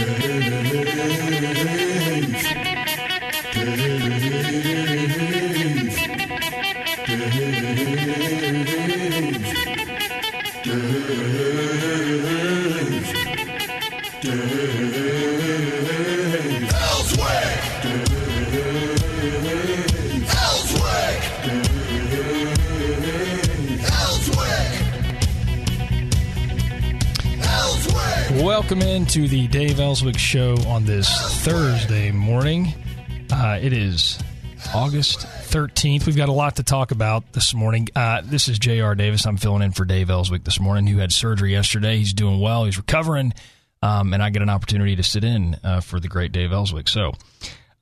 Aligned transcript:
Yeah. 0.00 0.49
Into 29.12 29.26
the 29.26 29.48
Dave 29.48 29.80
Elswick 29.80 30.16
Show 30.16 30.54
on 30.68 30.84
this 30.84 31.08
Thursday 31.42 32.12
morning. 32.12 32.72
Uh, 33.32 33.58
it 33.60 33.72
is 33.72 34.20
August 34.72 35.26
13th. 35.26 36.06
We've 36.06 36.16
got 36.16 36.28
a 36.28 36.32
lot 36.32 36.54
to 36.56 36.62
talk 36.62 36.92
about 36.92 37.32
this 37.32 37.52
morning. 37.52 37.88
Uh, 37.96 38.22
this 38.24 38.46
is 38.46 38.56
J.R. 38.60 38.94
Davis. 38.94 39.26
I'm 39.26 39.36
filling 39.36 39.62
in 39.62 39.72
for 39.72 39.84
Dave 39.84 40.10
Elswick 40.10 40.44
this 40.44 40.60
morning, 40.60 40.86
who 40.86 40.98
had 40.98 41.10
surgery 41.10 41.50
yesterday. 41.50 41.96
He's 41.96 42.12
doing 42.12 42.40
well, 42.40 42.66
he's 42.66 42.76
recovering, 42.76 43.34
um, 43.82 44.14
and 44.14 44.22
I 44.22 44.30
get 44.30 44.42
an 44.42 44.48
opportunity 44.48 44.94
to 44.94 45.02
sit 45.02 45.24
in 45.24 45.56
uh, 45.64 45.80
for 45.80 45.98
the 45.98 46.06
great 46.06 46.30
Dave 46.30 46.52
Elswick. 46.52 46.86
So, 46.86 47.10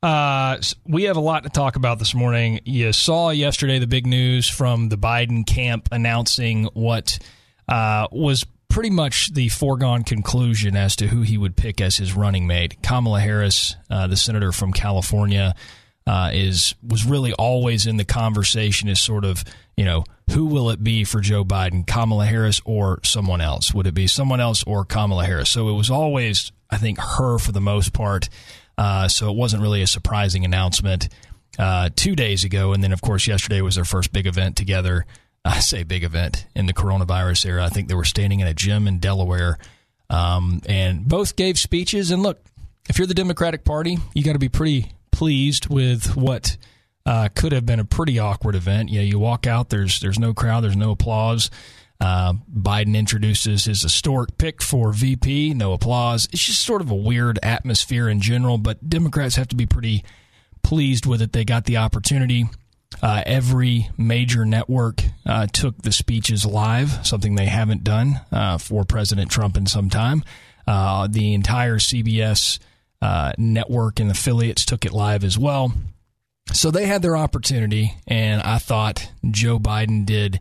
uh, 0.03 0.57
we 0.87 1.03
have 1.03 1.19
a 1.19 1.21
lot 1.21 1.43
to 1.43 1.51
talk 1.51 1.77
about 1.77 1.99
this 1.99 2.15
morning. 2.15 2.61
You 2.65 2.95
saw 2.95 3.29
yesterday 3.29 3.79
the 3.79 3.87
big 3.87 4.07
news 4.07 4.49
from 4.49 4.89
the 4.89 4.97
Biden 4.97 5.47
camp 5.47 5.91
announcing 5.93 6.71
what 6.73 7.19
uh, 7.69 8.09
was 8.11 8.47
pretty 8.69 8.91
much 8.91 9.33
the 9.33 9.49
foregone 9.49 10.05
conclusion 10.05 10.77
as 10.77 10.97
to 10.97 11.09
who 11.09 11.23
he 11.23 11.39
would 11.39 11.57
pick 11.57 11.81
as 11.81 11.97
his 11.97 12.15
running 12.15 12.47
mate. 12.47 12.83
Kamala 12.83 13.21
Harris, 13.21 13.77
uh, 13.91 14.07
the 14.07 14.17
senator 14.17 14.53
from 14.53 14.73
California, 14.73 15.55
uh, 16.07 16.31
is 16.33 16.75
was 16.87 17.05
really 17.05 17.33
always 17.35 17.87
in 17.87 17.99
the 17.99 18.05
conversation 18.05 18.89
as 18.89 18.99
sort 18.99 19.27
of 19.27 19.45
you 19.77 19.85
know 19.85 20.05
who 20.31 20.47
will 20.47 20.71
it 20.71 20.83
be 20.83 21.05
for 21.05 21.21
Joe 21.21 21.45
Biden, 21.45 21.87
Kamala 21.87 22.27
Harris 22.27 22.61
or 22.65 23.01
someone 23.05 23.41
else? 23.41 23.75
Would 23.75 23.87
it 23.87 23.95
be 23.95 24.07
someone 24.07 24.41
else 24.41 24.63
or 24.65 24.85
Kamala 24.85 25.25
Harris? 25.25 25.51
So 25.51 25.69
it 25.69 25.73
was 25.73 25.91
always, 25.91 26.53
I 26.71 26.77
think, 26.77 26.99
her 26.99 27.39
for 27.39 27.53
the 27.53 27.61
most 27.61 27.93
part. 27.93 28.29
Uh, 28.77 29.09
so 29.09 29.31
it 29.31 29.37
wasn't 29.37 29.63
really 29.63 29.83
a 29.83 29.87
surprising 29.87 30.45
announcement 30.45 31.09
uh, 31.59 31.91
two 31.95 32.15
days 32.15 32.45
ago, 32.45 32.73
and 32.73 32.83
then 32.83 32.93
of 32.93 33.01
course 33.01 33.27
yesterday 33.27 33.61
was 33.61 33.75
their 33.75 33.85
first 33.85 34.13
big 34.13 34.27
event 34.27 34.57
together. 34.57 35.05
I 35.49 35.61
say 35.61 35.83
big 35.83 36.05
event 36.05 36.47
in 36.55 36.67
the 36.67 36.75
coronavirus 36.75 37.47
era. 37.47 37.65
I 37.65 37.71
think 37.71 37.89
they 37.89 37.95
were 37.95 38.05
standing 38.05 38.41
in 38.41 38.47
a 38.47 38.53
gym 38.53 38.87
in 38.87 38.99
Delaware, 38.99 39.59
um, 40.11 40.61
and 40.69 41.09
both 41.09 41.37
gave 41.37 41.59
speeches. 41.59 42.11
And 42.11 42.23
look, 42.23 42.45
if 42.89 42.99
you're 42.99 43.07
the 43.07 43.15
Democratic 43.15 43.65
Party, 43.65 43.97
you 44.15 44.23
got 44.23 44.35
to 44.35 44.39
be 44.39 44.51
pretty 44.51 44.93
pleased 45.11 45.69
with 45.69 46.17
what 46.17 46.59
uh, 47.07 47.29
could 47.35 47.53
have 47.53 47.65
been 47.65 47.81
a 47.81 47.85
pretty 47.87 48.19
awkward 48.19 48.57
event. 48.57 48.91
You 48.91 48.99
know, 48.99 49.05
you 49.07 49.19
walk 49.19 49.47
out, 49.47 49.71
there's 49.71 50.01
there's 50.01 50.19
no 50.19 50.35
crowd, 50.35 50.65
there's 50.65 50.77
no 50.77 50.91
applause. 50.91 51.51
Uh, 51.99 52.35
Biden 52.55 52.95
introduces 52.95 53.65
his 53.65 53.83
historic 53.83 54.37
pick 54.37 54.63
for 54.63 54.93
VP, 54.93 55.55
no 55.55 55.73
applause. 55.73 56.29
It's 56.31 56.45
just 56.45 56.63
sort 56.63 56.83
of 56.83 56.91
a 56.91 56.95
weird 56.95 57.39
atmosphere 57.43 58.09
in 58.09 58.21
general, 58.21 58.59
but 58.59 58.89
Democrats 58.89 59.37
have 59.37 59.49
to 59.49 59.57
be 59.57 59.67
pretty 59.67 60.05
pleased 60.63 61.07
with 61.07 61.23
it. 61.23 61.33
They 61.33 61.45
got 61.45 61.65
the 61.65 61.79
opportunity. 61.79 62.47
Uh, 63.03 63.23
every 63.27 63.91
major 63.97 64.45
network 64.45 65.03
uh, 65.27 65.47
took 65.47 65.83
the 65.83 65.93
speeches 65.93 66.45
live, 66.45 67.07
something 67.07 67.35
they 67.35 67.47
haven't 67.47 67.85
done 67.85 68.21
uh, 68.33 68.59
for 68.59 68.85
President 68.85 69.31
Trump 69.31 69.57
in 69.57 69.67
some 69.67 69.89
time. 69.89 70.25
Uh, 70.67 71.07
the 71.09 71.35
entire 71.35 71.79
CBS 71.79 72.59
uh, 73.01 73.33
network 73.39 74.01
and 74.01 74.11
affiliates 74.11 74.65
took 74.65 74.85
it 74.85 74.93
live 74.93 75.23
as 75.23 75.39
well. 75.39 75.73
So 76.53 76.71
they 76.71 76.87
had 76.87 77.03
their 77.03 77.17
opportunity, 77.17 77.95
and 78.07 78.43
I 78.43 78.59
thought 78.59 79.11
Joe 79.31 79.59
Biden 79.59 80.07
did 80.07 80.41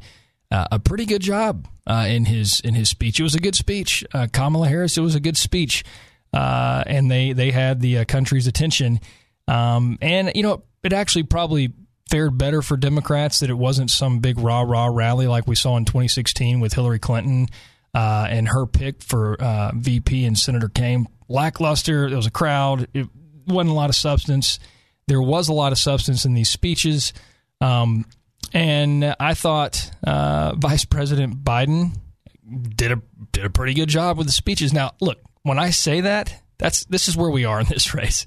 uh, 0.49 0.67
a 0.71 0.79
pretty 0.79 1.05
good 1.05 1.21
job 1.21 1.67
in 1.85 2.25
his 2.25 2.61
in 2.61 2.75
his 2.75 2.89
speech. 2.89 3.19
It 3.19 3.23
was 3.23 3.35
a 3.35 3.41
good 3.41 3.55
speech. 3.55 4.05
Kamala 4.31 4.69
Harris, 4.69 4.97
it 4.97 5.01
was 5.01 5.15
a 5.15 5.19
good 5.19 5.35
speech, 5.35 5.83
and 6.31 7.11
they 7.11 7.33
they 7.33 7.51
had 7.51 7.81
the 7.81 8.05
country's 8.05 8.47
attention. 8.47 9.01
Um, 9.49 9.97
and 10.01 10.31
you 10.33 10.43
know, 10.43 10.63
it 10.81 10.93
actually 10.93 11.23
probably 11.23 11.73
fared 12.09 12.37
better 12.37 12.61
for 12.61 12.77
Democrats 12.77 13.39
that 13.39 13.49
it 13.49 13.57
wasn't 13.57 13.89
some 13.89 14.19
big 14.19 14.39
rah 14.39 14.61
rah 14.61 14.87
rally 14.87 15.27
like 15.27 15.47
we 15.47 15.55
saw 15.55 15.77
in 15.77 15.85
2016 15.85 16.59
with 16.59 16.73
Hillary 16.73 16.99
Clinton 16.99 17.47
uh, 17.93 18.27
and 18.29 18.47
her 18.49 18.65
pick 18.65 19.01
for 19.01 19.41
uh, 19.41 19.71
VP 19.75 20.25
and 20.25 20.37
Senator 20.37 20.69
Kaine. 20.69 21.07
Lackluster. 21.27 22.09
There 22.09 22.17
was 22.17 22.27
a 22.27 22.31
crowd. 22.31 22.87
It 22.93 23.07
wasn't 23.47 23.71
a 23.71 23.73
lot 23.73 23.89
of 23.89 23.95
substance. 23.95 24.59
There 25.07 25.21
was 25.21 25.49
a 25.49 25.53
lot 25.53 25.71
of 25.71 25.77
substance 25.77 26.25
in 26.25 26.33
these 26.33 26.49
speeches. 26.49 27.13
Um, 27.61 28.05
and 28.53 29.15
I 29.19 29.33
thought 29.33 29.91
uh, 30.05 30.55
Vice 30.55 30.85
President 30.85 31.43
Biden 31.43 31.97
did 32.75 32.91
a 32.91 33.01
did 33.31 33.45
a 33.45 33.49
pretty 33.49 33.73
good 33.73 33.89
job 33.89 34.17
with 34.17 34.27
the 34.27 34.33
speeches. 34.33 34.73
Now, 34.73 34.91
look, 35.01 35.19
when 35.43 35.59
I 35.59 35.71
say 35.71 36.01
that, 36.01 36.41
that's 36.57 36.85
this 36.85 37.07
is 37.07 37.15
where 37.15 37.29
we 37.29 37.45
are 37.45 37.59
in 37.59 37.67
this 37.67 37.93
race. 37.93 38.25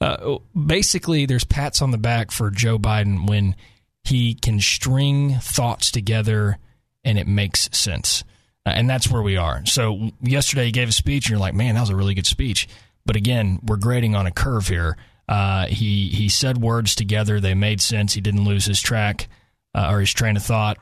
Uh, 0.00 0.38
basically, 0.54 1.26
there's 1.26 1.44
pats 1.44 1.82
on 1.82 1.90
the 1.90 1.98
back 1.98 2.30
for 2.30 2.50
Joe 2.50 2.78
Biden 2.78 3.28
when 3.28 3.56
he 4.04 4.34
can 4.34 4.60
string 4.60 5.34
thoughts 5.34 5.90
together 5.90 6.58
and 7.04 7.18
it 7.18 7.26
makes 7.26 7.68
sense, 7.72 8.24
uh, 8.66 8.70
and 8.70 8.88
that's 8.88 9.10
where 9.10 9.22
we 9.22 9.36
are. 9.36 9.64
So 9.66 10.10
yesterday 10.20 10.66
he 10.66 10.72
gave 10.72 10.88
a 10.88 10.92
speech, 10.92 11.26
and 11.26 11.30
you're 11.30 11.38
like, 11.38 11.54
man, 11.54 11.74
that 11.74 11.80
was 11.80 11.90
a 11.90 11.96
really 11.96 12.14
good 12.14 12.26
speech. 12.26 12.68
But 13.06 13.16
again, 13.16 13.60
we're 13.62 13.76
grading 13.76 14.14
on 14.14 14.26
a 14.26 14.30
curve 14.30 14.68
here. 14.68 14.96
Uh, 15.28 15.66
he 15.66 16.08
he 16.08 16.28
said 16.28 16.58
words 16.58 16.94
together; 16.94 17.40
they 17.40 17.54
made 17.54 17.80
sense. 17.80 18.12
He 18.12 18.20
didn't 18.20 18.44
lose 18.44 18.66
his 18.66 18.80
track 18.80 19.28
uh, 19.74 19.88
or 19.90 20.00
his 20.00 20.12
train 20.12 20.36
of 20.36 20.42
thought, 20.42 20.78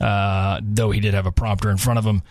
uh, 0.00 0.60
though 0.62 0.90
he 0.90 1.00
did 1.00 1.14
have 1.14 1.26
a 1.26 1.32
prompter 1.32 1.70
in 1.70 1.76
front 1.76 1.98
of 1.98 2.04
him. 2.04 2.22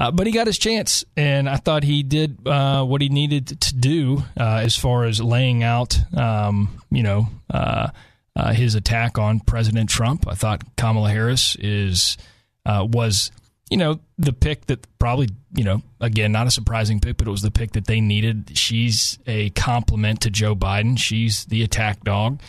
Uh, 0.00 0.12
but 0.12 0.28
he 0.28 0.32
got 0.32 0.46
his 0.46 0.58
chance, 0.58 1.04
and 1.16 1.48
I 1.48 1.56
thought 1.56 1.82
he 1.82 2.04
did 2.04 2.46
uh, 2.46 2.84
what 2.84 3.02
he 3.02 3.08
needed 3.08 3.60
to 3.60 3.74
do 3.74 4.22
uh, 4.38 4.60
as 4.62 4.76
far 4.76 5.04
as 5.04 5.20
laying 5.20 5.64
out, 5.64 5.98
um, 6.16 6.80
you 6.88 7.02
know, 7.02 7.26
uh, 7.52 7.88
uh, 8.36 8.52
his 8.52 8.76
attack 8.76 9.18
on 9.18 9.40
President 9.40 9.90
Trump. 9.90 10.28
I 10.28 10.34
thought 10.34 10.62
Kamala 10.76 11.10
Harris 11.10 11.56
is 11.56 12.16
uh, 12.64 12.86
was, 12.88 13.32
you 13.70 13.76
know, 13.76 13.98
the 14.18 14.32
pick 14.32 14.66
that 14.66 14.86
probably, 15.00 15.30
you 15.52 15.64
know, 15.64 15.82
again, 16.00 16.30
not 16.30 16.46
a 16.46 16.52
surprising 16.52 17.00
pick, 17.00 17.16
but 17.16 17.26
it 17.26 17.32
was 17.32 17.42
the 17.42 17.50
pick 17.50 17.72
that 17.72 17.88
they 17.88 18.00
needed. 18.00 18.56
She's 18.56 19.18
a 19.26 19.50
compliment 19.50 20.20
to 20.20 20.30
Joe 20.30 20.54
Biden. 20.54 20.96
She's 20.96 21.44
the 21.46 21.64
attack 21.64 22.04
dog, 22.04 22.40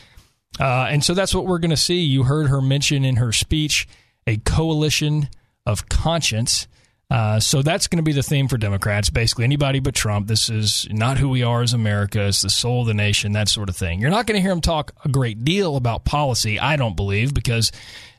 and 0.60 1.04
so 1.04 1.16
that's 1.16 1.34
what 1.34 1.48
we're 1.48 1.58
going 1.58 1.72
to 1.72 1.78
see. 1.78 2.02
You 2.02 2.26
heard 2.26 2.46
her 2.46 2.62
mention 2.62 3.04
in 3.04 3.16
her 3.16 3.32
speech 3.32 3.88
a 4.28 4.38
coalition 4.38 5.30
of 5.66 5.90
conscience. 5.90 6.68
Uh, 7.10 7.40
so 7.40 7.64
that's 7.64 7.88
going 7.88 7.98
to 7.98 8.04
be 8.04 8.12
the 8.12 8.22
theme 8.22 8.48
for 8.48 8.58
Democrats. 8.58 9.10
Basically, 9.10 9.44
anybody 9.44 9.80
but 9.80 9.96
Trump. 9.96 10.28
This 10.28 10.50
is 10.50 10.88
not 10.92 11.18
who 11.18 11.30
we 11.30 11.42
are 11.42 11.64
as 11.64 11.74
America. 11.74 12.28
It's 12.28 12.42
the 12.42 12.50
soul 12.50 12.82
of 12.82 12.88
the 12.88 12.94
nation. 12.94 13.32
That 13.32 13.50
sort 13.50 13.70
of 13.70 13.76
thing. 13.76 14.00
You're 14.00 14.12
not 14.12 14.28
going 14.28 14.36
to 14.36 14.42
hear 14.42 14.52
them 14.52 14.62
talk 14.62 14.94
a 15.04 15.10
great 15.10 15.44
deal 15.44 15.76
about 15.76 16.06
policy. 16.06 16.60
I 16.60 16.76
don't 16.76 16.96
believe 16.96 17.34
because 17.34 17.72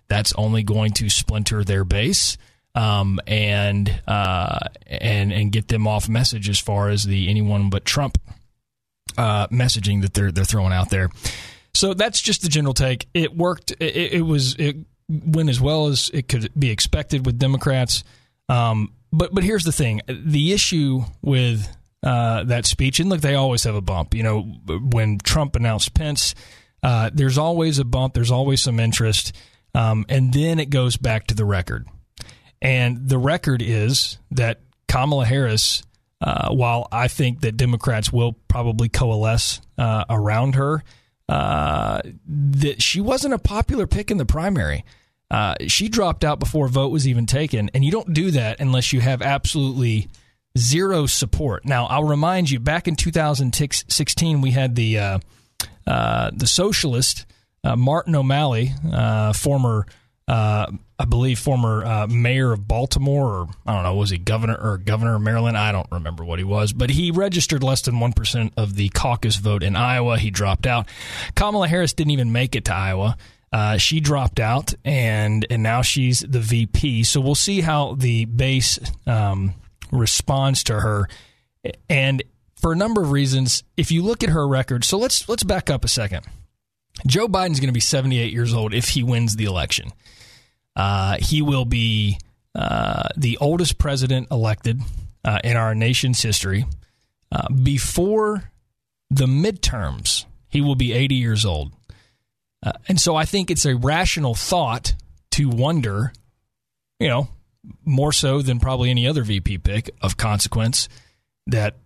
that's 0.08 0.32
only 0.34 0.64
going 0.64 0.92
to 0.94 1.08
splinter 1.08 1.62
their 1.62 1.84
base 1.84 2.36
um, 2.74 3.20
and 3.26 4.02
uh, 4.06 4.58
and 4.86 5.32
and 5.32 5.52
get 5.52 5.68
them 5.68 5.86
off 5.86 6.08
message 6.08 6.48
as 6.48 6.58
far 6.58 6.88
as 6.88 7.04
the 7.04 7.28
anyone 7.28 7.70
but 7.70 7.84
Trump 7.84 8.18
uh, 9.16 9.46
messaging 9.48 10.02
that 10.02 10.14
they're 10.14 10.32
they're 10.32 10.44
throwing 10.44 10.72
out 10.72 10.90
there. 10.90 11.10
So 11.74 11.94
that's 11.94 12.20
just 12.20 12.42
the 12.42 12.48
general 12.48 12.74
take. 12.74 13.06
It 13.14 13.36
worked. 13.36 13.72
It, 13.80 14.14
it 14.14 14.22
was 14.22 14.54
it 14.56 14.76
went 15.08 15.48
as 15.48 15.60
well 15.60 15.86
as 15.86 16.10
it 16.12 16.28
could 16.28 16.50
be 16.58 16.70
expected 16.70 17.26
with 17.26 17.38
Democrats. 17.38 18.04
Um, 18.50 18.92
but 19.12 19.32
but 19.32 19.44
here's 19.44 19.64
the 19.64 19.72
thing: 19.72 20.02
the 20.08 20.52
issue 20.52 21.02
with 21.22 21.68
uh, 22.02 22.44
that 22.44 22.66
speech, 22.66 23.00
and 23.00 23.08
look, 23.08 23.20
they 23.20 23.34
always 23.34 23.64
have 23.64 23.74
a 23.76 23.80
bump. 23.80 24.14
You 24.14 24.24
know, 24.24 24.42
when 24.66 25.18
Trump 25.18 25.56
announced 25.56 25.94
Pence, 25.94 26.34
uh, 26.82 27.10
there's 27.14 27.38
always 27.38 27.78
a 27.78 27.84
bump. 27.84 28.14
There's 28.14 28.30
always 28.30 28.60
some 28.60 28.80
interest, 28.80 29.34
um, 29.74 30.04
and 30.08 30.32
then 30.32 30.58
it 30.58 30.70
goes 30.70 30.96
back 30.96 31.28
to 31.28 31.34
the 31.34 31.44
record. 31.44 31.86
And 32.60 33.08
the 33.08 33.18
record 33.18 33.62
is 33.62 34.18
that 34.32 34.60
Kamala 34.88 35.24
Harris, 35.24 35.82
uh, 36.20 36.50
while 36.50 36.88
I 36.92 37.08
think 37.08 37.40
that 37.40 37.56
Democrats 37.56 38.12
will 38.12 38.34
probably 38.48 38.88
coalesce 38.88 39.60
uh, 39.78 40.04
around 40.10 40.56
her, 40.56 40.82
uh, 41.28 42.02
that 42.26 42.82
she 42.82 43.00
wasn't 43.00 43.32
a 43.32 43.38
popular 43.38 43.86
pick 43.86 44.10
in 44.10 44.18
the 44.18 44.26
primary. 44.26 44.84
Uh, 45.30 45.54
she 45.68 45.88
dropped 45.88 46.24
out 46.24 46.40
before 46.40 46.66
a 46.66 46.68
vote 46.68 46.90
was 46.90 47.06
even 47.06 47.26
taken, 47.26 47.70
and 47.72 47.84
you 47.84 47.90
don't 47.90 48.12
do 48.12 48.32
that 48.32 48.60
unless 48.60 48.92
you 48.92 49.00
have 49.00 49.22
absolutely 49.22 50.08
zero 50.58 51.06
support. 51.06 51.64
Now, 51.64 51.86
I'll 51.86 52.04
remind 52.04 52.50
you, 52.50 52.58
back 52.58 52.88
in 52.88 52.96
2016, 52.96 54.40
we 54.40 54.50
had 54.50 54.74
the 54.74 54.98
uh, 54.98 55.18
uh, 55.86 56.30
the 56.34 56.46
socialist 56.46 57.26
uh, 57.62 57.76
Martin 57.76 58.14
O'Malley, 58.16 58.72
uh, 58.92 59.32
former, 59.32 59.86
uh, 60.26 60.66
I 60.98 61.04
believe, 61.04 61.38
former 61.38 62.06
mayor 62.08 62.52
of 62.52 62.66
Baltimore, 62.66 63.28
or 63.28 63.48
I 63.66 63.74
don't 63.74 63.82
know, 63.84 63.94
was 63.94 64.10
he 64.10 64.18
governor 64.18 64.56
or 64.56 64.78
governor 64.78 65.16
of 65.16 65.22
Maryland? 65.22 65.56
I 65.56 65.70
don't 65.70 65.90
remember 65.92 66.24
what 66.24 66.38
he 66.38 66.44
was, 66.44 66.72
but 66.72 66.90
he 66.90 67.10
registered 67.10 67.62
less 67.62 67.82
than 67.82 68.00
one 68.00 68.12
percent 68.12 68.52
of 68.56 68.74
the 68.74 68.88
caucus 68.90 69.36
vote 69.36 69.62
in 69.62 69.76
Iowa. 69.76 70.18
He 70.18 70.30
dropped 70.30 70.66
out. 70.66 70.88
Kamala 71.34 71.68
Harris 71.68 71.92
didn't 71.92 72.12
even 72.12 72.32
make 72.32 72.56
it 72.56 72.64
to 72.66 72.74
Iowa. 72.74 73.16
Uh, 73.52 73.76
she 73.76 74.00
dropped 74.00 74.38
out, 74.38 74.74
and 74.84 75.44
and 75.50 75.62
now 75.62 75.82
she's 75.82 76.20
the 76.20 76.38
VP. 76.38 77.02
So 77.04 77.20
we'll 77.20 77.34
see 77.34 77.60
how 77.60 77.94
the 77.94 78.24
base 78.24 78.78
um, 79.06 79.54
responds 79.90 80.62
to 80.64 80.80
her. 80.80 81.08
And 81.88 82.22
for 82.60 82.72
a 82.72 82.76
number 82.76 83.02
of 83.02 83.10
reasons, 83.10 83.64
if 83.76 83.90
you 83.90 84.02
look 84.02 84.22
at 84.22 84.30
her 84.30 84.46
record, 84.46 84.84
so 84.84 84.98
let's 84.98 85.28
let's 85.28 85.42
back 85.42 85.68
up 85.68 85.84
a 85.84 85.88
second. 85.88 86.26
Joe 87.06 87.28
Biden's 87.28 87.60
going 87.60 87.68
to 87.68 87.72
be 87.72 87.80
78 87.80 88.32
years 88.32 88.52
old 88.52 88.74
if 88.74 88.90
he 88.90 89.02
wins 89.02 89.36
the 89.36 89.44
election. 89.44 89.90
Uh, 90.76 91.16
he 91.18 91.42
will 91.42 91.64
be 91.64 92.18
uh, 92.54 93.08
the 93.16 93.38
oldest 93.38 93.78
president 93.78 94.28
elected 94.30 94.80
uh, 95.24 95.38
in 95.42 95.56
our 95.56 95.74
nation's 95.74 96.22
history. 96.22 96.66
Uh, 97.32 97.48
before 97.52 98.50
the 99.10 99.26
midterms, 99.26 100.24
he 100.48 100.60
will 100.60 100.74
be 100.74 100.92
80 100.92 101.14
years 101.14 101.44
old. 101.44 101.72
Uh, 102.62 102.72
and 102.88 103.00
so 103.00 103.16
I 103.16 103.24
think 103.24 103.50
it's 103.50 103.64
a 103.64 103.76
rational 103.76 104.34
thought 104.34 104.94
to 105.32 105.48
wonder, 105.48 106.12
you 106.98 107.08
know, 107.08 107.28
more 107.84 108.12
so 108.12 108.42
than 108.42 108.60
probably 108.60 108.90
any 108.90 109.06
other 109.06 109.22
VP 109.22 109.58
pick 109.58 109.90
of 110.02 110.16
consequence, 110.16 110.88
that 111.46 111.76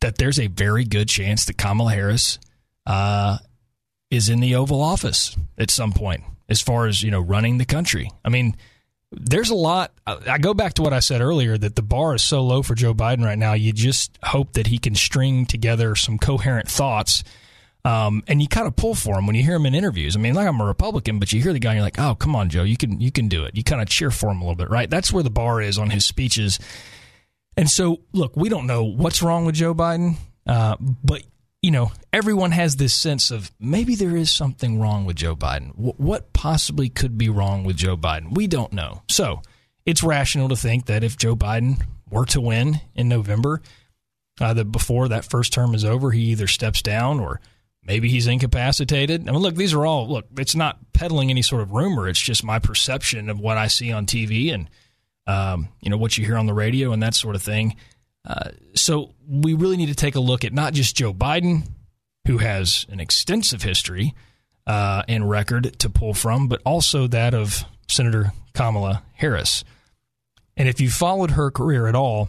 that 0.00 0.18
there's 0.18 0.38
a 0.38 0.48
very 0.48 0.84
good 0.84 1.08
chance 1.08 1.44
that 1.46 1.56
Kamala 1.56 1.92
Harris 1.92 2.38
uh, 2.86 3.38
is 4.10 4.28
in 4.28 4.40
the 4.40 4.54
Oval 4.56 4.82
Office 4.82 5.36
at 5.58 5.70
some 5.70 5.92
point, 5.92 6.24
as 6.48 6.60
far 6.60 6.86
as 6.86 7.02
you 7.02 7.10
know, 7.10 7.20
running 7.20 7.58
the 7.58 7.64
country. 7.64 8.10
I 8.24 8.28
mean, 8.28 8.56
there's 9.12 9.50
a 9.50 9.54
lot. 9.54 9.92
I 10.06 10.38
go 10.38 10.54
back 10.54 10.74
to 10.74 10.82
what 10.82 10.92
I 10.92 11.00
said 11.00 11.20
earlier 11.20 11.58
that 11.58 11.76
the 11.76 11.82
bar 11.82 12.14
is 12.14 12.22
so 12.22 12.42
low 12.42 12.62
for 12.62 12.74
Joe 12.74 12.94
Biden 12.94 13.24
right 13.24 13.38
now. 13.38 13.52
You 13.52 13.72
just 13.72 14.18
hope 14.22 14.54
that 14.54 14.68
he 14.68 14.78
can 14.78 14.94
string 14.94 15.46
together 15.46 15.94
some 15.94 16.18
coherent 16.18 16.68
thoughts 16.68 17.22
um, 17.84 18.22
and 18.28 18.40
you 18.40 18.48
kind 18.48 18.66
of 18.66 18.76
pull 18.76 18.94
for 18.94 19.18
him 19.18 19.26
when 19.26 19.34
you 19.34 19.42
hear 19.42 19.56
him 19.56 19.66
in 19.66 19.74
interviews. 19.74 20.16
I 20.16 20.20
mean, 20.20 20.34
like 20.34 20.46
I'm 20.46 20.60
a 20.60 20.64
Republican, 20.64 21.18
but 21.18 21.32
you 21.32 21.42
hear 21.42 21.52
the 21.52 21.58
guy, 21.58 21.70
and 21.70 21.78
you're 21.78 21.84
like, 21.84 21.98
"Oh, 21.98 22.14
come 22.14 22.36
on, 22.36 22.48
Joe, 22.48 22.62
you 22.62 22.76
can 22.76 23.00
you 23.00 23.10
can 23.10 23.28
do 23.28 23.44
it." 23.44 23.56
You 23.56 23.64
kind 23.64 23.82
of 23.82 23.88
cheer 23.88 24.10
for 24.10 24.30
him 24.30 24.38
a 24.38 24.44
little 24.44 24.56
bit, 24.56 24.70
right? 24.70 24.88
That's 24.88 25.12
where 25.12 25.22
the 25.22 25.30
bar 25.30 25.60
is 25.60 25.78
on 25.78 25.90
his 25.90 26.06
speeches. 26.06 26.58
And 27.56 27.70
so, 27.70 28.00
look, 28.12 28.36
we 28.36 28.48
don't 28.48 28.66
know 28.66 28.84
what's 28.84 29.22
wrong 29.22 29.44
with 29.44 29.56
Joe 29.56 29.74
Biden, 29.74 30.16
uh, 30.46 30.76
but 30.80 31.22
you 31.60 31.70
know, 31.70 31.92
everyone 32.12 32.50
has 32.50 32.76
this 32.76 32.92
sense 32.92 33.30
of 33.30 33.52
maybe 33.60 33.94
there 33.94 34.16
is 34.16 34.30
something 34.30 34.80
wrong 34.80 35.04
with 35.04 35.16
Joe 35.16 35.36
Biden. 35.36 35.68
W- 35.76 35.94
what 35.96 36.32
possibly 36.32 36.88
could 36.88 37.16
be 37.16 37.28
wrong 37.28 37.62
with 37.62 37.76
Joe 37.76 37.96
Biden? 37.96 38.34
We 38.34 38.48
don't 38.48 38.72
know. 38.72 39.02
So 39.08 39.42
it's 39.86 40.02
rational 40.02 40.48
to 40.48 40.56
think 40.56 40.86
that 40.86 41.04
if 41.04 41.16
Joe 41.16 41.36
Biden 41.36 41.82
were 42.10 42.26
to 42.26 42.40
win 42.40 42.80
in 42.94 43.08
November, 43.08 43.62
uh, 44.40 44.54
that 44.54 44.72
before 44.72 45.08
that 45.08 45.24
first 45.24 45.52
term 45.52 45.74
is 45.74 45.84
over, 45.84 46.10
he 46.10 46.22
either 46.22 46.48
steps 46.48 46.82
down 46.82 47.20
or 47.20 47.40
Maybe 47.84 48.08
he's 48.08 48.28
incapacitated. 48.28 49.28
I 49.28 49.32
mean, 49.32 49.40
look, 49.40 49.56
these 49.56 49.74
are 49.74 49.84
all, 49.84 50.08
look, 50.08 50.26
it's 50.38 50.54
not 50.54 50.78
peddling 50.92 51.30
any 51.30 51.42
sort 51.42 51.62
of 51.62 51.72
rumor. 51.72 52.08
It's 52.08 52.20
just 52.20 52.44
my 52.44 52.58
perception 52.58 53.28
of 53.28 53.40
what 53.40 53.58
I 53.58 53.66
see 53.66 53.90
on 53.92 54.06
TV 54.06 54.54
and, 54.54 54.70
um, 55.26 55.68
you 55.80 55.90
know, 55.90 55.96
what 55.96 56.16
you 56.16 56.24
hear 56.24 56.36
on 56.36 56.46
the 56.46 56.54
radio 56.54 56.92
and 56.92 57.02
that 57.02 57.14
sort 57.14 57.34
of 57.34 57.42
thing. 57.42 57.76
Uh, 58.24 58.50
so 58.74 59.14
we 59.28 59.54
really 59.54 59.76
need 59.76 59.88
to 59.88 59.96
take 59.96 60.14
a 60.14 60.20
look 60.20 60.44
at 60.44 60.52
not 60.52 60.74
just 60.74 60.94
Joe 60.94 61.12
Biden, 61.12 61.68
who 62.26 62.38
has 62.38 62.86
an 62.88 63.00
extensive 63.00 63.62
history 63.62 64.14
uh, 64.66 65.02
and 65.08 65.28
record 65.28 65.76
to 65.80 65.90
pull 65.90 66.14
from, 66.14 66.46
but 66.46 66.62
also 66.64 67.08
that 67.08 67.34
of 67.34 67.64
Senator 67.88 68.32
Kamala 68.54 69.02
Harris. 69.14 69.64
And 70.56 70.68
if 70.68 70.80
you 70.80 70.88
followed 70.88 71.32
her 71.32 71.50
career 71.50 71.88
at 71.88 71.96
all, 71.96 72.28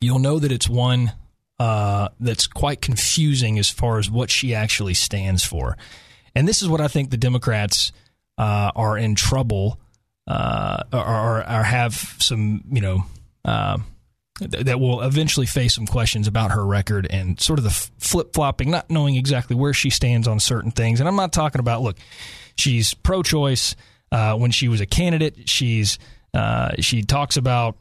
you'll 0.00 0.20
know 0.20 0.38
that 0.38 0.52
it's 0.52 0.68
one 0.68 1.12
uh, 1.58 2.08
that's 2.18 2.46
quite 2.46 2.80
confusing 2.80 3.58
as 3.58 3.70
far 3.70 3.98
as 3.98 4.10
what 4.10 4.30
she 4.30 4.54
actually 4.54 4.94
stands 4.94 5.44
for. 5.44 5.76
And 6.34 6.48
this 6.48 6.62
is 6.62 6.68
what 6.68 6.80
I 6.80 6.88
think 6.88 7.10
the 7.10 7.16
Democrats 7.16 7.92
uh, 8.38 8.72
are 8.74 8.96
in 8.96 9.14
trouble 9.14 9.78
uh, 10.26 10.82
or, 10.92 11.44
or, 11.44 11.62
have 11.62 11.94
some, 12.18 12.64
you 12.70 12.80
know, 12.80 13.04
uh, 13.44 13.78
that 14.40 14.80
will 14.80 15.02
eventually 15.02 15.46
face 15.46 15.74
some 15.74 15.86
questions 15.86 16.26
about 16.26 16.52
her 16.52 16.64
record 16.64 17.06
and 17.10 17.40
sort 17.40 17.58
of 17.58 17.64
the 17.64 17.70
flip 17.70 18.32
flopping, 18.32 18.70
not 18.70 18.88
knowing 18.88 19.16
exactly 19.16 19.54
where 19.56 19.74
she 19.74 19.90
stands 19.90 20.26
on 20.26 20.40
certain 20.40 20.70
things. 20.70 21.00
And 21.00 21.08
I'm 21.08 21.16
not 21.16 21.32
talking 21.32 21.58
about, 21.60 21.82
look, 21.82 21.96
she's 22.56 22.94
pro 22.94 23.22
choice. 23.22 23.76
Uh, 24.10 24.36
when 24.36 24.50
she 24.50 24.68
was 24.68 24.80
a 24.80 24.86
candidate, 24.86 25.48
she's 25.48 25.98
uh, 26.34 26.72
she 26.80 27.02
talks 27.02 27.36
about 27.36 27.76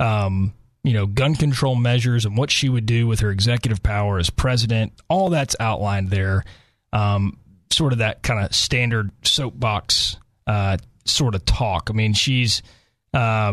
um, 0.00 0.52
you 0.88 0.94
know, 0.94 1.04
gun 1.04 1.34
control 1.34 1.76
measures 1.76 2.24
and 2.24 2.34
what 2.34 2.50
she 2.50 2.70
would 2.70 2.86
do 2.86 3.06
with 3.06 3.20
her 3.20 3.30
executive 3.30 3.82
power 3.82 4.18
as 4.18 4.30
president. 4.30 4.94
All 5.10 5.28
that's 5.28 5.54
outlined 5.60 6.08
there. 6.08 6.44
Um, 6.94 7.38
sort 7.70 7.92
of 7.92 7.98
that 7.98 8.22
kind 8.22 8.42
of 8.42 8.54
standard 8.54 9.10
soapbox 9.22 10.16
uh, 10.46 10.78
sort 11.04 11.34
of 11.34 11.44
talk. 11.44 11.90
I 11.90 11.92
mean, 11.92 12.14
she's 12.14 12.62
uh, 13.12 13.52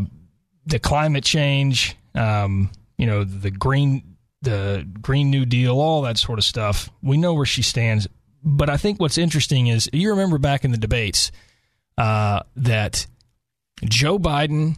the 0.66 0.80
climate 0.80 1.26
change, 1.26 1.98
um, 2.14 2.72
you 2.98 3.06
know, 3.06 3.26
the 3.26 3.52
green, 3.52 4.16
the 4.42 4.88
Green 5.02 5.30
New 5.30 5.46
Deal, 5.46 5.78
all 5.78 6.04
that 6.04 6.18
sort 6.18 6.40
of 6.40 6.46
stuff. 6.46 6.90
We 7.04 7.18
know 7.18 7.34
where 7.34 7.46
she 7.46 7.64
stands. 7.64 8.08
But 8.46 8.70
I 8.70 8.78
think 8.78 9.02
what's 9.02 9.18
interesting 9.18 9.68
is 9.68 9.90
you 9.92 10.12
remember 10.12 10.38
back 10.38 10.64
in 10.64 10.72
the 10.72 10.78
debates 10.78 11.34
uh, 11.98 12.44
that 12.56 13.08
Joe 13.84 14.18
Biden 14.18 14.78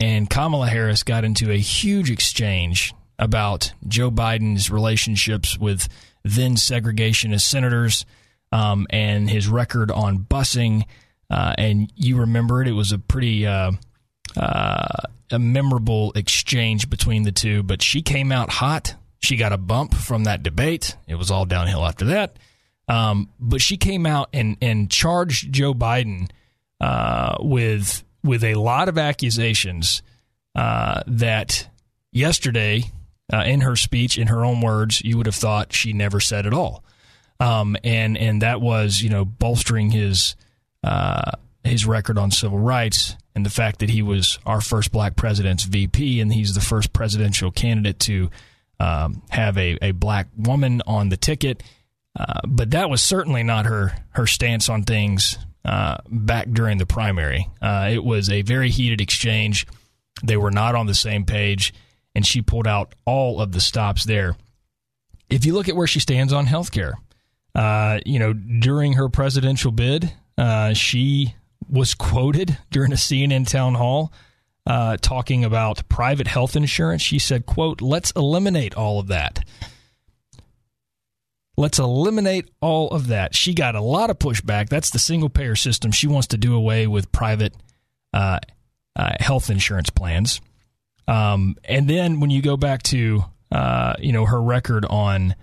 and 0.00 0.28
Kamala 0.28 0.68
Harris 0.68 1.02
got 1.02 1.24
into 1.24 1.50
a 1.50 1.58
huge 1.58 2.10
exchange 2.10 2.94
about 3.18 3.72
Joe 3.86 4.10
Biden's 4.10 4.70
relationships 4.70 5.58
with 5.58 5.88
then 6.22 6.56
segregationist 6.56 7.42
senators 7.42 8.04
um, 8.52 8.86
and 8.90 9.30
his 9.30 9.48
record 9.48 9.90
on 9.90 10.18
busing. 10.18 10.84
Uh, 11.30 11.54
and 11.56 11.92
you 11.96 12.18
remember 12.18 12.62
it; 12.62 12.68
it 12.68 12.72
was 12.72 12.92
a 12.92 12.98
pretty 12.98 13.46
uh, 13.46 13.72
uh, 14.36 14.86
a 15.30 15.38
memorable 15.38 16.12
exchange 16.14 16.88
between 16.88 17.22
the 17.22 17.32
two. 17.32 17.62
But 17.62 17.82
she 17.82 18.02
came 18.02 18.30
out 18.30 18.50
hot. 18.50 18.94
She 19.18 19.36
got 19.36 19.52
a 19.52 19.58
bump 19.58 19.94
from 19.94 20.24
that 20.24 20.42
debate. 20.42 20.96
It 21.08 21.16
was 21.16 21.30
all 21.30 21.46
downhill 21.46 21.84
after 21.84 22.04
that. 22.06 22.38
Um, 22.88 23.30
but 23.40 23.60
she 23.60 23.76
came 23.76 24.06
out 24.06 24.28
and 24.32 24.56
and 24.60 24.90
charged 24.90 25.52
Joe 25.52 25.74
Biden 25.74 26.30
uh, 26.80 27.36
with 27.40 28.04
with 28.26 28.44
a 28.44 28.54
lot 28.54 28.88
of 28.88 28.98
accusations 28.98 30.02
uh, 30.54 31.02
that 31.06 31.68
yesterday, 32.12 32.90
uh, 33.32 33.44
in 33.46 33.60
her 33.60 33.76
speech, 33.76 34.18
in 34.18 34.28
her 34.28 34.44
own 34.44 34.60
words, 34.60 35.02
you 35.02 35.16
would 35.16 35.26
have 35.26 35.34
thought 35.34 35.72
she 35.72 35.92
never 35.92 36.20
said 36.20 36.46
at 36.46 36.52
all. 36.52 36.84
Um, 37.38 37.76
and 37.84 38.16
and 38.16 38.42
that 38.42 38.60
was 38.60 39.00
you 39.00 39.10
know 39.10 39.24
bolstering 39.24 39.90
his 39.90 40.36
uh, 40.82 41.32
his 41.64 41.86
record 41.86 42.18
on 42.18 42.30
civil 42.30 42.58
rights 42.58 43.16
and 43.34 43.44
the 43.44 43.50
fact 43.50 43.80
that 43.80 43.90
he 43.90 44.00
was 44.00 44.38
our 44.46 44.62
first 44.62 44.92
black 44.92 45.16
president's 45.16 45.64
VP 45.64 46.20
and 46.20 46.32
he's 46.32 46.54
the 46.54 46.60
first 46.60 46.92
presidential 46.94 47.50
candidate 47.50 47.98
to 48.00 48.30
um, 48.80 49.22
have 49.28 49.58
a, 49.58 49.76
a 49.82 49.90
black 49.92 50.28
woman 50.36 50.80
on 50.86 51.10
the 51.10 51.16
ticket. 51.16 51.62
Uh, 52.18 52.40
but 52.46 52.70
that 52.70 52.88
was 52.88 53.02
certainly 53.02 53.42
not 53.42 53.66
her 53.66 53.92
her 54.10 54.26
stance 54.26 54.70
on 54.70 54.82
things 54.82 55.36
uh, 55.66 55.98
back 56.08 56.48
during 56.50 56.78
the 56.78 56.86
primary. 56.86 57.50
Uh, 57.60 57.90
it 57.92 58.04
was 58.04 58.30
a 58.30 58.42
very 58.42 58.70
heated 58.70 59.00
exchange. 59.00 59.66
They 60.24 60.36
were 60.36 60.52
not 60.52 60.74
on 60.74 60.86
the 60.86 60.94
same 60.94 61.24
page, 61.24 61.74
and 62.14 62.24
she 62.24 62.40
pulled 62.40 62.68
out 62.68 62.94
all 63.04 63.40
of 63.40 63.52
the 63.52 63.60
stops 63.60 64.04
there. 64.04 64.36
If 65.28 65.44
you 65.44 65.52
look 65.52 65.68
at 65.68 65.76
where 65.76 65.88
she 65.88 66.00
stands 66.00 66.32
on 66.32 66.46
health 66.46 66.70
care, 66.70 66.94
uh, 67.54 67.98
you 68.06 68.18
know, 68.18 68.32
during 68.32 68.92
her 68.92 69.08
presidential 69.08 69.72
bid, 69.72 70.12
uh, 70.38 70.72
she 70.72 71.34
was 71.68 71.94
quoted 71.94 72.56
during 72.70 72.92
a 72.92 72.96
CNN 72.96 73.48
town 73.48 73.74
hall 73.74 74.12
uh, 74.66 74.96
talking 74.98 75.44
about 75.44 75.88
private 75.88 76.28
health 76.28 76.54
insurance. 76.54 77.02
She 77.02 77.18
said, 77.18 77.44
quote, 77.44 77.80
let's 77.80 78.12
eliminate 78.12 78.74
all 78.74 79.00
of 79.00 79.08
that. 79.08 79.40
Let's 81.56 81.78
eliminate 81.78 82.50
all 82.60 82.90
of 82.90 83.06
that. 83.08 83.34
She 83.34 83.54
got 83.54 83.74
a 83.74 83.80
lot 83.80 84.10
of 84.10 84.18
pushback. 84.18 84.68
That's 84.68 84.90
the 84.90 84.98
single 84.98 85.30
payer 85.30 85.56
system. 85.56 85.90
She 85.90 86.06
wants 86.06 86.28
to 86.28 86.36
do 86.36 86.54
away 86.54 86.86
with 86.86 87.10
private 87.12 87.54
uh, 88.12 88.40
uh, 88.94 89.12
health 89.20 89.48
insurance 89.48 89.88
plans. 89.88 90.40
Um, 91.08 91.56
and 91.64 91.88
then 91.88 92.20
when 92.20 92.30
you 92.30 92.42
go 92.42 92.56
back 92.56 92.82
to 92.84 93.24
uh, 93.52 93.94
you 93.98 94.12
know 94.12 94.26
her 94.26 94.42
record 94.42 94.84
on 94.84 95.34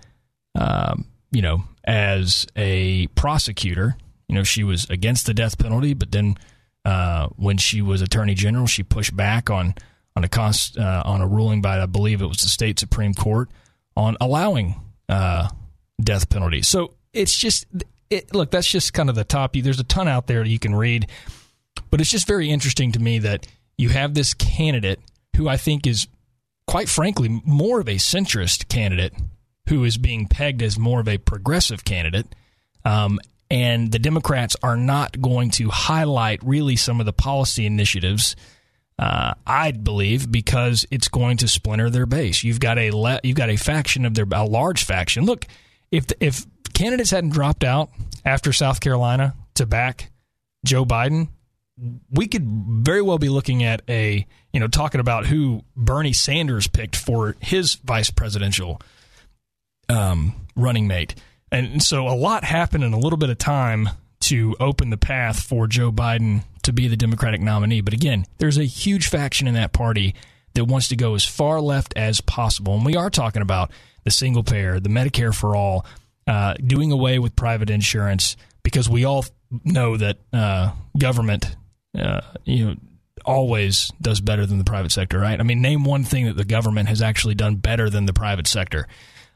um, 0.54 1.06
you 1.32 1.42
know 1.42 1.64
as 1.84 2.46
a 2.54 3.06
prosecutor, 3.08 3.96
you 4.28 4.34
know 4.34 4.44
she 4.44 4.62
was 4.62 4.88
against 4.90 5.26
the 5.26 5.34
death 5.34 5.58
penalty, 5.58 5.94
but 5.94 6.12
then 6.12 6.36
uh, 6.84 7.28
when 7.36 7.56
she 7.56 7.80
was 7.82 8.02
attorney 8.02 8.34
general, 8.34 8.66
she 8.66 8.82
pushed 8.82 9.16
back 9.16 9.50
on 9.50 9.74
on 10.16 10.22
a 10.22 10.28
cost 10.28 10.78
uh, 10.78 11.02
on 11.04 11.20
a 11.20 11.26
ruling 11.26 11.60
by 11.60 11.80
I 11.80 11.86
believe 11.86 12.22
it 12.22 12.26
was 12.26 12.38
the 12.38 12.48
state 12.48 12.78
supreme 12.78 13.14
court 13.14 13.50
on 13.96 14.16
allowing 14.20 14.80
uh, 15.08 15.48
death 16.04 16.28
penalty. 16.28 16.62
So 16.62 16.94
it's 17.12 17.36
just 17.36 17.66
it, 18.10 18.34
look 18.34 18.50
that's 18.50 18.70
just 18.70 18.92
kind 18.92 19.08
of 19.08 19.14
the 19.14 19.24
top. 19.24 19.54
There's 19.54 19.80
a 19.80 19.84
ton 19.84 20.08
out 20.08 20.26
there 20.26 20.42
that 20.42 20.50
you 20.50 20.58
can 20.58 20.74
read, 20.74 21.10
but 21.90 22.00
it's 22.00 22.10
just 22.10 22.26
very 22.26 22.50
interesting 22.50 22.92
to 22.92 22.98
me 22.98 23.18
that 23.20 23.46
you 23.76 23.88
have 23.90 24.14
this 24.14 24.34
candidate 24.34 25.00
who 25.36 25.48
I 25.48 25.56
think 25.56 25.86
is 25.86 26.06
quite 26.66 26.88
frankly 26.88 27.40
more 27.44 27.80
of 27.80 27.88
a 27.88 27.96
centrist 27.96 28.68
candidate 28.68 29.12
who 29.68 29.84
is 29.84 29.96
being 29.96 30.26
pegged 30.26 30.62
as 30.62 30.78
more 30.78 31.00
of 31.00 31.08
a 31.08 31.18
progressive 31.18 31.84
candidate. 31.84 32.26
Um, 32.84 33.18
and 33.50 33.92
the 33.92 33.98
Democrats 33.98 34.56
are 34.62 34.76
not 34.76 35.20
going 35.20 35.50
to 35.52 35.68
highlight 35.68 36.42
really 36.42 36.76
some 36.76 37.00
of 37.00 37.06
the 37.06 37.12
policy 37.12 37.66
initiatives. 37.66 38.36
Uh, 38.98 39.34
I 39.46 39.72
believe 39.72 40.30
because 40.30 40.86
it's 40.90 41.08
going 41.08 41.38
to 41.38 41.48
splinter 41.48 41.90
their 41.90 42.06
base. 42.06 42.44
You've 42.44 42.60
got 42.60 42.78
a 42.78 42.90
le- 42.92 43.20
you've 43.24 43.36
got 43.36 43.50
a 43.50 43.56
faction 43.56 44.06
of 44.06 44.14
their 44.14 44.26
a 44.32 44.44
large 44.44 44.84
faction. 44.84 45.24
Look, 45.24 45.46
if 45.94 46.06
if 46.18 46.46
candidates 46.72 47.10
hadn't 47.10 47.30
dropped 47.30 47.62
out 47.62 47.90
after 48.24 48.52
South 48.52 48.80
Carolina 48.80 49.34
to 49.54 49.64
back 49.64 50.10
Joe 50.66 50.84
Biden, 50.84 51.28
we 52.10 52.26
could 52.26 52.44
very 52.44 53.00
well 53.00 53.18
be 53.18 53.28
looking 53.28 53.62
at 53.62 53.82
a 53.88 54.26
you 54.52 54.60
know 54.60 54.66
talking 54.66 55.00
about 55.00 55.26
who 55.26 55.62
Bernie 55.76 56.12
Sanders 56.12 56.66
picked 56.66 56.96
for 56.96 57.36
his 57.40 57.76
vice 57.76 58.10
presidential 58.10 58.80
um, 59.88 60.34
running 60.56 60.88
mate. 60.88 61.14
And 61.52 61.80
so 61.80 62.08
a 62.08 62.16
lot 62.16 62.42
happened 62.42 62.82
in 62.82 62.92
a 62.92 62.98
little 62.98 63.18
bit 63.18 63.30
of 63.30 63.38
time 63.38 63.88
to 64.22 64.56
open 64.58 64.90
the 64.90 64.96
path 64.96 65.40
for 65.40 65.68
Joe 65.68 65.92
Biden 65.92 66.42
to 66.64 66.72
be 66.72 66.88
the 66.88 66.96
Democratic 66.96 67.40
nominee. 67.40 67.82
But 67.82 67.94
again, 67.94 68.24
there's 68.38 68.58
a 68.58 68.64
huge 68.64 69.06
faction 69.06 69.46
in 69.46 69.54
that 69.54 69.72
party 69.72 70.16
that 70.54 70.64
wants 70.64 70.88
to 70.88 70.96
go 70.96 71.14
as 71.14 71.24
far 71.24 71.60
left 71.60 71.92
as 71.94 72.20
possible. 72.20 72.74
And 72.74 72.84
we 72.84 72.96
are 72.96 73.10
talking 73.10 73.42
about 73.42 73.70
the 74.04 74.10
single 74.10 74.42
payer, 74.42 74.78
the 74.80 74.88
Medicare 74.88 75.34
for 75.34 75.56
all, 75.56 75.84
uh, 76.26 76.54
doing 76.54 76.92
away 76.92 77.18
with 77.18 77.34
private 77.36 77.70
insurance 77.70 78.36
because 78.62 78.88
we 78.88 79.04
all 79.04 79.24
know 79.64 79.96
that 79.96 80.18
uh, 80.32 80.72
government, 80.96 81.56
uh, 81.98 82.20
you 82.44 82.66
know, 82.66 82.74
always 83.24 83.90
does 84.00 84.20
better 84.20 84.46
than 84.46 84.58
the 84.58 84.64
private 84.64 84.92
sector, 84.92 85.18
right? 85.18 85.40
I 85.40 85.42
mean, 85.42 85.62
name 85.62 85.84
one 85.84 86.04
thing 86.04 86.26
that 86.26 86.36
the 86.36 86.44
government 86.44 86.88
has 86.88 87.00
actually 87.00 87.34
done 87.34 87.56
better 87.56 87.88
than 87.88 88.06
the 88.06 88.12
private 88.12 88.46
sector. 88.46 88.86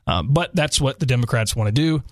Um, 0.06 0.28
but 0.32 0.54
that's 0.54 0.80
what 0.80 0.98
the 0.98 1.06
Democrats 1.06 1.56
want 1.56 1.68
to 1.68 1.72
do. 1.72 2.02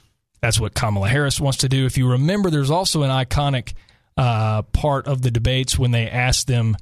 That's 0.41 0.61
what 0.61 0.75
Kamala 0.75 1.09
Harris 1.09 1.41
wants 1.41 1.59
to 1.59 1.69
do. 1.69 1.87
If 1.87 1.99
you 1.99 2.11
remember, 2.11 2.51
there's 2.51 2.71
also 2.71 3.03
an 3.03 3.11
iconic 3.11 3.73
uh, 4.17 4.63
part 4.63 5.07
of 5.07 5.23
the 5.23 5.31
debates 5.31 5.79
when 5.79 5.91
they 5.91 6.09
asked 6.09 6.47
them 6.47 6.77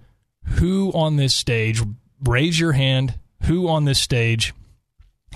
who 0.44 0.92
on 0.92 1.16
this 1.16 1.34
stage, 1.34 1.82
raise 2.22 2.58
your 2.58 2.72
hand, 2.72 3.18
who 3.44 3.68
on 3.68 3.84
this 3.84 4.00
stage 4.00 4.52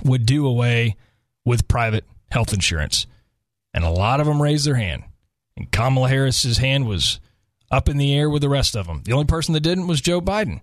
would 0.04 0.26
do 0.26 0.46
away 0.46 0.96
with 1.44 1.68
private 1.68 2.04
health 2.30 2.52
insurance. 2.52 3.06
And 3.74 3.84
a 3.84 3.90
lot 3.90 4.20
of 4.20 4.26
them 4.26 4.42
raised 4.42 4.66
their 4.66 4.74
hand. 4.74 5.04
And 5.56 5.70
Kamala 5.70 6.08
Harris's 6.08 6.58
hand 6.58 6.86
was 6.86 7.20
up 7.70 7.88
in 7.88 7.96
the 7.96 8.14
air 8.14 8.30
with 8.30 8.42
the 8.42 8.48
rest 8.48 8.76
of 8.76 8.86
them. 8.86 9.02
The 9.04 9.12
only 9.12 9.26
person 9.26 9.54
that 9.54 9.60
didn't 9.60 9.86
was 9.86 10.00
Joe 10.00 10.20
Biden. 10.20 10.60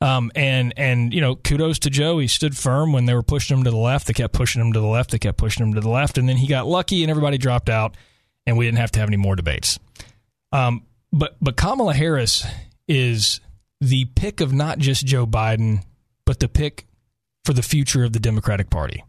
Um, 0.00 0.30
and 0.34 0.74
and 0.76 1.14
you 1.14 1.20
know, 1.20 1.36
kudos 1.36 1.78
to 1.80 1.90
Joe. 1.90 2.18
He 2.18 2.26
stood 2.26 2.56
firm 2.56 2.92
when 2.92 3.06
they 3.06 3.14
were 3.14 3.22
pushing 3.22 3.56
him 3.56 3.64
to 3.64 3.70
the 3.70 3.76
left. 3.76 4.06
They 4.06 4.12
kept 4.12 4.34
pushing 4.34 4.60
him 4.60 4.72
to 4.72 4.80
the 4.80 4.86
left. 4.86 5.10
They 5.10 5.18
kept 5.18 5.38
pushing 5.38 5.64
him 5.66 5.74
to 5.74 5.80
the 5.80 5.88
left, 5.88 6.18
and 6.18 6.28
then 6.28 6.36
he 6.36 6.46
got 6.46 6.66
lucky, 6.66 7.02
and 7.02 7.10
everybody 7.10 7.38
dropped 7.38 7.70
out, 7.70 7.96
and 8.46 8.58
we 8.58 8.66
didn't 8.66 8.78
have 8.78 8.90
to 8.92 9.00
have 9.00 9.08
any 9.08 9.16
more 9.16 9.36
debates. 9.36 9.78
Um, 10.52 10.82
but 11.12 11.36
but 11.40 11.56
Kamala 11.56 11.94
Harris 11.94 12.44
is 12.86 13.40
the 13.80 14.04
pick 14.16 14.40
of 14.40 14.52
not 14.52 14.78
just 14.78 15.06
Joe 15.06 15.26
Biden, 15.26 15.84
but 16.26 16.40
the 16.40 16.48
pick 16.48 16.86
for 17.44 17.52
the 17.52 17.62
future 17.62 18.04
of 18.04 18.12
the 18.12 18.20
Democratic 18.20 18.70
Party, 18.70 19.04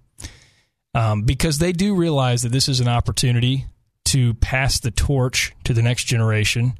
um, 0.94 1.24
because 1.24 1.58
they 1.58 1.72
do 1.72 1.96
realize 1.96 2.44
that 2.44 2.51
this 2.51 2.68
is 2.68 2.80
an 2.80 2.88
opportunity 2.88 3.65
to 4.06 4.34
pass 4.36 4.80
the 4.80 4.92
torch 4.92 5.54
to 5.63 5.74
the 5.74 5.82
next 5.82 6.04
generation, 6.06 6.77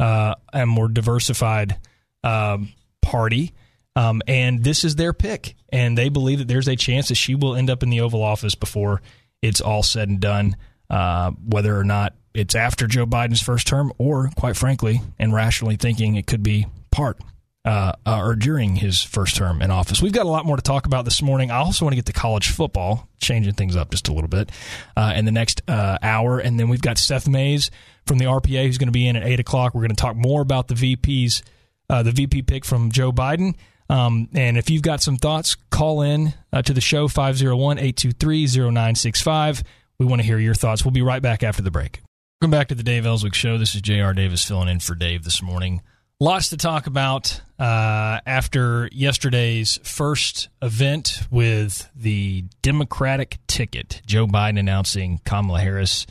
uh, 0.00 0.34
a 0.52 0.66
more 0.66 0.88
diversified. 0.88 1.78
Um, 2.22 2.72
party. 3.06 3.52
Um, 3.94 4.20
and 4.26 4.62
this 4.62 4.84
is 4.84 4.96
their 4.96 5.12
pick. 5.12 5.54
And 5.70 5.96
they 5.96 6.08
believe 6.08 6.40
that 6.40 6.48
there's 6.48 6.68
a 6.68 6.76
chance 6.76 7.08
that 7.08 7.14
she 7.14 7.34
will 7.34 7.54
end 7.56 7.70
up 7.70 7.82
in 7.82 7.90
the 7.90 8.00
Oval 8.00 8.22
Office 8.22 8.54
before 8.54 9.00
it's 9.40 9.60
all 9.60 9.82
said 9.82 10.08
and 10.08 10.20
done, 10.20 10.56
uh, 10.90 11.30
whether 11.30 11.78
or 11.78 11.84
not 11.84 12.14
it's 12.34 12.54
after 12.54 12.86
Joe 12.86 13.06
Biden's 13.06 13.40
first 13.40 13.66
term 13.66 13.92
or, 13.96 14.30
quite 14.36 14.56
frankly, 14.56 15.00
and 15.18 15.32
rationally 15.32 15.76
thinking 15.76 16.16
it 16.16 16.26
could 16.26 16.42
be 16.42 16.66
part 16.90 17.18
uh, 17.66 17.92
uh, 18.06 18.20
or 18.22 18.36
during 18.36 18.76
his 18.76 19.02
first 19.02 19.34
term 19.34 19.60
in 19.60 19.72
office. 19.72 20.00
We've 20.00 20.12
got 20.12 20.24
a 20.24 20.28
lot 20.28 20.46
more 20.46 20.54
to 20.54 20.62
talk 20.62 20.86
about 20.86 21.04
this 21.04 21.20
morning. 21.20 21.50
I 21.50 21.56
also 21.56 21.84
want 21.84 21.92
to 21.92 21.96
get 21.96 22.06
to 22.06 22.12
college 22.12 22.48
football, 22.48 23.08
changing 23.18 23.54
things 23.54 23.74
up 23.74 23.90
just 23.90 24.06
a 24.06 24.12
little 24.12 24.28
bit 24.28 24.52
uh, 24.96 25.12
in 25.16 25.24
the 25.24 25.32
next 25.32 25.62
uh, 25.66 25.98
hour. 26.00 26.38
And 26.38 26.60
then 26.60 26.68
we've 26.68 26.80
got 26.80 26.96
Seth 26.96 27.26
Mays 27.26 27.72
from 28.06 28.18
the 28.18 28.26
RPA 28.26 28.66
who's 28.66 28.78
going 28.78 28.86
to 28.86 28.92
be 28.92 29.08
in 29.08 29.16
at 29.16 29.24
8 29.24 29.40
o'clock. 29.40 29.74
We're 29.74 29.80
going 29.80 29.90
to 29.90 29.96
talk 29.96 30.14
more 30.14 30.40
about 30.40 30.68
the 30.68 30.76
VP's 30.76 31.42
uh, 31.90 32.02
the 32.02 32.12
VP 32.12 32.42
pick 32.42 32.64
from 32.64 32.90
Joe 32.90 33.12
Biden. 33.12 33.54
Um, 33.88 34.28
and 34.34 34.56
if 34.58 34.70
you've 34.70 34.82
got 34.82 35.00
some 35.00 35.16
thoughts, 35.16 35.56
call 35.70 36.02
in 36.02 36.34
uh, 36.52 36.62
to 36.62 36.72
the 36.72 36.80
show 36.80 37.06
501 37.08 37.78
823 37.78 38.46
0965. 38.46 39.62
We 39.98 40.06
want 40.06 40.20
to 40.20 40.26
hear 40.26 40.38
your 40.38 40.54
thoughts. 40.54 40.84
We'll 40.84 40.92
be 40.92 41.02
right 41.02 41.22
back 41.22 41.42
after 41.42 41.62
the 41.62 41.70
break. 41.70 42.00
Welcome 42.40 42.50
back 42.50 42.68
to 42.68 42.74
the 42.74 42.82
Dave 42.82 43.06
Elswick 43.06 43.34
Show. 43.34 43.56
This 43.58 43.74
is 43.74 43.82
J.R. 43.82 44.12
Davis 44.14 44.44
filling 44.44 44.68
in 44.68 44.80
for 44.80 44.94
Dave 44.94 45.24
this 45.24 45.40
morning. 45.42 45.80
Lots 46.18 46.48
to 46.48 46.56
talk 46.56 46.86
about 46.86 47.42
uh, 47.58 48.20
after 48.24 48.88
yesterday's 48.90 49.78
first 49.82 50.48
event 50.62 51.20
with 51.30 51.90
the 51.94 52.46
Democratic 52.62 53.36
ticket. 53.46 54.00
Joe 54.06 54.26
Biden 54.26 54.58
announcing 54.58 55.20
Kamala 55.26 55.60
Harris, 55.60 56.06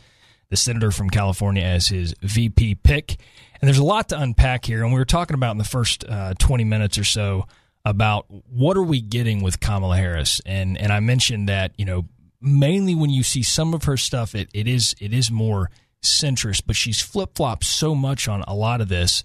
the 0.50 0.58
senator 0.58 0.92
from 0.92 1.10
California, 1.10 1.64
as 1.64 1.88
his 1.88 2.14
VP 2.22 2.76
pick. 2.76 3.16
And 3.60 3.68
there's 3.68 3.80
a 3.80 3.84
lot 3.84 4.10
to 4.10 4.20
unpack 4.20 4.66
here. 4.66 4.84
And 4.84 4.94
we 4.94 5.00
were 5.00 5.06
talking 5.06 5.34
about 5.34 5.54
in 5.54 5.58
the 5.58 5.64
first 5.64 6.06
uh, 6.08 6.36
20 6.38 6.64
minutes 6.66 7.00
or 7.00 7.04
so 7.04 7.48
about 7.84 8.28
what 8.30 8.78
are 8.78 8.84
we 8.84 9.02
getting 9.02 9.42
with 9.42 9.60
Kamala 9.60 9.98
Harris. 9.98 10.40
And 10.46 10.78
and 10.78 10.94
I 10.94 11.00
mentioned 11.00 11.50
that, 11.50 11.72
you 11.80 11.86
know, 11.86 12.06
mainly 12.40 12.94
when 12.94 13.10
you 13.10 13.24
see 13.24 13.42
some 13.42 13.74
of 13.74 13.86
her 13.86 13.98
stuff, 13.98 14.36
it, 14.36 14.50
it 14.54 14.68
is 14.68 14.94
it 15.02 15.14
is 15.14 15.32
more 15.32 15.72
centrist, 16.04 16.62
but 16.68 16.76
she's 16.76 17.02
flip 17.02 17.32
flopped 17.34 17.64
so 17.64 17.96
much 17.96 18.28
on 18.28 18.44
a 18.44 18.54
lot 18.54 18.82
of 18.82 18.88
this 18.88 19.24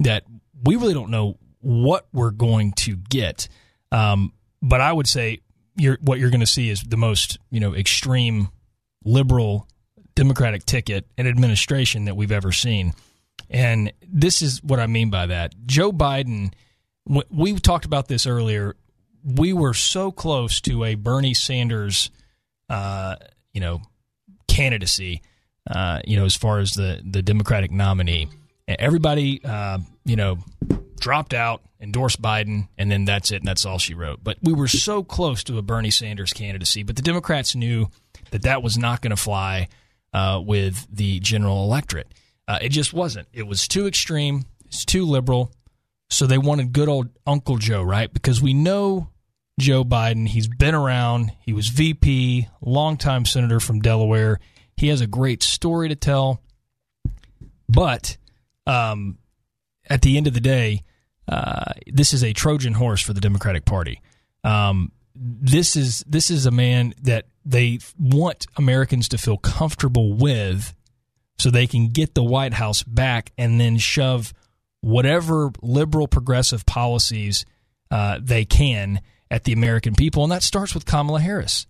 that 0.00 0.24
we 0.64 0.76
really 0.76 0.94
don't 0.94 1.10
know 1.10 1.38
what 1.60 2.06
we're 2.12 2.30
going 2.30 2.72
to 2.72 2.96
get. 2.96 3.48
Um, 3.92 4.32
but 4.62 4.80
I 4.80 4.92
would 4.92 5.06
say 5.06 5.40
you're, 5.76 5.98
what 6.00 6.18
you're 6.18 6.30
going 6.30 6.40
to 6.40 6.46
see 6.46 6.68
is 6.68 6.82
the 6.82 6.96
most, 6.96 7.38
you 7.50 7.60
know, 7.60 7.74
extreme 7.74 8.48
liberal 9.04 9.66
Democratic 10.14 10.66
ticket 10.66 11.06
and 11.16 11.26
administration 11.28 12.06
that 12.06 12.16
we've 12.16 12.32
ever 12.32 12.52
seen. 12.52 12.92
And 13.48 13.92
this 14.06 14.42
is 14.42 14.62
what 14.62 14.78
I 14.78 14.86
mean 14.86 15.10
by 15.10 15.26
that. 15.26 15.54
Joe 15.66 15.92
Biden, 15.92 16.52
we 17.30 17.58
talked 17.58 17.84
about 17.84 18.08
this 18.08 18.26
earlier. 18.26 18.76
We 19.24 19.52
were 19.52 19.74
so 19.74 20.10
close 20.10 20.60
to 20.62 20.84
a 20.84 20.94
Bernie 20.94 21.34
Sanders, 21.34 22.10
uh, 22.68 23.16
you 23.52 23.60
know, 23.60 23.80
candidacy, 24.46 25.22
uh, 25.70 26.00
you 26.04 26.16
know, 26.16 26.24
as 26.24 26.36
far 26.36 26.58
as 26.58 26.72
the, 26.72 27.00
the 27.04 27.22
Democratic 27.22 27.70
nominee. 27.70 28.28
Everybody, 28.78 29.40
uh, 29.44 29.78
you 30.04 30.16
know, 30.16 30.38
dropped 31.00 31.34
out, 31.34 31.62
endorsed 31.80 32.20
Biden, 32.20 32.68
and 32.78 32.90
then 32.90 33.04
that's 33.04 33.32
it, 33.32 33.36
and 33.36 33.48
that's 33.48 33.64
all 33.64 33.78
she 33.78 33.94
wrote. 33.94 34.22
But 34.22 34.38
we 34.42 34.52
were 34.52 34.68
so 34.68 35.02
close 35.02 35.42
to 35.44 35.58
a 35.58 35.62
Bernie 35.62 35.90
Sanders 35.90 36.32
candidacy, 36.32 36.82
but 36.82 36.96
the 36.96 37.02
Democrats 37.02 37.54
knew 37.54 37.88
that 38.30 38.42
that 38.42 38.62
was 38.62 38.78
not 38.78 39.00
going 39.00 39.10
to 39.10 39.16
fly 39.16 39.68
uh, 40.12 40.40
with 40.44 40.86
the 40.92 41.20
general 41.20 41.64
electorate. 41.64 42.08
Uh, 42.46 42.58
it 42.60 42.70
just 42.70 42.92
wasn't. 42.92 43.28
It 43.32 43.46
was 43.46 43.66
too 43.66 43.86
extreme. 43.86 44.44
It's 44.66 44.84
too 44.84 45.04
liberal. 45.04 45.52
So 46.10 46.26
they 46.26 46.38
wanted 46.38 46.72
good 46.72 46.88
old 46.88 47.08
Uncle 47.26 47.56
Joe, 47.56 47.82
right? 47.82 48.12
Because 48.12 48.42
we 48.42 48.52
know 48.52 49.08
Joe 49.60 49.84
Biden. 49.84 50.26
He's 50.26 50.48
been 50.48 50.74
around. 50.74 51.32
He 51.40 51.52
was 51.52 51.68
VP, 51.68 52.48
longtime 52.60 53.24
senator 53.24 53.60
from 53.60 53.80
Delaware. 53.80 54.40
He 54.76 54.88
has 54.88 55.00
a 55.00 55.06
great 55.06 55.42
story 55.42 55.88
to 55.88 55.94
tell. 55.94 56.42
But 57.68 58.16
um, 58.70 59.18
at 59.88 60.02
the 60.02 60.16
end 60.16 60.26
of 60.26 60.34
the 60.34 60.40
day, 60.40 60.84
uh, 61.26 61.72
this 61.86 62.12
is 62.12 62.22
a 62.22 62.32
Trojan 62.32 62.74
horse 62.74 63.02
for 63.02 63.12
the 63.12 63.20
Democratic 63.20 63.64
Party. 63.64 64.00
Um, 64.44 64.92
this 65.14 65.76
is 65.76 66.04
this 66.06 66.30
is 66.30 66.46
a 66.46 66.50
man 66.50 66.94
that 67.02 67.26
they 67.44 67.80
want 67.98 68.46
Americans 68.56 69.08
to 69.08 69.18
feel 69.18 69.36
comfortable 69.36 70.14
with 70.14 70.74
so 71.38 71.50
they 71.50 71.66
can 71.66 71.88
get 71.88 72.14
the 72.14 72.22
White 72.22 72.54
House 72.54 72.82
back 72.82 73.32
and 73.36 73.60
then 73.60 73.76
shove 73.78 74.32
whatever 74.82 75.50
liberal 75.62 76.06
progressive 76.06 76.64
policies 76.64 77.44
uh, 77.90 78.18
they 78.22 78.44
can 78.44 79.00
at 79.30 79.44
the 79.44 79.52
American 79.52 79.94
people, 79.94 80.22
and 80.22 80.32
that 80.32 80.42
starts 80.42 80.74
with 80.74 80.86
Kamala 80.86 81.20
Harris. 81.20 81.66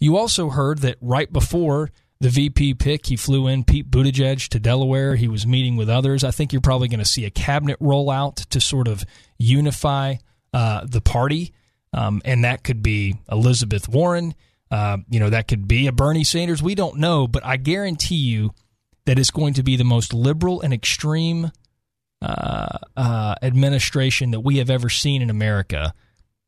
You 0.00 0.16
also 0.16 0.50
heard 0.50 0.78
that 0.78 0.96
right 1.00 1.32
before 1.32 1.90
the 2.20 2.28
VP 2.28 2.74
pick, 2.74 3.06
he 3.06 3.16
flew 3.16 3.46
in 3.46 3.64
Pete 3.64 3.90
Buttigieg 3.90 4.48
to 4.48 4.60
Delaware. 4.60 5.16
He 5.16 5.28
was 5.28 5.46
meeting 5.46 5.76
with 5.76 5.88
others. 5.88 6.22
I 6.22 6.30
think 6.30 6.52
you're 6.52 6.60
probably 6.60 6.88
going 6.88 7.00
to 7.00 7.04
see 7.04 7.24
a 7.24 7.30
cabinet 7.30 7.78
rollout 7.80 8.46
to 8.50 8.60
sort 8.60 8.88
of 8.88 9.04
unify 9.38 10.16
uh, 10.52 10.84
the 10.86 11.00
party, 11.00 11.54
um, 11.92 12.20
and 12.24 12.44
that 12.44 12.62
could 12.62 12.82
be 12.82 13.16
Elizabeth 13.30 13.88
Warren. 13.88 14.34
Uh, 14.70 14.98
you 15.08 15.18
know, 15.18 15.30
that 15.30 15.48
could 15.48 15.66
be 15.66 15.86
a 15.86 15.92
Bernie 15.92 16.24
Sanders. 16.24 16.62
We 16.62 16.74
don't 16.74 16.98
know, 16.98 17.26
but 17.26 17.44
I 17.44 17.56
guarantee 17.56 18.16
you 18.16 18.52
that 19.06 19.18
it's 19.18 19.30
going 19.30 19.54
to 19.54 19.62
be 19.62 19.76
the 19.76 19.84
most 19.84 20.12
liberal 20.12 20.60
and 20.60 20.72
extreme 20.72 21.50
uh, 22.22 22.78
uh, 22.96 23.34
administration 23.42 24.30
that 24.32 24.40
we 24.40 24.58
have 24.58 24.70
ever 24.70 24.88
seen 24.88 25.22
in 25.22 25.30
America 25.30 25.94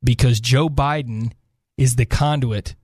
because 0.04 0.38
Joe 0.38 0.68
Biden 0.68 1.32
is 1.78 1.96
the 1.96 2.04
conduit 2.04 2.74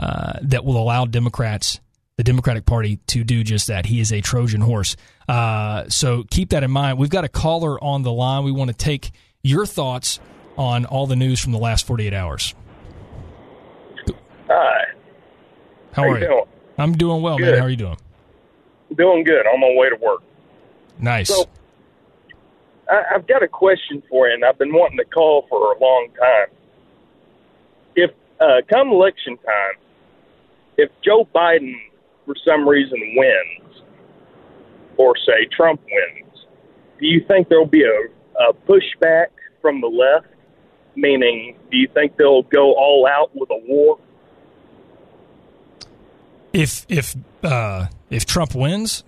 uh, 0.00 0.34
that 0.42 0.64
will 0.64 0.76
allow 0.76 1.04
Democrats, 1.04 1.80
the 2.16 2.24
Democratic 2.24 2.64
Party, 2.64 2.98
to 3.08 3.24
do 3.24 3.42
just 3.42 3.66
that. 3.66 3.86
He 3.86 4.00
is 4.00 4.12
a 4.12 4.20
Trojan 4.20 4.60
horse. 4.60 4.96
Uh, 5.28 5.88
so 5.88 6.24
keep 6.30 6.50
that 6.50 6.62
in 6.62 6.70
mind. 6.70 6.98
We've 6.98 7.10
got 7.10 7.24
a 7.24 7.28
caller 7.28 7.82
on 7.82 8.02
the 8.02 8.12
line. 8.12 8.44
We 8.44 8.52
want 8.52 8.70
to 8.70 8.76
take 8.76 9.10
your 9.42 9.66
thoughts 9.66 10.20
on 10.56 10.84
all 10.84 11.06
the 11.06 11.16
news 11.16 11.40
from 11.40 11.52
the 11.52 11.58
last 11.58 11.86
48 11.86 12.14
hours. 12.14 12.54
Hi. 14.48 14.84
How, 15.92 16.02
How 16.02 16.08
are 16.10 16.18
you? 16.18 16.26
Doing? 16.26 16.44
I'm 16.78 16.92
doing 16.96 17.22
well, 17.22 17.36
good. 17.36 17.50
man. 17.50 17.58
How 17.58 17.64
are 17.64 17.70
you 17.70 17.76
doing? 17.76 17.96
Doing 18.96 19.24
good. 19.24 19.46
On 19.46 19.60
my 19.60 19.74
way 19.76 19.90
to 19.90 19.96
work. 19.96 20.22
Nice. 20.98 21.28
So, 21.28 21.46
I, 22.88 23.02
I've 23.14 23.26
got 23.26 23.42
a 23.42 23.48
question 23.48 24.02
for 24.08 24.28
you, 24.28 24.34
and 24.34 24.44
I've 24.44 24.58
been 24.58 24.72
wanting 24.72 24.98
to 24.98 25.04
call 25.04 25.46
for 25.48 25.72
a 25.72 25.78
long 25.80 26.08
time. 26.18 26.46
If 27.96 28.10
uh, 28.40 28.60
come 28.68 28.90
election 28.90 29.36
time, 29.38 29.74
if 30.76 30.90
Joe 31.04 31.28
Biden 31.34 31.74
for 32.26 32.34
some 32.46 32.68
reason 32.68 32.98
wins, 33.16 33.82
or 34.96 35.14
say 35.16 35.46
Trump 35.52 35.80
wins, 35.80 36.46
do 37.00 37.06
you 37.06 37.24
think 37.26 37.48
there'll 37.48 37.66
be 37.66 37.84
a, 37.84 38.42
a 38.42 38.52
pushback 38.52 39.26
from 39.60 39.80
the 39.80 39.88
left? 39.88 40.28
Meaning, 40.96 41.56
do 41.70 41.76
you 41.76 41.88
think 41.92 42.16
they'll 42.16 42.42
go 42.42 42.72
all 42.74 43.08
out 43.10 43.30
with 43.34 43.50
a 43.50 43.58
war? 43.66 43.98
If 46.52 46.86
if 46.88 47.16
uh, 47.42 47.86
if 48.10 48.26
Trump 48.26 48.54
wins, 48.54 49.02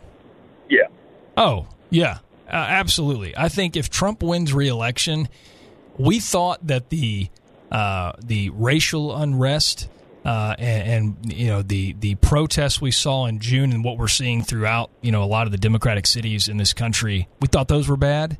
yeah. 0.68 0.88
Oh 1.36 1.68
yeah, 1.90 2.18
uh, 2.48 2.56
absolutely. 2.56 3.36
I 3.36 3.48
think 3.48 3.76
if 3.76 3.88
Trump 3.88 4.20
wins 4.20 4.52
re-election, 4.52 5.28
we 5.96 6.18
thought 6.18 6.66
that 6.66 6.90
the 6.90 7.28
uh, 7.70 8.12
the 8.20 8.50
racial 8.50 9.16
unrest 9.16 9.88
uh, 10.26 10.56
and, 10.58 11.16
and, 11.22 11.32
you 11.32 11.46
know 11.46 11.62
the 11.62 11.92
the 12.00 12.16
protests 12.16 12.80
we 12.80 12.90
saw 12.90 13.26
in 13.26 13.38
June 13.38 13.72
and 13.72 13.84
what 13.84 13.96
we're 13.96 14.08
seeing 14.08 14.42
throughout 14.42 14.90
you 15.00 15.12
know 15.12 15.22
a 15.22 15.24
lot 15.24 15.46
of 15.46 15.52
the 15.52 15.58
democratic 15.58 16.04
cities 16.04 16.48
in 16.48 16.56
this 16.56 16.72
country, 16.72 17.28
we 17.40 17.46
thought 17.46 17.68
those 17.68 17.88
were 17.88 17.96
bad. 17.96 18.36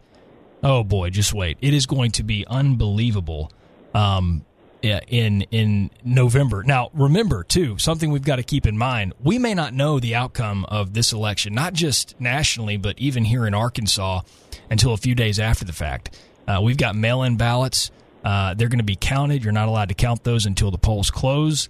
Oh 0.65 0.83
boy, 0.83 1.11
just 1.11 1.33
wait! 1.33 1.59
It 1.61 1.73
is 1.73 1.87
going 1.87 2.11
to 2.13 2.25
be 2.25 2.45
unbelievable. 2.49 3.53
Um, 3.95 4.45
in 4.83 5.43
in 5.51 5.91
November. 6.05 6.63
Now, 6.63 6.91
remember 6.93 7.43
too, 7.43 7.79
something 7.79 8.11
we've 8.11 8.23
got 8.23 8.37
to 8.37 8.43
keep 8.43 8.67
in 8.67 8.77
mind. 8.77 9.15
We 9.23 9.39
may 9.39 9.55
not 9.55 9.75
know 9.75 9.99
the 9.99 10.15
outcome 10.15 10.65
of 10.67 10.93
this 10.93 11.13
election, 11.13 11.55
not 11.55 11.73
just 11.73 12.15
nationally, 12.21 12.77
but 12.77 12.99
even 12.99 13.25
here 13.25 13.47
in 13.47 13.55
Arkansas 13.55 14.21
until 14.71 14.93
a 14.93 14.97
few 14.97 15.15
days 15.15 15.41
after 15.41 15.65
the 15.65 15.73
fact. 15.73 16.21
Uh, 16.47 16.61
we've 16.63 16.77
got 16.77 16.95
mail-in 16.95 17.37
ballots. 17.37 17.91
Uh, 18.27 18.55
they're 18.55 18.69
going 18.69 18.81
to 18.81 18.85
be 18.85 18.97
counted. 18.97 19.45
You're 19.45 19.53
not 19.53 19.69
allowed 19.69 19.89
to 19.91 19.95
count 19.95 20.25
those 20.25 20.47
until 20.47 20.73
the 20.73 20.79
polls 20.79 21.13
close. 21.13 21.69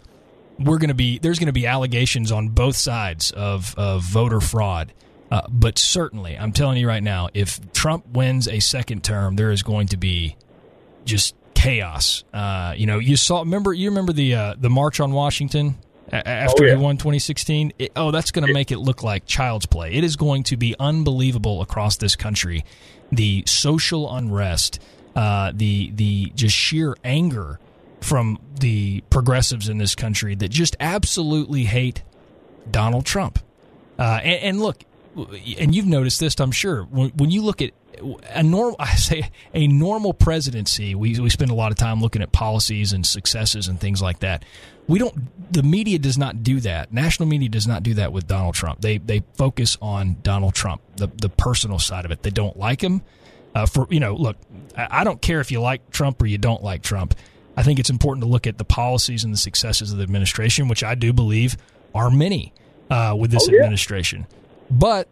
We're 0.59 0.79
going 0.79 0.89
to 0.89 0.95
be 0.95 1.19
there's 1.19 1.39
going 1.39 1.49
to 1.49 1.53
be 1.53 1.67
allegations 1.67 2.33
on 2.33 2.49
both 2.49 2.77
sides 2.77 3.31
of 3.31 3.75
of 3.77 4.03
voter 4.03 4.41
fraud. 4.41 4.95
Uh, 5.31 5.43
but 5.51 5.79
certainly, 5.79 6.39
I'm 6.39 6.53
telling 6.53 6.79
you 6.79 6.89
right 6.89 7.03
now, 7.03 7.29
if 7.35 7.61
Trump 7.73 8.07
wins 8.07 8.49
a 8.49 8.61
second 8.61 9.05
term, 9.05 9.37
there 9.37 9.51
is 9.51 9.63
going 9.63 9.89
to 9.89 9.99
be 9.99 10.37
just 11.05 11.35
chaos. 11.53 12.25
Uh, 12.33 12.73
you 12.75 12.87
know, 12.87 13.01
you 13.01 13.19
saw. 13.19 13.41
Remember, 13.41 13.75
you 13.75 13.91
remember 13.91 14.15
the 14.15 14.35
uh, 14.35 14.55
the 14.59 14.71
march 14.71 14.99
on 14.99 15.13
Washington 15.13 15.77
after 16.11 16.65
oh, 16.65 16.67
yeah. 16.69 16.77
he 16.77 16.83
won 16.83 16.97
2016. 16.97 17.75
It, 17.79 17.93
oh, 17.97 18.11
that's 18.13 18.31
going 18.31 18.47
to 18.47 18.55
make 18.55 18.71
it 18.73 18.79
look 18.79 19.03
like 19.03 19.27
child's 19.27 19.67
play. 19.67 19.93
It 19.93 20.05
is 20.05 20.17
going 20.17 20.45
to 20.45 20.57
be 20.57 20.75
unbelievable 20.81 21.61
across 21.61 21.99
this 21.99 22.17
country. 22.17 22.65
The 23.13 23.45
social 23.47 24.11
unrest, 24.15 24.81
uh, 25.17 25.51
the 25.53 25.91
the 25.95 26.31
just 26.35 26.55
sheer 26.55 26.95
anger 27.03 27.59
from 28.03 28.39
the 28.61 29.01
progressives 29.11 29.69
in 29.69 29.79
this 29.79 29.95
country 29.95 30.35
that 30.37 30.49
just 30.49 30.77
absolutely 30.79 31.65
hate 31.65 32.03
Donald 32.71 33.07
Trump. 33.07 33.39
Uh, 33.99 34.21
and, 34.23 34.43
and, 34.43 34.61
look, 34.61 34.85
and 35.59 35.75
you've 35.75 35.87
noticed 35.87 36.21
this, 36.21 36.39
I'm 36.39 36.53
sure. 36.53 36.83
When, 36.85 37.09
when 37.11 37.31
you 37.31 37.43
look 37.43 37.63
at 37.63 37.71
a 38.35 38.43
normal 38.43 38.77
I 38.79 38.95
say 38.97 39.31
a 39.55 39.67
normal 39.67 40.13
presidency 40.13 40.95
we 40.95 41.19
we 41.19 41.31
spend 41.31 41.51
a 41.51 41.55
lot 41.55 41.73
of 41.73 41.79
time 41.79 42.03
looking 42.03 42.21
at 42.21 42.31
policies 42.31 42.93
and 42.93 43.07
successes 43.07 43.69
and 43.69 43.81
things 43.81 44.03
like 44.03 44.19
that. 44.19 44.45
We 44.87 44.99
don't 44.99 45.15
the 45.51 45.63
media 45.63 45.99
does 45.99 46.19
not 46.19 46.43
do 46.43 46.61
that. 46.61 46.93
National 46.93 47.27
media 47.27 47.49
does 47.49 47.67
not 47.67 47.83
do 47.83 47.95
that 47.95 48.13
with 48.13 48.27
Donald 48.27 48.55
Trump. 48.55 48.83
They 48.83 48.99
they 48.99 49.23
focus 49.35 49.79
on 49.81 50.19
Donald 50.23 50.55
Trump 50.55 50.83
the 50.97 51.07
the 51.07 51.31
personal 51.31 51.79
side 51.79 52.05
of 52.05 52.11
it. 52.11 52.23
They 52.23 52.31
don't 52.31 52.59
like 52.59 52.83
him 52.83 53.01
uh, 53.57 53.67
for 53.67 53.87
you 53.91 54.01
know 54.01 54.15
look 54.15 54.37
I, 54.77 55.05
don't 55.05 55.21
care 55.23 55.41
if 55.41 55.51
you 55.51 55.61
like 55.61 55.91
Trump 55.91 56.21
or 56.21 56.27
you 56.27 56.39
don't 56.39 56.63
like 56.63 56.83
Trump 56.83 57.15
I 57.57 57.63
think 57.63 57.79
it's 57.79 57.91
important 57.91 58.23
to 58.23 58.29
look 58.29 58.47
at 58.47 58.59
the 58.59 58.65
policies 58.65 59.25
and 59.25 59.33
the 59.33 59.39
successes 59.39 59.91
of 59.91 59.99
the 59.99 60.05
administration 60.05 60.69
which 60.69 60.85
I 60.85 60.95
do 60.95 61.13
believe 61.13 61.57
are 61.95 62.11
many 62.11 62.53
uh, 62.91 63.17
with 63.19 63.31
this 63.31 63.49
oh, 63.49 63.53
yeah. 63.53 63.61
administration 63.61 64.27
but 64.71 65.09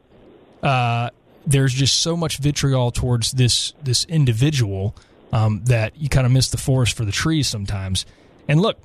uh, 0.62 1.10
there's 1.46 1.72
just 1.72 2.00
so 2.00 2.16
much 2.16 2.38
vitriol 2.38 2.90
towards 2.90 3.32
this 3.32 3.72
this 3.82 4.04
individual 4.06 4.94
um, 5.32 5.62
that 5.64 5.96
you 5.96 6.08
kind 6.08 6.26
of 6.26 6.32
miss 6.32 6.48
the 6.48 6.56
forest 6.56 6.96
for 6.96 7.04
the 7.04 7.12
trees 7.12 7.48
sometimes. 7.48 8.06
And 8.48 8.60
look, 8.60 8.78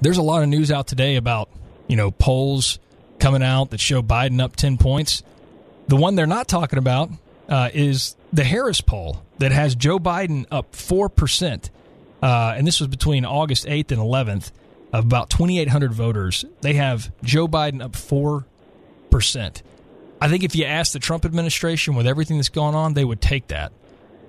there's 0.00 0.18
a 0.18 0.22
lot 0.22 0.42
of 0.42 0.48
news 0.48 0.70
out 0.70 0.86
today 0.86 1.16
about 1.16 1.48
you 1.88 1.96
know 1.96 2.10
polls 2.10 2.78
coming 3.18 3.42
out 3.42 3.70
that 3.70 3.80
show 3.80 4.02
Biden 4.02 4.40
up 4.40 4.56
ten 4.56 4.76
points. 4.76 5.22
The 5.88 5.96
one 5.96 6.14
they're 6.14 6.26
not 6.26 6.48
talking 6.48 6.78
about 6.78 7.10
uh, 7.48 7.70
is 7.72 8.16
the 8.32 8.44
Harris 8.44 8.80
poll 8.80 9.22
that 9.38 9.52
has 9.52 9.74
Joe 9.74 9.98
Biden 9.98 10.46
up 10.50 10.74
four 10.74 11.08
percent, 11.08 11.70
uh, 12.22 12.54
and 12.56 12.66
this 12.66 12.80
was 12.80 12.88
between 12.88 13.24
August 13.24 13.66
eighth 13.66 13.92
and 13.92 14.00
eleventh 14.00 14.52
of 14.92 15.04
about 15.04 15.28
2,800 15.28 15.92
voters. 15.92 16.44
They 16.60 16.74
have 16.74 17.12
Joe 17.24 17.48
Biden 17.48 17.82
up 17.82 17.96
four 17.96 18.46
percent. 19.10 19.62
I 20.20 20.28
think 20.28 20.44
if 20.44 20.54
you 20.54 20.64
ask 20.64 20.92
the 20.92 21.00
Trump 21.00 21.24
administration 21.24 21.96
with 21.96 22.06
everything 22.06 22.38
that's 22.38 22.48
going 22.48 22.74
on, 22.74 22.94
they 22.94 23.04
would 23.04 23.20
take 23.20 23.48
that. 23.48 23.72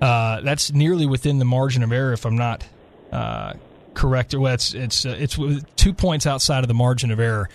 Uh, 0.02 0.42
that's 0.42 0.74
nearly 0.74 1.06
within 1.06 1.40
the 1.40 1.46
margin 1.46 1.84
of 1.84 1.92
error, 1.92 2.14
if 2.14 2.26
I'm 2.26 2.36
not 2.36 2.66
uh, 3.12 3.54
correct. 3.94 4.36
Well, 4.36 4.54
it's 4.54 4.74
it's 4.74 5.06
uh, 5.06 5.16
it's 5.18 5.40
two 5.76 5.94
points 5.94 6.28
outside 6.28 6.64
of 6.64 6.68
the 6.68 6.74
margin 6.74 7.12
of 7.12 7.20
error, 7.20 7.50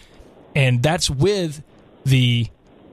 and 0.55 0.83
that's 0.83 1.11
with 1.11 1.63
the 2.05 2.47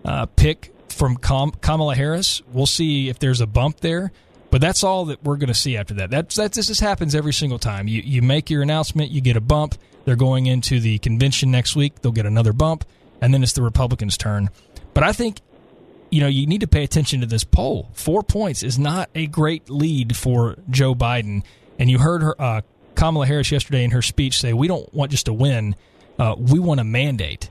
uh, 0.03 0.25
pick 0.25 0.73
from 0.89 1.17
Kamala 1.17 1.95
Harris. 1.95 2.41
We'll 2.51 2.65
see 2.65 3.09
if 3.09 3.19
there's 3.19 3.41
a 3.41 3.47
bump 3.47 3.79
there, 3.79 4.11
but 4.51 4.61
that's 4.61 4.83
all 4.83 5.05
that 5.05 5.23
we're 5.23 5.37
going 5.37 5.47
to 5.47 5.53
see 5.53 5.77
after 5.77 5.93
that. 5.95 6.09
That's 6.09 6.35
that 6.35 6.53
this 6.53 6.67
just 6.67 6.81
happens 6.81 7.15
every 7.15 7.33
single 7.33 7.59
time. 7.59 7.87
You 7.87 8.01
you 8.03 8.21
make 8.21 8.49
your 8.49 8.61
announcement, 8.61 9.11
you 9.11 9.21
get 9.21 9.37
a 9.37 9.41
bump. 9.41 9.75
They're 10.05 10.15
going 10.15 10.45
into 10.45 10.79
the 10.79 10.99
convention 10.99 11.51
next 11.51 11.75
week. 11.75 12.01
They'll 12.01 12.11
get 12.11 12.25
another 12.25 12.53
bump, 12.53 12.85
and 13.21 13.33
then 13.33 13.43
it's 13.43 13.53
the 13.53 13.61
Republicans' 13.61 14.17
turn. 14.17 14.49
But 14.93 15.03
I 15.03 15.11
think 15.11 15.41
you 16.09 16.21
know, 16.21 16.27
you 16.27 16.47
need 16.47 16.61
to 16.61 16.67
pay 16.67 16.83
attention 16.83 17.21
to 17.21 17.25
this 17.25 17.43
poll. 17.43 17.89
Four 17.93 18.23
points 18.23 18.63
is 18.63 18.79
not 18.79 19.09
a 19.13 19.27
great 19.27 19.69
lead 19.69 20.15
for 20.15 20.55
Joe 20.69 20.95
Biden. 20.95 21.43
And 21.77 21.89
you 21.89 21.99
heard 21.99 22.21
her, 22.21 22.41
uh, 22.41 22.61
Kamala 22.95 23.27
Harris 23.27 23.51
yesterday 23.51 23.83
in 23.83 23.91
her 23.91 24.01
speech 24.01 24.39
say, 24.39 24.53
"We 24.53 24.67
don't 24.67 24.91
want 24.93 25.11
just 25.11 25.27
a 25.27 25.33
win; 25.33 25.75
uh, 26.17 26.35
we 26.37 26.59
want 26.59 26.79
a 26.79 26.83
mandate." 26.83 27.49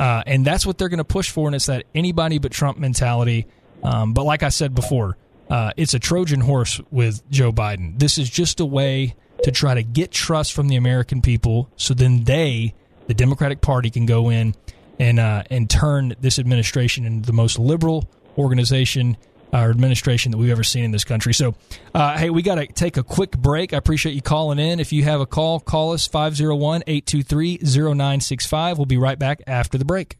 Uh, 0.00 0.22
and 0.26 0.46
that's 0.46 0.64
what 0.64 0.78
they're 0.78 0.88
going 0.88 0.96
to 0.96 1.04
push 1.04 1.28
for, 1.28 1.46
and 1.46 1.54
it's 1.54 1.66
that 1.66 1.84
anybody 1.94 2.38
but 2.38 2.50
Trump 2.50 2.78
mentality. 2.78 3.46
Um, 3.84 4.14
but 4.14 4.24
like 4.24 4.42
I 4.42 4.48
said 4.48 4.74
before, 4.74 5.18
uh, 5.50 5.72
it's 5.76 5.92
a 5.92 5.98
Trojan 5.98 6.40
horse 6.40 6.80
with 6.90 7.28
Joe 7.30 7.52
Biden. 7.52 7.98
This 7.98 8.16
is 8.16 8.30
just 8.30 8.60
a 8.60 8.64
way 8.64 9.14
to 9.42 9.50
try 9.50 9.74
to 9.74 9.82
get 9.82 10.10
trust 10.10 10.54
from 10.54 10.68
the 10.68 10.76
American 10.76 11.20
people, 11.20 11.68
so 11.76 11.92
then 11.92 12.24
they, 12.24 12.72
the 13.08 13.14
Democratic 13.14 13.60
Party, 13.60 13.90
can 13.90 14.06
go 14.06 14.30
in 14.30 14.54
and 14.98 15.20
uh, 15.20 15.42
and 15.50 15.68
turn 15.68 16.14
this 16.18 16.38
administration 16.38 17.04
into 17.04 17.26
the 17.26 17.34
most 17.34 17.58
liberal 17.58 18.08
organization 18.38 19.18
or 19.52 19.70
administration 19.70 20.32
that 20.32 20.38
we've 20.38 20.50
ever 20.50 20.64
seen 20.64 20.84
in 20.84 20.90
this 20.90 21.04
country. 21.04 21.34
So, 21.34 21.54
uh, 21.94 22.16
hey, 22.16 22.30
we 22.30 22.42
got 22.42 22.56
to 22.56 22.66
take 22.66 22.96
a 22.96 23.02
quick 23.02 23.32
break. 23.32 23.72
I 23.72 23.76
appreciate 23.76 24.14
you 24.14 24.22
calling 24.22 24.58
in. 24.58 24.80
If 24.80 24.92
you 24.92 25.04
have 25.04 25.20
a 25.20 25.26
call, 25.26 25.60
call 25.60 25.92
us 25.92 26.06
501 26.06 26.84
823 26.86 27.58
0965. 27.62 28.78
We'll 28.78 28.86
be 28.86 28.96
right 28.96 29.18
back 29.18 29.42
after 29.46 29.78
the 29.78 29.84
break. 29.84 30.16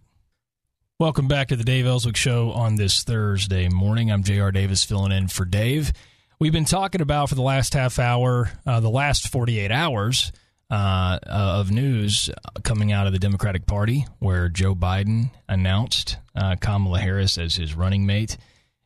Welcome 0.98 1.28
back 1.28 1.48
to 1.48 1.56
the 1.56 1.64
Dave 1.64 1.86
Elswick 1.86 2.16
Show 2.16 2.50
on 2.50 2.74
this 2.74 3.04
Thursday 3.04 3.68
morning. 3.68 4.12
I'm 4.12 4.22
J.R. 4.22 4.52
Davis 4.52 4.84
filling 4.84 5.12
in 5.12 5.28
for 5.28 5.46
Dave. 5.46 5.92
We've 6.38 6.52
been 6.52 6.66
talking 6.66 7.00
about 7.00 7.30
for 7.30 7.34
the 7.34 7.42
last 7.42 7.72
half 7.72 7.98
hour, 7.98 8.50
uh, 8.66 8.80
the 8.80 8.90
last 8.90 9.28
48 9.28 9.70
hours 9.70 10.30
uh, 10.70 11.18
of 11.26 11.70
news 11.70 12.30
coming 12.64 12.92
out 12.92 13.06
of 13.06 13.12
the 13.12 13.18
Democratic 13.18 13.66
Party, 13.66 14.06
where 14.18 14.48
Joe 14.48 14.74
Biden 14.74 15.30
announced 15.48 16.18
uh, 16.34 16.56
Kamala 16.60 17.00
Harris 17.00 17.38
as 17.38 17.56
his 17.56 17.74
running 17.74 18.06
mate. 18.06 18.36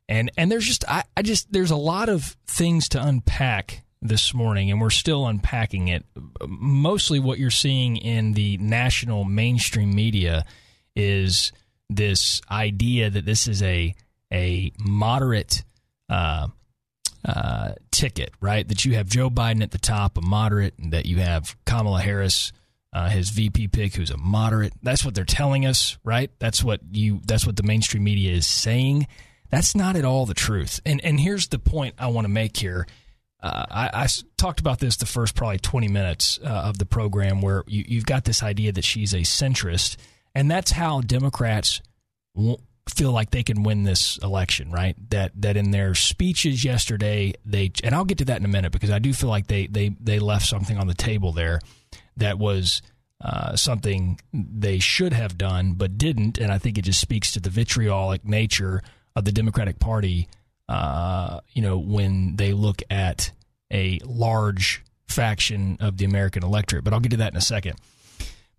And 0.09 0.31
and 0.37 0.51
there's 0.51 0.67
just 0.67 0.85
I, 0.89 1.05
I 1.17 1.23
just 1.23 1.53
there's 1.53 1.71
a 1.71 1.77
lot 1.77 2.09
of 2.09 2.37
things 2.47 2.89
to 2.91 3.03
unpack 3.03 3.83
this 4.03 4.35
morning, 4.35 4.71
and 4.71 4.81
we're 4.81 4.91
still 4.91 5.27
unpacking 5.27 5.89
it. 5.89 6.05
Mostly, 6.47 7.19
what 7.19 7.39
you're 7.39 7.51
seeing 7.51 7.97
in 7.97 8.35
the 8.35 8.59
national 8.59 9.25
mainstream 9.25 9.95
media 9.95 10.45
is 10.95 11.53
this 11.89 12.41
idea 12.51 13.11
that 13.11 13.25
this 13.25 13.49
is 13.49 13.63
a 13.63 13.95
a 14.33 14.73
moderate 14.79 15.65
uh, 16.09 16.49
uh, 17.25 17.73
ticket, 17.91 18.33
right? 18.41 18.67
That 18.69 18.85
you 18.85 18.95
have 18.95 19.09
Joe 19.09 19.31
Biden 19.31 19.63
at 19.63 19.71
the 19.71 19.79
top, 19.79 20.19
a 20.19 20.21
moderate, 20.21 20.75
and 20.79 20.93
that 20.93 21.07
you 21.07 21.19
have 21.19 21.57
Kamala 21.65 22.01
Harris, 22.01 22.53
uh, 22.93 23.09
his 23.09 23.31
VP 23.31 23.69
pick, 23.69 23.95
who's 23.95 24.11
a 24.11 24.17
moderate. 24.19 24.75
That's 24.83 25.05
what 25.05 25.15
they're 25.15 25.25
telling 25.25 25.65
us, 25.65 25.97
right? 26.05 26.31
That's 26.39 26.63
what 26.63 26.81
you. 26.93 27.21
That's 27.25 27.47
what 27.47 27.57
the 27.57 27.63
mainstream 27.63 28.05
media 28.05 28.33
is 28.33 28.47
saying. 28.47 29.07
That's 29.51 29.75
not 29.75 29.97
at 29.97 30.05
all 30.05 30.27
the 30.27 30.35
truth. 30.35 30.81
And 30.85 31.05
and 31.05 31.21
here's 31.21 31.49
the 31.49 31.59
point 31.59 31.95
I 31.99 32.09
want 32.09 32.25
to 32.25 32.31
make 32.31 32.57
here. 32.57 32.87
Uh, 33.41 33.67
I, 33.71 34.05
I, 34.05 34.09
talked 34.39 34.59
about 34.59 34.81
this 34.81 34.97
the 34.97 35.05
first 35.05 35.35
probably 35.35 35.59
20 35.59 35.89
minutes 35.89 36.39
uh, 36.43 36.47
of 36.47 36.79
the 36.79 36.87
program, 36.87 37.43
where 37.43 37.63
you, 37.67 37.85
you've 37.87 38.07
got 38.07 38.25
this 38.25 38.43
idea 38.43 38.73
that 38.73 38.85
she's 38.85 39.13
a 39.13 39.19
centrist 39.19 39.99
and 40.35 40.51
that's 40.51 40.73
how 40.73 41.01
Democrats 41.01 41.81
feel 42.91 43.13
like 43.13 43.31
they 43.31 43.43
can 43.43 43.63
win 43.63 43.85
this 43.85 44.19
election, 44.19 44.71
right? 44.71 44.97
That 45.11 45.33
that 45.37 45.57
in 45.57 45.71
their 45.71 45.95
speeches 45.95 46.65
yesterday, 46.65 47.35
they 47.45 47.71
and 47.83 47.95
I'll 47.95 48.05
get 48.05 48.19
to 48.19 48.25
that 48.27 48.39
in 48.39 48.45
a 48.45 48.49
minute 48.49 48.73
because 48.73 48.91
I 48.91 48.99
do 48.99 49.13
feel 49.13 49.31
like 49.31 49.47
they 49.47 49.67
they 49.69 49.95
they 50.01 50.19
left 50.19 50.47
something 50.47 50.77
on 50.77 50.87
the 50.87 50.95
table 50.95 51.33
there 51.33 51.61
that 52.17 52.39
was 52.39 52.83
uh, 53.21 53.57
something 53.57 54.21
they 54.33 54.81
should 54.81 55.13
have 55.13 55.39
done 55.39 55.75
but 55.75 55.97
didn't, 55.97 56.39
and 56.39 56.53
I 56.53 56.59
think 56.59 56.77
it 56.77 56.83
just 56.83 57.01
speaks 57.01 57.31
to 57.33 57.41
the 57.41 57.51
vitriolic 57.51 58.25
nature 58.25 58.83
of 59.17 59.25
the 59.25 59.33
Democratic 59.33 59.79
Party. 59.79 60.29
Uh, 60.69 61.41
you 61.53 61.61
know, 61.63 61.79
when 61.79 62.37
they 62.37 62.53
look 62.53 62.83
at 62.89 63.33
a 63.71 64.01
large 64.05 64.83
faction 65.09 65.77
of 65.81 65.99
the 65.99 66.05
American 66.05 66.43
electorate, 66.43 66.85
but 66.85 66.93
I'll 66.93 67.01
get 67.01 67.11
to 67.11 67.19
that 67.19 67.33
in 67.33 67.37
a 67.37 67.43
second 67.43 67.79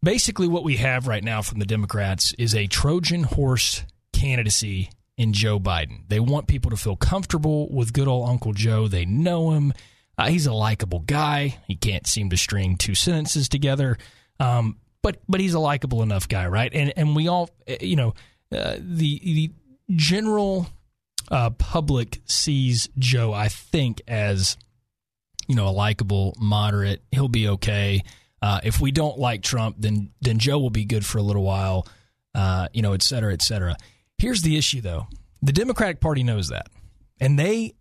basically 0.05 0.47
what 0.47 0.63
we 0.63 0.77
have 0.77 1.07
right 1.07 1.23
now 1.23 1.41
from 1.41 1.59
the 1.59 1.65
Democrats 1.65 2.31
is 2.37 2.53
a 2.55 2.67
Trojan 2.67 3.23
horse 3.23 3.83
candidacy 4.13 4.91
in 5.17 5.33
Joe 5.33 5.59
Biden. 5.59 6.03
They 6.07 6.19
want 6.19 6.47
people 6.47 6.71
to 6.71 6.77
feel 6.77 6.95
comfortable 6.95 7.67
with 7.73 7.91
good 7.91 8.07
old 8.07 8.29
Uncle 8.29 8.53
Joe. 8.53 8.87
They 8.87 9.05
know 9.05 9.51
him. 9.51 9.73
Uh, 10.17 10.27
he's 10.27 10.45
a 10.45 10.53
likable 10.53 10.99
guy. 10.99 11.57
He 11.67 11.75
can't 11.75 12.05
seem 12.05 12.29
to 12.29 12.37
string 12.37 12.77
two 12.77 12.95
sentences 12.95 13.49
together, 13.49 13.97
um, 14.39 14.77
but 15.01 15.19
but 15.27 15.41
he's 15.41 15.55
a 15.55 15.59
likable 15.59 16.03
enough 16.03 16.29
guy, 16.29 16.47
right? 16.47 16.71
And 16.73 16.93
and 16.95 17.15
we 17.15 17.27
all, 17.27 17.49
eh, 17.67 17.77
you 17.81 17.95
know, 17.95 18.13
uh, 18.51 18.77
the 18.79 19.19
the 19.23 19.51
general 19.89 20.67
uh, 21.31 21.49
public 21.51 22.21
sees 22.25 22.89
Joe, 22.97 23.33
I 23.33 23.47
think, 23.47 24.01
as 24.07 24.57
you 25.47 25.55
know, 25.55 25.67
a 25.67 25.69
likable, 25.69 26.35
moderate. 26.39 27.03
He'll 27.11 27.27
be 27.27 27.47
okay. 27.49 28.01
Uh, 28.41 28.59
if 28.63 28.79
we 28.79 28.91
don't 28.91 29.17
like 29.17 29.41
Trump, 29.41 29.75
then 29.79 30.11
then 30.21 30.39
Joe 30.39 30.59
will 30.59 30.69
be 30.69 30.85
good 30.85 31.05
for 31.05 31.17
a 31.17 31.23
little 31.23 31.43
while, 31.43 31.87
uh, 32.33 32.67
you 32.73 32.81
know, 32.81 32.93
et 32.93 33.01
cetera, 33.01 33.33
et 33.33 33.41
cetera. 33.41 33.75
Here's 34.17 34.41
the 34.41 34.57
issue, 34.57 34.81
though: 34.81 35.07
the 35.41 35.53
Democratic 35.53 35.99
Party 35.99 36.23
knows 36.23 36.49
that, 36.49 36.67
and 37.19 37.39
they 37.39 37.73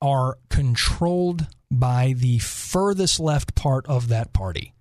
are 0.00 0.38
controlled 0.48 1.46
by 1.70 2.14
the 2.16 2.38
furthest 2.38 3.18
left 3.18 3.54
part 3.54 3.86
of 3.86 4.08
that 4.08 4.32
party. 4.32 4.72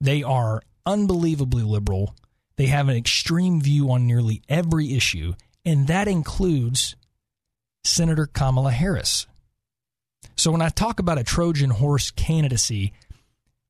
They 0.00 0.22
are 0.22 0.62
unbelievably 0.84 1.62
liberal. 1.62 2.14
They 2.56 2.66
have 2.66 2.88
an 2.88 2.96
extreme 2.96 3.60
view 3.60 3.90
on 3.90 4.06
nearly 4.06 4.42
every 4.48 4.94
issue, 4.94 5.34
and 5.64 5.86
that 5.86 6.08
includes 6.08 6.96
Senator 7.84 8.26
Kamala 8.26 8.70
Harris. 8.70 9.26
So 10.36 10.50
when 10.50 10.62
I 10.62 10.68
talk 10.68 10.98
about 10.98 11.18
a 11.18 11.24
Trojan 11.24 11.70
horse 11.70 12.10
candidacy, 12.10 12.92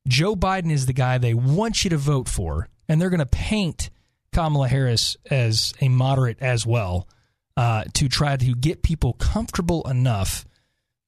Joe 0.07 0.35
Biden 0.35 0.71
is 0.71 0.87
the 0.87 0.93
guy 0.93 1.19
they 1.19 1.35
want 1.35 1.85
you 1.85 1.91
to 1.91 1.97
vote 1.97 2.29
for, 2.29 2.69
and 2.89 3.01
they're 3.01 3.11
going 3.11 3.21
to 3.21 3.27
paint 3.27 3.91
Kamala 4.33 4.69
Harris 4.69 5.17
as 5.31 5.75
a 5.81 5.89
moderate 5.89 6.39
as 6.41 6.67
well 6.67 7.09
uh, 7.57 7.85
to 7.95 8.09
try 8.09 8.37
to 8.37 8.55
get 8.55 8.83
people 8.83 9.13
comfortable 9.15 9.89
enough 9.89 10.45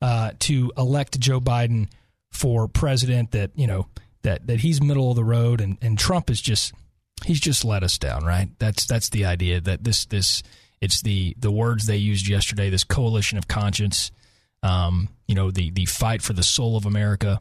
uh, 0.03 0.33
to 0.41 0.71
elect 0.77 1.19
Joe 1.19 1.41
Biden 1.41 1.89
for 2.31 2.69
president. 2.69 3.31
That 3.31 3.51
you 3.55 3.67
know 3.67 3.87
that 4.23 4.47
that 4.47 4.61
he's 4.61 4.83
middle 4.83 5.11
of 5.11 5.17
the 5.17 5.25
road, 5.25 5.61
and, 5.61 5.79
and 5.81 5.99
Trump 5.99 6.31
is 6.31 6.41
just 6.41 6.75
he's 7.25 7.41
just 7.41 7.65
let 7.65 7.83
us 7.83 7.99
down, 7.99 8.25
right? 8.25 8.49
That's 8.59 8.87
that's 8.87 9.09
the 9.09 9.25
idea 9.25 9.61
that 9.61 9.85
this 9.85 10.05
this 10.05 10.43
it's 10.81 11.03
the 11.03 11.35
the 11.39 11.51
words 11.51 11.87
they 11.87 11.97
used 11.97 12.29
yesterday. 12.29 12.71
This 12.71 12.85
coalition 12.85 13.39
of 13.39 13.49
conscience, 13.49 14.11
um, 14.63 15.09
you 15.27 15.35
know, 15.35 15.51
the 15.51 15.71
the 15.71 15.87
fight 15.87 16.23
for 16.23 16.33
the 16.33 16.43
soul 16.43 16.77
of 16.77 16.87
America 16.87 17.39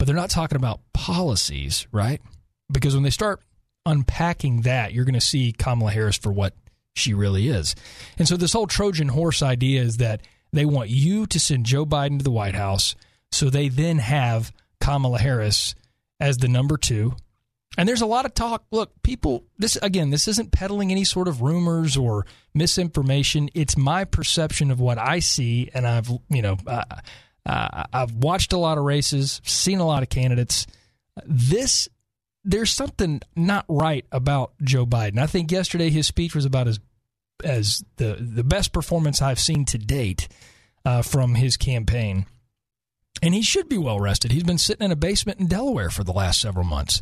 but 0.00 0.06
they're 0.06 0.16
not 0.16 0.30
talking 0.30 0.56
about 0.56 0.80
policies, 0.94 1.86
right? 1.92 2.22
Because 2.72 2.94
when 2.94 3.02
they 3.02 3.10
start 3.10 3.42
unpacking 3.84 4.62
that, 4.62 4.94
you're 4.94 5.04
going 5.04 5.12
to 5.12 5.20
see 5.20 5.52
Kamala 5.52 5.90
Harris 5.90 6.16
for 6.16 6.32
what 6.32 6.54
she 6.94 7.12
really 7.12 7.48
is. 7.48 7.74
And 8.16 8.26
so 8.26 8.38
this 8.38 8.54
whole 8.54 8.66
Trojan 8.66 9.08
horse 9.08 9.42
idea 9.42 9.82
is 9.82 9.98
that 9.98 10.22
they 10.54 10.64
want 10.64 10.88
you 10.88 11.26
to 11.26 11.38
send 11.38 11.66
Joe 11.66 11.84
Biden 11.84 12.16
to 12.16 12.24
the 12.24 12.30
White 12.30 12.54
House 12.54 12.94
so 13.30 13.50
they 13.50 13.68
then 13.68 13.98
have 13.98 14.54
Kamala 14.80 15.18
Harris 15.18 15.74
as 16.18 16.38
the 16.38 16.48
number 16.48 16.78
2. 16.78 17.14
And 17.78 17.88
there's 17.88 18.00
a 18.00 18.06
lot 18.06 18.26
of 18.26 18.34
talk. 18.34 18.64
Look, 18.70 18.90
people, 19.02 19.44
this 19.58 19.76
again, 19.76 20.10
this 20.10 20.26
isn't 20.26 20.50
peddling 20.50 20.90
any 20.90 21.04
sort 21.04 21.28
of 21.28 21.40
rumors 21.40 21.96
or 21.96 22.26
misinformation. 22.52 23.48
It's 23.54 23.76
my 23.76 24.04
perception 24.04 24.70
of 24.70 24.80
what 24.80 24.98
I 24.98 25.20
see, 25.20 25.70
and 25.72 25.86
I've, 25.86 26.10
you 26.28 26.42
know, 26.42 26.56
uh, 26.66 26.84
uh, 27.46 27.84
I've 27.92 28.14
watched 28.14 28.52
a 28.52 28.58
lot 28.58 28.76
of 28.76 28.84
races, 28.84 29.40
seen 29.44 29.78
a 29.78 29.86
lot 29.86 30.02
of 30.02 30.08
candidates. 30.08 30.66
This 31.24 31.88
there's 32.44 32.70
something 32.70 33.20
not 33.36 33.66
right 33.68 34.04
about 34.10 34.52
Joe 34.62 34.86
Biden. 34.86 35.18
I 35.18 35.26
think 35.26 35.52
yesterday 35.52 35.90
his 35.90 36.06
speech 36.06 36.34
was 36.34 36.44
about 36.44 36.68
as 36.68 36.80
as 37.44 37.84
the 37.96 38.16
the 38.18 38.44
best 38.44 38.72
performance 38.72 39.22
I've 39.22 39.40
seen 39.40 39.64
to 39.66 39.78
date 39.78 40.28
uh, 40.84 41.02
from 41.02 41.36
his 41.36 41.56
campaign, 41.56 42.26
and 43.22 43.32
he 43.32 43.42
should 43.42 43.68
be 43.68 43.78
well 43.78 44.00
rested. 44.00 44.32
He's 44.32 44.42
been 44.42 44.58
sitting 44.58 44.84
in 44.84 44.92
a 44.92 44.96
basement 44.96 45.38
in 45.38 45.46
Delaware 45.46 45.90
for 45.90 46.02
the 46.02 46.12
last 46.12 46.40
several 46.40 46.64
months. 46.64 47.00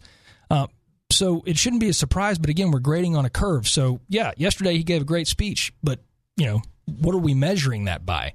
Uh, 0.51 0.67
so 1.11 1.43
it 1.47 1.57
shouldn't 1.59 1.81
be 1.81 1.89
a 1.89 1.95
surprise, 1.95 2.39
but 2.39 2.51
again, 2.51 2.71
we're 2.71 2.81
grading 2.81 3.17
on 3.17 3.25
a 3.25 3.31
curve. 3.31 3.67
So 3.67 4.01
yeah, 4.09 4.33
yesterday 4.37 4.77
he 4.77 4.85
gave 4.85 5.03
a 5.03 5.07
great 5.07 5.27
speech, 5.27 5.73
but 5.83 6.01
you 6.37 6.47
know, 6.47 6.63
what 6.87 7.15
are 7.15 7.19
we 7.19 7.35
measuring 7.35 7.85
that 7.85 8.07
by? 8.07 8.35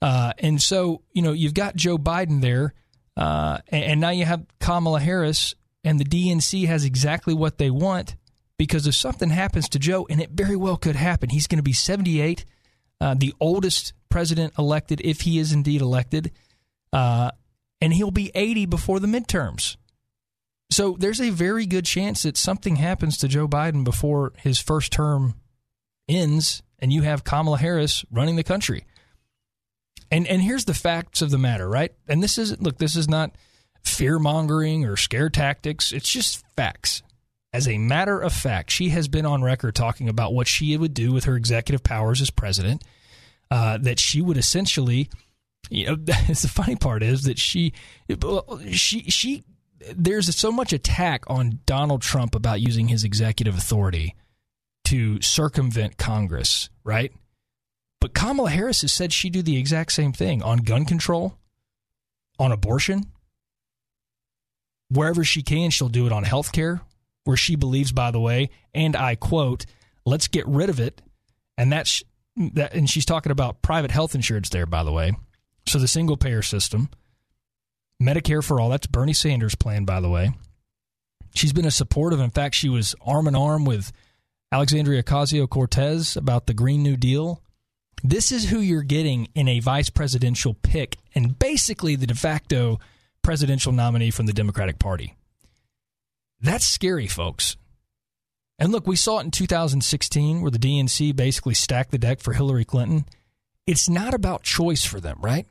Uh, 0.00 0.32
and 0.38 0.60
so, 0.60 1.02
you 1.12 1.22
know, 1.22 1.32
you've 1.32 1.54
got 1.54 1.76
Joe 1.76 1.96
Biden 1.96 2.40
there, 2.40 2.74
uh, 3.16 3.58
and, 3.68 3.84
and 3.84 4.00
now 4.00 4.10
you 4.10 4.24
have 4.24 4.44
Kamala 4.60 5.00
Harris, 5.00 5.54
and 5.84 5.98
the 5.98 6.04
DNC 6.04 6.66
has 6.66 6.84
exactly 6.84 7.34
what 7.34 7.58
they 7.58 7.70
want 7.70 8.16
because 8.62 8.86
if 8.86 8.94
something 8.94 9.30
happens 9.30 9.68
to 9.70 9.78
Joe, 9.80 10.06
and 10.08 10.20
it 10.20 10.30
very 10.30 10.54
well 10.54 10.76
could 10.76 10.94
happen, 10.94 11.30
he's 11.30 11.48
going 11.48 11.58
to 11.58 11.64
be 11.64 11.72
78, 11.72 12.44
uh, 13.00 13.14
the 13.14 13.34
oldest 13.40 13.92
president 14.08 14.52
elected, 14.56 15.00
if 15.02 15.22
he 15.22 15.40
is 15.40 15.52
indeed 15.52 15.80
elected, 15.80 16.30
uh, 16.92 17.32
and 17.80 17.92
he'll 17.92 18.12
be 18.12 18.30
80 18.34 18.66
before 18.66 19.00
the 19.00 19.08
midterms. 19.08 19.76
So 20.72 20.96
there's 20.98 21.20
a 21.20 21.30
very 21.30 21.66
good 21.66 21.84
chance 21.84 22.22
that 22.22 22.36
something 22.36 22.76
happens 22.76 23.18
to 23.18 23.28
Joe 23.28 23.46
Biden 23.46 23.84
before 23.84 24.32
his 24.38 24.58
first 24.58 24.90
term 24.90 25.34
ends, 26.08 26.62
and 26.78 26.92
you 26.92 27.02
have 27.02 27.24
Kamala 27.24 27.58
Harris 27.58 28.04
running 28.10 28.36
the 28.36 28.42
country. 28.42 28.86
And 30.10 30.26
and 30.26 30.42
here's 30.42 30.64
the 30.64 30.74
facts 30.74 31.20
of 31.20 31.30
the 31.30 31.38
matter, 31.38 31.68
right? 31.68 31.92
And 32.08 32.22
this 32.22 32.38
isn't 32.38 32.62
look, 32.62 32.78
this 32.78 32.96
is 32.96 33.08
not 33.08 33.36
fear 33.84 34.18
mongering 34.18 34.84
or 34.86 34.96
scare 34.96 35.28
tactics. 35.28 35.92
It's 35.92 36.10
just 36.10 36.44
facts. 36.56 37.02
As 37.52 37.68
a 37.68 37.76
matter 37.76 38.18
of 38.18 38.32
fact, 38.32 38.70
she 38.70 38.88
has 38.90 39.08
been 39.08 39.26
on 39.26 39.42
record 39.42 39.74
talking 39.74 40.08
about 40.08 40.32
what 40.32 40.46
she 40.46 40.74
would 40.74 40.94
do 40.94 41.12
with 41.12 41.24
her 41.24 41.36
executive 41.36 41.82
powers 41.82 42.22
as 42.22 42.30
president. 42.30 42.82
Uh, 43.50 43.76
that 43.76 43.98
she 43.98 44.22
would 44.22 44.38
essentially, 44.38 45.10
you 45.68 45.84
know, 45.84 45.94
the 45.96 46.50
funny 46.50 46.76
part 46.76 47.02
is 47.02 47.24
that 47.24 47.38
she, 47.38 47.74
she, 48.70 49.02
she, 49.10 49.44
there's 49.94 50.34
so 50.36 50.52
much 50.52 50.72
attack 50.72 51.24
on 51.28 51.60
Donald 51.66 52.02
Trump 52.02 52.34
about 52.34 52.60
using 52.60 52.88
his 52.88 53.04
executive 53.04 53.56
authority 53.56 54.14
to 54.86 55.20
circumvent 55.20 55.96
Congress, 55.96 56.68
right? 56.84 57.12
But 58.00 58.14
Kamala 58.14 58.50
Harris 58.50 58.82
has 58.82 58.92
said 58.92 59.12
she'd 59.12 59.32
do 59.32 59.42
the 59.42 59.56
exact 59.56 59.92
same 59.92 60.12
thing 60.12 60.42
on 60.42 60.58
gun 60.58 60.84
control, 60.84 61.38
on 62.38 62.52
abortion. 62.52 63.06
Wherever 64.90 65.24
she 65.24 65.42
can, 65.42 65.70
she'll 65.70 65.88
do 65.88 66.06
it 66.06 66.12
on 66.12 66.24
health 66.24 66.52
care, 66.52 66.82
where 67.24 67.36
she 67.36 67.56
believes, 67.56 67.92
by 67.92 68.10
the 68.10 68.20
way, 68.20 68.50
and 68.74 68.96
I 68.96 69.14
quote, 69.14 69.66
Let's 70.04 70.26
get 70.26 70.46
rid 70.48 70.68
of 70.68 70.80
it. 70.80 71.00
And 71.56 71.72
that's 71.72 72.02
that. 72.36 72.74
And 72.74 72.90
she's 72.90 73.04
talking 73.04 73.30
about 73.30 73.62
private 73.62 73.92
health 73.92 74.16
insurance 74.16 74.48
there, 74.48 74.66
by 74.66 74.82
the 74.82 74.92
way. 74.92 75.12
So 75.66 75.78
the 75.78 75.86
single 75.86 76.16
payer 76.16 76.42
system, 76.42 76.90
Medicare 78.02 78.44
for 78.44 78.60
all. 78.60 78.68
That's 78.68 78.86
Bernie 78.86 79.12
Sanders' 79.12 79.54
plan, 79.54 79.84
by 79.84 80.00
the 80.00 80.10
way. 80.10 80.32
She's 81.34 81.52
been 81.52 81.64
a 81.64 81.70
supportive. 81.70 82.20
In 82.20 82.30
fact, 82.30 82.54
she 82.54 82.68
was 82.68 82.94
arm 83.04 83.26
in 83.26 83.34
arm 83.34 83.64
with 83.64 83.92
Alexandria 84.50 85.02
Ocasio 85.02 85.48
Cortez 85.48 86.16
about 86.16 86.46
the 86.46 86.54
Green 86.54 86.82
New 86.82 86.96
Deal. 86.96 87.42
This 88.04 88.32
is 88.32 88.50
who 88.50 88.58
you're 88.58 88.82
getting 88.82 89.28
in 89.34 89.48
a 89.48 89.60
vice 89.60 89.88
presidential 89.88 90.54
pick 90.54 90.98
and 91.14 91.38
basically 91.38 91.96
the 91.96 92.06
de 92.06 92.14
facto 92.14 92.80
presidential 93.22 93.72
nominee 93.72 94.10
from 94.10 94.26
the 94.26 94.32
Democratic 94.32 94.78
Party. 94.78 95.14
That's 96.40 96.66
scary, 96.66 97.06
folks. 97.06 97.56
And 98.58 98.72
look, 98.72 98.86
we 98.86 98.96
saw 98.96 99.20
it 99.20 99.24
in 99.24 99.30
2016 99.30 100.42
where 100.42 100.50
the 100.50 100.58
DNC 100.58 101.14
basically 101.16 101.54
stacked 101.54 101.92
the 101.92 101.98
deck 101.98 102.20
for 102.20 102.32
Hillary 102.32 102.64
Clinton. 102.64 103.04
It's 103.66 103.88
not 103.88 104.12
about 104.12 104.42
choice 104.42 104.84
for 104.84 105.00
them, 105.00 105.18
right? 105.20 105.46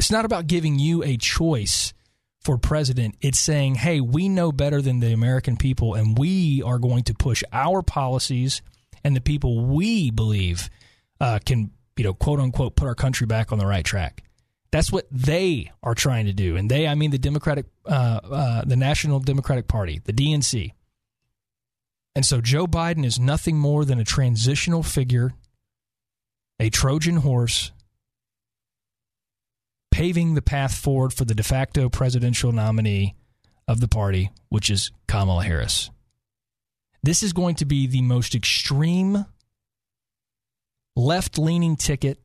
It's 0.00 0.10
not 0.10 0.24
about 0.24 0.46
giving 0.46 0.78
you 0.78 1.02
a 1.02 1.18
choice 1.18 1.92
for 2.40 2.56
president. 2.56 3.16
It's 3.20 3.38
saying, 3.38 3.74
hey, 3.74 4.00
we 4.00 4.30
know 4.30 4.50
better 4.50 4.80
than 4.80 5.00
the 5.00 5.12
American 5.12 5.58
people, 5.58 5.92
and 5.92 6.16
we 6.16 6.62
are 6.62 6.78
going 6.78 7.02
to 7.04 7.12
push 7.12 7.44
our 7.52 7.82
policies 7.82 8.62
and 9.04 9.14
the 9.14 9.20
people 9.20 9.66
we 9.66 10.10
believe 10.10 10.70
uh, 11.20 11.38
can, 11.44 11.72
you 11.98 12.04
know, 12.04 12.14
quote 12.14 12.40
unquote, 12.40 12.76
put 12.76 12.88
our 12.88 12.94
country 12.94 13.26
back 13.26 13.52
on 13.52 13.58
the 13.58 13.66
right 13.66 13.84
track. 13.84 14.24
That's 14.70 14.90
what 14.90 15.06
they 15.10 15.70
are 15.82 15.94
trying 15.94 16.24
to 16.24 16.32
do, 16.32 16.56
and 16.56 16.70
they, 16.70 16.88
I 16.88 16.94
mean, 16.94 17.10
the 17.10 17.18
Democratic, 17.18 17.66
uh, 17.84 18.20
uh, 18.24 18.64
the 18.64 18.76
National 18.76 19.20
Democratic 19.20 19.68
Party, 19.68 20.00
the 20.02 20.14
DNC. 20.14 20.70
And 22.14 22.24
so 22.24 22.40
Joe 22.40 22.66
Biden 22.66 23.04
is 23.04 23.20
nothing 23.20 23.58
more 23.58 23.84
than 23.84 24.00
a 24.00 24.04
transitional 24.04 24.82
figure, 24.82 25.34
a 26.58 26.70
Trojan 26.70 27.18
horse, 27.18 27.72
paving 29.90 30.34
the 30.34 30.42
path 30.42 30.74
forward 30.74 31.12
for 31.12 31.24
the 31.24 31.34
de 31.34 31.42
facto 31.42 31.88
presidential 31.88 32.52
nominee 32.52 33.14
of 33.66 33.80
the 33.80 33.88
party, 33.88 34.30
which 34.48 34.70
is 34.70 34.90
Kamala 35.06 35.44
Harris. 35.44 35.90
This 37.02 37.22
is 37.22 37.32
going 37.32 37.54
to 37.56 37.64
be 37.64 37.86
the 37.86 38.02
most 38.02 38.34
extreme 38.34 39.24
left 40.96 41.38
leaning 41.38 41.76
ticket. 41.76 42.18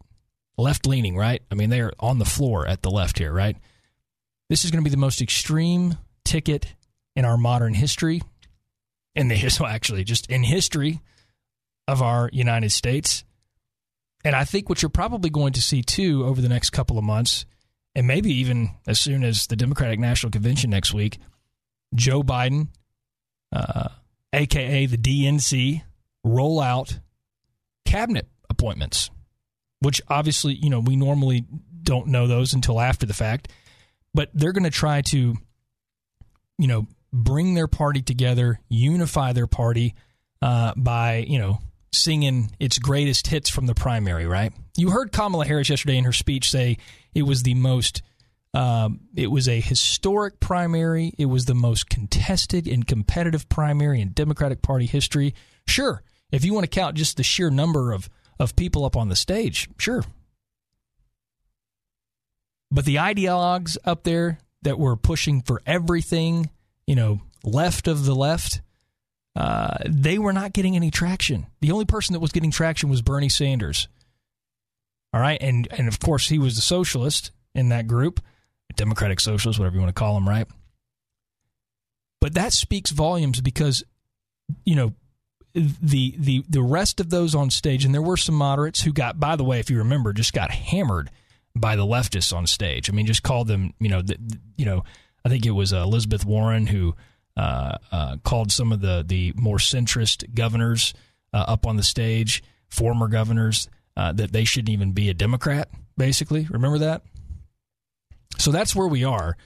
Left 0.57 0.87
leaning, 0.87 1.17
right? 1.17 1.41
I 1.51 1.55
mean, 1.55 1.69
they're 1.69 1.91
on 1.99 2.17
the 2.17 2.25
floor 2.25 2.65
at 2.65 2.81
the 2.81 2.89
left 2.89 3.19
here, 3.19 3.31
right? 3.31 3.57
This 4.49 4.63
is 4.63 4.71
going 4.71 4.83
to 4.83 4.89
be 4.89 4.93
the 4.93 4.97
most 4.97 5.21
extreme 5.21 5.97
ticket 6.23 6.75
in 7.15 7.25
our 7.25 7.37
modern 7.37 7.73
history. 7.73 8.21
In 9.15 9.27
the 9.27 9.57
well, 9.59 9.69
actually, 9.69 10.03
just 10.03 10.29
in 10.29 10.43
history 10.43 11.01
of 11.87 12.01
our 12.01 12.29
United 12.33 12.71
States. 12.71 13.23
And 14.23 14.35
I 14.35 14.43
think 14.43 14.69
what 14.69 14.81
you're 14.81 14.89
probably 14.89 15.29
going 15.29 15.53
to 15.53 15.61
see 15.61 15.83
too 15.83 16.25
over 16.25 16.41
the 16.41 16.49
next 16.49 16.71
couple 16.71 16.97
of 16.97 17.03
months, 17.03 17.45
and 17.95 18.07
maybe 18.07 18.31
even 18.33 18.71
as 18.87 18.99
soon 18.99 19.23
as 19.23 19.47
the 19.47 19.55
Democratic 19.55 19.99
National 19.99 20.31
Convention 20.31 20.69
next 20.69 20.93
week, 20.93 21.17
Joe 21.93 22.23
Biden, 22.23 22.67
uh, 23.51 23.89
aka 24.33 24.85
the 24.85 24.97
DNC, 24.97 25.81
roll 26.23 26.59
out 26.59 26.99
cabinet 27.85 28.27
appointments, 28.49 29.09
which 29.79 30.01
obviously, 30.09 30.55
you 30.55 30.69
know, 30.69 30.79
we 30.79 30.95
normally 30.95 31.45
don't 31.83 32.07
know 32.07 32.27
those 32.27 32.53
until 32.53 32.81
after 32.81 33.05
the 33.05 33.13
fact, 33.13 33.49
but 34.13 34.29
they're 34.33 34.51
going 34.51 34.63
to 34.63 34.69
try 34.69 35.01
to, 35.01 35.35
you 36.57 36.67
know, 36.67 36.87
bring 37.13 37.53
their 37.53 37.67
party 37.67 38.01
together, 38.01 38.59
unify 38.67 39.31
their 39.31 39.47
party 39.47 39.95
uh, 40.41 40.73
by, 40.75 41.17
you 41.27 41.39
know, 41.39 41.59
singing 41.97 42.51
its 42.59 42.77
greatest 42.77 43.27
hits 43.27 43.49
from 43.49 43.65
the 43.65 43.75
primary, 43.75 44.25
right? 44.25 44.53
You 44.77 44.89
heard 44.89 45.11
Kamala 45.11 45.45
Harris 45.45 45.69
yesterday 45.69 45.97
in 45.97 46.03
her 46.03 46.13
speech 46.13 46.49
say 46.49 46.77
it 47.13 47.23
was 47.23 47.43
the 47.43 47.53
most, 47.53 48.01
um, 48.53 49.01
it 49.15 49.31
was 49.31 49.47
a 49.47 49.59
historic 49.59 50.39
primary. 50.39 51.13
It 51.17 51.25
was 51.25 51.45
the 51.45 51.55
most 51.55 51.89
contested 51.89 52.67
and 52.67 52.85
competitive 52.85 53.47
primary 53.49 54.01
in 54.01 54.11
Democratic 54.11 54.61
Party 54.61 54.85
history. 54.85 55.33
Sure, 55.67 56.03
if 56.31 56.45
you 56.45 56.53
want 56.53 56.63
to 56.63 56.69
count 56.69 56.95
just 56.97 57.17
the 57.17 57.23
sheer 57.23 57.49
number 57.49 57.91
of 57.91 58.09
of 58.37 58.55
people 58.55 58.83
up 58.83 58.97
on 58.97 59.07
the 59.07 59.15
stage, 59.15 59.69
sure. 59.79 60.03
But 62.69 62.83
the 62.85 62.95
ideologues 62.95 63.77
up 63.85 64.03
there 64.03 64.39
that 64.63 64.77
were 64.77 64.97
pushing 64.97 65.41
for 65.41 65.61
everything, 65.65 66.49
you 66.85 66.95
know, 66.95 67.21
left 67.43 67.87
of 67.87 68.05
the 68.05 68.15
left, 68.15 68.61
uh, 69.35 69.77
they 69.85 70.17
were 70.17 70.33
not 70.33 70.53
getting 70.53 70.75
any 70.75 70.91
traction. 70.91 71.47
The 71.61 71.71
only 71.71 71.85
person 71.85 72.13
that 72.13 72.19
was 72.19 72.31
getting 72.31 72.51
traction 72.51 72.89
was 72.89 73.01
Bernie 73.01 73.29
Sanders. 73.29 73.87
All 75.13 75.21
right, 75.21 75.41
and 75.41 75.67
and 75.71 75.87
of 75.87 75.99
course 75.99 76.29
he 76.29 76.39
was 76.39 76.55
the 76.55 76.61
socialist 76.61 77.31
in 77.53 77.69
that 77.69 77.87
group, 77.87 78.21
Democratic 78.75 79.19
socialist, 79.19 79.59
whatever 79.59 79.75
you 79.75 79.81
want 79.81 79.95
to 79.95 79.99
call 79.99 80.17
him, 80.17 80.27
right? 80.27 80.47
But 82.21 82.33
that 82.33 82.53
speaks 82.53 82.91
volumes 82.91 83.39
because, 83.41 83.83
you 84.65 84.75
know, 84.75 84.93
the 85.53 86.15
the 86.17 86.43
the 86.49 86.61
rest 86.61 86.99
of 86.99 87.09
those 87.09 87.35
on 87.35 87.49
stage, 87.49 87.85
and 87.85 87.93
there 87.93 88.01
were 88.01 88.17
some 88.17 88.35
moderates 88.35 88.81
who 88.81 88.91
got, 88.91 89.19
by 89.19 89.35
the 89.35 89.43
way, 89.43 89.59
if 89.59 89.69
you 89.69 89.77
remember, 89.77 90.11
just 90.11 90.33
got 90.33 90.51
hammered 90.51 91.09
by 91.55 91.75
the 91.75 91.85
leftists 91.85 92.35
on 92.35 92.45
stage. 92.47 92.89
I 92.89 92.93
mean, 92.93 93.05
just 93.05 93.23
called 93.23 93.47
them, 93.47 93.73
you 93.79 93.87
know, 93.89 94.01
the, 94.01 94.17
you 94.57 94.65
know, 94.65 94.83
I 95.23 95.29
think 95.29 95.45
it 95.45 95.51
was 95.51 95.71
uh, 95.71 95.77
Elizabeth 95.77 96.25
Warren 96.25 96.67
who 96.67 96.95
called 98.23 98.51
some 98.51 98.71
of 98.71 98.81
the 98.81 99.03
the 99.05 99.33
more 99.35 99.57
centrist 99.57 100.33
governors 100.33 100.93
uh, 101.33 101.45
up 101.47 101.65
on 101.65 101.75
the 101.75 101.83
stage, 101.83 102.43
former 102.69 103.07
governors, 103.07 103.69
uh, 103.97 104.11
that 104.13 104.31
they 104.31 104.45
shouldn't 104.45 104.69
even 104.69 104.91
be 104.91 105.09
a 105.09 105.13
Democrat. 105.13 105.69
Basically, 105.97 106.47
remember 106.49 106.79
that. 106.79 107.03
So 108.37 108.51
that's 108.51 108.75
where 108.75 108.87
we 108.87 109.03
are, 109.03 109.37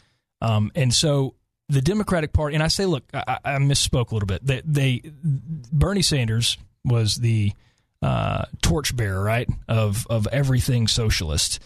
um, 0.41 0.71
and 0.75 0.93
so 0.93 1.35
the 1.69 1.81
Democratic 1.81 2.33
Party, 2.33 2.55
and 2.55 2.63
I 2.63 2.67
say, 2.67 2.85
look, 2.85 3.03
I, 3.13 3.37
I 3.45 3.51
misspoke 3.57 4.09
a 4.09 4.15
little 4.15 4.27
bit. 4.27 4.45
They, 4.45 4.61
they 4.65 5.01
Bernie 5.23 6.01
Sanders 6.01 6.57
was 6.83 7.15
the 7.15 7.53
uh, 8.01 8.45
torchbearer, 8.61 9.23
right, 9.23 9.47
of 9.67 10.07
of 10.09 10.27
everything 10.31 10.87
socialist, 10.87 11.59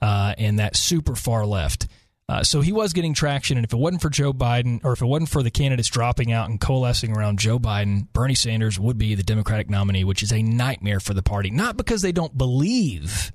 uh, 0.00 0.34
and 0.38 0.58
that 0.58 0.76
super 0.76 1.16
far 1.16 1.44
left. 1.44 1.88
Uh, 2.28 2.42
so 2.42 2.60
he 2.60 2.72
was 2.72 2.92
getting 2.92 3.14
traction, 3.14 3.56
and 3.56 3.64
if 3.64 3.72
it 3.72 3.78
wasn't 3.78 4.02
for 4.02 4.10
Joe 4.10 4.34
Biden, 4.34 4.84
or 4.84 4.92
if 4.92 5.00
it 5.00 5.06
wasn't 5.06 5.30
for 5.30 5.42
the 5.42 5.50
candidates 5.50 5.88
dropping 5.88 6.30
out 6.30 6.50
and 6.50 6.60
coalescing 6.60 7.16
around 7.16 7.38
Joe 7.38 7.58
Biden, 7.58 8.06
Bernie 8.12 8.34
Sanders 8.34 8.78
would 8.78 8.98
be 8.98 9.14
the 9.14 9.22
Democratic 9.22 9.70
nominee, 9.70 10.04
which 10.04 10.22
is 10.22 10.30
a 10.30 10.42
nightmare 10.42 11.00
for 11.00 11.14
the 11.14 11.22
party. 11.22 11.50
Not 11.50 11.78
because 11.78 12.02
they 12.02 12.12
don't 12.12 12.36
believe 12.36 13.32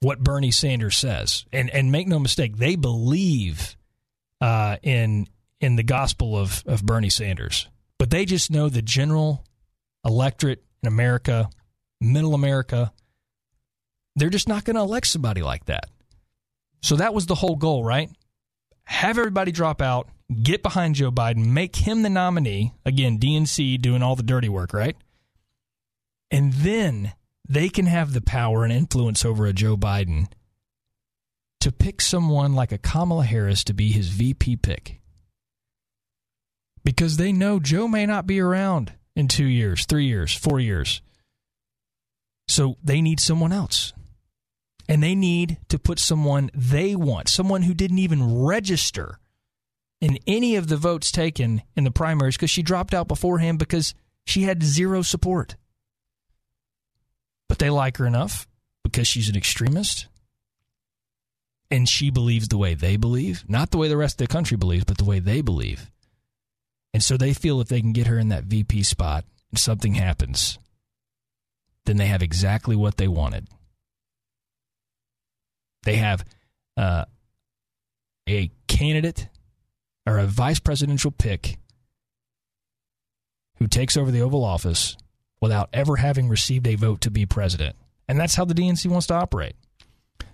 what 0.00 0.18
Bernie 0.18 0.50
Sanders 0.50 0.96
says, 0.96 1.44
and 1.52 1.70
and 1.70 1.92
make 1.92 2.08
no 2.08 2.18
mistake, 2.18 2.56
they 2.56 2.74
believe 2.74 3.76
uh, 4.40 4.76
in 4.82 5.28
in 5.60 5.76
the 5.76 5.84
gospel 5.84 6.36
of 6.36 6.64
of 6.66 6.84
Bernie 6.84 7.10
Sanders, 7.10 7.68
but 7.98 8.10
they 8.10 8.24
just 8.24 8.50
know 8.50 8.68
the 8.68 8.82
general 8.82 9.44
electorate 10.04 10.64
in 10.82 10.88
America, 10.88 11.48
middle 12.00 12.34
America, 12.34 12.92
they're 14.16 14.30
just 14.30 14.48
not 14.48 14.64
going 14.64 14.76
to 14.76 14.82
elect 14.82 15.06
somebody 15.06 15.42
like 15.42 15.64
that. 15.66 15.88
So 16.84 16.96
that 16.96 17.14
was 17.14 17.24
the 17.24 17.34
whole 17.34 17.56
goal, 17.56 17.82
right? 17.82 18.10
Have 18.84 19.16
everybody 19.16 19.52
drop 19.52 19.80
out, 19.80 20.10
get 20.42 20.62
behind 20.62 20.96
Joe 20.96 21.10
Biden, 21.10 21.46
make 21.46 21.76
him 21.76 22.02
the 22.02 22.10
nominee. 22.10 22.74
Again, 22.84 23.18
DNC 23.18 23.80
doing 23.80 24.02
all 24.02 24.16
the 24.16 24.22
dirty 24.22 24.50
work, 24.50 24.74
right? 24.74 24.94
And 26.30 26.52
then 26.52 27.14
they 27.48 27.70
can 27.70 27.86
have 27.86 28.12
the 28.12 28.20
power 28.20 28.64
and 28.64 28.72
influence 28.72 29.24
over 29.24 29.46
a 29.46 29.54
Joe 29.54 29.78
Biden 29.78 30.26
to 31.60 31.72
pick 31.72 32.02
someone 32.02 32.52
like 32.52 32.70
a 32.70 32.76
Kamala 32.76 33.24
Harris 33.24 33.64
to 33.64 33.72
be 33.72 33.90
his 33.90 34.08
VP 34.08 34.56
pick. 34.56 35.00
Because 36.84 37.16
they 37.16 37.32
know 37.32 37.60
Joe 37.60 37.88
may 37.88 38.04
not 38.04 38.26
be 38.26 38.40
around 38.40 38.92
in 39.16 39.28
two 39.28 39.46
years, 39.46 39.86
three 39.86 40.04
years, 40.04 40.34
four 40.34 40.60
years. 40.60 41.00
So 42.46 42.76
they 42.84 43.00
need 43.00 43.20
someone 43.20 43.52
else. 43.52 43.94
And 44.88 45.02
they 45.02 45.14
need 45.14 45.58
to 45.68 45.78
put 45.78 45.98
someone 45.98 46.50
they 46.54 46.94
want, 46.94 47.28
someone 47.28 47.62
who 47.62 47.74
didn't 47.74 47.98
even 47.98 48.42
register 48.44 49.18
in 50.00 50.18
any 50.26 50.56
of 50.56 50.68
the 50.68 50.76
votes 50.76 51.10
taken 51.10 51.62
in 51.76 51.84
the 51.84 51.90
primaries 51.90 52.36
because 52.36 52.50
she 52.50 52.62
dropped 52.62 52.92
out 52.92 53.08
beforehand 53.08 53.58
because 53.58 53.94
she 54.26 54.42
had 54.42 54.62
zero 54.62 55.02
support. 55.02 55.56
But 57.48 57.58
they 57.58 57.70
like 57.70 57.96
her 57.96 58.06
enough 58.06 58.46
because 58.82 59.08
she's 59.08 59.28
an 59.28 59.36
extremist 59.36 60.06
and 61.70 61.88
she 61.88 62.10
believes 62.10 62.48
the 62.48 62.58
way 62.58 62.74
they 62.74 62.96
believe, 62.96 63.44
not 63.48 63.70
the 63.70 63.78
way 63.78 63.88
the 63.88 63.96
rest 63.96 64.20
of 64.20 64.28
the 64.28 64.32
country 64.32 64.56
believes, 64.56 64.84
but 64.84 64.98
the 64.98 65.04
way 65.04 65.18
they 65.18 65.40
believe. 65.40 65.90
And 66.92 67.02
so 67.02 67.16
they 67.16 67.34
feel 67.34 67.60
if 67.60 67.68
they 67.68 67.80
can 67.80 67.92
get 67.92 68.06
her 68.06 68.18
in 68.18 68.28
that 68.28 68.44
VP 68.44 68.82
spot 68.84 69.24
and 69.50 69.58
something 69.58 69.94
happens, 69.94 70.58
then 71.86 71.96
they 71.96 72.06
have 72.06 72.22
exactly 72.22 72.76
what 72.76 72.96
they 72.96 73.08
wanted. 73.08 73.48
They 75.84 75.96
have 75.96 76.24
uh, 76.76 77.04
a 78.28 78.50
candidate 78.66 79.28
or 80.06 80.18
a 80.18 80.26
vice 80.26 80.58
presidential 80.58 81.10
pick 81.10 81.58
who 83.56 83.66
takes 83.66 83.96
over 83.96 84.10
the 84.10 84.20
Oval 84.20 84.44
Office 84.44 84.96
without 85.40 85.68
ever 85.72 85.96
having 85.96 86.28
received 86.28 86.66
a 86.66 86.74
vote 86.74 87.00
to 87.02 87.10
be 87.10 87.26
president. 87.26 87.76
And 88.08 88.18
that's 88.18 88.34
how 88.34 88.44
the 88.44 88.54
DNC 88.54 88.86
wants 88.86 89.06
to 89.08 89.14
operate. 89.14 89.56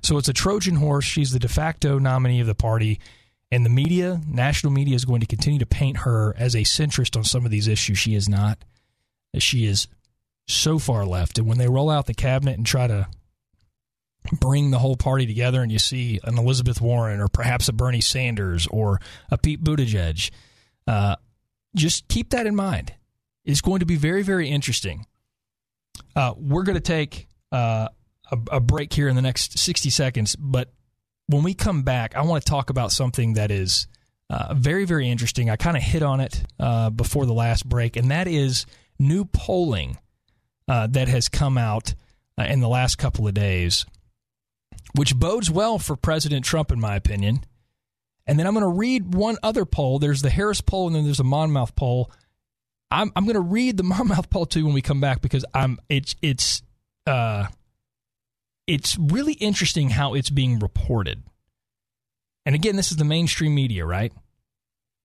So 0.03 0.19
it's 0.19 0.29
a 0.29 0.33
Trojan 0.33 0.77
horse. 0.77 1.05
She's 1.05 1.33
the 1.33 1.39
de 1.39 1.49
facto 1.49 1.99
nominee 1.99 2.41
of 2.41 2.47
the 2.47 2.55
party. 2.55 3.01
And 3.53 3.67
the 3.67 3.71
media, 3.71 4.21
national 4.29 4.73
media, 4.73 4.95
is 4.95 5.05
going 5.05 5.21
to 5.21 5.27
continue 5.27 5.59
to 5.59 5.67
paint 5.67 5.99
her 5.99 6.35
as 6.39 6.55
a 6.55 6.61
centrist 6.61 7.17
on 7.17 7.25
some 7.25 7.45
of 7.45 7.51
these 7.51 7.69
issues. 7.69 7.99
She 7.99 8.15
is 8.15 8.29
not. 8.29 8.59
She 9.39 9.67
is 9.67 9.89
so 10.49 10.79
far 10.79 11.05
left. 11.05 11.39
And 11.39 11.47
when 11.47 11.59
they 11.59 11.69
roll 11.69 11.91
out 11.91 12.07
the 12.07 12.15
cabinet 12.15 12.57
and 12.57 12.67
try 12.67 12.87
to 12.87 13.09
bring 14.33 14.70
the 14.70 14.78
whole 14.78 14.96
party 14.96 15.26
together, 15.26 15.62
and 15.62 15.72
you 15.72 15.78
see 15.78 16.20
an 16.24 16.38
Elizabeth 16.38 16.80
Warren 16.80 17.20
or 17.20 17.28
perhaps 17.28 17.68
a 17.68 17.72
Bernie 17.72 18.00
Sanders 18.00 18.66
or 18.66 19.00
a 19.30 19.38
Pete 19.38 19.62
Buttigieg, 19.62 20.30
uh, 20.87 21.16
just 21.74 22.09
keep 22.09 22.30
that 22.30 22.46
in 22.46 22.54
mind. 22.54 22.94
It's 23.44 23.61
going 23.61 23.80
to 23.80 23.87
be 23.87 23.96
very, 23.96 24.22
very 24.22 24.48
interesting. 24.48 25.06
Uh, 26.14 26.35
we're 26.37 26.62
going 26.62 26.76
to 26.76 26.80
take 26.80 27.28
uh, 27.52 27.88
a, 28.30 28.38
a 28.52 28.61
break 28.61 28.92
here 28.92 29.09
in 29.09 29.16
the 29.16 29.22
next 29.22 29.59
60 29.59 29.90
seconds, 29.90 30.37
but 30.37 30.72
when 31.26 31.42
we 31.42 31.54
come 31.54 31.83
back, 31.83 32.16
I 32.16 32.22
want 32.22 32.44
to 32.44 32.50
talk 32.50 32.70
about 32.70 32.90
something 32.90 33.35
that 33.35 33.50
is 33.50 33.87
uh, 34.28 34.54
very, 34.54 34.85
very 34.85 35.09
interesting. 35.09 35.48
I 35.48 35.56
kind 35.56 35.76
of 35.76 35.83
hit 35.83 36.02
on 36.02 36.20
it 36.20 36.42
uh, 36.59 36.90
before 36.90 37.26
the 37.26 37.33
last 37.33 37.68
break, 37.68 37.96
and 37.96 38.11
that 38.11 38.26
is 38.26 38.66
new 38.98 39.24
polling 39.24 39.98
uh, 40.68 40.87
that 40.88 41.09
has 41.09 41.28
come 41.28 41.56
out 41.56 41.94
uh, 42.38 42.44
in 42.44 42.61
the 42.61 42.68
last 42.68 42.96
couple 42.96 43.26
of 43.26 43.35
days, 43.35 43.87
which 44.94 45.16
bodes 45.16 45.50
well 45.50 45.79
for 45.79 45.96
President 45.96 46.44
Trump, 46.44 46.72
in 46.72 46.81
my 46.81 46.96
opinion. 46.96 47.44
And 48.26 48.38
then 48.38 48.46
I'm 48.46 48.55
going 48.55 48.62
to 48.62 48.68
read 48.68 49.14
one 49.14 49.38
other 49.42 49.64
poll. 49.64 49.98
There's 49.98 50.22
the 50.22 50.31
Harris 50.31 50.61
poll, 50.61 50.87
and 50.87 50.96
then 50.96 51.05
there's 51.05 51.20
a 51.20 51.24
Monmouth 51.24 51.74
poll. 51.74 52.11
I'm, 52.90 53.12
I'm 53.16 53.24
going 53.24 53.35
to 53.35 53.40
read 53.40 53.76
the 53.76 53.83
Monmouth 53.85 54.31
poll 54.31 54.46
too 54.46 54.64
when 54.64 54.74
we 54.74 54.83
come 54.83 55.00
back 55.00 55.20
because 55.20 55.44
I'm 55.55 55.79
it's 55.88 56.14
it's 56.22 56.62
uh, 57.07 57.46
it's 58.66 58.96
really 58.98 59.33
interesting 59.35 59.90
how 59.90 60.14
it's 60.14 60.31
being 60.31 60.59
reported. 60.59 61.22
And 62.46 62.55
again, 62.55 62.76
this 62.76 62.90
is 62.90 62.96
the 62.96 63.05
mainstream 63.05 63.55
media, 63.55 63.85
right? 63.85 64.12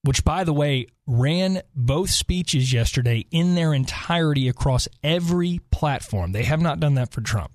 Which, 0.04 0.24
by 0.24 0.43
the 0.43 0.54
way, 0.54 0.88
ran 1.08 1.62
both 1.76 2.12
speeches 2.12 2.71
yesterday 2.71 3.26
in 3.32 3.56
their 3.56 3.74
entirety 3.74 4.48
across 4.48 4.88
every 5.04 5.62
platform. 5.71 6.32
They 6.32 6.43
have 6.43 6.62
not 6.62 6.80
done 6.80 6.93
that 6.93 7.12
for 7.12 7.21
Trump 7.21 7.52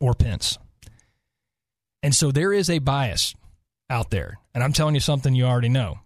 or 0.00 0.12
Pence. 0.12 0.58
And 2.02 2.14
so 2.14 2.30
there 2.30 2.52
is 2.52 2.70
a 2.70 2.78
bias 2.78 3.34
out 3.90 4.10
there. 4.10 4.38
And 4.54 4.62
I'm 4.62 4.72
telling 4.72 4.94
you 4.94 5.00
something 5.00 5.34
you 5.34 5.44
already 5.44 5.68
know. 5.68 5.98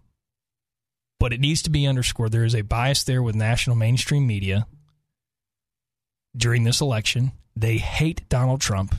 But 1.19 1.33
it 1.33 1.39
needs 1.39 1.61
to 1.63 1.69
be 1.69 1.87
underscored. 1.87 2.31
There 2.31 2.43
is 2.43 2.55
a 2.55 2.61
bias 2.61 3.03
there 3.03 3.23
with 3.23 3.35
national 3.35 3.75
mainstream 3.75 4.27
media 4.27 4.67
during 6.35 6.63
this 6.63 6.81
election. 6.81 7.31
They 7.55 7.77
hate 7.77 8.27
Donald 8.29 8.61
Trump. 8.61 8.95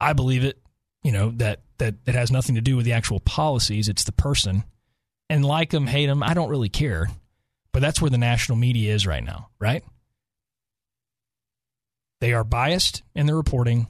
I 0.00 0.12
believe 0.12 0.44
it, 0.44 0.58
you 1.02 1.12
know, 1.12 1.30
that, 1.36 1.60
that 1.78 1.96
it 2.06 2.14
has 2.14 2.30
nothing 2.30 2.54
to 2.54 2.60
do 2.60 2.76
with 2.76 2.84
the 2.84 2.92
actual 2.92 3.20
policies, 3.20 3.88
it's 3.88 4.04
the 4.04 4.12
person. 4.12 4.64
And 5.28 5.44
like 5.44 5.72
him, 5.74 5.86
hate 5.86 6.08
him, 6.08 6.22
I 6.22 6.34
don't 6.34 6.50
really 6.50 6.68
care. 6.68 7.08
But 7.72 7.80
that's 7.80 8.00
where 8.00 8.10
the 8.10 8.18
national 8.18 8.56
media 8.56 8.94
is 8.94 9.06
right 9.06 9.24
now, 9.24 9.48
right? 9.58 9.84
They 12.20 12.32
are 12.32 12.44
biased 12.44 13.02
in 13.14 13.26
their 13.26 13.36
reporting. 13.36 13.88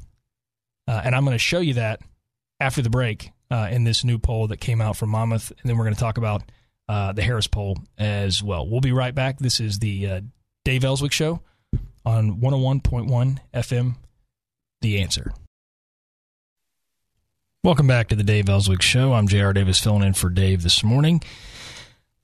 Uh, 0.88 1.02
and 1.04 1.14
I'm 1.14 1.24
going 1.24 1.34
to 1.34 1.38
show 1.38 1.58
you 1.60 1.74
that 1.74 2.00
after 2.60 2.82
the 2.82 2.90
break 2.90 3.30
uh, 3.50 3.68
in 3.70 3.84
this 3.84 4.04
new 4.04 4.18
poll 4.18 4.48
that 4.48 4.58
came 4.58 4.80
out 4.80 4.96
from 4.96 5.10
Monmouth. 5.10 5.50
And 5.50 5.68
then 5.68 5.76
we're 5.76 5.84
going 5.84 5.94
to 5.94 6.00
talk 6.00 6.18
about 6.18 6.42
uh, 6.88 7.12
the 7.12 7.22
Harris 7.22 7.46
poll 7.46 7.78
as 7.98 8.42
well. 8.42 8.68
We'll 8.68 8.80
be 8.80 8.92
right 8.92 9.14
back. 9.14 9.38
This 9.38 9.60
is 9.60 9.78
the 9.78 10.06
uh, 10.06 10.20
Dave 10.64 10.84
Elswick 10.84 11.12
Show 11.12 11.42
on 12.04 12.40
101.1 12.40 13.38
FM, 13.52 13.96
The 14.80 15.00
Answer. 15.00 15.32
Welcome 17.64 17.88
back 17.88 18.08
to 18.08 18.14
the 18.14 18.22
Dave 18.22 18.48
Elswick 18.48 18.82
Show. 18.82 19.12
I'm 19.12 19.26
J.R. 19.26 19.52
Davis 19.52 19.80
filling 19.80 20.04
in 20.04 20.14
for 20.14 20.28
Dave 20.28 20.62
this 20.62 20.84
morning. 20.84 21.20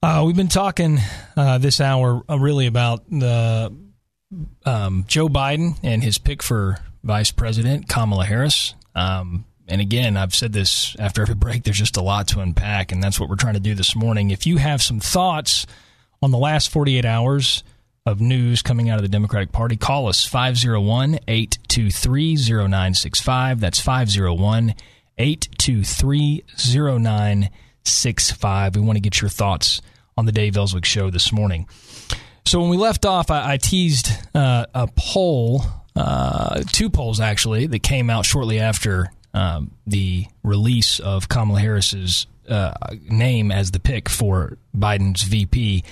Uh, 0.01 0.23
we've 0.25 0.37
been 0.37 0.47
talking 0.47 0.99
uh, 1.35 1.57
this 1.57 1.81
hour 1.81 2.23
really 2.29 2.65
about 2.65 3.09
the 3.09 3.73
um, 4.65 5.03
Joe 5.07 5.27
Biden 5.27 5.77
and 5.83 6.01
his 6.01 6.17
pick 6.17 6.41
for 6.41 6.77
vice 7.03 7.31
president, 7.31 7.89
Kamala 7.89 8.25
Harris. 8.25 8.75
Um, 8.95 9.45
and 9.67 9.81
again, 9.81 10.17
I've 10.17 10.35
said 10.35 10.53
this 10.53 10.95
after 10.99 11.21
every 11.21 11.35
break, 11.35 11.63
there's 11.63 11.77
just 11.77 11.97
a 11.97 12.01
lot 12.01 12.27
to 12.29 12.39
unpack, 12.39 12.91
and 12.91 13.01
that's 13.01 13.19
what 13.19 13.29
we're 13.29 13.35
trying 13.35 13.53
to 13.55 13.59
do 13.59 13.75
this 13.75 13.95
morning. 13.95 14.31
If 14.31 14.45
you 14.45 14.57
have 14.57 14.81
some 14.81 14.99
thoughts 14.99 15.65
on 16.21 16.31
the 16.31 16.37
last 16.37 16.69
48 16.69 17.05
hours 17.05 17.63
of 18.05 18.19
news 18.19 18.61
coming 18.61 18.89
out 18.89 18.97
of 18.97 19.03
the 19.03 19.09
Democratic 19.09 19.51
Party, 19.51 19.77
call 19.77 20.07
us 20.07 20.25
501 20.25 21.19
823 21.27 22.35
0965. 22.35 23.59
That's 23.59 23.79
501 23.79 24.75
823 25.17 26.43
0965. 26.99 28.75
We 28.75 28.81
want 28.81 28.97
to 28.97 29.01
get 29.01 29.21
your 29.21 29.29
thoughts 29.29 29.81
on 30.17 30.25
the 30.25 30.31
Dave 30.31 30.57
Elswick 30.57 30.85
Show 30.85 31.09
this 31.09 31.31
morning. 31.31 31.67
So 32.45 32.59
when 32.59 32.69
we 32.69 32.77
left 32.77 33.05
off, 33.05 33.31
I, 33.31 33.53
I 33.53 33.57
teased 33.57 34.09
uh, 34.35 34.65
a 34.73 34.87
poll, 34.95 35.63
uh, 35.95 36.63
two 36.71 36.89
polls 36.89 37.19
actually, 37.19 37.67
that 37.67 37.83
came 37.83 38.09
out 38.09 38.25
shortly 38.25 38.59
after 38.59 39.11
um, 39.33 39.71
the 39.87 40.25
release 40.43 40.99
of 40.99 41.29
Kamala 41.29 41.59
Harris's 41.59 42.27
uh, 42.47 42.73
name 43.09 43.51
as 43.51 43.71
the 43.71 43.79
pick 43.79 44.09
for 44.09 44.57
Biden's 44.75 45.23
VP. 45.23 45.83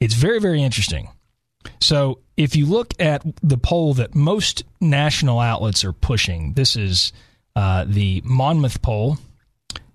It's 0.00 0.14
very, 0.14 0.40
very 0.40 0.62
interesting. 0.62 1.08
So 1.80 2.18
if 2.36 2.56
you 2.56 2.66
look 2.66 2.94
at 2.98 3.22
the 3.42 3.58
poll 3.58 3.94
that 3.94 4.14
most 4.14 4.64
national 4.80 5.40
outlets 5.40 5.84
are 5.84 5.92
pushing, 5.92 6.54
this 6.54 6.76
is 6.76 7.12
uh, 7.54 7.84
the 7.86 8.22
Monmouth 8.24 8.80
poll. 8.82 9.18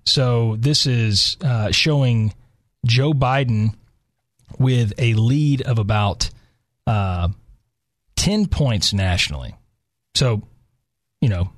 So 0.06 0.56
this 0.58 0.86
is 0.86 1.38
uh, 1.42 1.72
showing 1.72 2.34
Joe 2.86 3.14
Biden 3.14 3.76
with 4.60 4.94
a 5.00 5.16
lead 5.16 5.64
of 5.64 5.80
about 5.80 6.30
uh, 6.86 7.30
10 8.26 8.48
points 8.48 8.92
nationally. 8.92 9.54
So, 10.16 10.42
you 11.22 11.30
know, 11.30 11.52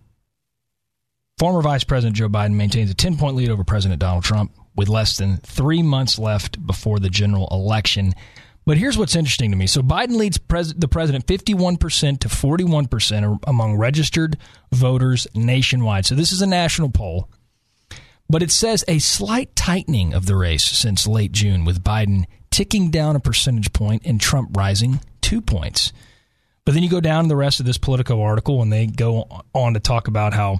former 1.38 1.62
Vice 1.62 1.86
President 1.86 2.17
Joe 2.17 2.27
Biden 2.27 2.56
maintains 2.56 2.91
a 2.91 2.93
10 2.93 3.15
point 3.15 3.38
lead 3.38 3.49
over 3.49 3.63
President 3.63 4.01
Donald 4.01 4.25
Trump 4.25 4.51
with 4.75 4.89
less 4.89 5.15
than 5.15 5.38
three 5.38 5.82
months 5.82 6.19
left 6.19 6.67
before 6.67 6.99
the 6.99 7.10
general 7.10 7.47
election. 7.51 8.13
But 8.65 8.77
here's 8.77 8.97
what's 8.97 9.15
interesting 9.15 9.51
to 9.51 9.56
me. 9.56 9.65
So 9.65 9.82
Biden 9.82 10.17
leads 10.17 10.38
pres- 10.38 10.73
the 10.73 10.89
president 10.89 11.25
51% 11.25 12.19
to 12.19 12.27
41% 12.27 13.39
among 13.47 13.77
registered 13.77 14.36
voters 14.73 15.25
nationwide. 15.34 16.06
So 16.06 16.15
this 16.15 16.34
is 16.34 16.41
a 16.41 16.47
national 16.47 16.89
poll. 16.89 17.30
But 18.30 18.43
it 18.43 18.51
says 18.51 18.84
a 18.89 18.99
slight 18.99 19.56
tightening 19.56 20.13
of 20.13 20.25
the 20.25 20.36
race 20.36 20.65
since 20.65 21.08
late 21.08 21.32
June, 21.32 21.63
with 21.63 21.82
Biden 21.82 22.25
ticking 22.51 22.91
down 22.91 23.15
a 23.15 23.21
percentage 23.21 23.71
point 23.71 24.01
and 24.06 24.19
Trump 24.19 24.49
rising 24.58 24.99
two 25.21 25.39
points. 25.39 25.93
But 26.67 26.73
then 26.73 26.84
you 26.84 26.89
go 26.89 26.99
down 26.99 27.30
the 27.30 27.36
rest 27.38 27.62
of 27.62 27.65
this 27.65 27.77
Politico 27.77 28.21
article, 28.21 28.62
and 28.62 28.69
they 28.69 28.88
go 28.88 29.25
on 29.56 29.75
to 29.75 29.80
talk 29.80 30.10
about 30.10 30.34
how, 30.34 30.60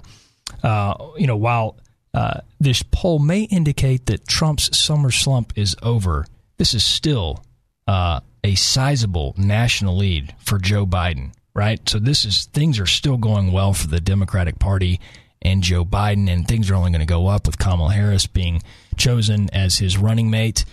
uh, 0.62 0.94
you 1.18 1.26
know, 1.26 1.36
while 1.36 1.76
uh, 2.14 2.40
this 2.58 2.82
poll 2.82 3.18
may 3.18 3.42
indicate 3.42 4.06
that 4.06 4.26
Trump's 4.26 4.74
summer 4.74 5.10
slump 5.10 5.52
is 5.54 5.76
over, 5.82 6.24
this 6.56 6.72
is 6.72 6.82
still 6.82 7.44
uh, 7.86 8.20
a 8.42 8.54
sizable 8.54 9.34
national 9.36 9.98
lead 9.98 10.34
for 10.38 10.58
Joe 10.58 10.86
Biden, 10.86 11.34
right? 11.54 11.86
So 11.86 11.98
this 11.98 12.24
is 12.24 12.46
things 12.46 12.80
are 12.80 12.86
still 12.86 13.18
going 13.18 13.52
well 13.52 13.74
for 13.74 13.88
the 13.88 14.00
Democratic 14.00 14.58
Party 14.58 15.00
and 15.42 15.62
Joe 15.62 15.84
Biden, 15.84 16.30
and 16.30 16.48
things 16.48 16.70
are 16.70 16.74
only 16.74 16.90
going 16.90 17.00
to 17.00 17.06
go 17.06 17.26
up 17.26 17.46
with 17.46 17.58
Kamala 17.58 17.92
Harris 17.92 18.26
being 18.26 18.62
chosen 18.96 19.50
as 19.52 19.76
his 19.76 19.98
running 19.98 20.30
mate. 20.30 20.64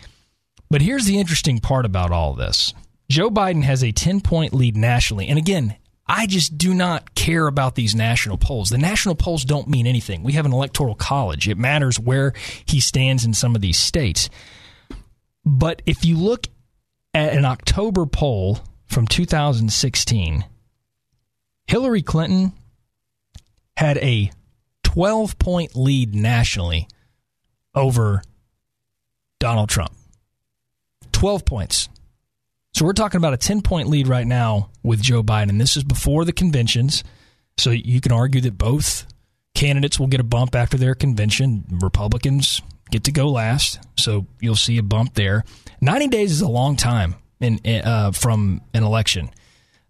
But 0.71 0.81
here's 0.81 1.03
the 1.03 1.19
interesting 1.19 1.59
part 1.59 1.85
about 1.85 2.13
all 2.13 2.35
this 2.35 2.73
Joe 3.09 3.29
Biden 3.29 3.63
has 3.63 3.83
a 3.83 3.91
10 3.91 4.21
point 4.21 4.53
lead 4.53 4.75
nationally. 4.75 5.27
And 5.27 5.37
again, 5.37 5.75
I 6.07 6.27
just 6.27 6.57
do 6.57 6.73
not 6.73 7.15
care 7.15 7.47
about 7.47 7.75
these 7.75 7.95
national 7.95 8.37
polls. 8.37 8.69
The 8.69 8.77
national 8.77 9.15
polls 9.15 9.43
don't 9.43 9.67
mean 9.67 9.87
anything. 9.87 10.23
We 10.23 10.33
have 10.33 10.45
an 10.45 10.53
electoral 10.53 10.95
college, 10.95 11.47
it 11.47 11.57
matters 11.57 11.99
where 11.99 12.33
he 12.65 12.79
stands 12.79 13.25
in 13.25 13.33
some 13.33 13.55
of 13.55 13.61
these 13.61 13.79
states. 13.79 14.29
But 15.43 15.81
if 15.85 16.05
you 16.05 16.17
look 16.17 16.47
at 17.13 17.33
an 17.33 17.45
October 17.45 18.05
poll 18.05 18.59
from 18.87 19.07
2016, 19.07 20.45
Hillary 21.67 22.01
Clinton 22.01 22.53
had 23.77 23.97
a 23.97 24.31
12 24.83 25.37
point 25.39 25.75
lead 25.75 26.13
nationally 26.13 26.87
over 27.73 28.21
Donald 29.39 29.69
Trump. 29.69 29.93
12 31.11 31.45
points. 31.45 31.89
So 32.75 32.83
we're 32.83 32.91
talking 32.91 33.19
about 33.19 33.33
a 33.33 33.37
10 33.37 33.61
point 33.61 33.87
lead 33.87 34.09
right 34.09 34.27
now 34.27 34.69
with 34.83 35.01
Joe 35.01 35.23
Biden. 35.23 35.59
This 35.59 35.77
is 35.77 35.85
before 35.85 36.25
the 36.25 36.33
conventions. 36.33 37.05
So 37.57 37.69
you 37.69 38.01
can 38.01 38.11
argue 38.11 38.41
that 38.41 38.57
both 38.57 39.07
candidates 39.53 39.97
will 39.97 40.07
get 40.07 40.19
a 40.19 40.25
bump 40.25 40.55
after 40.55 40.75
their 40.75 40.93
convention. 40.93 41.63
Republicans 41.81 42.61
get 42.91 43.05
to 43.05 43.13
go 43.13 43.29
last. 43.29 43.79
So 43.97 44.27
you'll 44.41 44.57
see 44.57 44.77
a 44.77 44.83
bump 44.83 45.13
there. 45.13 45.45
90 45.79 46.09
days 46.09 46.33
is 46.33 46.41
a 46.41 46.49
long 46.49 46.75
time 46.75 47.15
in, 47.39 47.61
uh, 47.65 48.11
from 48.11 48.59
an 48.73 48.83
election. 48.83 49.29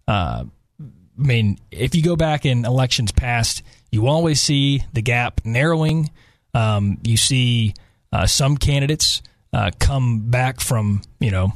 Uh, 0.06 0.44
I 0.80 0.86
mean, 1.16 1.58
if 1.72 1.96
you 1.96 2.04
go 2.04 2.14
back 2.14 2.46
in 2.46 2.64
elections 2.64 3.10
past, 3.10 3.64
you 3.90 4.06
always 4.06 4.40
see 4.40 4.84
the 4.92 5.02
gap 5.02 5.40
narrowing. 5.44 6.12
Um, 6.54 6.98
you 7.02 7.16
see 7.16 7.74
uh, 8.12 8.26
some 8.26 8.56
candidates 8.56 9.22
uh, 9.52 9.72
come 9.80 10.30
back 10.30 10.60
from 10.60 11.02
you 11.18 11.32
know 11.32 11.52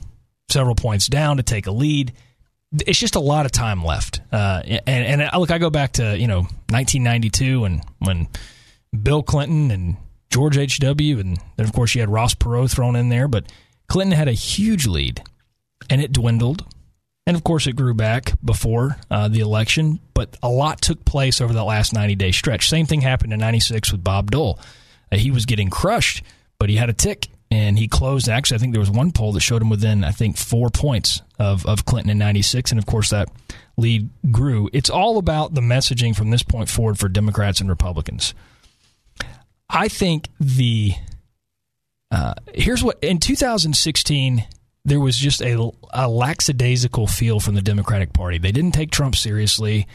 several 0.51 0.75
points 0.75 1.07
down 1.09 1.39
to 1.39 1.43
take 1.43 1.67
a 1.67 1.73
lead. 1.73 2.13
It's 2.87 2.99
just 2.99 3.17
a 3.17 3.21
lot 3.21 3.47
of 3.47 3.53
time 3.53 3.85
left. 3.85 4.21
Uh, 4.31 4.63
and, 4.87 5.21
and 5.23 5.31
look, 5.41 5.51
I 5.51 5.59
go 5.59 5.71
back 5.71 5.93
to 5.95 6.17
you 6.17 6.27
know 6.27 6.41
1992 6.71 7.65
and 7.65 7.83
when 7.99 8.29
Bill 9.03 9.23
Clinton 9.23 9.71
and 9.71 9.97
George 10.31 10.57
H. 10.57 10.79
W. 10.79 11.19
and 11.19 11.39
then 11.57 11.67
of 11.67 11.73
course 11.73 11.95
you 11.95 12.01
had 12.01 12.11
Ross 12.11 12.35
Perot 12.35 12.71
thrown 12.71 12.97
in 12.97 13.09
there, 13.09 13.29
but 13.29 13.51
Clinton 13.89 14.17
had 14.17 14.29
a 14.29 14.33
huge 14.33 14.87
lead, 14.87 15.21
and 15.91 16.01
it 16.01 16.13
dwindled. 16.13 16.65
And 17.27 17.37
of 17.37 17.45
course, 17.45 17.67
it 17.67 17.77
grew 17.77 17.95
back 17.95 18.33
before 18.45 18.97
uh, 19.11 19.29
the 19.29 19.41
election, 19.41 20.01
but 20.15 20.37
a 20.43 20.49
lot 20.49 20.81
took 20.81 21.05
place 21.05 21.41
over 21.41 21.53
that 21.53 21.65
last 21.65 21.93
90 21.93 22.15
day 22.15 22.33
stretch. 22.33 22.69
Same 22.69 22.87
thing 22.87 23.03
happened 23.03 23.33
in 23.33 23.41
96 23.41 23.93
with 23.93 24.03
Bob 24.03 24.31
Dole. 24.31 24.59
Uh, 25.13 25.17
he 25.17 25.31
was 25.31 25.45
getting 25.45 25.71
crushed, 25.71 26.23
but 26.59 26.71
he 26.71 26.77
had 26.77 26.89
a 26.89 26.93
tick 26.93 27.29
and 27.51 27.79
he 27.79 27.89
closed. 27.89 28.29
Actually, 28.29 28.57
I 28.57 28.59
think 28.59 28.73
there 28.73 28.81
was 28.81 28.91
one 28.91 29.11
poll 29.13 29.33
that 29.33 29.41
showed 29.41 29.63
him 29.63 29.71
within, 29.71 30.05
I 30.05 30.13
think, 30.13 30.37
four 30.37 30.71
points 30.71 31.23
of, 31.39 31.67
of 31.67 31.85
Clinton 31.85 32.11
in 32.11 32.19
96. 32.19 32.71
And 32.71 32.79
of 32.79 32.87
course, 32.87 33.11
that 33.11 33.29
lead 33.77 34.09
grew. 34.31 34.71
It's 34.73 34.91
all 34.91 35.19
about 35.19 35.55
the 35.55 35.61
messaging 35.61 36.15
from 36.15 36.31
this 36.31 36.43
point 36.43 36.69
forward 36.69 36.99
for 36.99 37.09
Democrats 37.09 37.61
and 37.61 37.69
Republicans. 37.69 38.35
I 39.69 39.89
think 39.89 40.29
the. 40.39 40.93
Uh, 42.13 42.35
here's 42.53 42.83
what 42.83 42.99
in 43.03 43.19
2016 43.19 44.45
there 44.85 44.99
was 44.99 45.17
just 45.17 45.43
a, 45.43 45.71
a 45.93 46.09
lackadaisical 46.09 47.07
feel 47.07 47.39
from 47.39 47.55
the 47.55 47.63
Democratic 47.63 48.13
Party. 48.13 48.39
They 48.39 48.51
didn't 48.51 48.73
take 48.73 48.91
Trump 48.91 49.15
seriously. 49.15 49.87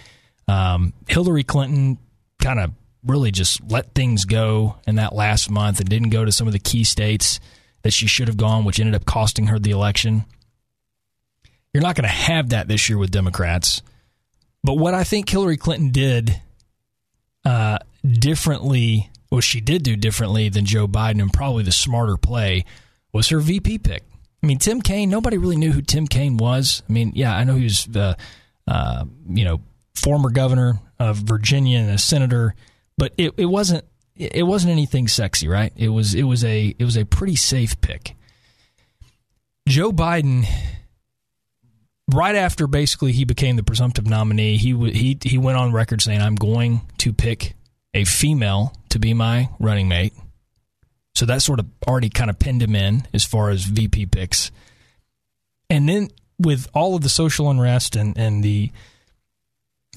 Um, 0.47 0.93
Hillary 1.09 1.43
Clinton 1.43 1.97
kind 2.41 2.59
of 2.59 2.71
really 3.05 3.31
just 3.31 3.61
let 3.69 3.93
things 3.93 4.25
go 4.25 4.77
in 4.87 4.95
that 4.95 5.13
last 5.13 5.49
month 5.49 5.79
and 5.79 5.89
didn't 5.89 6.09
go 6.09 6.25
to 6.25 6.31
some 6.31 6.47
of 6.47 6.53
the 6.53 6.59
key 6.59 6.83
states 6.83 7.39
that 7.83 7.91
she 7.91 8.07
should 8.07 8.27
have 8.27 8.37
gone, 8.37 8.65
which 8.65 8.79
ended 8.79 8.95
up 8.95 9.05
costing 9.05 9.47
her 9.47 9.59
the 9.59 9.71
election. 9.71 10.25
You're 11.73 11.83
not 11.83 11.95
going 11.95 12.03
to 12.03 12.09
have 12.09 12.49
that 12.49 12.67
this 12.67 12.89
year 12.89 12.97
with 12.97 13.11
Democrats. 13.11 13.81
But 14.63 14.75
what 14.75 14.93
I 14.93 15.03
think 15.03 15.29
Hillary 15.29 15.57
Clinton 15.57 15.91
did 15.91 16.41
uh, 17.45 17.77
differently, 18.03 19.11
what 19.29 19.43
she 19.43 19.61
did 19.61 19.83
do 19.83 19.95
differently 19.95 20.49
than 20.49 20.65
Joe 20.65 20.87
Biden, 20.87 21.21
and 21.21 21.31
probably 21.31 21.63
the 21.63 21.71
smarter 21.71 22.17
play, 22.17 22.65
was 23.13 23.29
her 23.29 23.39
VP 23.39 23.79
pick. 23.79 24.03
I 24.41 24.47
mean, 24.47 24.57
Tim 24.57 24.81
Kaine, 24.81 25.09
nobody 25.09 25.37
really 25.37 25.55
knew 25.55 25.71
who 25.71 25.81
Tim 25.81 26.07
Kaine 26.07 26.37
was. 26.37 26.81
I 26.89 26.91
mean, 26.93 27.11
yeah, 27.15 27.35
I 27.35 27.43
know 27.43 27.55
he 27.55 27.63
was 27.63 27.85
the, 27.85 28.17
uh, 28.67 29.05
you 29.27 29.43
know, 29.43 29.61
former 29.93 30.29
governor 30.29 30.79
of 30.99 31.17
Virginia 31.17 31.79
and 31.79 31.89
a 31.89 31.97
senator 31.97 32.55
but 32.97 33.13
it, 33.17 33.33
it 33.37 33.45
wasn't 33.45 33.85
it 34.15 34.43
wasn't 34.43 34.71
anything 34.71 35.07
sexy, 35.07 35.47
right? 35.47 35.73
It 35.75 35.89
was 35.89 36.15
it 36.15 36.23
was 36.23 36.43
a 36.43 36.75
it 36.77 36.83
was 36.83 36.97
a 36.97 37.05
pretty 37.05 37.35
safe 37.35 37.79
pick. 37.81 38.15
Joe 39.67 39.91
Biden, 39.91 40.45
right 42.13 42.35
after 42.35 42.67
basically 42.67 43.11
he 43.11 43.25
became 43.25 43.55
the 43.55 43.63
presumptive 43.63 44.07
nominee, 44.07 44.57
he 44.57 44.73
he 44.91 45.17
he 45.21 45.37
went 45.37 45.57
on 45.57 45.73
record 45.73 46.01
saying, 46.01 46.21
"I'm 46.21 46.35
going 46.35 46.81
to 46.99 47.11
pick 47.11 47.55
a 47.93 48.05
female 48.05 48.73
to 48.89 48.99
be 48.99 49.13
my 49.13 49.49
running 49.59 49.87
mate." 49.87 50.13
So 51.15 51.25
that 51.25 51.41
sort 51.41 51.59
of 51.59 51.67
already 51.87 52.09
kind 52.09 52.29
of 52.29 52.39
pinned 52.39 52.61
him 52.61 52.75
in 52.75 53.07
as 53.13 53.23
far 53.23 53.49
as 53.49 53.63
VP 53.63 54.07
picks. 54.07 54.51
And 55.69 55.87
then 55.87 56.09
with 56.37 56.67
all 56.73 56.95
of 56.95 57.01
the 57.01 57.09
social 57.09 57.49
unrest 57.49 57.95
and 57.95 58.17
and 58.17 58.43
the 58.43 58.71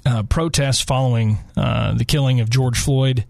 uh, 0.05 0.22
protests 0.24 0.80
following 0.80 1.38
uh, 1.57 1.94
the 1.94 2.05
killing 2.05 2.40
of 2.40 2.51
George 2.51 2.78
Floyd, 2.78 3.24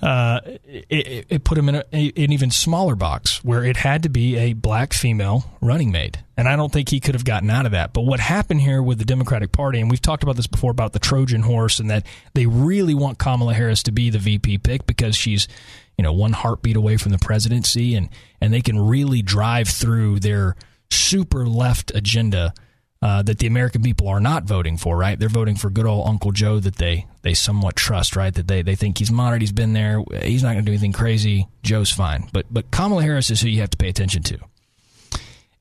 uh, 0.00 0.40
it, 0.44 1.26
it, 1.28 1.44
put 1.44 1.58
him 1.58 1.68
in 1.68 1.76
a, 1.76 1.84
a, 1.92 2.12
an 2.16 2.32
even 2.32 2.50
smaller 2.50 2.94
box 2.94 3.42
where 3.42 3.64
it 3.64 3.76
had 3.76 4.04
to 4.04 4.08
be 4.08 4.36
a 4.36 4.52
black 4.52 4.92
female 4.92 5.44
running 5.60 5.90
mate. 5.90 6.18
And 6.36 6.48
I 6.48 6.54
don't 6.54 6.72
think 6.72 6.88
he 6.88 7.00
could 7.00 7.16
have 7.16 7.24
gotten 7.24 7.50
out 7.50 7.66
of 7.66 7.72
that. 7.72 7.92
But 7.92 8.02
what 8.02 8.20
happened 8.20 8.60
here 8.60 8.80
with 8.80 8.98
the 8.98 9.04
Democratic 9.04 9.50
Party, 9.50 9.80
and 9.80 9.90
we've 9.90 10.00
talked 10.00 10.22
about 10.22 10.36
this 10.36 10.46
before 10.46 10.70
about 10.70 10.92
the 10.92 11.00
Trojan 11.00 11.42
horse 11.42 11.80
and 11.80 11.90
that 11.90 12.06
they 12.34 12.46
really 12.46 12.94
want 12.94 13.18
Kamala 13.18 13.54
Harris 13.54 13.82
to 13.84 13.92
be 13.92 14.08
the 14.08 14.20
VP 14.20 14.58
pick 14.58 14.86
because 14.86 15.16
she's, 15.16 15.48
you 15.96 16.04
know, 16.04 16.12
one 16.12 16.32
heartbeat 16.32 16.76
away 16.76 16.96
from 16.96 17.10
the 17.10 17.18
presidency 17.18 17.96
and, 17.96 18.08
and 18.40 18.52
they 18.52 18.60
can 18.60 18.78
really 18.78 19.20
drive 19.20 19.68
through 19.68 20.20
their 20.20 20.54
super 20.90 21.44
left 21.44 21.90
agenda 21.92 22.54
uh, 23.00 23.22
that 23.22 23.38
the 23.38 23.46
American 23.46 23.82
people 23.82 24.08
are 24.08 24.20
not 24.20 24.44
voting 24.44 24.76
for, 24.76 24.96
right? 24.96 25.18
They're 25.18 25.28
voting 25.28 25.54
for 25.54 25.70
good 25.70 25.86
old 25.86 26.08
Uncle 26.08 26.32
Joe 26.32 26.58
that 26.58 26.76
they 26.76 27.06
they 27.22 27.34
somewhat 27.34 27.76
trust, 27.76 28.16
right? 28.16 28.34
That 28.34 28.48
they, 28.48 28.62
they 28.62 28.74
think 28.74 28.98
he's 28.98 29.10
moderate, 29.10 29.42
he's 29.42 29.52
been 29.52 29.72
there, 29.72 30.02
he's 30.22 30.42
not 30.42 30.52
going 30.52 30.64
to 30.64 30.70
do 30.70 30.72
anything 30.72 30.92
crazy. 30.92 31.46
Joe's 31.62 31.92
fine, 31.92 32.28
but 32.32 32.46
but 32.50 32.70
Kamala 32.70 33.02
Harris 33.02 33.30
is 33.30 33.40
who 33.40 33.48
you 33.48 33.60
have 33.60 33.70
to 33.70 33.76
pay 33.76 33.88
attention 33.88 34.22
to, 34.24 34.38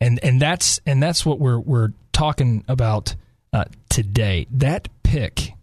and 0.02 0.20
and 0.24 0.42
that's 0.42 0.80
and 0.86 1.02
that's 1.02 1.26
what 1.26 1.40
we're 1.40 1.60
we're 1.60 1.94
talking 2.12 2.64
about 2.68 3.16
uh, 3.54 3.66
today. 3.90 4.48
That 4.52 4.88
pick, 5.04 5.54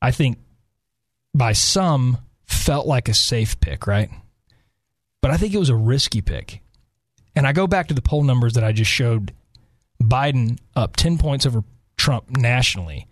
I 0.00 0.12
think, 0.12 0.38
by 1.34 1.52
some 1.52 2.18
felt 2.46 2.86
like 2.86 3.08
a 3.08 3.14
safe 3.14 3.58
pick, 3.60 3.86
right? 3.86 4.10
But 5.20 5.32
I 5.32 5.36
think 5.36 5.52
it 5.52 5.58
was 5.58 5.68
a 5.68 5.76
risky 5.76 6.20
pick. 6.20 6.62
And 7.34 7.46
I 7.46 7.52
go 7.52 7.66
back 7.66 7.88
to 7.88 7.94
the 7.94 8.02
poll 8.02 8.24
numbers 8.24 8.54
that 8.54 8.64
I 8.64 8.72
just 8.72 8.90
showed 8.90 9.32
Biden 10.02 10.58
up 10.76 10.96
10 10.96 11.18
points 11.18 11.46
over 11.46 11.64
Trump 11.96 12.30
nationally. 12.30 13.06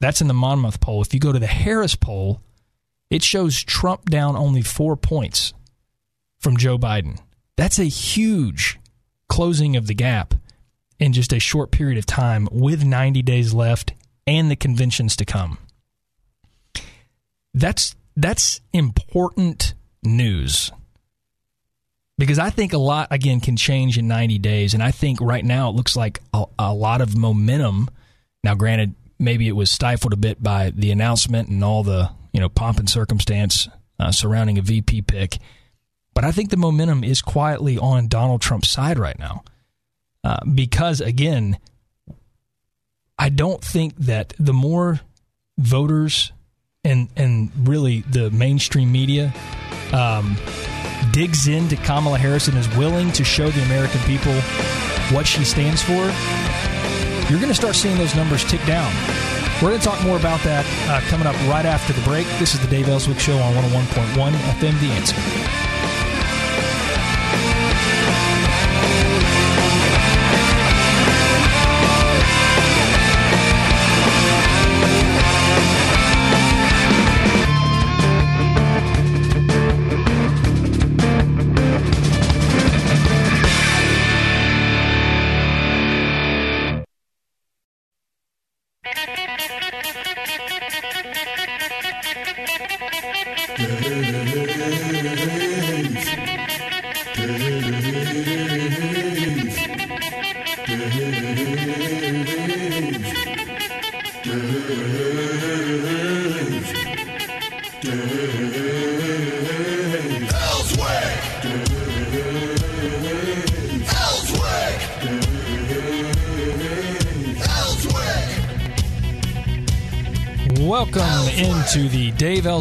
That's 0.00 0.20
in 0.20 0.28
the 0.28 0.34
Monmouth 0.34 0.80
poll. 0.80 1.02
If 1.02 1.14
you 1.14 1.20
go 1.20 1.32
to 1.32 1.38
the 1.38 1.46
Harris 1.46 1.94
poll, 1.94 2.40
it 3.10 3.22
shows 3.22 3.62
Trump 3.62 4.08
down 4.08 4.36
only 4.36 4.62
four 4.62 4.96
points 4.96 5.52
from 6.38 6.56
Joe 6.56 6.78
Biden. 6.78 7.18
That's 7.56 7.78
a 7.78 7.84
huge 7.84 8.78
closing 9.28 9.76
of 9.76 9.86
the 9.86 9.94
gap 9.94 10.34
in 10.98 11.12
just 11.12 11.32
a 11.32 11.38
short 11.38 11.70
period 11.70 11.98
of 11.98 12.06
time 12.06 12.48
with 12.50 12.84
90 12.84 13.22
days 13.22 13.52
left 13.52 13.92
and 14.26 14.50
the 14.50 14.56
conventions 14.56 15.16
to 15.16 15.24
come. 15.24 15.58
That's 17.54 17.94
that's 18.16 18.60
important 18.72 19.74
news 20.02 20.70
because 22.22 22.38
I 22.38 22.50
think 22.50 22.72
a 22.72 22.78
lot 22.78 23.08
again 23.10 23.40
can 23.40 23.56
change 23.56 23.98
in 23.98 24.06
90 24.06 24.38
days, 24.38 24.74
and 24.74 24.82
I 24.82 24.92
think 24.92 25.20
right 25.20 25.44
now 25.44 25.70
it 25.70 25.74
looks 25.74 25.96
like 25.96 26.20
a, 26.32 26.44
a, 26.56 26.72
lot 26.72 27.00
of 27.00 27.16
momentum. 27.16 27.90
Now, 28.44 28.54
granted, 28.54 28.94
maybe 29.18 29.48
it 29.48 29.56
was 29.56 29.72
stifled 29.72 30.12
a 30.12 30.16
bit 30.16 30.40
by 30.40 30.70
the 30.70 30.92
announcement 30.92 31.48
and 31.48 31.64
all 31.64 31.82
the 31.82 32.12
you 32.32 32.38
know 32.38 32.48
pomp 32.48 32.78
and 32.78 32.88
circumstance 32.88 33.68
uh, 33.98 34.12
surrounding 34.12 34.56
a 34.56 34.62
VP 34.62 35.02
pick, 35.02 35.38
but 36.14 36.24
I 36.24 36.30
think 36.30 36.50
the 36.50 36.56
momentum 36.56 37.02
is 37.02 37.22
quietly 37.22 37.76
on 37.76 38.06
Donald 38.06 38.40
Trump's 38.40 38.70
side 38.70 39.00
right 39.00 39.18
now, 39.18 39.42
uh, 40.22 40.44
because 40.44 41.00
again, 41.00 41.58
I 43.18 43.30
don't 43.30 43.64
think 43.64 43.96
that 43.96 44.32
the 44.38 44.52
more 44.52 45.00
voters 45.58 46.30
and 46.84 47.08
and 47.16 47.50
really 47.68 48.00
the 48.10 48.30
mainstream 48.32 48.90
media. 48.90 49.32
Um, 49.92 50.36
digs 51.12 51.46
into 51.46 51.76
Kamala 51.76 52.18
Harris 52.18 52.48
and 52.48 52.56
is 52.56 52.68
willing 52.76 53.12
to 53.12 53.22
show 53.22 53.50
the 53.50 53.62
American 53.64 54.00
people 54.00 54.32
what 55.14 55.26
she 55.26 55.44
stands 55.44 55.82
for, 55.82 55.92
you're 57.30 57.38
going 57.38 57.52
to 57.52 57.54
start 57.54 57.74
seeing 57.74 57.98
those 57.98 58.14
numbers 58.14 58.44
tick 58.44 58.64
down. 58.64 58.90
We're 59.60 59.68
going 59.68 59.80
to 59.80 59.86
talk 59.86 60.02
more 60.02 60.16
about 60.16 60.40
that 60.42 60.64
uh, 60.88 61.00
coming 61.08 61.26
up 61.26 61.36
right 61.48 61.66
after 61.66 61.92
the 61.92 62.00
break. 62.02 62.26
This 62.38 62.54
is 62.54 62.60
the 62.60 62.68
Dave 62.68 62.88
Elswick 62.88 63.18
Show 63.18 63.36
on 63.36 63.52
101.1 63.54 64.32
FM 64.32 64.80
The 64.80 64.86
Answer. 64.86 65.71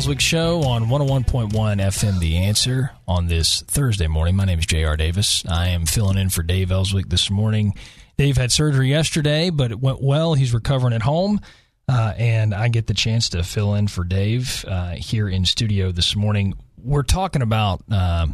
Elswick 0.01 0.19
Show 0.19 0.63
on 0.63 0.85
101.1 0.85 1.51
FM 1.51 2.17
The 2.17 2.37
Answer 2.37 2.89
on 3.07 3.27
this 3.27 3.61
Thursday 3.61 4.07
morning. 4.07 4.35
My 4.35 4.45
name 4.45 4.57
is 4.57 4.65
J.R. 4.65 4.97
Davis. 4.97 5.43
I 5.47 5.67
am 5.67 5.85
filling 5.85 6.17
in 6.17 6.29
for 6.29 6.41
Dave 6.41 6.71
Elswick 6.71 7.07
this 7.07 7.29
morning. 7.29 7.75
Dave 8.17 8.35
had 8.35 8.51
surgery 8.51 8.89
yesterday, 8.89 9.51
but 9.51 9.69
it 9.69 9.79
went 9.79 10.01
well. 10.01 10.33
He's 10.33 10.55
recovering 10.55 10.95
at 10.95 11.03
home. 11.03 11.39
Uh, 11.87 12.15
and 12.17 12.55
I 12.55 12.69
get 12.69 12.87
the 12.87 12.95
chance 12.95 13.29
to 13.29 13.43
fill 13.43 13.75
in 13.75 13.87
for 13.87 14.03
Dave 14.03 14.65
uh, 14.67 14.93
here 14.93 15.29
in 15.29 15.45
studio 15.45 15.91
this 15.91 16.15
morning. 16.15 16.55
We're 16.83 17.03
talking 17.03 17.43
about, 17.43 17.83
uh, 17.91 18.25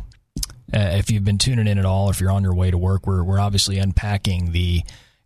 if 0.71 1.11
you've 1.11 1.25
been 1.25 1.37
tuning 1.37 1.67
in 1.67 1.77
at 1.77 1.85
all, 1.85 2.09
if 2.09 2.21
you're 2.21 2.31
on 2.31 2.43
your 2.43 2.55
way 2.55 2.71
to 2.71 2.77
work, 2.77 3.05
we're, 3.05 3.25
we're 3.25 3.41
obviously 3.41 3.77
unpacking 3.77 4.53
the 4.53 4.83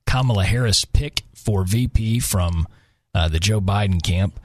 Kamala 0.08 0.46
Harris 0.46 0.86
pick 0.86 1.22
for 1.36 1.64
VP 1.66 2.20
from 2.20 2.68
uh, 3.14 3.28
the 3.28 3.40
Joe 3.40 3.62
Biden 3.62 4.02
camp. 4.02 4.40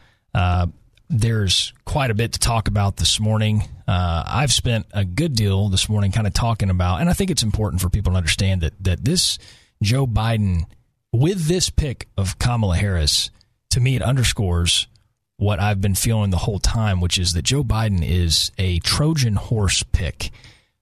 There's 1.09 1.73
quite 1.85 2.11
a 2.11 2.15
bit 2.15 2.33
to 2.33 2.39
talk 2.39 2.67
about 2.69 2.97
this 2.97 3.21
morning. 3.21 3.63
Uh, 3.87 4.25
I've 4.27 4.53
spent 4.53 4.87
a 4.93 5.05
good 5.05 5.35
deal 5.35 5.69
this 5.69 5.89
morning 5.89 6.11
kind 6.11 6.27
of 6.27 6.35
talking 6.35 6.71
about, 6.71 7.01
and 7.01 7.09
I 7.09 7.13
think 7.13 7.31
it's 7.31 7.45
important 7.45 7.81
for 7.81 7.89
people 7.89 8.13
to 8.13 8.17
understand 8.17 8.63
that 8.63 8.73
that 8.81 9.05
this 9.05 9.39
Joe 9.83 10.07
Biden, 10.07 10.65
with 11.13 11.47
this 11.47 11.71
pick 11.71 12.09
of 12.17 12.39
Kamala 12.39 12.77
Harris, 12.77 13.31
to 13.71 13.81
me 13.81 13.95
it 13.95 14.03
underscores 14.03 14.89
what 15.37 15.61
I've 15.61 15.81
been 15.81 15.95
feeling 15.95 16.31
the 16.31 16.39
whole 16.39 16.59
time, 16.59 17.01
which 17.01 17.19
is 17.19 17.35
that 17.35 17.43
Joe 17.43 17.63
Biden 17.63 18.03
is 18.03 18.51
a 18.59 18.79
Trojan 18.81 19.35
horse 19.35 19.83
pick 19.83 20.31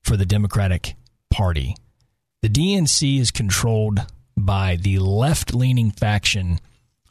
for 0.02 0.16
the 0.16 0.26
Democratic 0.26 0.94
Party. 1.30 1.76
The 2.42 2.48
DNC 2.48 3.18
is 3.20 3.30
controlled 3.30 4.00
by 4.36 4.76
the 4.76 4.98
left 4.98 5.54
leaning 5.54 5.90
faction 5.90 6.60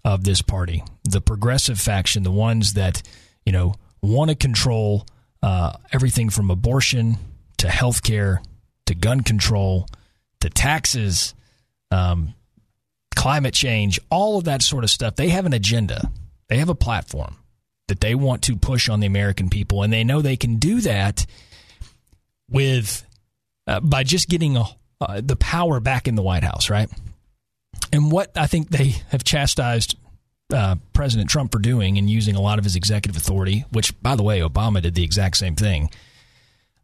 of 0.06 0.24
this 0.24 0.41
party, 0.41 0.84
the 1.04 1.22
progressive 1.22 1.80
faction, 1.80 2.24
the 2.24 2.32
ones 2.32 2.74
that, 2.74 3.01
you 3.45 3.51
know, 3.51 3.74
want 4.01 4.30
to 4.30 4.36
control 4.36 5.06
uh, 5.41 5.74
everything 5.91 6.30
from 6.30 6.49
abortion 6.49 7.18
to 7.58 7.70
health 7.70 8.04
care 8.04 8.41
to 8.86 8.95
gun 8.95 9.22
control 9.22 9.88
to 10.41 10.49
taxes, 10.49 11.34
um, 11.91 12.34
climate 13.16 13.54
change, 13.54 13.99
all 14.10 14.38
of 14.38 14.43
that 14.45 14.62
sort 14.62 14.84
of 14.84 14.89
stuff. 14.89 15.16
They 15.16 15.30
have 15.30 15.45
an 15.45 15.54
agenda, 15.54 16.12
they 16.49 16.58
have 16.58 16.70
a 16.70 16.76
platform 16.76 17.38
that 17.88 18.01
they 18.01 18.16
want 18.16 18.41
to 18.43 18.56
push 18.56 18.89
on 18.89 18.99
the 18.99 19.08
American 19.08 19.49
people, 19.49 19.84
and 19.84 19.91
they 19.91 20.04
know 20.04 20.22
they 20.22 20.36
can 20.36 20.58
do 20.58 20.82
that 20.82 21.26
with 22.49 23.06
uh, 23.68 23.80
by 23.80 24.04
just 24.04 24.28
getting 24.28 24.58
a, 24.58 24.64
uh, 24.99 25.22
the 25.24 25.36
power 25.36 25.80
back 25.80 26.08
in 26.08 26.16
the 26.16 26.22
White 26.22 26.43
House, 26.43 26.70
right? 26.70 26.89
And 27.92 28.12
what 28.12 28.36
I 28.38 28.48
think 28.48 28.70
they 28.70 28.96
have 29.10 29.24
chastised 29.24 29.96
uh, 30.54 30.76
President 30.94 31.30
Trump 31.30 31.52
for 31.52 31.60
doing 31.60 31.98
and 31.98 32.10
using 32.10 32.36
a 32.36 32.42
lot 32.42 32.60
of 32.60 32.64
his 32.64 32.76
executive 32.76 33.20
authority, 33.20 33.66
which, 33.72 34.00
by 34.02 34.16
the 34.16 34.24
way, 34.24 34.40
Obama 34.40 34.82
did 34.82 34.96
the 34.96 35.04
exact 35.04 35.38
same 35.38 35.56
thing. 35.56 35.90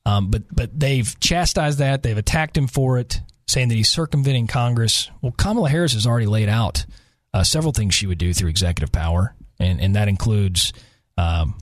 Um, 0.06 0.30
but 0.30 0.44
but 0.52 0.80
they've 0.80 1.20
chastised 1.20 1.80
that. 1.80 2.04
They've 2.04 2.18
attacked 2.18 2.58
him 2.58 2.68
for 2.68 2.98
it, 2.98 3.22
saying 3.48 3.70
that 3.70 3.76
he's 3.76 3.90
circumventing 3.90 4.48
Congress. 4.48 5.10
Well, 5.22 5.34
Kamala 5.34 5.70
Harris 5.70 5.94
has 5.94 6.08
already 6.08 6.26
laid 6.26 6.50
out 6.50 6.86
uh, 7.34 7.44
several 7.44 7.74
things 7.74 7.94
she 7.94 8.08
would 8.08 8.18
do 8.18 8.34
through 8.34 8.50
executive 8.50 8.92
power, 8.92 9.36
and 9.60 9.80
and 9.82 9.96
that 9.96 10.08
includes 10.08 10.74
um, 11.18 11.58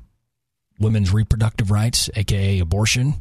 women's 0.80 1.12
reproductive 1.12 1.72
rights, 1.72 2.10
aka 2.16 2.60
abortion, 2.60 3.16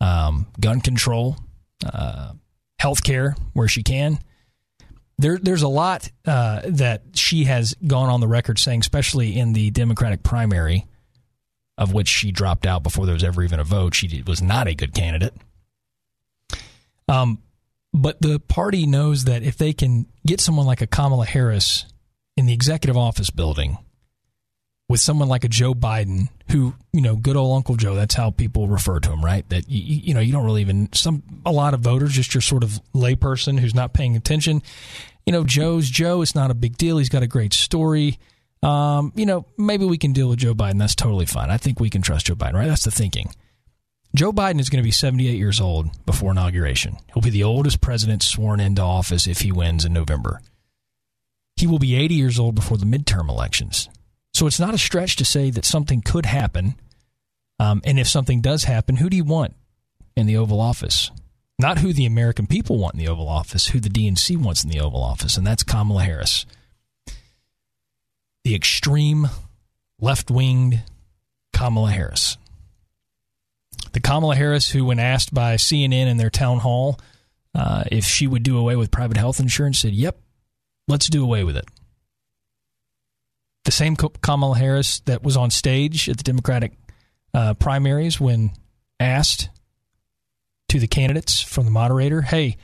um, 0.00 0.46
gun 0.60 0.80
control, 0.80 1.36
uh, 1.84 2.32
health 2.78 3.02
care 3.02 3.34
where 3.52 3.68
she 3.68 3.82
can 3.82 4.18
there, 5.18 5.38
there's 5.38 5.62
a 5.62 5.68
lot 5.68 6.10
uh, 6.26 6.62
that 6.66 7.02
she 7.14 7.44
has 7.44 7.74
gone 7.86 8.08
on 8.08 8.20
the 8.20 8.28
record 8.28 8.58
saying, 8.58 8.80
especially 8.80 9.38
in 9.38 9.52
the 9.52 9.70
Democratic 9.70 10.22
primary, 10.22 10.86
of 11.78 11.92
which 11.92 12.08
she 12.08 12.32
dropped 12.32 12.66
out 12.66 12.82
before 12.82 13.06
there 13.06 13.14
was 13.14 13.24
ever 13.24 13.42
even 13.42 13.60
a 13.60 13.64
vote. 13.64 13.94
She 13.94 14.22
was 14.26 14.42
not 14.42 14.68
a 14.68 14.74
good 14.74 14.94
candidate. 14.94 15.34
Um, 17.08 17.42
but 17.92 18.20
the 18.20 18.40
party 18.40 18.86
knows 18.86 19.24
that 19.24 19.42
if 19.42 19.56
they 19.56 19.72
can 19.72 20.06
get 20.26 20.40
someone 20.40 20.66
like 20.66 20.80
a 20.80 20.86
Kamala 20.86 21.26
Harris 21.26 21.86
in 22.36 22.46
the 22.46 22.52
executive 22.52 22.96
office 22.96 23.30
building 23.30 23.78
with 24.94 25.00
someone 25.00 25.26
like 25.26 25.42
a 25.42 25.48
Joe 25.48 25.74
Biden, 25.74 26.28
who 26.52 26.72
you 26.92 27.00
know, 27.00 27.16
good 27.16 27.34
old 27.34 27.56
Uncle 27.56 27.74
Joe. 27.74 27.96
That's 27.96 28.14
how 28.14 28.30
people 28.30 28.68
refer 28.68 29.00
to 29.00 29.10
him, 29.10 29.24
right? 29.24 29.44
That 29.48 29.68
you, 29.68 29.82
you 29.82 30.14
know, 30.14 30.20
you 30.20 30.30
don't 30.30 30.44
really 30.44 30.60
even 30.60 30.88
some 30.92 31.24
a 31.44 31.50
lot 31.50 31.74
of 31.74 31.80
voters, 31.80 32.12
just 32.12 32.32
your 32.32 32.40
sort 32.40 32.62
of 32.62 32.80
layperson 32.94 33.58
who's 33.58 33.74
not 33.74 33.92
paying 33.92 34.14
attention. 34.14 34.62
You 35.26 35.32
know, 35.32 35.42
Joe's 35.42 35.90
Joe. 35.90 36.22
It's 36.22 36.36
not 36.36 36.52
a 36.52 36.54
big 36.54 36.76
deal. 36.76 36.98
He's 36.98 37.08
got 37.08 37.24
a 37.24 37.26
great 37.26 37.52
story. 37.52 38.20
Um, 38.62 39.12
you 39.16 39.26
know, 39.26 39.46
maybe 39.58 39.84
we 39.84 39.98
can 39.98 40.12
deal 40.12 40.28
with 40.28 40.38
Joe 40.38 40.54
Biden. 40.54 40.78
That's 40.78 40.94
totally 40.94 41.26
fine. 41.26 41.50
I 41.50 41.56
think 41.56 41.80
we 41.80 41.90
can 41.90 42.00
trust 42.00 42.26
Joe 42.26 42.36
Biden, 42.36 42.54
right? 42.54 42.68
That's 42.68 42.84
the 42.84 42.92
thinking. 42.92 43.32
Joe 44.14 44.32
Biden 44.32 44.60
is 44.60 44.70
going 44.70 44.80
to 44.80 44.86
be 44.86 44.92
78 44.92 45.36
years 45.36 45.60
old 45.60 45.88
before 46.06 46.30
inauguration. 46.30 46.98
He'll 47.12 47.20
be 47.20 47.30
the 47.30 47.42
oldest 47.42 47.80
president 47.80 48.22
sworn 48.22 48.60
into 48.60 48.82
office 48.82 49.26
if 49.26 49.40
he 49.40 49.50
wins 49.50 49.84
in 49.84 49.92
November. 49.92 50.40
He 51.56 51.66
will 51.66 51.80
be 51.80 51.96
80 51.96 52.14
years 52.14 52.38
old 52.38 52.54
before 52.54 52.76
the 52.76 52.86
midterm 52.86 53.28
elections. 53.28 53.88
So 54.34 54.48
it's 54.48 54.60
not 54.60 54.74
a 54.74 54.78
stretch 54.78 55.16
to 55.16 55.24
say 55.24 55.50
that 55.50 55.64
something 55.64 56.02
could 56.02 56.26
happen. 56.26 56.74
Um, 57.60 57.80
and 57.84 58.00
if 58.00 58.08
something 58.08 58.40
does 58.40 58.64
happen, 58.64 58.96
who 58.96 59.08
do 59.08 59.16
you 59.16 59.24
want 59.24 59.54
in 60.16 60.26
the 60.26 60.36
Oval 60.36 60.60
Office? 60.60 61.12
Not 61.56 61.78
who 61.78 61.92
the 61.92 62.04
American 62.04 62.48
people 62.48 62.78
want 62.78 62.94
in 62.94 62.98
the 62.98 63.08
Oval 63.08 63.28
Office, 63.28 63.68
who 63.68 63.78
the 63.78 63.88
DNC 63.88 64.36
wants 64.36 64.64
in 64.64 64.70
the 64.70 64.80
Oval 64.80 65.02
Office, 65.02 65.36
and 65.36 65.46
that's 65.46 65.62
Kamala 65.62 66.02
Harris. 66.02 66.46
The 68.42 68.56
extreme 68.56 69.28
left 70.00 70.32
winged 70.32 70.82
Kamala 71.52 71.92
Harris. 71.92 72.36
The 73.92 74.00
Kamala 74.00 74.34
Harris 74.34 74.70
who, 74.70 74.84
when 74.84 74.98
asked 74.98 75.32
by 75.32 75.54
CNN 75.54 76.08
in 76.08 76.16
their 76.16 76.28
town 76.28 76.58
hall 76.58 76.98
uh, 77.54 77.84
if 77.92 78.04
she 78.04 78.26
would 78.26 78.42
do 78.42 78.58
away 78.58 78.74
with 78.74 78.90
private 78.90 79.16
health 79.16 79.38
insurance, 79.38 79.78
said, 79.78 79.92
Yep, 79.92 80.18
let's 80.88 81.08
do 81.08 81.22
away 81.22 81.44
with 81.44 81.56
it 81.56 81.66
the 83.64 83.70
same 83.70 83.96
Kamala 83.96 84.56
Harris 84.56 85.00
that 85.00 85.22
was 85.22 85.36
on 85.36 85.50
stage 85.50 86.08
at 86.08 86.16
the 86.16 86.22
Democratic 86.22 86.72
uh, 87.32 87.54
primaries 87.54 88.20
when 88.20 88.52
asked 89.00 89.48
to 90.68 90.78
the 90.78 90.86
candidates 90.86 91.40
from 91.40 91.64
the 91.64 91.70
moderator, 91.70 92.22
hey, 92.22 92.56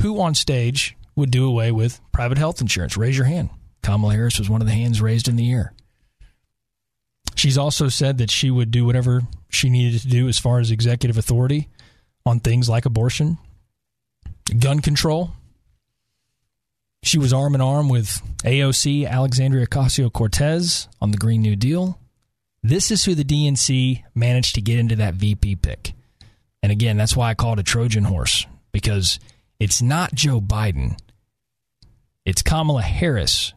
who 0.00 0.20
on 0.20 0.34
stage 0.34 0.96
would 1.16 1.30
do 1.30 1.46
away 1.46 1.70
with 1.70 2.00
private 2.12 2.38
health 2.38 2.60
insurance? 2.60 2.96
Raise 2.96 3.16
your 3.16 3.26
hand. 3.26 3.50
Kamala 3.82 4.14
Harris 4.14 4.38
was 4.38 4.50
one 4.50 4.60
of 4.60 4.66
the 4.66 4.74
hands 4.74 5.00
raised 5.00 5.28
in 5.28 5.36
the 5.36 5.50
air. 5.52 5.72
She's 7.34 7.56
also 7.56 7.88
said 7.88 8.18
that 8.18 8.30
she 8.30 8.50
would 8.50 8.70
do 8.70 8.84
whatever 8.84 9.22
she 9.48 9.70
needed 9.70 10.02
to 10.02 10.08
do 10.08 10.28
as 10.28 10.38
far 10.38 10.58
as 10.60 10.70
executive 10.70 11.16
authority 11.16 11.68
on 12.26 12.40
things 12.40 12.68
like 12.68 12.84
abortion, 12.84 13.38
gun 14.58 14.80
control, 14.80 15.32
she 17.02 17.18
was 17.18 17.32
arm 17.32 17.54
in 17.54 17.60
arm 17.60 17.88
with 17.88 18.20
AOC 18.44 19.08
Alexandria 19.08 19.66
Ocasio 19.66 20.12
Cortez 20.12 20.88
on 21.00 21.10
the 21.10 21.18
Green 21.18 21.42
New 21.42 21.56
Deal. 21.56 21.98
This 22.62 22.90
is 22.90 23.04
who 23.04 23.14
the 23.14 23.24
DNC 23.24 24.02
managed 24.14 24.54
to 24.54 24.60
get 24.60 24.78
into 24.78 24.96
that 24.96 25.14
VP 25.14 25.56
pick. 25.56 25.92
And 26.62 26.70
again, 26.70 26.96
that's 26.96 27.16
why 27.16 27.30
I 27.30 27.34
call 27.34 27.54
it 27.54 27.58
a 27.58 27.62
Trojan 27.62 28.04
horse, 28.04 28.46
because 28.70 29.18
it's 29.58 29.80
not 29.80 30.14
Joe 30.14 30.40
Biden, 30.40 30.98
it's 32.26 32.42
Kamala 32.42 32.82
Harris 32.82 33.54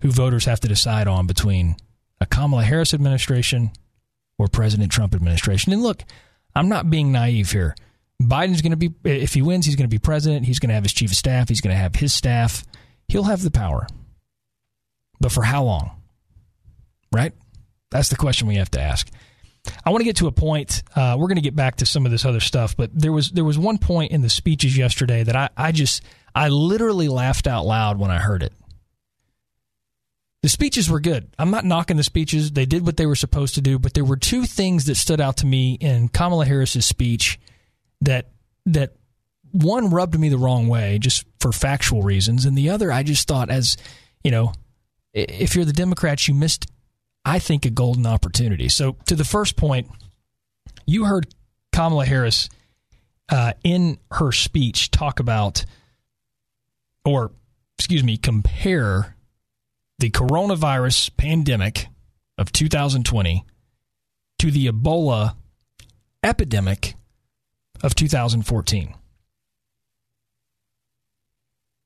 who 0.00 0.10
voters 0.10 0.44
have 0.44 0.60
to 0.60 0.68
decide 0.68 1.08
on 1.08 1.26
between 1.26 1.76
a 2.20 2.26
Kamala 2.26 2.62
Harris 2.62 2.94
administration 2.94 3.70
or 4.38 4.48
President 4.48 4.92
Trump 4.92 5.14
administration. 5.14 5.72
And 5.72 5.82
look, 5.82 6.04
I'm 6.54 6.68
not 6.68 6.90
being 6.90 7.10
naive 7.12 7.50
here. 7.52 7.74
Biden's 8.20 8.62
going 8.62 8.76
to 8.76 8.76
be, 8.76 8.92
if 9.04 9.34
he 9.34 9.42
wins, 9.42 9.64
he's 9.64 9.76
going 9.76 9.88
to 9.88 9.94
be 9.94 9.98
president. 9.98 10.46
He's 10.46 10.58
going 10.58 10.68
to 10.68 10.74
have 10.74 10.82
his 10.82 10.92
chief 10.92 11.10
of 11.10 11.16
staff. 11.16 11.48
He's 11.48 11.60
going 11.60 11.74
to 11.74 11.80
have 11.80 11.94
his 11.94 12.12
staff. 12.12 12.64
He'll 13.06 13.24
have 13.24 13.42
the 13.42 13.50
power. 13.50 13.86
But 15.20 15.32
for 15.32 15.42
how 15.42 15.64
long? 15.64 15.90
Right? 17.12 17.32
That's 17.90 18.08
the 18.08 18.16
question 18.16 18.48
we 18.48 18.56
have 18.56 18.70
to 18.72 18.80
ask. 18.80 19.08
I 19.84 19.90
want 19.90 20.00
to 20.00 20.04
get 20.04 20.16
to 20.16 20.26
a 20.26 20.32
point. 20.32 20.82
Uh, 20.94 21.16
we're 21.18 21.28
going 21.28 21.36
to 21.36 21.42
get 21.42 21.56
back 21.56 21.76
to 21.76 21.86
some 21.86 22.04
of 22.04 22.12
this 22.12 22.24
other 22.24 22.40
stuff, 22.40 22.76
but 22.76 22.90
there 22.94 23.12
was 23.12 23.30
there 23.30 23.44
was 23.44 23.58
one 23.58 23.78
point 23.78 24.12
in 24.12 24.22
the 24.22 24.30
speeches 24.30 24.76
yesterday 24.76 25.22
that 25.22 25.36
I, 25.36 25.48
I 25.56 25.72
just 25.72 26.02
I 26.34 26.48
literally 26.48 27.08
laughed 27.08 27.46
out 27.46 27.66
loud 27.66 27.98
when 27.98 28.10
I 28.10 28.18
heard 28.18 28.42
it. 28.42 28.52
The 30.42 30.48
speeches 30.48 30.88
were 30.88 31.00
good. 31.00 31.28
I'm 31.38 31.50
not 31.50 31.64
knocking 31.64 31.96
the 31.96 32.04
speeches; 32.04 32.52
they 32.52 32.66
did 32.66 32.86
what 32.86 32.96
they 32.96 33.06
were 33.06 33.16
supposed 33.16 33.56
to 33.56 33.60
do. 33.60 33.78
But 33.78 33.94
there 33.94 34.04
were 34.04 34.16
two 34.16 34.44
things 34.44 34.86
that 34.86 34.94
stood 34.94 35.20
out 35.20 35.38
to 35.38 35.46
me 35.46 35.74
in 35.80 36.08
Kamala 36.08 36.46
Harris's 36.46 36.86
speech 36.86 37.38
that 38.02 38.28
that 38.66 38.94
one 39.52 39.90
rubbed 39.90 40.18
me 40.18 40.28
the 40.28 40.38
wrong 40.38 40.68
way 40.68 40.98
just 40.98 41.24
for 41.40 41.52
factual 41.52 42.02
reasons, 42.02 42.44
and 42.44 42.56
the 42.56 42.70
other 42.70 42.92
I 42.92 43.02
just 43.02 43.26
thought 43.26 43.50
as 43.50 43.76
you 44.24 44.30
know, 44.30 44.52
if 45.14 45.54
you're 45.54 45.64
the 45.64 45.72
Democrats, 45.72 46.28
you 46.28 46.34
missed, 46.34 46.66
I 47.24 47.38
think, 47.38 47.64
a 47.64 47.70
golden 47.70 48.06
opportunity. 48.06 48.68
So 48.68 48.96
to 49.06 49.14
the 49.14 49.24
first 49.24 49.56
point, 49.56 49.88
you 50.86 51.04
heard 51.04 51.34
Kamala 51.72 52.06
Harris 52.06 52.48
uh, 53.28 53.52
in 53.62 53.98
her 54.12 54.32
speech 54.32 54.90
talk 54.90 55.20
about, 55.20 55.64
or 57.04 57.30
excuse 57.78 58.02
me, 58.02 58.16
compare 58.16 59.16
the 59.98 60.10
coronavirus 60.10 61.16
pandemic 61.16 61.88
of 62.36 62.52
2020 62.52 63.44
to 64.38 64.50
the 64.50 64.66
Ebola 64.68 65.34
epidemic 66.22 66.94
of 67.82 67.94
2014. 67.94 68.94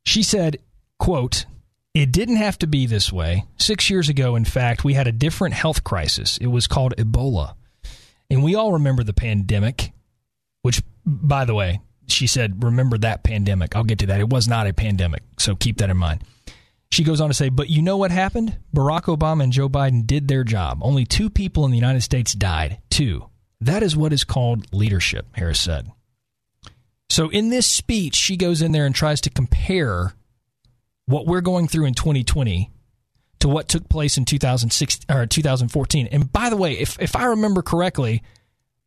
She 0.04 0.22
said, 0.22 0.58
quote, 0.98 1.46
it 1.94 2.10
didn't 2.10 2.36
have 2.36 2.58
to 2.58 2.66
be 2.66 2.86
this 2.86 3.12
way. 3.12 3.44
Six 3.58 3.90
years 3.90 4.08
ago, 4.08 4.34
in 4.34 4.44
fact, 4.44 4.84
we 4.84 4.94
had 4.94 5.06
a 5.06 5.12
different 5.12 5.54
health 5.54 5.84
crisis. 5.84 6.38
It 6.38 6.46
was 6.46 6.66
called 6.66 6.94
Ebola. 6.96 7.54
And 8.30 8.42
we 8.42 8.54
all 8.54 8.72
remember 8.72 9.04
the 9.04 9.12
pandemic, 9.12 9.92
which, 10.62 10.82
by 11.04 11.44
the 11.44 11.54
way, 11.54 11.80
she 12.06 12.26
said, 12.26 12.64
remember 12.64 12.96
that 12.98 13.24
pandemic. 13.24 13.76
I'll 13.76 13.84
get 13.84 13.98
to 14.00 14.06
that. 14.06 14.20
It 14.20 14.30
was 14.30 14.48
not 14.48 14.66
a 14.66 14.72
pandemic. 14.72 15.22
So 15.38 15.54
keep 15.54 15.78
that 15.78 15.90
in 15.90 15.96
mind. 15.98 16.24
She 16.90 17.04
goes 17.04 17.20
on 17.20 17.28
to 17.28 17.34
say, 17.34 17.48
but 17.48 17.70
you 17.70 17.82
know 17.82 17.96
what 17.96 18.10
happened? 18.10 18.58
Barack 18.74 19.04
Obama 19.04 19.44
and 19.44 19.52
Joe 19.52 19.68
Biden 19.68 20.06
did 20.06 20.28
their 20.28 20.44
job. 20.44 20.78
Only 20.82 21.04
two 21.04 21.30
people 21.30 21.64
in 21.64 21.70
the 21.70 21.78
United 21.78 22.02
States 22.02 22.34
died. 22.34 22.78
Two. 22.90 23.28
That 23.62 23.84
is 23.84 23.96
what 23.96 24.12
is 24.12 24.24
called 24.24 24.72
leadership, 24.74 25.26
Harris 25.32 25.60
said. 25.60 25.90
So 27.08 27.28
in 27.28 27.50
this 27.50 27.66
speech, 27.66 28.16
she 28.16 28.36
goes 28.36 28.60
in 28.60 28.72
there 28.72 28.86
and 28.86 28.94
tries 28.94 29.20
to 29.20 29.30
compare 29.30 30.14
what 31.06 31.26
we're 31.26 31.42
going 31.42 31.68
through 31.68 31.84
in 31.84 31.94
2020 31.94 32.70
to 33.38 33.48
what 33.48 33.68
took 33.68 33.88
place 33.88 34.18
in 34.18 34.24
2006 34.24 35.00
or 35.08 35.26
2014. 35.26 36.08
And 36.10 36.32
by 36.32 36.50
the 36.50 36.56
way, 36.56 36.72
if 36.72 36.98
if 37.00 37.14
I 37.14 37.26
remember 37.26 37.62
correctly, 37.62 38.22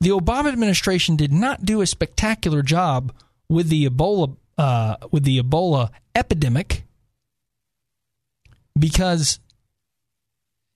the 0.02 0.10
Obama 0.10 0.52
administration 0.52 1.16
did 1.16 1.32
not 1.32 1.64
do 1.64 1.80
a 1.82 1.88
spectacular 1.88 2.62
job 2.62 3.14
with 3.48 3.70
the 3.70 3.88
Ebola 3.88 4.36
uh, 4.58 4.98
with 5.12 5.24
the 5.24 5.42
Ebola 5.42 5.90
epidemic 6.14 6.84
because 8.78 9.40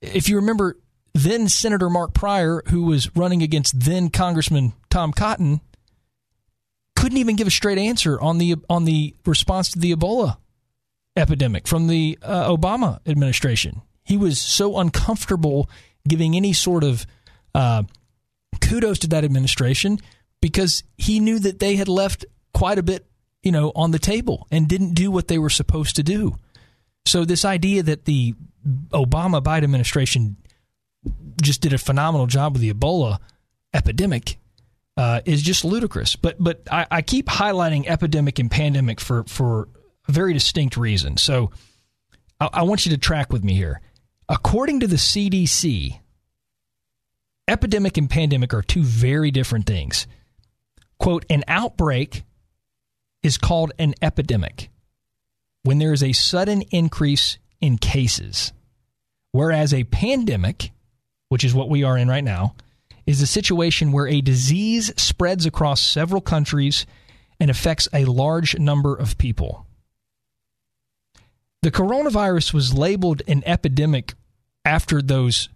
if 0.02 0.30
you 0.30 0.38
remember 0.38 0.78
then 1.24 1.50
Senator 1.50 1.90
Mark 1.90 2.14
Pryor, 2.14 2.62
who 2.68 2.84
was 2.84 3.16
running 3.16 3.42
against 3.42 3.80
then 3.80 4.10
Congressman 4.10 4.74
Tom 4.90 5.12
Cotton, 5.12 5.62
couldn't 6.96 7.18
even 7.18 7.36
give 7.36 7.48
a 7.48 7.52
straight 7.52 7.78
answer 7.78 8.20
on 8.20 8.38
the 8.38 8.56
on 8.70 8.86
the 8.86 9.16
response 9.26 9.72
to 9.72 9.80
the 9.80 9.96
Ebola 9.96 10.38
epidemic 11.16 11.68
from 11.68 11.88
the 11.88 12.18
uh, 12.22 12.50
Obama 12.50 13.00
administration. 13.08 13.82
He 14.04 14.18
was 14.18 14.40
so 14.40 14.78
uncomfortable 14.78 15.70
giving 16.08 16.36
any 16.36 16.54
sort 16.54 16.84
of 16.84 17.06
uh, 17.54 17.84
kudos 18.62 19.00
to 19.00 19.08
that 19.10 19.24
administration 19.24 20.00
because 20.42 20.84
he 20.98 21.20
knew 21.20 21.40
that 21.40 21.60
they 21.60 21.76
had 21.76 21.88
left 21.88 22.26
quite 22.54 22.78
a 22.78 22.84
bit, 22.84 23.06
you 23.44 23.52
know, 23.52 23.72
on 23.76 23.92
the 23.92 24.00
table 24.00 24.48
and 24.52 24.68
didn't 24.68 24.94
do 24.94 25.12
what 25.12 25.28
they 25.28 25.38
were 25.38 25.50
supposed 25.50 25.96
to 25.98 26.04
do. 26.04 26.36
So 27.06 27.26
this 27.26 27.46
idea 27.46 27.84
that 27.84 28.06
the 28.06 28.36
Obama 28.92 29.42
Biden 29.42 29.64
administration 29.64 30.38
just 31.42 31.62
did 31.62 31.74
a 31.74 31.78
phenomenal 31.78 32.28
job 32.28 32.54
with 32.54 32.62
the 32.62 32.74
Ebola 32.74 33.20
epidemic 33.74 34.38
uh, 34.98 35.22
is 35.26 35.42
just 35.42 35.64
ludicrous. 35.64 36.16
But 36.16 36.36
but 36.40 36.62
I, 36.70 36.86
I, 36.92 37.02
keep 37.02 37.28
highlighting 37.28 37.88
epidemic 37.88 38.38
and 38.40 38.52
pandemic 38.52 39.00
for 39.00 39.24
for 39.24 39.70
a 40.08 40.12
very 40.12 40.34
distinct 40.34 40.76
reason. 40.76 41.18
So 41.18 41.52
I, 42.40 42.50
I 42.52 42.64
want 42.64 42.86
you 42.86 42.92
to 42.92 42.98
track 42.98 43.32
with 43.32 43.44
me 43.44 43.54
here. 43.54 43.82
According 44.28 44.82
to 44.82 44.88
the 44.88 44.98
CDC, 44.98 46.00
epidemic 47.48 47.98
and 47.98 48.10
pandemic 48.10 48.54
are 48.54 48.62
two 48.62 48.84
very 48.84 49.32
different 49.32 49.66
things. 49.66 50.06
Quote: 50.98 51.26
An 51.30 51.46
outbreak 51.48 52.24
is 53.24 53.38
called 53.38 53.72
an 53.80 53.96
epidemic 54.02 54.70
when 55.64 55.80
there 55.80 55.94
is 55.94 56.04
a 56.04 56.12
sudden 56.12 56.62
increase 56.72 57.38
in 57.62 57.78
cases, 57.78 58.52
whereas 59.32 59.74
a 59.74 59.86
pandemic, 59.86 60.72
which 61.30 61.44
is 61.44 61.54
what 61.54 61.70
we 61.70 61.84
are 61.84 61.98
in 61.98 62.08
right 62.08 62.24
now 62.24 62.56
is 63.06 63.22
a 63.22 63.28
situation 63.28 63.92
where 63.92 64.08
a 64.08 64.22
disease 64.22 64.92
spreads 64.98 65.46
across 65.46 65.82
several 65.82 66.22
countries 66.22 66.86
and 67.40 67.50
affects 67.50 67.88
a 67.94 68.06
large 68.06 68.60
number 68.60 68.96
of 68.96 69.18
people. 69.18 69.66
The 71.62 71.72
coronavirus 71.72 72.54
was 72.54 72.74
labeled 72.74 73.22
an 73.28 73.44
epidemic 73.46 74.14
after 74.64 75.02
those 75.02 75.50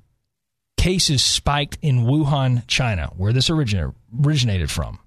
cases 0.77 1.23
spiked 1.23 1.77
in 1.81 2.05
Wuhan, 2.05 2.65
China, 2.67 3.11
where 3.15 3.33
this 3.33 3.49
originated 3.49 4.71
from. 4.71 4.99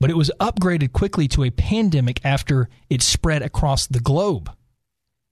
But 0.00 0.10
it 0.10 0.16
was 0.16 0.32
upgraded 0.40 0.92
quickly 0.92 1.28
to 1.28 1.44
a 1.44 1.50
pandemic 1.50 2.20
after 2.24 2.68
it 2.90 3.02
spread 3.02 3.42
across 3.42 3.86
the 3.86 4.00
globe. 4.00 4.50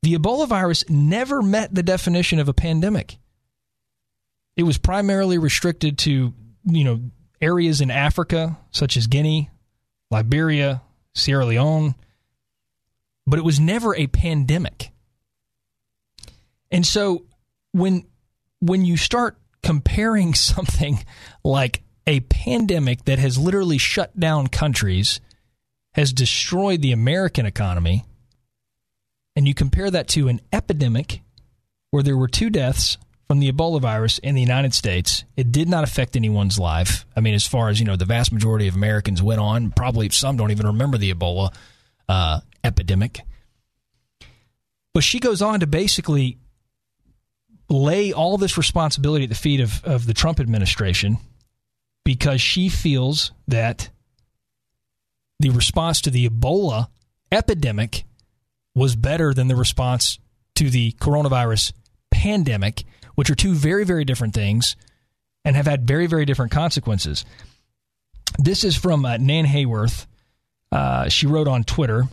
The 0.03 0.15
Ebola 0.15 0.47
virus 0.47 0.89
never 0.89 1.43
met 1.43 1.75
the 1.75 1.83
definition 1.83 2.39
of 2.39 2.49
a 2.49 2.55
pandemic. 2.55 3.19
It 4.57 4.65
was 4.65 4.79
primarily 4.79 5.39
restricted 5.39 5.99
to, 5.99 6.33
you 6.65 6.85
know, 6.85 7.01
areas 7.41 7.81
in 7.81 7.91
Africa 7.91 8.59
such 8.71 8.97
as 8.97 9.07
Guinea, 9.07 9.51
Liberia, 10.11 10.83
Sierra 11.15 11.47
Leone, 11.47 11.95
but 13.27 13.39
it 13.39 13.45
was 13.45 13.59
never 13.59 13.95
a 13.95 14.07
pandemic. 14.07 14.91
And 16.71 16.87
so 16.87 17.25
when 17.73 18.05
when 18.61 18.85
you 18.85 18.97
start 18.97 19.39
comparing 19.63 20.35
something 20.35 21.05
like 21.45 21.83
a 22.07 22.21
pandemic 22.21 23.05
that 23.05 23.19
has 23.19 23.39
literally 23.39 23.79
shut 23.79 24.19
down 24.19 24.49
countries, 24.49 25.21
has 25.95 26.13
destroyed 26.13 26.83
the 26.83 26.93
American 26.93 27.47
economy, 27.47 28.05
and 29.37 29.47
you 29.47 29.55
compare 29.55 29.91
that 29.91 30.09
to 30.09 30.29
an 30.29 30.41
epidemic 30.53 31.21
where 31.91 32.03
there 32.03 32.17
were 32.17 32.29
two 32.29 32.51
deaths 32.51 32.99
from 33.33 33.41
the 33.41 33.51
Ebola 33.51 33.81
virus 33.81 34.19
in 34.19 34.35
the 34.35 34.43
United 34.43 34.75
States. 34.75 35.25
It 35.39 35.51
did 35.53 35.67
not 35.67 35.85
affect 35.85 36.17
anyone's 36.17 36.59
life. 36.59 37.07
I 37.17 37.21
mean, 37.21 37.33
as 37.33 37.47
far 37.47 37.71
as, 37.71 37.81
you 37.81 37.87
know, 37.87 37.97
the 37.97 38.05
vast 38.05 38.31
majority 38.31 38.69
of 38.69 38.75
Americans 38.75 39.23
went 39.23 39.41
on, 39.41 39.71
probably 39.71 40.11
some 40.11 40.37
don't 40.37 40.51
even 40.51 40.67
remember 40.67 40.99
the 40.99 41.15
Ebola 41.15 41.51
uh, 42.11 42.41
epidemic. 42.63 43.23
But 44.93 45.03
she 45.03 45.19
goes 45.19 45.41
on 45.41 45.61
to 45.61 45.67
basically 45.67 46.37
lay 47.71 48.13
all 48.13 48.37
this 48.37 48.59
responsibility 48.59 49.25
at 49.25 49.31
the 49.31 49.35
feet 49.35 49.61
of, 49.61 49.83
of 49.83 50.07
the 50.07 50.13
Trump 50.13 50.39
administration 50.39 51.17
because 52.05 52.43
she 52.43 52.69
feels 52.69 53.33
that 53.49 53.89
the 55.41 55.49
response 55.49 56.03
to 56.03 56.11
the 56.11 56.29
Ebola 56.29 56.89
epidemic 57.31 58.05
was 58.75 58.95
better 58.95 59.33
than 59.33 59.49
the 59.49 59.57
response 59.57 60.19
to 60.57 60.69
the 60.69 60.93
coronavirus 61.01 61.73
pandemic 62.11 62.85
which 63.23 63.31
are 63.31 63.37
two 63.37 63.55
very, 63.55 63.85
very 63.85 64.05
different 64.05 64.35
things 64.35 64.75
and 65.45 65.55
have 65.55 65.67
had 65.67 65.87
very, 65.87 66.09
very 66.09 66.25
different 66.25 66.51
consequences. 66.51 67.25
This 68.37 68.65
is 68.65 68.77
from 68.77 69.05
uh, 69.05 69.17
Nan 69.19 69.47
Hayworth. 69.47 70.07
Uh, 70.73 71.09
she 71.09 71.29
wrote 71.29 71.47
on 71.47 71.63
Twitter, 71.63 72.09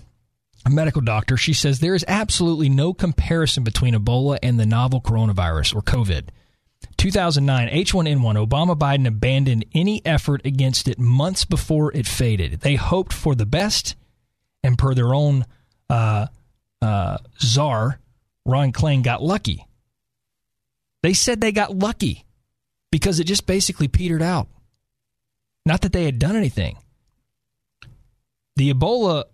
a 0.68 0.70
medical 0.70 1.01
doctor. 1.01 1.36
She 1.36 1.53
says 1.53 1.80
there 1.80 1.95
is 1.95 2.05
absolutely 2.07 2.70
no 2.70 2.93
comparison 2.93 3.64
between 3.64 3.95
Ebola 3.95 4.38
and 4.43 4.60
the 4.60 4.68
novel 4.68 5.01
coronavirus 5.01 5.76
or 5.76 5.82
COVID. 5.82 6.26
2009 6.97 7.70
H1N1, 7.70 8.47
Obama 8.47 8.78
Biden 8.78 9.07
abandoned 9.07 9.66
any 9.74 10.05
effort 10.05 10.45
against 10.45 10.88
it 10.88 10.99
months 10.99 11.43
before 11.43 11.91
it 11.91 12.05
faded. 12.05 12.60
They 12.60 12.76
hoped 12.76 13.14
for 13.14 13.34
the 13.34 13.47
best, 13.47 13.95
and 14.62 14.78
per 14.78 14.93
their 14.93 15.16
own 15.16 15.47
uh, 15.89 16.28
uh, 16.84 17.18
czar, 17.41 17.99
Ron 18.45 18.72
Klain 18.72 19.01
got 19.01 19.24
lucky. 19.24 19.66
They 21.02 21.14
said 21.14 21.39
they 21.39 21.52
got 21.52 21.78
lucky 21.78 22.26
because 22.91 23.20
it 23.20 23.26
just 23.26 23.45
basically 23.45 23.88
petered 23.88 24.22
out. 24.22 24.47
Not 25.66 25.82
that 25.82 25.93
they 25.93 26.06
had 26.06 26.20
done 26.20 26.36
anything. 26.36 26.78
The 28.56 28.74
Ebola 28.74 29.26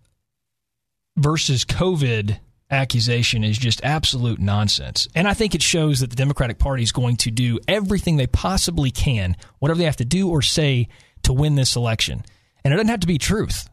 versus 1.18 1.66
COVID 1.66 2.40
accusation 2.70 3.44
is 3.44 3.58
just 3.58 3.84
absolute 3.84 4.40
nonsense. 4.40 5.08
And 5.16 5.28
I 5.28 5.34
think 5.34 5.56
it 5.56 5.62
shows 5.62 6.00
that 6.00 6.10
the 6.10 6.16
Democratic 6.16 6.58
Party 6.58 6.84
is 6.84 6.92
going 6.92 7.18
to 7.18 7.32
do 7.32 7.60
everything 7.68 8.18
they 8.18 8.28
possibly 8.28 8.92
can, 8.92 9.36
whatever 9.60 9.78
they 9.78 9.86
have 9.86 9.98
to 9.98 10.06
do 10.06 10.30
or 10.30 10.42
say 10.42 10.90
to 11.24 11.34
win 11.34 11.56
this 11.56 11.76
election. 11.76 12.24
And 12.64 12.74
it 12.74 12.78
doesn't 12.78 12.90
have 12.90 13.00
to 13.02 13.08
be 13.08 13.18
truth. 13.18 13.70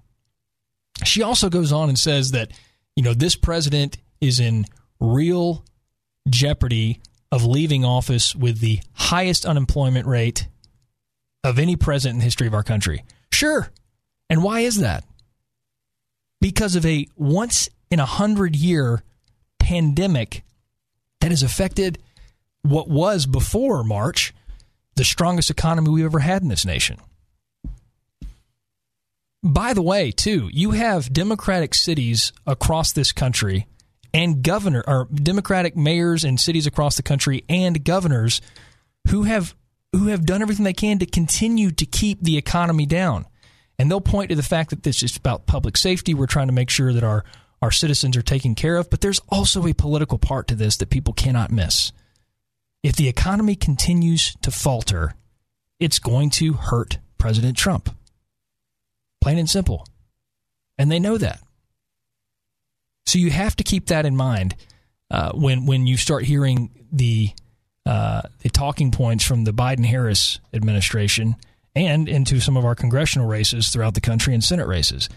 She 1.04 1.22
also 1.22 1.48
goes 1.48 1.72
on 1.72 1.88
and 1.88 1.98
says 1.98 2.32
that, 2.32 2.52
you 2.94 3.02
know, 3.02 3.14
this 3.14 3.34
president 3.34 3.96
is 4.20 4.38
in 4.38 4.66
real 5.00 5.64
jeopardy 6.28 7.00
of 7.32 7.44
leaving 7.46 7.84
office 7.84 8.36
with 8.36 8.60
the 8.60 8.80
highest 8.92 9.46
unemployment 9.46 10.06
rate 10.06 10.46
of 11.42 11.58
any 11.58 11.74
president 11.74 12.16
in 12.16 12.18
the 12.18 12.24
history 12.24 12.46
of 12.46 12.54
our 12.54 12.62
country. 12.62 13.04
Sure. 13.32 13.70
And 14.28 14.44
why 14.44 14.60
is 14.60 14.76
that? 14.76 15.04
Because 16.40 16.76
of 16.76 16.84
a 16.84 17.08
once 17.16 17.70
in 17.90 17.98
a 17.98 18.06
hundred 18.06 18.54
year 18.54 19.02
pandemic 19.58 20.44
that 21.20 21.30
has 21.30 21.42
affected 21.42 21.98
what 22.62 22.88
was 22.88 23.26
before 23.26 23.82
March 23.82 24.34
the 24.96 25.04
strongest 25.04 25.50
economy 25.50 25.88
we've 25.88 26.04
ever 26.04 26.18
had 26.18 26.42
in 26.42 26.48
this 26.48 26.66
nation. 26.66 26.98
By 29.42 29.72
the 29.72 29.82
way, 29.82 30.10
too, 30.10 30.50
you 30.52 30.72
have 30.72 31.12
democratic 31.12 31.74
cities 31.74 32.32
across 32.46 32.92
this 32.92 33.10
country 33.10 33.66
and 34.14 34.42
governor 34.42 34.84
or 34.86 35.08
Democratic 35.12 35.76
mayors 35.76 36.24
in 36.24 36.38
cities 36.38 36.66
across 36.66 36.96
the 36.96 37.02
country 37.02 37.44
and 37.48 37.84
governors 37.84 38.40
who 39.08 39.24
have 39.24 39.54
who 39.92 40.06
have 40.08 40.24
done 40.24 40.40
everything 40.40 40.64
they 40.64 40.72
can 40.72 40.98
to 40.98 41.06
continue 41.06 41.70
to 41.70 41.84
keep 41.84 42.22
the 42.22 42.38
economy 42.38 42.86
down. 42.86 43.26
And 43.78 43.90
they'll 43.90 44.00
point 44.00 44.30
to 44.30 44.34
the 44.34 44.42
fact 44.42 44.70
that 44.70 44.84
this 44.84 45.02
is 45.02 45.16
about 45.16 45.46
public 45.46 45.76
safety. 45.76 46.14
We're 46.14 46.26
trying 46.26 46.46
to 46.46 46.52
make 46.52 46.70
sure 46.70 46.92
that 46.92 47.04
our 47.04 47.24
our 47.60 47.70
citizens 47.70 48.16
are 48.16 48.22
taken 48.22 48.56
care 48.56 48.76
of, 48.76 48.90
but 48.90 49.00
there's 49.00 49.20
also 49.28 49.66
a 49.66 49.72
political 49.72 50.18
part 50.18 50.48
to 50.48 50.56
this 50.56 50.76
that 50.78 50.90
people 50.90 51.14
cannot 51.14 51.52
miss. 51.52 51.92
If 52.82 52.96
the 52.96 53.08
economy 53.08 53.54
continues 53.54 54.34
to 54.42 54.50
falter, 54.50 55.14
it's 55.78 56.00
going 56.00 56.30
to 56.30 56.54
hurt 56.54 56.98
President 57.18 57.56
Trump. 57.56 57.94
Plain 59.20 59.38
and 59.38 59.48
simple. 59.48 59.86
And 60.76 60.90
they 60.90 60.98
know 60.98 61.16
that. 61.18 61.40
So 63.06 63.18
you 63.18 63.30
have 63.30 63.56
to 63.56 63.64
keep 63.64 63.86
that 63.86 64.06
in 64.06 64.16
mind 64.16 64.56
uh, 65.10 65.32
when 65.32 65.66
when 65.66 65.86
you 65.86 65.96
start 65.96 66.24
hearing 66.24 66.70
the 66.90 67.30
uh, 67.84 68.22
the 68.40 68.48
talking 68.48 68.90
points 68.90 69.24
from 69.24 69.44
the 69.44 69.52
Biden 69.52 69.84
Harris 69.84 70.40
administration 70.52 71.36
and 71.74 72.08
into 72.08 72.40
some 72.40 72.56
of 72.56 72.64
our 72.64 72.74
congressional 72.74 73.26
races 73.26 73.70
throughout 73.70 73.94
the 73.94 74.00
country 74.00 74.34
and 74.34 74.44
Senate 74.44 74.66
races. 74.66 75.08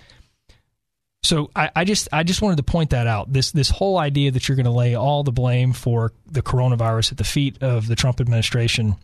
So 1.22 1.50
I, 1.56 1.72
I, 1.76 1.84
just 1.86 2.08
I 2.14 2.24
just 2.24 2.42
wanted 2.42 2.58
to 2.58 2.64
point 2.64 2.92
that 2.92 3.08
out. 3.08 3.34
This 3.34 3.52
this 3.52 3.70
whole 3.70 3.98
idea 3.98 4.32
that 4.32 4.48
you're 4.48 4.56
going 4.56 4.66
to 4.66 4.72
lay 4.72 4.96
all 4.96 5.24
the 5.24 5.32
blame 5.32 5.74
for 5.74 6.14
the 6.28 6.44
coronavirus 6.44 7.14
at 7.14 7.18
the 7.18 7.24
feet 7.24 7.62
of 7.64 7.88
the 7.88 7.96
Trump 7.96 8.22
administration 8.22 8.96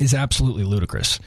is 0.00 0.12
absolutely 0.12 0.64
ludicrous. 0.64 1.20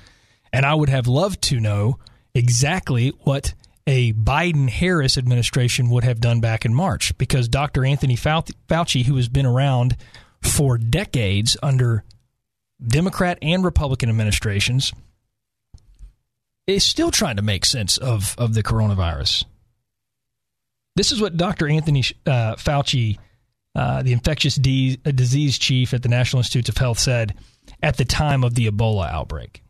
And 0.51 0.65
I 0.65 0.73
would 0.73 0.89
have 0.89 1.07
loved 1.07 1.41
to 1.43 1.59
know 1.59 1.99
exactly 2.33 3.09
what 3.21 3.53
a 3.89 4.13
Biden 4.13 4.69
Harris 4.69 5.17
administration 5.17 5.89
would 5.89 6.03
have 6.03 6.21
done 6.21 6.41
back 6.41 6.63
in 6.63 6.75
March 6.75 7.17
because 7.17 7.47
Dr. 7.47 7.83
Anthony 7.83 8.15
Fauci, 8.15 9.03
who 9.03 9.15
has 9.15 9.27
been 9.27 9.47
around 9.47 9.97
for 10.43 10.77
decades 10.77 11.57
under 11.63 12.03
Democrat 12.85 13.39
and 13.41 13.65
Republican 13.65 14.07
administrations, 14.09 14.93
is 16.67 16.83
still 16.83 17.09
trying 17.09 17.37
to 17.37 17.41
make 17.41 17.65
sense 17.65 17.97
of, 17.97 18.35
of 18.37 18.53
the 18.53 18.61
coronavirus. 18.61 19.45
This 20.95 21.11
is 21.11 21.19
what 21.19 21.35
Dr. 21.35 21.67
Anthony 21.67 22.03
uh, 22.27 22.57
Fauci, 22.57 23.17
uh, 23.73 24.03
the 24.03 24.13
infectious 24.13 24.53
disease 24.53 25.57
chief 25.57 25.95
at 25.95 26.03
the 26.03 26.09
National 26.09 26.41
Institutes 26.41 26.69
of 26.69 26.77
Health, 26.77 26.99
said 26.99 27.33
at 27.81 27.97
the 27.97 28.05
time 28.05 28.43
of 28.43 28.53
the 28.53 28.69
Ebola 28.69 29.09
outbreak. 29.09 29.63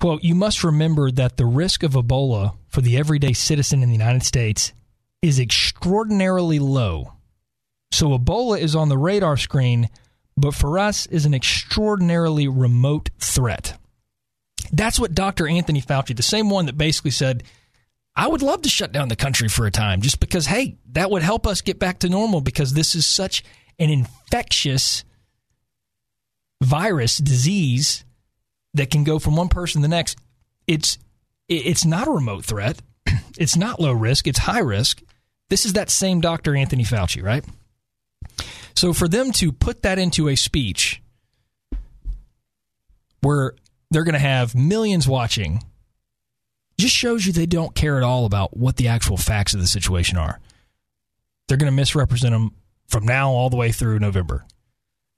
Quote, 0.00 0.22
you 0.22 0.34
must 0.34 0.62
remember 0.62 1.10
that 1.10 1.36
the 1.36 1.46
risk 1.46 1.82
of 1.82 1.92
Ebola 1.92 2.56
for 2.68 2.80
the 2.80 2.98
everyday 2.98 3.32
citizen 3.32 3.82
in 3.82 3.88
the 3.88 3.94
United 3.94 4.22
States 4.22 4.72
is 5.22 5.40
extraordinarily 5.40 6.58
low. 6.58 7.14
So 7.92 8.16
Ebola 8.16 8.58
is 8.58 8.76
on 8.76 8.88
the 8.88 8.98
radar 8.98 9.36
screen, 9.36 9.88
but 10.36 10.54
for 10.54 10.78
us 10.78 11.06
is 11.06 11.24
an 11.24 11.34
extraordinarily 11.34 12.46
remote 12.46 13.08
threat. 13.18 13.78
That's 14.72 15.00
what 15.00 15.14
Dr. 15.14 15.48
Anthony 15.48 15.80
Fauci, 15.80 16.14
the 16.14 16.22
same 16.22 16.50
one 16.50 16.66
that 16.66 16.76
basically 16.76 17.12
said, 17.12 17.42
I 18.14 18.28
would 18.28 18.42
love 18.42 18.62
to 18.62 18.68
shut 18.68 18.92
down 18.92 19.08
the 19.08 19.16
country 19.16 19.48
for 19.48 19.66
a 19.66 19.70
time 19.70 20.00
just 20.00 20.20
because, 20.20 20.46
hey, 20.46 20.76
that 20.92 21.10
would 21.10 21.22
help 21.22 21.46
us 21.46 21.60
get 21.60 21.78
back 21.78 22.00
to 22.00 22.08
normal 22.08 22.40
because 22.40 22.72
this 22.72 22.94
is 22.94 23.06
such 23.06 23.44
an 23.78 23.90
infectious 23.90 25.04
virus 26.62 27.18
disease 27.18 28.05
that 28.76 28.90
can 28.90 29.04
go 29.04 29.18
from 29.18 29.36
one 29.36 29.48
person 29.48 29.80
to 29.80 29.88
the 29.88 29.94
next. 29.94 30.18
It's 30.66 30.98
it's 31.48 31.84
not 31.84 32.08
a 32.08 32.12
remote 32.12 32.44
threat. 32.44 32.80
It's 33.38 33.54
not 33.54 33.78
low 33.78 33.92
risk. 33.92 34.26
It's 34.26 34.38
high 34.38 34.60
risk. 34.60 35.02
This 35.50 35.66
is 35.66 35.74
that 35.74 35.90
same 35.90 36.22
Dr. 36.22 36.56
Anthony 36.56 36.84
Fauci, 36.84 37.22
right? 37.22 37.44
So 38.74 38.94
for 38.94 39.08
them 39.08 39.30
to 39.32 39.52
put 39.52 39.82
that 39.82 39.98
into 39.98 40.28
a 40.28 40.36
speech 40.36 41.02
where 43.20 43.52
they're 43.90 44.04
going 44.04 44.14
to 44.14 44.18
have 44.18 44.54
millions 44.54 45.06
watching 45.06 45.62
just 46.78 46.94
shows 46.94 47.26
you 47.26 47.32
they 47.32 47.46
don't 47.46 47.74
care 47.74 47.96
at 47.96 48.02
all 48.02 48.24
about 48.24 48.56
what 48.56 48.76
the 48.76 48.88
actual 48.88 49.16
facts 49.16 49.54
of 49.54 49.60
the 49.60 49.66
situation 49.66 50.16
are. 50.16 50.40
They're 51.48 51.56
going 51.56 51.70
to 51.70 51.76
misrepresent 51.76 52.32
them 52.32 52.52
from 52.88 53.04
now 53.04 53.30
all 53.30 53.50
the 53.50 53.56
way 53.56 53.72
through 53.72 53.98
November. 53.98 54.46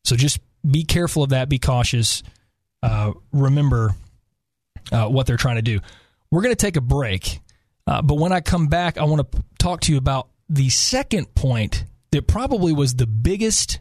So 0.04 0.16
just 0.16 0.40
be 0.68 0.84
careful 0.84 1.22
of 1.22 1.30
that. 1.30 1.48
Be 1.48 1.58
cautious. 1.58 2.22
Uh, 2.82 3.12
remember 3.32 3.94
uh, 4.92 5.06
what 5.08 5.26
they're 5.26 5.36
trying 5.36 5.56
to 5.56 5.62
do. 5.62 5.80
We're 6.30 6.42
going 6.42 6.54
to 6.54 6.66
take 6.66 6.76
a 6.76 6.82
break, 6.82 7.40
uh, 7.86 8.02
but 8.02 8.16
when 8.16 8.32
I 8.32 8.40
come 8.40 8.68
back, 8.68 8.98
I 8.98 9.04
want 9.04 9.32
to 9.32 9.42
talk 9.58 9.80
to 9.82 9.92
you 9.92 9.98
about 9.98 10.28
the 10.48 10.68
second 10.68 11.34
point 11.34 11.84
that 12.12 12.26
probably 12.26 12.72
was 12.72 12.94
the 12.94 13.06
biggest 13.06 13.80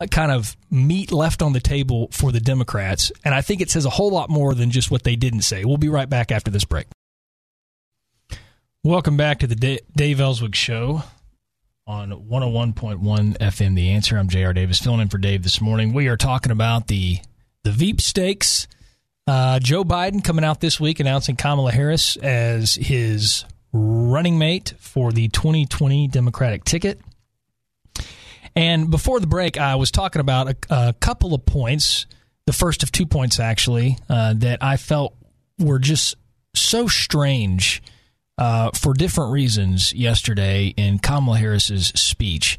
uh, 0.00 0.06
kind 0.06 0.32
of 0.32 0.56
meat 0.70 1.12
left 1.12 1.42
on 1.42 1.52
the 1.52 1.60
table 1.60 2.08
for 2.10 2.32
the 2.32 2.40
Democrats. 2.40 3.12
And 3.24 3.34
I 3.34 3.42
think 3.42 3.60
it 3.60 3.70
says 3.70 3.84
a 3.84 3.90
whole 3.90 4.10
lot 4.10 4.30
more 4.30 4.54
than 4.54 4.70
just 4.70 4.90
what 4.90 5.02
they 5.02 5.16
didn't 5.16 5.42
say. 5.42 5.64
We'll 5.64 5.76
be 5.76 5.88
right 5.88 6.08
back 6.08 6.32
after 6.32 6.50
this 6.50 6.64
break. 6.64 6.86
Welcome 8.84 9.16
back 9.16 9.38
to 9.40 9.46
the 9.46 9.80
Dave 9.94 10.20
Elswick 10.20 10.56
Show 10.56 11.04
on 11.86 12.10
101.1 12.10 13.38
FM. 13.38 13.76
The 13.76 13.90
answer. 13.90 14.18
I'm 14.18 14.28
J.R. 14.28 14.52
Davis 14.52 14.80
filling 14.80 15.00
in 15.00 15.08
for 15.08 15.18
Dave 15.18 15.42
this 15.42 15.60
morning. 15.60 15.92
We 15.92 16.08
are 16.08 16.16
talking 16.16 16.50
about 16.50 16.88
the 16.88 17.18
the 17.64 17.70
Veep 17.70 18.00
stakes. 18.00 18.66
Uh, 19.26 19.58
Joe 19.58 19.84
Biden 19.84 20.22
coming 20.22 20.44
out 20.44 20.60
this 20.60 20.80
week 20.80 21.00
announcing 21.00 21.36
Kamala 21.36 21.72
Harris 21.72 22.16
as 22.16 22.74
his 22.74 23.44
running 23.72 24.38
mate 24.38 24.74
for 24.78 25.12
the 25.12 25.28
2020 25.28 26.08
Democratic 26.08 26.64
ticket. 26.64 27.00
And 28.54 28.90
before 28.90 29.20
the 29.20 29.26
break, 29.26 29.58
I 29.58 29.76
was 29.76 29.90
talking 29.90 30.20
about 30.20 30.48
a, 30.48 30.56
a 30.70 30.92
couple 30.94 31.34
of 31.34 31.46
points, 31.46 32.06
the 32.46 32.52
first 32.52 32.82
of 32.82 32.92
two 32.92 33.06
points 33.06 33.40
actually, 33.40 33.96
uh, 34.08 34.34
that 34.36 34.62
I 34.62 34.76
felt 34.76 35.14
were 35.58 35.78
just 35.78 36.16
so 36.54 36.86
strange 36.86 37.82
uh, 38.36 38.70
for 38.72 38.92
different 38.92 39.32
reasons 39.32 39.92
yesterday 39.92 40.74
in 40.76 40.98
Kamala 40.98 41.38
Harris's 41.38 41.88
speech. 41.88 42.58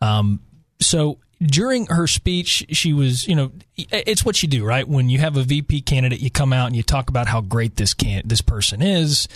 Um, 0.00 0.40
so 0.80 1.18
during 1.42 1.86
her 1.86 2.06
speech, 2.06 2.66
she 2.70 2.92
was, 2.92 3.26
you 3.26 3.34
know, 3.34 3.52
it's 3.76 4.24
what 4.24 4.42
you 4.42 4.48
do, 4.48 4.64
right? 4.64 4.86
When 4.86 5.08
you 5.08 5.18
have 5.18 5.36
a 5.38 5.42
VP 5.42 5.82
candidate, 5.82 6.20
you 6.20 6.30
come 6.30 6.52
out 6.52 6.66
and 6.66 6.76
you 6.76 6.82
talk 6.82 7.08
about 7.08 7.26
how 7.26 7.40
great 7.40 7.76
this 7.76 7.94
can 7.94 8.22
this 8.26 8.42
person 8.42 8.82
is. 8.82 9.26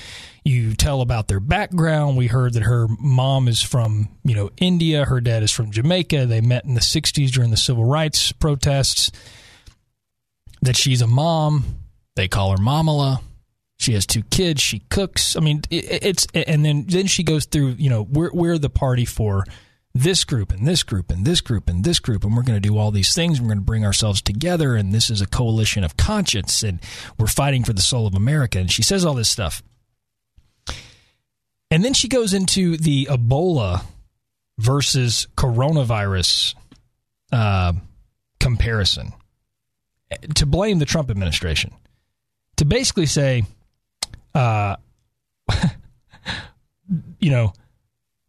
You 0.44 0.74
tell 0.74 1.00
about 1.00 1.28
their 1.28 1.40
background. 1.40 2.18
We 2.18 2.26
heard 2.26 2.52
that 2.54 2.64
her 2.64 2.86
mom 3.00 3.48
is 3.48 3.62
from, 3.62 4.10
you 4.22 4.34
know, 4.34 4.50
India. 4.58 5.06
Her 5.06 5.22
dad 5.22 5.42
is 5.42 5.50
from 5.50 5.70
Jamaica. 5.70 6.26
They 6.26 6.42
met 6.42 6.66
in 6.66 6.74
the 6.74 6.80
'60s 6.80 7.30
during 7.30 7.50
the 7.50 7.56
civil 7.56 7.86
rights 7.86 8.32
protests. 8.32 9.10
That 10.60 10.76
she's 10.76 11.00
a 11.00 11.06
mom. 11.06 11.64
They 12.16 12.28
call 12.28 12.50
her 12.50 12.58
Momala. 12.58 13.22
She 13.78 13.94
has 13.94 14.06
two 14.06 14.22
kids. 14.24 14.60
She 14.60 14.80
cooks. 14.90 15.36
I 15.36 15.40
mean, 15.40 15.62
it's 15.70 16.26
and 16.34 16.62
then 16.64 16.84
then 16.86 17.06
she 17.06 17.22
goes 17.22 17.46
through. 17.46 17.76
You 17.78 17.88
know, 17.88 18.02
we're 18.02 18.30
we're 18.32 18.58
the 18.58 18.70
party 18.70 19.06
for 19.06 19.46
this 19.94 20.24
group 20.24 20.50
and 20.50 20.66
this 20.66 20.82
group 20.82 21.10
and 21.10 21.24
this 21.24 21.40
group 21.40 21.68
and 21.68 21.84
this 21.84 22.00
group 22.00 22.24
and 22.24 22.36
we're 22.36 22.42
going 22.42 22.60
to 22.60 22.68
do 22.68 22.76
all 22.76 22.90
these 22.90 23.14
things. 23.14 23.40
We're 23.40 23.46
going 23.46 23.58
to 23.58 23.64
bring 23.64 23.84
ourselves 23.84 24.20
together 24.20 24.74
and 24.74 24.92
this 24.92 25.08
is 25.08 25.20
a 25.20 25.26
coalition 25.26 25.84
of 25.84 25.96
conscience 25.96 26.64
and 26.64 26.80
we're 27.16 27.28
fighting 27.28 27.62
for 27.62 27.72
the 27.72 27.82
soul 27.82 28.06
of 28.06 28.14
america. 28.14 28.58
And 28.58 28.70
she 28.70 28.82
says 28.82 29.04
all 29.04 29.14
this 29.14 29.30
stuff. 29.30 29.62
And 31.70 31.84
then 31.84 31.94
she 31.94 32.08
goes 32.08 32.34
into 32.34 32.76
the 32.76 33.06
ebola 33.10 33.84
versus 34.58 35.28
coronavirus 35.36 36.54
uh, 37.32 37.72
comparison 38.40 39.12
to 40.34 40.46
blame 40.46 40.78
the 40.80 40.84
trump 40.84 41.10
administration 41.10 41.72
to 42.56 42.64
basically 42.64 43.06
say 43.06 43.44
uh, 44.34 44.76
you 47.18 47.30
know 47.30 47.52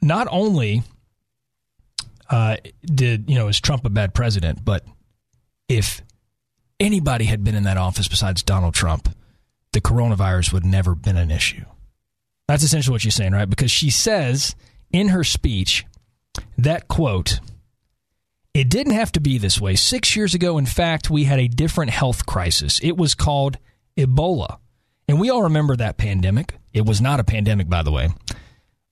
not 0.01 0.27
only 0.31 0.83
uh, 2.29 2.57
did 2.83 3.29
you 3.29 3.35
know 3.35 3.47
is 3.47 3.59
Trump 3.59 3.85
a 3.85 3.89
bad 3.89 4.13
president? 4.13 4.63
But 4.63 4.85
if 5.67 6.01
anybody 6.79 7.25
had 7.25 7.43
been 7.43 7.55
in 7.55 7.63
that 7.63 7.77
office 7.77 8.07
besides 8.07 8.43
Donald 8.43 8.73
Trump, 8.73 9.09
the 9.73 9.81
coronavirus 9.81 10.53
would 10.53 10.65
never 10.65 10.91
have 10.91 11.01
been 11.01 11.17
an 11.17 11.31
issue. 11.31 11.65
That's 12.47 12.63
essentially 12.63 12.93
what 12.93 13.01
she's 13.01 13.15
saying, 13.15 13.33
right? 13.33 13.49
Because 13.49 13.71
she 13.71 13.89
says 13.89 14.55
in 14.91 15.09
her 15.09 15.23
speech 15.23 15.85
that 16.57 16.87
quote, 16.87 17.39
it 18.53 18.69
didn't 18.69 18.93
have 18.93 19.11
to 19.13 19.19
be 19.19 19.37
this 19.37 19.59
way. 19.59 19.75
Six 19.75 20.15
years 20.15 20.33
ago, 20.33 20.57
in 20.57 20.65
fact, 20.65 21.09
we 21.09 21.25
had 21.25 21.39
a 21.39 21.47
different 21.47 21.91
health 21.91 22.25
crisis. 22.25 22.79
It 22.81 22.95
was 22.95 23.15
called 23.15 23.57
Ebola. 23.97 24.59
And 25.07 25.19
we 25.19 25.29
all 25.29 25.43
remember 25.43 25.75
that 25.75 25.97
pandemic. 25.97 26.55
It 26.73 26.85
was 26.85 27.01
not 27.01 27.19
a 27.19 27.23
pandemic, 27.23 27.69
by 27.69 27.83
the 27.83 27.91
way. 27.91 28.09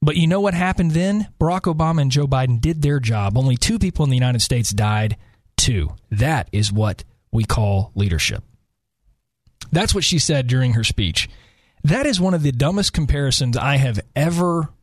But 0.04 0.18
you 0.18 0.28
know 0.28 0.42
what 0.42 0.54
happened 0.54 0.92
then? 0.92 1.30
Barack 1.40 1.62
Obama 1.62 2.02
and 2.02 2.12
Joe 2.12 2.28
Biden 2.28 2.60
did 2.60 2.82
their 2.82 3.00
job. 3.00 3.38
Only 3.38 3.56
two 3.56 3.80
people 3.80 4.04
in 4.04 4.10
the 4.10 4.18
United 4.18 4.42
States 4.42 4.72
died. 4.72 5.16
Two. 5.56 5.96
That 6.12 6.50
is 6.52 6.74
what 6.74 7.06
we 7.32 7.46
call 7.46 7.94
leadership. 7.96 8.44
That's 9.72 9.96
what 9.96 10.04
she 10.04 10.20
said 10.20 10.48
during 10.48 10.74
her 10.74 10.84
speech. 10.84 11.30
That 11.86 12.06
is 12.06 12.20
one 12.20 12.34
of 12.34 12.44
the 12.44 12.52
dumbest 12.52 12.92
comparisons 12.92 13.56
I 13.56 13.78
have 13.78 14.02
ever 14.14 14.74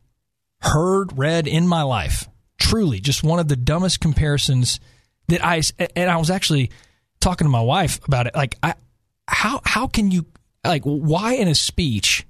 heard, 0.61 1.17
read 1.17 1.47
in 1.47 1.67
my 1.67 1.83
life. 1.83 2.27
Truly, 2.59 2.99
just 2.99 3.23
one 3.23 3.39
of 3.39 3.47
the 3.47 3.55
dumbest 3.55 3.99
comparisons 3.99 4.79
that 5.27 5.45
I 5.45 5.61
and 5.95 6.09
I 6.09 6.17
was 6.17 6.29
actually 6.29 6.71
talking 7.19 7.45
to 7.45 7.51
my 7.51 7.61
wife 7.61 7.99
about 8.05 8.27
it. 8.27 8.35
Like, 8.35 8.55
I 8.61 8.73
how 9.27 9.61
how 9.65 9.87
can 9.87 10.11
you 10.11 10.25
like 10.65 10.83
why 10.83 11.33
in 11.33 11.47
a 11.47 11.55
speech 11.55 12.25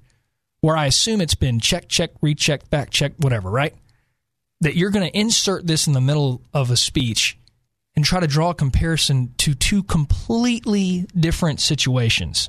where 0.62 0.76
I 0.76 0.86
assume 0.86 1.20
it's 1.20 1.34
been 1.34 1.60
check 1.60 1.88
check 1.88 2.10
recheck 2.22 2.70
back 2.70 2.90
check 2.90 3.12
whatever 3.18 3.50
right 3.50 3.74
that 4.62 4.76
you're 4.76 4.90
going 4.90 5.08
to 5.08 5.18
insert 5.18 5.66
this 5.66 5.86
in 5.86 5.92
the 5.92 6.00
middle 6.00 6.40
of 6.54 6.70
a 6.70 6.76
speech 6.76 7.36
and 7.94 8.04
try 8.04 8.20
to 8.20 8.26
draw 8.26 8.50
a 8.50 8.54
comparison 8.54 9.34
to 9.38 9.54
two 9.54 9.82
completely 9.82 11.06
different 11.18 11.60
situations. 11.60 12.48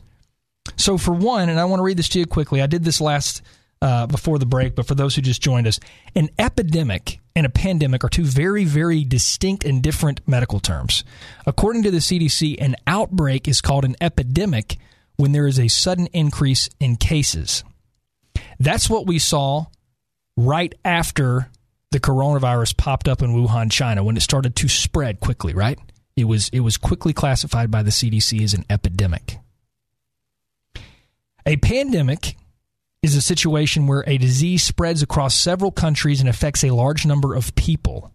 So, 0.78 0.98
for 0.98 1.12
one, 1.12 1.50
and 1.50 1.60
I 1.60 1.66
want 1.66 1.80
to 1.80 1.84
read 1.84 1.98
this 1.98 2.08
to 2.10 2.20
you 2.20 2.26
quickly, 2.26 2.62
I 2.62 2.68
did 2.68 2.84
this 2.84 3.02
last 3.02 3.42
uh, 3.82 4.08
before 4.08 4.40
the 4.40 4.46
break, 4.46 4.76
but 4.76 4.86
for 4.86 4.96
those 4.96 5.16
who 5.16 5.22
just 5.22 5.42
joined 5.42 5.68
us, 5.68 5.80
an 6.16 6.30
epidemic 6.40 7.20
and 7.36 7.46
a 7.46 7.50
pandemic 7.50 8.04
are 8.06 8.10
two 8.10 8.24
very, 8.24 8.64
very 8.64 9.04
distinct 9.04 9.66
and 9.66 9.82
different 9.82 10.22
medical 10.26 10.60
terms. 10.60 11.04
According 11.46 11.84
to 11.84 11.92
the 11.92 11.98
CDC, 11.98 12.56
an 12.62 12.78
outbreak 12.88 13.48
is 13.48 13.60
called 13.60 13.84
an 13.84 13.98
epidemic 14.00 14.78
when 15.18 15.34
there 15.34 15.48
is 15.48 15.60
a 15.60 15.68
sudden 15.68 16.08
increase 16.08 16.70
in 16.80 16.96
cases. 16.96 17.64
That's 18.60 18.90
what 18.90 19.08
we 19.08 19.20
saw 19.20 19.66
right 20.38 20.74
after 20.84 21.50
the 21.92 22.00
coronavirus 22.00 22.78
popped 22.78 23.08
up 23.08 23.22
in 23.22 23.36
Wuhan, 23.36 23.72
China, 23.72 24.04
when 24.04 24.18
it 24.18 24.22
started 24.22 24.56
to 24.58 24.68
spread 24.68 25.20
quickly, 25.20 25.54
right? 25.54 25.78
It 26.16 26.26
was 26.26 26.50
it 26.50 26.62
was 26.62 26.78
quickly 26.78 27.14
classified 27.14 27.72
by 27.72 27.84
the 27.84 27.92
CDC 27.92 28.44
as 28.44 28.54
an 28.54 28.66
epidemic. 28.70 29.40
A 31.46 31.58
pandemic 31.58 32.36
is 33.02 33.16
a 33.16 33.22
situation 33.22 33.86
where 33.86 34.04
a 34.08 34.18
disease 34.18 34.64
spreads 34.64 35.02
across 35.02 35.36
several 35.36 35.72
countries 35.72 36.22
and 36.22 36.30
affects 36.30 36.64
a 36.64 36.72
large 36.72 37.06
number 37.06 37.36
of 37.36 37.54
people. 37.56 38.12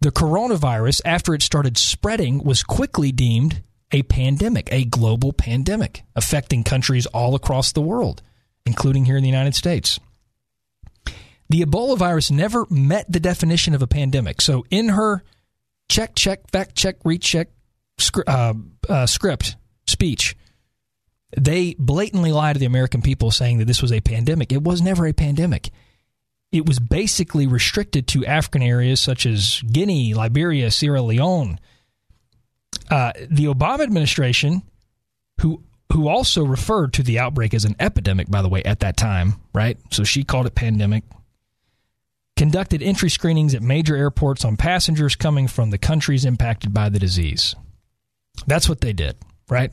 The 0.00 0.10
coronavirus, 0.10 1.00
after 1.04 1.34
it 1.34 1.42
started 1.42 1.78
spreading, 1.78 2.44
was 2.44 2.62
quickly 2.62 3.12
deemed 3.12 3.62
a 3.92 4.02
pandemic, 4.02 4.68
a 4.70 4.84
global 4.84 5.32
pandemic, 5.32 6.04
affecting 6.14 6.64
countries 6.64 7.06
all 7.06 7.34
across 7.34 7.72
the 7.72 7.80
world, 7.80 8.22
including 8.66 9.04
here 9.04 9.16
in 9.16 9.22
the 9.22 9.28
United 9.28 9.54
States. 9.54 9.98
The 11.48 11.62
Ebola 11.62 11.98
virus 11.98 12.30
never 12.30 12.66
met 12.70 13.10
the 13.10 13.20
definition 13.20 13.74
of 13.74 13.82
a 13.82 13.86
pandemic. 13.86 14.40
So, 14.40 14.64
in 14.70 14.90
her 14.90 15.24
check, 15.88 16.14
check, 16.14 16.48
fact 16.50 16.76
check, 16.76 16.96
recheck 17.04 17.48
uh, 18.26 18.54
uh, 18.88 19.06
script 19.06 19.56
speech, 19.86 20.36
they 21.36 21.74
blatantly 21.78 22.32
lied 22.32 22.54
to 22.54 22.60
the 22.60 22.66
American 22.66 23.02
people 23.02 23.30
saying 23.30 23.58
that 23.58 23.66
this 23.66 23.82
was 23.82 23.92
a 23.92 24.00
pandemic. 24.00 24.52
It 24.52 24.62
was 24.62 24.80
never 24.80 25.06
a 25.06 25.12
pandemic. 25.12 25.70
It 26.52 26.66
was 26.66 26.80
basically 26.80 27.46
restricted 27.46 28.08
to 28.08 28.26
African 28.26 28.62
areas 28.62 29.00
such 29.00 29.26
as 29.26 29.62
Guinea, 29.70 30.14
Liberia, 30.14 30.70
Sierra 30.70 31.02
Leone. 31.02 31.60
Uh, 32.90 33.12
the 33.28 33.44
Obama 33.44 33.80
administration, 33.80 34.62
who 35.40 35.62
who 35.92 36.08
also 36.08 36.44
referred 36.44 36.92
to 36.94 37.02
the 37.02 37.18
outbreak 37.18 37.52
as 37.52 37.64
an 37.64 37.76
epidemic, 37.80 38.30
by 38.30 38.42
the 38.42 38.48
way, 38.48 38.62
at 38.62 38.80
that 38.80 38.96
time, 38.96 39.34
right? 39.52 39.78
So 39.90 40.04
she 40.04 40.24
called 40.24 40.46
it 40.46 40.54
pandemic 40.54 41.04
conducted 42.40 42.82
entry 42.82 43.10
screenings 43.10 43.54
at 43.54 43.60
major 43.60 43.94
airports 43.94 44.46
on 44.46 44.56
passengers 44.56 45.14
coming 45.14 45.46
from 45.46 45.68
the 45.68 45.76
countries 45.76 46.24
impacted 46.24 46.72
by 46.72 46.88
the 46.88 46.98
disease. 46.98 47.54
That's 48.46 48.66
what 48.66 48.80
they 48.80 48.94
did, 48.94 49.18
right? 49.50 49.70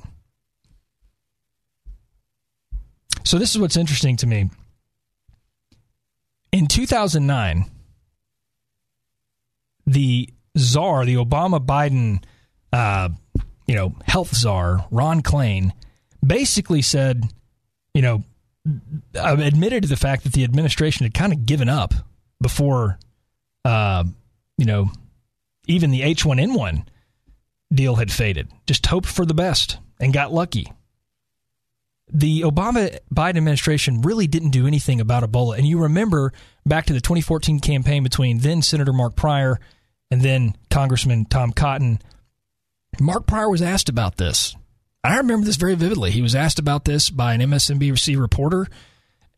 So, 3.24 3.39
this 3.39 3.51
is 3.51 3.59
what's 3.59 3.78
interesting 3.78 4.18
to 4.18 4.28
me. 4.28 4.49
In 6.51 6.68
2009, 6.68 7.72
the 9.86 10.30
czar, 10.57 11.05
the 11.05 11.15
Obama 11.15 11.65
Biden, 11.65 12.22
uh, 12.74 13.07
you 13.65 13.76
know, 13.76 13.95
health 14.03 14.36
czar, 14.36 14.86
Ron 14.91 15.22
Klain, 15.22 15.72
basically 16.26 16.82
said, 16.82 17.24
you 17.93 18.01
know, 18.01 18.24
admitted 19.15 19.84
to 19.84 19.89
the 19.89 19.95
fact 19.95 20.24
that 20.24 20.34
the 20.34 20.43
administration 20.43 21.05
had 21.05 21.13
kind 21.13 21.34
of 21.34 21.45
given 21.45 21.70
up 21.70 21.93
before, 22.41 22.99
uh, 23.65 24.03
you 24.57 24.65
know, 24.65 24.89
even 25.68 25.91
the 25.91 26.01
H1N1 26.01 26.86
deal 27.74 27.95
had 27.95 28.11
faded. 28.11 28.49
Just 28.65 28.86
hoped 28.86 29.07
for 29.07 29.26
the 29.26 29.34
best 29.34 29.78
and 29.99 30.13
got 30.13 30.34
lucky. 30.34 30.72
The 32.09 32.41
Obama 32.41 32.97
Biden 33.13 33.38
administration 33.38 34.01
really 34.01 34.28
didn't 34.28 34.51
do 34.51 34.65
anything 34.65 35.01
about 35.01 35.30
Ebola. 35.30 35.57
And 35.57 35.68
you 35.68 35.80
remember 35.80 36.32
back 36.65 36.86
to 36.86 36.93
the 36.93 37.01
2014 37.01 37.59
campaign 37.59 38.03
between 38.03 38.39
then 38.39 38.61
Senator 38.61 38.93
Mark 38.93 39.15
Pryor 39.15 39.59
and 40.09 40.22
then 40.22 40.55
Congressman 40.70 41.26
Tom 41.26 41.51
Cotton. 41.51 41.99
Mark 42.99 43.28
Pryor 43.28 43.49
was 43.49 43.61
asked 43.61 43.89
about 43.89 44.15
this. 44.15 44.55
I 45.04 45.18
remember 45.18 45.45
this 45.45 45.56
very 45.56 45.76
vividly. 45.76 46.12
He 46.12 46.22
was 46.22 46.36
asked 46.36 46.60
about 46.60 46.86
this 46.86 47.10
by 47.10 47.34
an 47.34 47.41
MSNBC 47.41 48.20
reporter 48.20 48.68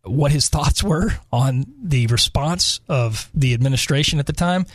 what 0.04 0.32
his 0.32 0.50
thoughts 0.50 0.84
were 0.84 1.12
on 1.32 1.66
the 1.82 2.08
response 2.08 2.80
of 2.88 3.30
the 3.34 3.54
administration 3.54 4.20
at 4.20 4.26
the 4.26 4.34
time. 4.34 4.66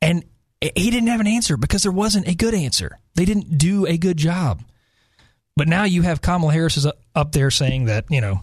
And 0.00 0.24
he 0.60 0.90
didn't 0.90 1.08
have 1.08 1.20
an 1.20 1.26
answer 1.26 1.56
because 1.56 1.82
there 1.82 1.92
wasn't 1.92 2.28
a 2.28 2.34
good 2.34 2.54
answer. 2.54 2.98
They 3.14 3.24
didn't 3.24 3.58
do 3.58 3.86
a 3.86 3.96
good 3.96 4.16
job. 4.16 4.62
But 5.56 5.68
now 5.68 5.84
you 5.84 6.02
have 6.02 6.20
Kamala 6.20 6.52
Harris 6.52 6.76
is 6.76 6.86
up 7.14 7.32
there 7.32 7.50
saying 7.50 7.86
that, 7.86 8.04
you 8.10 8.20
know, 8.20 8.42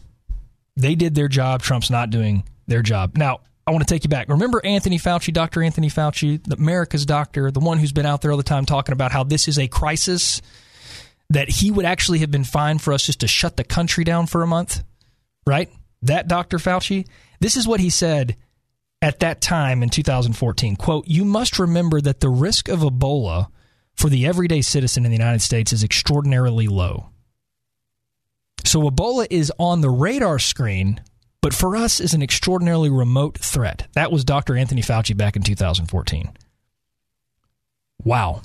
they 0.76 0.96
did 0.96 1.16
their 1.16 1.30
job, 1.30 1.62
Trump's 1.62 1.90
not 1.90 2.10
doing 2.10 2.44
their 2.68 2.82
job. 2.82 3.16
Now, 3.16 3.40
I 3.68 3.72
want 3.72 3.88
to 3.88 3.92
take 3.92 4.04
you 4.04 4.10
back. 4.10 4.30
Remember 4.30 4.62
Anthony 4.64 5.00
Fauci, 5.00 5.34
Dr. 5.34 5.64
Anthony 5.64 5.90
Fauci, 5.90 6.40
America's 6.52 7.06
doctor, 7.06 7.50
the 7.52 7.60
one 7.60 7.80
who's 7.80 7.94
been 7.94 8.06
out 8.06 8.22
there 8.22 8.32
all 8.32 8.38
the 8.38 8.44
time 8.44 8.66
talking 8.66 8.94
about 8.94 9.12
how 9.12 9.24
this 9.24 9.48
is 9.48 9.58
a 9.58 9.68
crisis, 9.68 10.42
that 11.30 11.50
he 11.50 11.72
would 11.72 11.86
actually 11.86 12.20
have 12.20 12.32
been 12.32 12.44
fine 12.44 12.78
for 12.78 12.94
us 12.94 13.06
just 13.06 13.22
to 13.22 13.28
shut 13.28 13.58
the 13.58 13.64
country 13.64 14.04
down 14.04 14.28
for 14.28 14.44
a 14.44 14.48
month, 14.48 14.84
right? 15.48 15.70
that 16.06 16.28
Dr. 16.28 16.58
Fauci, 16.58 17.08
this 17.40 17.58
is 17.58 17.68
what 17.68 17.80
he 17.80 17.90
said 17.90 18.38
at 19.02 19.20
that 19.20 19.42
time 19.42 19.84
in 19.84 19.90
2014. 19.90 20.76
Quote, 20.76 21.08
you 21.08 21.26
must 21.26 21.60
remember 21.60 22.00
that 22.00 22.20
the 22.20 22.30
risk 22.30 22.70
of 22.70 22.80
Ebola 22.80 23.48
for 23.96 24.10
the 24.10 24.26
everyday 24.26 24.62
citizen 24.62 25.06
in 25.06 25.12
the 25.12 25.18
United 25.18 25.42
States 25.42 25.74
is 25.74 25.84
extraordinarily 25.84 26.68
low. 26.68 27.10
So 28.64 28.82
Ebola 28.82 29.28
is 29.30 29.52
on 29.58 29.82
the 29.82 29.90
radar 29.90 30.40
screen, 30.40 31.02
but 31.42 31.54
for 31.54 31.76
us 31.76 32.00
is 32.00 32.14
an 32.14 32.24
extraordinarily 32.24 32.90
remote 32.90 33.38
threat. 33.38 33.88
That 33.94 34.12
was 34.12 34.24
Dr. 34.24 34.56
Anthony 34.56 34.82
Fauci 34.82 35.16
back 35.16 35.36
in 35.36 35.44
2014. 35.44 36.32
Wow. 38.04 38.42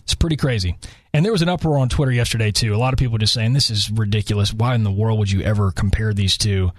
It's 0.00 0.14
pretty 0.14 0.36
crazy. 0.36 0.76
And 1.12 1.24
there 1.24 1.32
was 1.32 1.42
an 1.42 1.48
uproar 1.48 1.78
on 1.78 1.88
Twitter 1.88 2.12
yesterday 2.12 2.52
too. 2.52 2.74
A 2.74 2.78
lot 2.78 2.92
of 2.92 2.98
people 2.98 3.18
just 3.18 3.32
saying 3.32 3.52
this 3.52 3.70
is 3.70 3.90
ridiculous. 3.90 4.52
Why 4.52 4.74
in 4.74 4.84
the 4.84 4.92
world 4.92 5.18
would 5.18 5.30
you 5.30 5.42
ever 5.42 5.72
compare 5.72 6.14
these 6.14 6.38
two? 6.38 6.70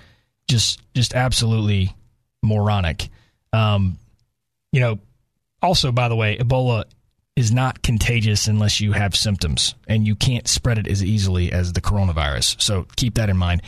Just 0.48 0.82
just 0.94 1.14
absolutely 1.14 1.96
moronic. 2.42 3.10
Um, 3.54 3.98
you 4.72 4.80
know, 4.80 5.00
also 5.62 5.92
by 5.92 6.08
the 6.08 6.16
way, 6.16 6.38
Ebola 6.38 6.86
is 7.36 7.52
not 7.52 7.82
contagious 7.82 8.48
unless 8.48 8.82
you 8.82 8.92
have 8.92 9.16
symptoms 9.16 9.76
and 9.88 10.06
you 10.06 10.16
can't 10.16 10.48
spread 10.48 10.78
it 10.78 10.88
as 10.88 11.04
easily 11.04 11.52
as 11.52 11.74
the 11.74 11.82
coronavirus. 11.82 12.62
So 12.62 12.86
keep 12.96 13.16
that 13.16 13.30
in 13.30 13.38
mind. 13.38 13.62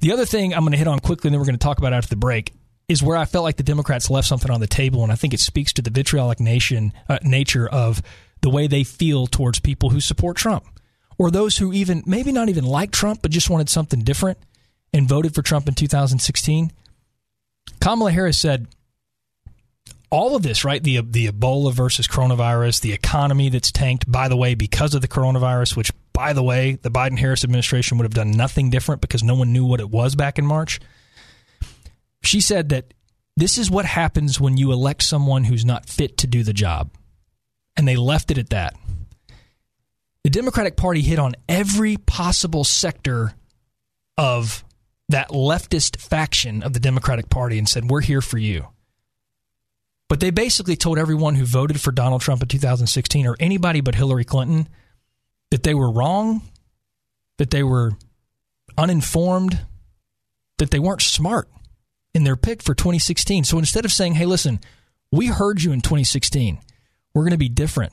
The 0.00 0.12
other 0.12 0.26
thing 0.26 0.52
I'm 0.52 0.60
going 0.60 0.72
to 0.72 0.78
hit 0.78 0.88
on 0.88 1.00
quickly 1.00 1.28
and 1.28 1.34
then 1.34 1.40
we're 1.40 1.46
going 1.46 1.58
to 1.58 1.64
talk 1.64 1.78
about 1.78 1.92
after 1.92 2.10
the 2.10 2.16
break 2.16 2.52
is 2.86 3.02
where 3.02 3.16
I 3.16 3.24
felt 3.24 3.44
like 3.44 3.56
the 3.56 3.62
Democrats 3.62 4.10
left 4.10 4.28
something 4.28 4.50
on 4.50 4.60
the 4.60 4.66
table 4.66 5.02
and 5.02 5.12
I 5.12 5.14
think 5.14 5.32
it 5.32 5.40
speaks 5.40 5.72
to 5.74 5.82
the 5.82 5.90
vitriolic 5.90 6.38
nation 6.38 6.92
uh, 7.08 7.18
nature 7.22 7.68
of 7.68 8.02
the 8.40 8.50
way 8.50 8.66
they 8.66 8.84
feel 8.84 9.26
towards 9.26 9.60
people 9.60 9.90
who 9.90 10.00
support 10.00 10.36
Trump 10.36 10.64
or 11.18 11.30
those 11.30 11.58
who 11.58 11.72
even 11.72 12.02
maybe 12.06 12.32
not 12.32 12.48
even 12.48 12.64
like 12.64 12.90
Trump 12.90 13.22
but 13.22 13.30
just 13.30 13.50
wanted 13.50 13.68
something 13.68 14.00
different 14.00 14.38
and 14.92 15.08
voted 15.08 15.34
for 15.34 15.42
Trump 15.42 15.68
in 15.68 15.74
2016. 15.74 16.72
Kamala 17.80 18.10
Harris 18.10 18.38
said 18.38 18.68
all 20.10 20.36
of 20.36 20.42
this, 20.42 20.64
right? 20.64 20.82
The 20.82 21.02
the 21.02 21.28
Ebola 21.28 21.72
versus 21.72 22.06
coronavirus, 22.08 22.80
the 22.80 22.92
economy 22.92 23.50
that's 23.50 23.70
tanked 23.70 24.10
by 24.10 24.28
the 24.28 24.36
way 24.36 24.54
because 24.54 24.94
of 24.94 25.02
the 25.02 25.08
coronavirus, 25.08 25.76
which 25.76 25.92
by 26.12 26.32
the 26.32 26.42
way, 26.42 26.78
the 26.82 26.90
Biden 26.90 27.18
Harris 27.18 27.44
administration 27.44 27.98
would 27.98 28.04
have 28.04 28.14
done 28.14 28.32
nothing 28.32 28.70
different 28.70 29.00
because 29.00 29.22
no 29.22 29.34
one 29.34 29.52
knew 29.52 29.64
what 29.64 29.80
it 29.80 29.90
was 29.90 30.16
back 30.16 30.38
in 30.38 30.46
March. 30.46 30.80
She 32.22 32.40
said 32.40 32.70
that 32.70 32.92
this 33.36 33.56
is 33.56 33.70
what 33.70 33.84
happens 33.84 34.40
when 34.40 34.56
you 34.56 34.72
elect 34.72 35.04
someone 35.04 35.44
who's 35.44 35.64
not 35.64 35.88
fit 35.88 36.16
to 36.18 36.26
do 36.26 36.42
the 36.42 36.52
job 36.52 36.90
and 37.78 37.88
they 37.88 37.96
left 37.96 38.30
it 38.30 38.36
at 38.36 38.50
that. 38.50 38.74
The 40.24 40.30
Democratic 40.30 40.76
Party 40.76 41.00
hit 41.00 41.18
on 41.18 41.34
every 41.48 41.96
possible 41.96 42.64
sector 42.64 43.32
of 44.18 44.64
that 45.08 45.30
leftist 45.30 45.98
faction 46.00 46.62
of 46.62 46.74
the 46.74 46.80
Democratic 46.80 47.30
Party 47.30 47.56
and 47.56 47.66
said, 47.68 47.88
We're 47.88 48.02
here 48.02 48.20
for 48.20 48.36
you. 48.36 48.66
But 50.08 50.20
they 50.20 50.30
basically 50.30 50.76
told 50.76 50.98
everyone 50.98 51.36
who 51.36 51.44
voted 51.44 51.80
for 51.80 51.92
Donald 51.92 52.20
Trump 52.20 52.42
in 52.42 52.48
2016 52.48 53.26
or 53.26 53.36
anybody 53.38 53.80
but 53.80 53.94
Hillary 53.94 54.24
Clinton 54.24 54.68
that 55.50 55.62
they 55.62 55.74
were 55.74 55.90
wrong, 55.90 56.42
that 57.38 57.50
they 57.50 57.62
were 57.62 57.92
uninformed, 58.76 59.60
that 60.58 60.70
they 60.70 60.78
weren't 60.78 61.02
smart 61.02 61.48
in 62.12 62.24
their 62.24 62.36
pick 62.36 62.62
for 62.62 62.74
2016. 62.74 63.44
So 63.44 63.58
instead 63.58 63.84
of 63.84 63.92
saying, 63.92 64.14
hey, 64.14 64.26
listen, 64.26 64.60
We 65.10 65.28
heard 65.28 65.62
you 65.62 65.72
in 65.72 65.80
2016. 65.80 66.58
We're 67.18 67.24
going 67.24 67.32
to 67.32 67.36
be 67.36 67.48
different. 67.48 67.92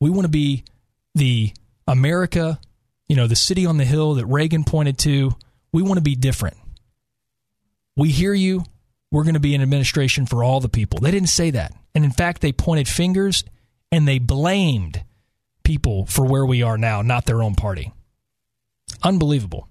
We 0.00 0.08
want 0.08 0.22
to 0.22 0.30
be 0.30 0.64
the 1.14 1.52
America, 1.86 2.58
you 3.06 3.14
know, 3.14 3.26
the 3.26 3.36
city 3.36 3.66
on 3.66 3.76
the 3.76 3.84
hill 3.84 4.14
that 4.14 4.24
Reagan 4.24 4.64
pointed 4.64 4.96
to. 5.00 5.32
We 5.70 5.82
want 5.82 5.98
to 5.98 6.02
be 6.02 6.14
different. 6.14 6.56
We 7.94 8.08
hear 8.08 8.32
you. 8.32 8.64
We're 9.10 9.24
going 9.24 9.34
to 9.34 9.38
be 9.40 9.54
an 9.54 9.60
administration 9.60 10.24
for 10.24 10.42
all 10.42 10.60
the 10.60 10.70
people. 10.70 10.98
They 10.98 11.10
didn't 11.10 11.28
say 11.28 11.50
that. 11.50 11.74
And 11.94 12.06
in 12.06 12.10
fact, 12.10 12.40
they 12.40 12.52
pointed 12.52 12.88
fingers 12.88 13.44
and 13.92 14.08
they 14.08 14.18
blamed 14.18 15.04
people 15.62 16.06
for 16.06 16.24
where 16.24 16.46
we 16.46 16.62
are 16.62 16.78
now, 16.78 17.02
not 17.02 17.26
their 17.26 17.42
own 17.42 17.54
party. 17.54 17.92
Unbelievable. 19.02 19.68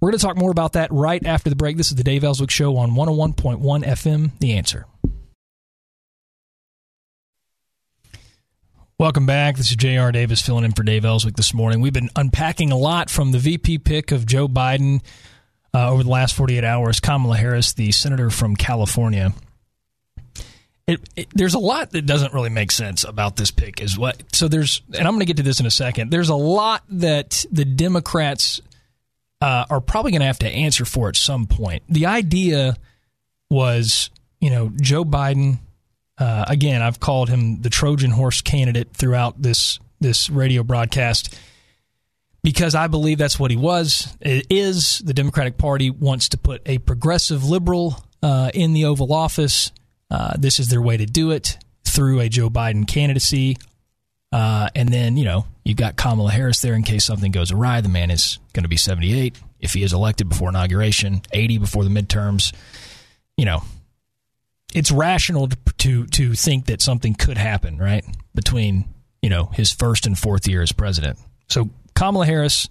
We're 0.00 0.12
going 0.12 0.18
to 0.18 0.26
talk 0.26 0.38
more 0.38 0.50
about 0.50 0.72
that 0.72 0.90
right 0.90 1.22
after 1.26 1.50
the 1.50 1.56
break. 1.56 1.76
This 1.76 1.90
is 1.90 1.96
the 1.96 2.04
Dave 2.04 2.24
Elswick 2.24 2.50
Show 2.50 2.78
on 2.78 2.92
101.1 2.92 3.84
FM, 3.84 4.30
The 4.38 4.54
Answer. 4.54 4.86
Welcome 9.04 9.26
back. 9.26 9.58
This 9.58 9.68
is 9.68 9.76
J.R. 9.76 10.12
Davis 10.12 10.40
filling 10.40 10.64
in 10.64 10.72
for 10.72 10.82
Dave 10.82 11.04
Elswick 11.04 11.36
this 11.36 11.52
morning. 11.52 11.82
We've 11.82 11.92
been 11.92 12.08
unpacking 12.16 12.72
a 12.72 12.78
lot 12.78 13.10
from 13.10 13.32
the 13.32 13.38
VP 13.38 13.80
pick 13.80 14.12
of 14.12 14.24
Joe 14.24 14.48
Biden 14.48 15.02
uh, 15.74 15.90
over 15.90 16.02
the 16.02 16.08
last 16.08 16.34
48 16.34 16.64
hours. 16.64 17.00
Kamala 17.00 17.36
Harris, 17.36 17.74
the 17.74 17.92
senator 17.92 18.30
from 18.30 18.56
California. 18.56 19.34
It, 20.86 21.06
it, 21.16 21.28
there's 21.34 21.52
a 21.52 21.58
lot 21.58 21.90
that 21.90 22.06
doesn't 22.06 22.32
really 22.32 22.48
make 22.48 22.72
sense 22.72 23.04
about 23.04 23.36
this 23.36 23.50
pick. 23.50 23.82
Is 23.82 23.98
what 23.98 24.22
so 24.34 24.48
there's, 24.48 24.80
and 24.96 25.06
I'm 25.06 25.12
going 25.12 25.20
to 25.20 25.26
get 25.26 25.36
to 25.36 25.42
this 25.42 25.60
in 25.60 25.66
a 25.66 25.70
second. 25.70 26.10
There's 26.10 26.30
a 26.30 26.34
lot 26.34 26.82
that 26.88 27.44
the 27.52 27.66
Democrats 27.66 28.62
uh, 29.42 29.66
are 29.68 29.82
probably 29.82 30.12
going 30.12 30.20
to 30.20 30.28
have 30.28 30.38
to 30.38 30.48
answer 30.48 30.86
for 30.86 31.10
at 31.10 31.16
some 31.16 31.46
point. 31.46 31.82
The 31.90 32.06
idea 32.06 32.78
was, 33.50 34.08
you 34.40 34.48
know, 34.48 34.72
Joe 34.80 35.04
Biden 35.04 35.58
uh, 36.18 36.44
again, 36.48 36.82
I've 36.82 37.00
called 37.00 37.28
him 37.28 37.62
the 37.62 37.70
Trojan 37.70 38.10
horse 38.10 38.40
candidate 38.40 38.92
throughout 38.92 39.40
this 39.40 39.78
this 40.00 40.28
radio 40.28 40.62
broadcast 40.62 41.34
because 42.42 42.74
I 42.74 42.88
believe 42.88 43.18
that's 43.18 43.40
what 43.40 43.50
he 43.50 43.56
was. 43.56 44.14
It 44.20 44.46
is 44.50 44.98
the 44.98 45.14
Democratic 45.14 45.56
Party 45.56 45.90
wants 45.90 46.28
to 46.30 46.38
put 46.38 46.60
a 46.66 46.78
progressive 46.78 47.42
liberal 47.42 47.96
uh, 48.22 48.50
in 48.54 48.74
the 48.74 48.84
Oval 48.84 49.12
Office. 49.12 49.72
Uh, 50.10 50.34
this 50.38 50.60
is 50.60 50.68
their 50.68 50.82
way 50.82 50.96
to 50.96 51.06
do 51.06 51.30
it 51.30 51.56
through 51.84 52.20
a 52.20 52.28
Joe 52.28 52.50
Biden 52.50 52.86
candidacy. 52.86 53.56
Uh, 54.30 54.68
and 54.74 54.88
then, 54.90 55.16
you 55.16 55.24
know, 55.24 55.46
you've 55.64 55.76
got 55.76 55.96
Kamala 55.96 56.32
Harris 56.32 56.60
there 56.60 56.74
in 56.74 56.82
case 56.82 57.04
something 57.04 57.32
goes 57.32 57.50
awry. 57.50 57.80
The 57.80 57.88
man 57.88 58.10
is 58.10 58.38
going 58.52 58.64
to 58.64 58.68
be 58.68 58.76
78 58.76 59.38
if 59.60 59.72
he 59.72 59.82
is 59.82 59.92
elected 59.92 60.28
before 60.28 60.50
inauguration, 60.50 61.22
80 61.32 61.58
before 61.58 61.84
the 61.84 61.90
midterms. 61.90 62.52
You 63.36 63.46
know, 63.46 63.62
it's 64.74 64.90
rational 64.90 65.48
to, 65.48 65.56
to 65.78 66.06
to 66.06 66.34
think 66.34 66.66
that 66.66 66.82
something 66.82 67.14
could 67.14 67.38
happen, 67.38 67.78
right? 67.78 68.04
Between 68.34 68.86
you 69.22 69.30
know 69.30 69.46
his 69.46 69.72
first 69.72 70.06
and 70.06 70.18
fourth 70.18 70.46
year 70.46 70.60
as 70.60 70.72
president. 70.72 71.18
So 71.48 71.70
Kamala 71.94 72.26
Harris, 72.26 72.68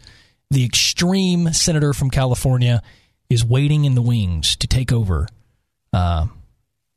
the 0.51 0.65
extreme 0.65 1.53
senator 1.53 1.93
from 1.93 2.09
California, 2.09 2.83
is 3.29 3.43
waiting 3.43 3.85
in 3.85 3.95
the 3.95 4.01
wings 4.01 4.55
to 4.57 4.67
take 4.67 4.91
over 4.91 5.27
uh, 5.93 6.27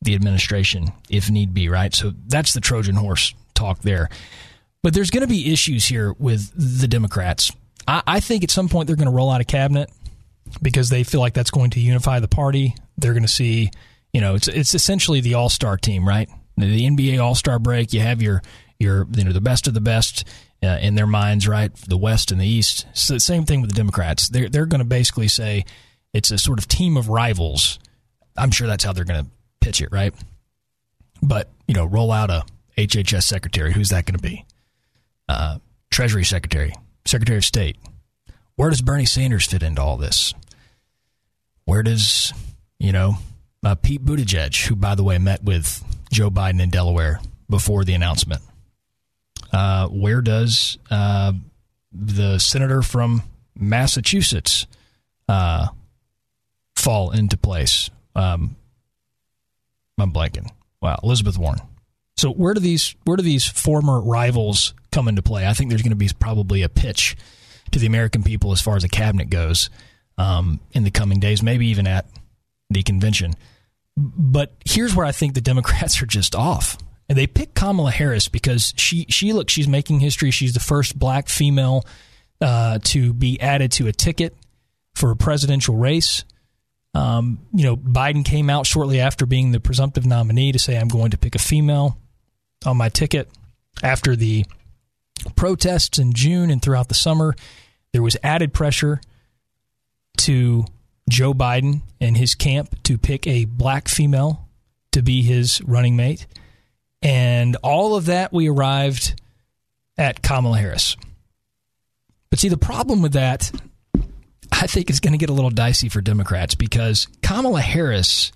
the 0.03 0.15
administration 0.15 0.93
if 1.09 1.31
need 1.31 1.55
be, 1.55 1.69
right? 1.69 1.95
So 1.95 2.13
that's 2.27 2.53
the 2.53 2.61
Trojan 2.61 2.97
horse 2.97 3.35
talk 3.55 3.81
there. 3.81 4.09
But 4.83 4.95
there's 4.95 5.11
going 5.11 5.23
to 5.23 5.29
be 5.29 5.53
issues 5.53 5.87
here 5.87 6.15
with 6.19 6.53
the 6.55 6.87
Democrats. 6.87 7.51
I, 7.89 8.03
I 8.07 8.21
think 8.21 8.45
at 8.45 8.51
some 8.51 8.69
point 8.69 8.87
they're 8.87 8.97
going 8.97 9.09
to 9.09 9.15
roll 9.15 9.31
out 9.31 9.41
a 9.41 9.45
cabinet 9.45 9.91
because 10.63 10.91
they 10.91 11.03
feel 11.03 11.21
like 11.21 11.35
that's 11.35 11.51
going 11.51 11.71
to 11.71 11.81
unify 11.81 12.21
the 12.21 12.29
party. 12.29 12.75
They're 12.99 13.13
going 13.13 13.23
to 13.25 13.29
see 13.29 13.71
you 14.13 14.21
know, 14.21 14.35
it's 14.35 14.49
it's 14.49 14.75
essentially 14.75 15.21
the 15.21 15.35
All 15.35 15.49
Star 15.49 15.77
team, 15.77 16.07
right? 16.07 16.29
The 16.57 16.87
NBA 16.87 17.23
All 17.23 17.35
Star 17.35 17.59
break. 17.59 17.93
You 17.93 18.01
have 18.01 18.23
your 18.23 18.43
your 18.79 19.07
you 19.15 19.25
know 19.25 19.33
the 19.33 19.41
best 19.41 19.67
of 19.67 19.75
the 19.75 19.81
best 19.81 20.25
uh, 20.63 20.79
in 20.81 20.95
their 20.95 21.07
minds, 21.07 21.47
right? 21.47 21.75
The 21.75 21.97
West 21.97 22.33
and 22.33 22.41
the 22.41 22.47
East. 22.47 22.87
So 22.95 23.15
the 23.15 23.21
same 23.21 23.45
thing 23.45 23.61
with 23.61 23.71
the 23.71 23.77
Democrats. 23.77 24.29
They're 24.29 24.49
they're 24.49 24.67
going 24.67 24.81
to 24.81 24.87
basically 24.87 25.29
say 25.29 25.65
it's 26.13 26.31
a 26.31 26.39
sort 26.39 26.59
of 26.59 26.69
team 26.69 26.97
of 26.97 27.09
rivals. 27.09 27.79
I'm 28.37 28.51
sure 28.51 28.67
that's 28.67 28.85
how 28.85 28.93
they're 28.93 29.05
going 29.05 29.25
to 29.25 29.31
pitch 29.61 29.81
it, 29.81 29.91
right? 29.93 30.15
But 31.23 31.51
you 31.67 31.75
know, 31.75 31.85
roll 31.85 32.13
out 32.13 32.31
a 32.31 32.45
HHS 32.79 33.25
secretary. 33.25 33.73
Who's 33.73 33.91
that 33.91 34.07
going 34.07 34.17
to 34.17 34.23
be? 34.23 34.45
Uh, 35.29 35.59
Treasury 35.91 36.25
secretary, 36.25 36.73
Secretary 37.05 37.39
of 37.39 37.45
State. 37.45 37.77
Where 38.57 38.71
does 38.71 38.81
Bernie 38.81 39.07
Sanders 39.07 39.47
fit 39.47 39.63
into 39.63 39.83
all 39.83 39.97
this? 39.97 40.35
Where 41.65 41.83
does 41.83 42.33
you 42.79 42.93
know 42.93 43.17
uh, 43.67 43.75
Pete 43.75 44.05
Buttigieg, 44.05 44.67
who, 44.67 44.77
by 44.77 44.95
the 44.95 45.03
way, 45.03 45.19
met 45.19 45.43
with 45.43 45.83
Joe 46.12 46.31
Biden 46.31 46.62
in 46.62 46.71
Delaware 46.71 47.21
before 47.51 47.85
the 47.85 47.95
announcement. 47.95 48.41
Uh, 49.53 49.89
where 49.89 50.23
does 50.23 50.79
uh, 50.89 51.33
the 51.91 52.39
senator 52.39 52.83
from 52.83 53.25
Massachusetts 53.59 54.69
uh, 55.29 55.67
fall 56.77 57.11
into 57.11 57.37
place? 57.37 57.91
Um, 58.14 58.55
I'm 59.99 60.12
blanking. 60.12 60.49
Wow, 60.81 61.01
Elizabeth 61.03 61.37
Warren. 61.37 61.59
So 62.17 62.31
where 62.31 62.55
do 62.55 62.61
these 62.61 62.95
where 63.05 63.17
do 63.17 63.23
these 63.25 63.47
former 63.47 64.01
rivals 64.01 64.75
come 64.93 65.09
into 65.09 65.23
play? 65.23 65.45
I 65.45 65.55
think 65.55 65.71
there's 65.71 65.83
going 65.83 65.91
to 65.91 65.97
be 65.97 66.11
probably 66.21 66.62
a 66.62 66.69
pitch 66.69 67.17
to 67.73 67.81
the 67.81 67.87
American 67.87 68.23
people 68.23 68.53
as 68.53 68.61
far 68.61 68.77
as 68.77 68.83
the 68.85 68.89
cabinet 68.89 69.29
goes 69.29 69.71
um, 70.19 70.61
in 70.71 70.85
the 70.85 70.93
coming 70.93 71.19
days, 71.19 71.43
maybe 71.43 71.67
even 71.67 71.89
at 71.89 72.07
the 72.71 72.85
convention. 72.85 73.35
But 73.97 74.53
here's 74.64 74.94
where 74.94 75.07
I 75.07 75.12
think 75.12 75.34
the 75.34 75.40
Democrats 75.40 76.03
are 76.03 76.07
just 76.07 76.34
off. 76.34 76.78
And 77.09 77.16
they 77.16 77.26
picked 77.26 77.55
Kamala 77.55 77.92
Harris 77.92 78.28
because 78.28 78.74
she 78.76 79.07
she 79.09 79.32
looks 79.32 79.53
she's 79.53 79.68
making 79.68 80.01
history. 80.01 80.32
She's 80.32 80.55
the 80.55 80.61
first 80.61 80.99
black 80.99 81.28
female 81.28 81.86
uh, 82.40 82.80
to 82.84 83.12
be 83.12 83.40
added 83.40 83.72
to 83.72 83.86
a 83.86 83.92
ticket 83.92 84.36
for 84.94 85.12
a 85.12 85.16
presidential 85.16 85.76
race. 85.76 86.24
Um, 86.94 87.47
you 87.55 87.64
know, 87.64 87.76
Biden 87.76 88.24
came 88.24 88.51
out 88.51 88.66
shortly 88.66 89.01
after 89.01 89.24
being 89.24 89.53
the 89.53 89.61
presumptive 89.61 90.05
nominee 90.05 90.51
to 90.51 90.59
say, 90.59 90.76
"I'm 90.76 90.88
going 90.88 91.12
to 91.12 91.18
pick 91.18 91.36
a 91.36 91.38
female 91.38 91.97
on 92.64 92.76
my 92.76 92.88
ticket." 92.88 93.30
After 93.82 94.16
the 94.16 94.44
protests 95.36 95.99
in 95.99 96.12
June 96.12 96.51
and 96.51 96.61
throughout 96.61 96.88
the 96.88 96.94
summer, 96.94 97.36
there 97.92 98.03
was 98.03 98.16
added 98.22 98.53
pressure 98.53 99.01
to 100.18 100.64
Joe 101.09 101.35
Biden 101.35 101.83
and 102.01 102.17
his 102.17 102.35
camp 102.35 102.83
to 102.85 102.99
pick 102.99 103.27
a 103.27 103.45
black 103.45 103.89
female 103.89 104.49
to 104.93 105.03
be 105.03 105.23
his 105.23 105.63
running 105.63 105.97
mate. 105.97 106.27
And 107.03 107.57
all 107.63 107.95
of 107.95 108.07
that, 108.07 108.33
we 108.33 108.49
arrived 108.49 109.21
at 109.99 110.23
Kamala 110.23 110.59
Harris. 110.59 110.97
But 112.31 112.41
see, 112.41 112.49
the 112.49 112.57
problem 112.57 113.03
with 113.03 113.13
that, 113.13 113.51
I 114.51 114.67
think, 114.67 114.91
is 114.91 115.01
going 115.01 115.13
to 115.13 115.19
get 115.19 115.31
a 115.31 115.33
little 115.33 115.51
dicey 115.51 115.89
for 115.89 116.01
Democrats 116.01 116.55
because 116.55 117.07
Kamala 117.23 117.61
Harris, 117.61 118.33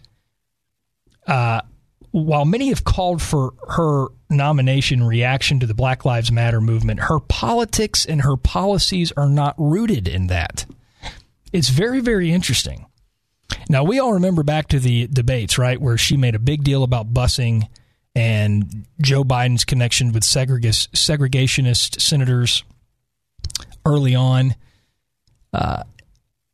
uh, 1.27 1.62
while 2.12 2.45
many 2.45 2.68
have 2.68 2.85
called 2.85 3.21
for 3.21 3.55
her 3.68 4.07
nomination 4.29 5.03
reaction 5.03 5.61
to 5.61 5.66
the 5.66 5.75
Black 5.75 6.05
Lives 6.05 6.31
Matter 6.31 6.61
movement, 6.61 7.01
her 7.01 7.18
politics 7.21 8.05
and 8.05 8.23
her 8.23 8.37
policies 8.37 9.12
are 9.16 9.29
not 9.29 9.55
rooted 9.59 10.07
in 10.07 10.29
that. 10.29 10.66
It's 11.53 11.68
very, 11.68 12.01
very 12.01 12.30
interesting. 12.30 12.86
Now, 13.68 13.84
we 13.84 13.98
all 13.98 14.14
remember 14.14 14.42
back 14.42 14.68
to 14.68 14.80
the 14.80 15.07
debates, 15.09 15.59
right, 15.59 15.80
where 15.80 15.98
she 15.98 16.16
made 16.16 16.34
a 16.34 16.40
big 16.40 16.62
deal 16.64 16.82
about 16.82 17.12
busing 17.12 17.68
and 18.14 18.86
Joe 19.01 19.24
Biden's 19.24 19.64
connection 19.64 20.12
with 20.12 20.22
segregationist 20.24 22.01
senators 22.01 22.64
early 23.86 24.14
on. 24.14 24.55
Uh, 25.53 25.84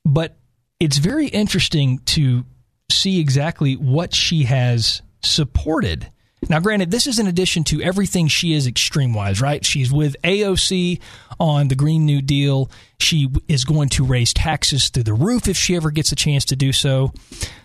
but 0.04 0.36
it's 0.80 0.98
very 0.98 1.28
interesting 1.28 1.98
to 2.00 2.44
see 2.90 3.20
exactly 3.20 3.74
what 3.74 4.14
she 4.14 4.44
has 4.44 5.02
supported 5.22 6.10
now, 6.48 6.60
granted, 6.60 6.90
this 6.90 7.06
is 7.06 7.18
in 7.18 7.26
addition 7.26 7.64
to 7.64 7.82
everything 7.82 8.28
she 8.28 8.52
is 8.52 8.66
extreme 8.66 9.14
wise, 9.14 9.40
right? 9.40 9.64
She's 9.64 9.90
with 9.90 10.16
AOC 10.22 11.00
on 11.40 11.68
the 11.68 11.74
Green 11.74 12.04
New 12.04 12.20
Deal. 12.20 12.70
She 13.00 13.28
is 13.48 13.64
going 13.64 13.88
to 13.90 14.04
raise 14.04 14.32
taxes 14.34 14.90
through 14.90 15.04
the 15.04 15.14
roof 15.14 15.48
if 15.48 15.56
she 15.56 15.76
ever 15.76 15.90
gets 15.90 16.12
a 16.12 16.16
chance 16.16 16.44
to 16.46 16.56
do 16.56 16.72
so. 16.72 17.12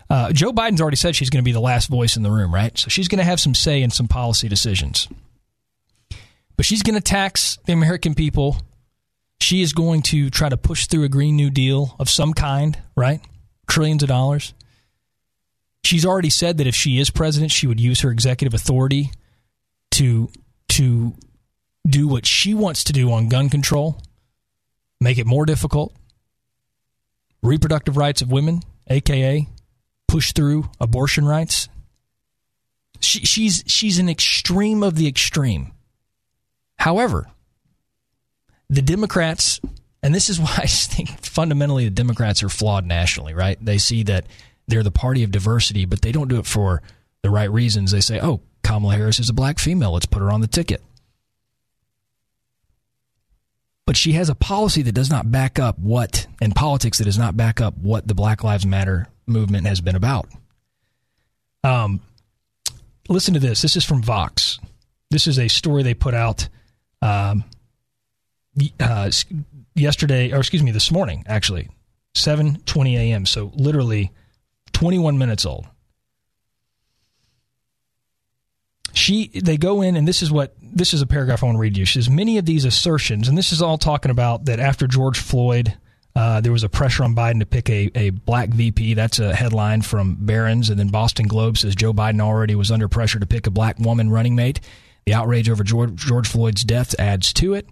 Uh, 0.08 0.32
Joe 0.32 0.52
Biden's 0.52 0.80
already 0.80 0.96
said 0.96 1.14
she's 1.14 1.30
going 1.30 1.42
to 1.42 1.48
be 1.48 1.52
the 1.52 1.60
last 1.60 1.88
voice 1.88 2.16
in 2.16 2.22
the 2.22 2.30
room, 2.30 2.52
right? 2.52 2.76
So 2.76 2.88
she's 2.88 3.08
going 3.08 3.18
to 3.18 3.24
have 3.24 3.40
some 3.40 3.54
say 3.54 3.82
in 3.82 3.90
some 3.90 4.08
policy 4.08 4.48
decisions. 4.48 5.06
But 6.56 6.66
she's 6.66 6.82
going 6.82 6.96
to 6.96 7.00
tax 7.00 7.58
the 7.66 7.72
American 7.72 8.14
people. 8.14 8.56
She 9.40 9.62
is 9.62 9.72
going 9.72 10.02
to 10.02 10.30
try 10.30 10.48
to 10.48 10.56
push 10.56 10.86
through 10.86 11.04
a 11.04 11.08
Green 11.08 11.36
New 11.36 11.50
Deal 11.50 11.94
of 11.98 12.08
some 12.08 12.32
kind, 12.32 12.78
right? 12.96 13.20
Trillions 13.68 14.02
of 14.02 14.08
dollars. 14.08 14.54
She's 15.84 16.06
already 16.06 16.30
said 16.30 16.58
that 16.58 16.66
if 16.66 16.74
she 16.74 16.98
is 16.98 17.10
president, 17.10 17.50
she 17.50 17.66
would 17.66 17.80
use 17.80 18.00
her 18.00 18.10
executive 18.10 18.54
authority 18.54 19.10
to 19.92 20.30
to 20.70 21.14
do 21.86 22.08
what 22.08 22.24
she 22.24 22.54
wants 22.54 22.84
to 22.84 22.92
do 22.92 23.10
on 23.12 23.28
gun 23.28 23.48
control, 23.50 24.00
make 25.00 25.18
it 25.18 25.26
more 25.26 25.44
difficult, 25.44 25.94
reproductive 27.42 27.96
rights 27.96 28.22
of 28.22 28.30
women, 28.30 28.62
aka 28.88 29.46
push 30.06 30.32
through 30.32 30.70
abortion 30.80 31.26
rights. 31.26 31.68
She, 33.00 33.20
she's 33.20 33.64
she's 33.66 33.98
an 33.98 34.08
extreme 34.08 34.82
of 34.82 34.94
the 34.94 35.08
extreme. 35.08 35.72
However, 36.76 37.26
the 38.68 38.82
Democrats, 38.82 39.60
and 40.02 40.14
this 40.14 40.30
is 40.30 40.38
why 40.38 40.54
I 40.58 40.66
think 40.66 41.08
fundamentally 41.24 41.84
the 41.84 41.90
Democrats 41.90 42.42
are 42.42 42.48
flawed 42.48 42.86
nationally, 42.86 43.34
right? 43.34 43.62
They 43.64 43.78
see 43.78 44.04
that 44.04 44.26
they're 44.68 44.82
the 44.82 44.90
party 44.90 45.22
of 45.22 45.30
diversity, 45.30 45.84
but 45.84 46.02
they 46.02 46.12
don't 46.12 46.28
do 46.28 46.38
it 46.38 46.46
for 46.46 46.82
the 47.22 47.30
right 47.30 47.50
reasons. 47.50 47.92
They 47.92 48.00
say, 48.00 48.20
oh, 48.20 48.40
Kamala 48.62 48.94
Harris 48.96 49.18
is 49.18 49.28
a 49.28 49.34
black 49.34 49.58
female. 49.58 49.92
Let's 49.92 50.06
put 50.06 50.22
her 50.22 50.30
on 50.30 50.40
the 50.40 50.46
ticket. 50.46 50.82
But 53.84 53.96
she 53.96 54.12
has 54.12 54.28
a 54.28 54.34
policy 54.34 54.82
that 54.82 54.92
does 54.92 55.10
not 55.10 55.30
back 55.30 55.58
up 55.58 55.78
what, 55.78 56.26
and 56.40 56.54
politics 56.54 56.98
that 56.98 57.04
does 57.04 57.18
not 57.18 57.36
back 57.36 57.60
up 57.60 57.76
what 57.76 58.06
the 58.06 58.14
Black 58.14 58.44
Lives 58.44 58.64
Matter 58.64 59.08
movement 59.26 59.66
has 59.66 59.80
been 59.80 59.96
about. 59.96 60.28
Um, 61.64 62.00
listen 63.08 63.34
to 63.34 63.40
this. 63.40 63.62
This 63.62 63.76
is 63.76 63.84
from 63.84 64.02
Vox. 64.02 64.58
This 65.10 65.26
is 65.26 65.38
a 65.38 65.48
story 65.48 65.82
they 65.82 65.94
put 65.94 66.14
out 66.14 66.48
um, 67.02 67.44
uh, 68.80 69.10
yesterday, 69.74 70.32
or 70.32 70.38
excuse 70.38 70.62
me, 70.62 70.70
this 70.70 70.90
morning, 70.90 71.24
actually, 71.26 71.68
7:20 72.14 72.94
a.m. 72.94 73.26
So 73.26 73.50
literally 73.54 74.12
21 74.72 75.18
minutes 75.18 75.46
old. 75.46 75.66
She 78.94 79.28
they 79.28 79.56
go 79.56 79.80
in 79.80 79.96
and 79.96 80.06
this 80.06 80.22
is 80.22 80.30
what 80.30 80.54
this 80.60 80.92
is 80.92 81.00
a 81.00 81.06
paragraph 81.06 81.42
I 81.42 81.46
want 81.46 81.56
to 81.56 81.60
read 81.60 81.76
you. 81.78 81.84
She 81.84 82.00
says 82.00 82.10
many 82.10 82.38
of 82.38 82.44
these 82.44 82.64
assertions, 82.64 83.26
and 83.26 83.38
this 83.38 83.52
is 83.52 83.62
all 83.62 83.78
talking 83.78 84.10
about 84.10 84.44
that 84.44 84.60
after 84.60 84.86
George 84.86 85.18
Floyd, 85.18 85.74
uh, 86.14 86.40
there 86.40 86.52
was 86.52 86.62
a 86.62 86.68
pressure 86.68 87.04
on 87.04 87.14
Biden 87.14 87.40
to 87.40 87.46
pick 87.46 87.70
a, 87.70 87.90
a 87.94 88.10
black 88.10 88.50
VP. 88.50 88.94
That's 88.94 89.18
a 89.18 89.34
headline 89.34 89.82
from 89.82 90.16
Barron's, 90.20 90.68
and 90.68 90.78
then 90.78 90.88
Boston 90.88 91.26
Globe 91.26 91.56
says 91.56 91.74
Joe 91.74 91.92
Biden 91.92 92.20
already 92.20 92.54
was 92.54 92.70
under 92.70 92.86
pressure 92.86 93.18
to 93.18 93.26
pick 93.26 93.46
a 93.46 93.50
black 93.50 93.78
woman 93.78 94.10
running 94.10 94.34
mate. 94.34 94.60
The 95.06 95.14
outrage 95.14 95.48
over 95.48 95.64
George, 95.64 95.94
George 95.96 96.28
Floyd's 96.28 96.62
death 96.62 96.94
adds 96.98 97.32
to 97.34 97.54
it. 97.54 97.66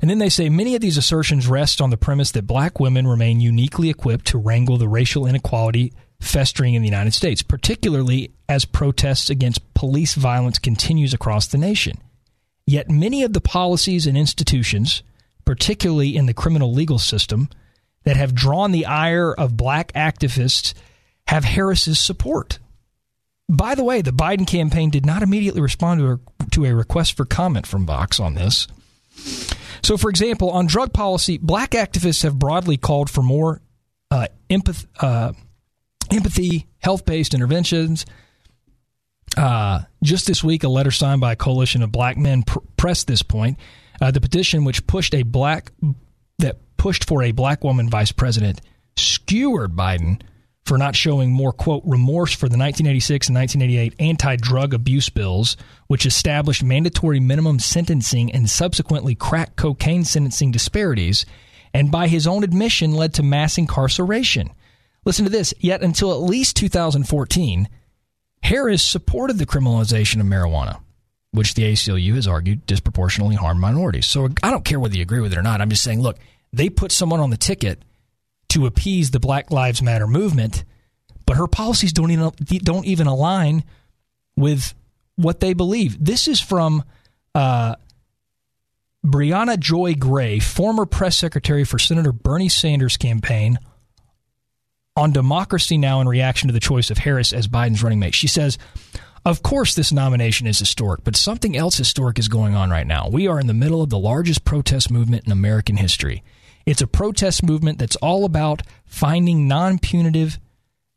And 0.00 0.08
then 0.08 0.18
they 0.18 0.28
say 0.28 0.48
many 0.48 0.74
of 0.74 0.80
these 0.80 0.96
assertions 0.96 1.48
rest 1.48 1.80
on 1.80 1.90
the 1.90 1.96
premise 1.96 2.30
that 2.32 2.46
black 2.46 2.80
women 2.80 3.06
remain 3.06 3.40
uniquely 3.40 3.90
equipped 3.90 4.26
to 4.28 4.38
wrangle 4.38 4.78
the 4.78 4.88
racial 4.88 5.26
inequality 5.26 5.92
festering 6.20 6.74
in 6.74 6.82
the 6.82 6.88
United 6.88 7.14
States, 7.14 7.42
particularly 7.42 8.32
as 8.48 8.64
protests 8.64 9.30
against 9.30 9.74
police 9.74 10.14
violence 10.14 10.58
continues 10.58 11.14
across 11.14 11.46
the 11.46 11.58
nation. 11.58 11.98
Yet 12.66 12.90
many 12.90 13.22
of 13.22 13.32
the 13.32 13.40
policies 13.40 14.06
and 14.06 14.16
institutions, 14.16 15.02
particularly 15.44 16.16
in 16.16 16.26
the 16.26 16.34
criminal 16.34 16.72
legal 16.72 16.98
system, 16.98 17.48
that 18.04 18.16
have 18.16 18.34
drawn 18.34 18.72
the 18.72 18.86
ire 18.86 19.32
of 19.32 19.56
black 19.56 19.92
activists 19.92 20.74
have 21.28 21.44
Harris's 21.44 21.98
support. 21.98 22.58
By 23.48 23.74
the 23.74 23.84
way, 23.84 24.02
the 24.02 24.12
Biden 24.12 24.46
campaign 24.46 24.90
did 24.90 25.06
not 25.06 25.22
immediately 25.22 25.60
respond 25.60 26.00
to 26.00 26.12
a, 26.12 26.50
to 26.50 26.64
a 26.66 26.74
request 26.74 27.16
for 27.16 27.24
comment 27.24 27.66
from 27.66 27.86
Vox 27.86 28.20
on 28.20 28.34
this. 28.34 28.66
So, 29.82 29.96
for 29.96 30.10
example, 30.10 30.50
on 30.50 30.66
drug 30.66 30.92
policy, 30.92 31.38
black 31.38 31.70
activists 31.70 32.22
have 32.22 32.38
broadly 32.38 32.76
called 32.76 33.08
for 33.08 33.22
more 33.22 33.62
uh, 34.10 34.26
uh, 35.00 35.32
empathy, 36.12 36.66
health 36.78 37.04
based 37.04 37.34
interventions. 37.34 38.06
Uh, 39.36 39.82
just 40.02 40.26
this 40.26 40.42
week, 40.42 40.64
a 40.64 40.68
letter 40.68 40.90
signed 40.90 41.20
by 41.20 41.32
a 41.32 41.36
coalition 41.36 41.82
of 41.82 41.92
black 41.92 42.16
men 42.16 42.42
pr- 42.42 42.58
pressed 42.76 43.06
this 43.06 43.22
point. 43.22 43.58
Uh, 44.00 44.10
the 44.10 44.20
petition, 44.20 44.64
which 44.64 44.86
pushed 44.86 45.14
a 45.14 45.22
black 45.22 45.72
that 46.38 46.56
pushed 46.76 47.04
for 47.04 47.22
a 47.22 47.32
black 47.32 47.64
woman 47.64 47.88
vice 47.88 48.12
president, 48.12 48.60
skewered 48.96 49.72
Biden 49.72 50.20
for 50.64 50.76
not 50.76 50.94
showing 50.94 51.32
more 51.32 51.52
quote 51.52 51.82
remorse 51.86 52.32
for 52.32 52.46
the 52.46 52.58
1986 52.58 53.28
and 53.28 53.36
1988 53.36 53.94
anti-drug 53.98 54.74
abuse 54.74 55.08
bills, 55.08 55.56
which 55.86 56.04
established 56.04 56.62
mandatory 56.62 57.20
minimum 57.20 57.58
sentencing 57.58 58.30
and 58.32 58.50
subsequently 58.50 59.14
crack 59.14 59.56
cocaine 59.56 60.04
sentencing 60.04 60.50
disparities, 60.50 61.24
and 61.72 61.90
by 61.90 62.06
his 62.06 62.26
own 62.26 62.44
admission 62.44 62.92
led 62.92 63.14
to 63.14 63.22
mass 63.22 63.56
incarceration. 63.56 64.50
Listen 65.04 65.24
to 65.24 65.30
this. 65.30 65.54
Yet 65.58 65.82
until 65.82 66.12
at 66.12 66.28
least 66.28 66.56
2014, 66.56 67.68
Harris 68.42 68.82
supported 68.84 69.38
the 69.38 69.46
criminalization 69.46 70.20
of 70.20 70.26
marijuana, 70.26 70.80
which 71.32 71.54
the 71.54 71.62
ACLU 71.62 72.14
has 72.14 72.28
argued 72.28 72.66
disproportionately 72.66 73.36
harmed 73.36 73.60
minorities. 73.60 74.06
So 74.06 74.28
I 74.42 74.50
don't 74.50 74.64
care 74.64 74.80
whether 74.80 74.96
you 74.96 75.02
agree 75.02 75.20
with 75.20 75.32
it 75.32 75.38
or 75.38 75.42
not. 75.42 75.60
I'm 75.60 75.70
just 75.70 75.82
saying, 75.82 76.00
look, 76.00 76.18
they 76.52 76.68
put 76.68 76.92
someone 76.92 77.20
on 77.20 77.30
the 77.30 77.36
ticket 77.36 77.82
to 78.50 78.66
appease 78.66 79.10
the 79.10 79.20
Black 79.20 79.50
Lives 79.50 79.82
Matter 79.82 80.06
movement, 80.06 80.64
but 81.26 81.36
her 81.36 81.46
policies 81.46 81.92
don't 81.92 82.10
even 82.10 82.30
don't 82.62 82.86
even 82.86 83.06
align 83.06 83.64
with 84.36 84.74
what 85.16 85.40
they 85.40 85.52
believe. 85.52 86.02
This 86.02 86.28
is 86.28 86.40
from 86.40 86.84
uh, 87.34 87.74
Briahna 89.04 89.58
Joy 89.58 89.94
Gray, 89.94 90.38
former 90.38 90.86
press 90.86 91.16
secretary 91.16 91.64
for 91.64 91.78
Senator 91.78 92.12
Bernie 92.12 92.48
Sanders' 92.48 92.96
campaign 92.96 93.58
on 94.98 95.12
Democracy 95.12 95.78
Now! 95.78 96.00
in 96.00 96.08
reaction 96.08 96.48
to 96.48 96.52
the 96.52 96.60
choice 96.60 96.90
of 96.90 96.98
Harris 96.98 97.32
as 97.32 97.46
Biden's 97.46 97.82
running 97.82 98.00
mate. 98.00 98.14
She 98.14 98.26
says, 98.26 98.58
Of 99.24 99.42
course, 99.42 99.74
this 99.74 99.92
nomination 99.92 100.46
is 100.48 100.58
historic, 100.58 101.04
but 101.04 101.14
something 101.14 101.56
else 101.56 101.76
historic 101.76 102.18
is 102.18 102.28
going 102.28 102.56
on 102.56 102.68
right 102.68 102.86
now. 102.86 103.08
We 103.08 103.28
are 103.28 103.38
in 103.38 103.46
the 103.46 103.54
middle 103.54 103.80
of 103.80 103.90
the 103.90 103.98
largest 103.98 104.44
protest 104.44 104.90
movement 104.90 105.24
in 105.24 105.32
American 105.32 105.76
history. 105.76 106.24
It's 106.66 106.82
a 106.82 106.86
protest 106.86 107.44
movement 107.44 107.78
that's 107.78 107.96
all 107.96 108.24
about 108.24 108.62
finding 108.84 109.46
non 109.46 109.78
punitive, 109.78 110.38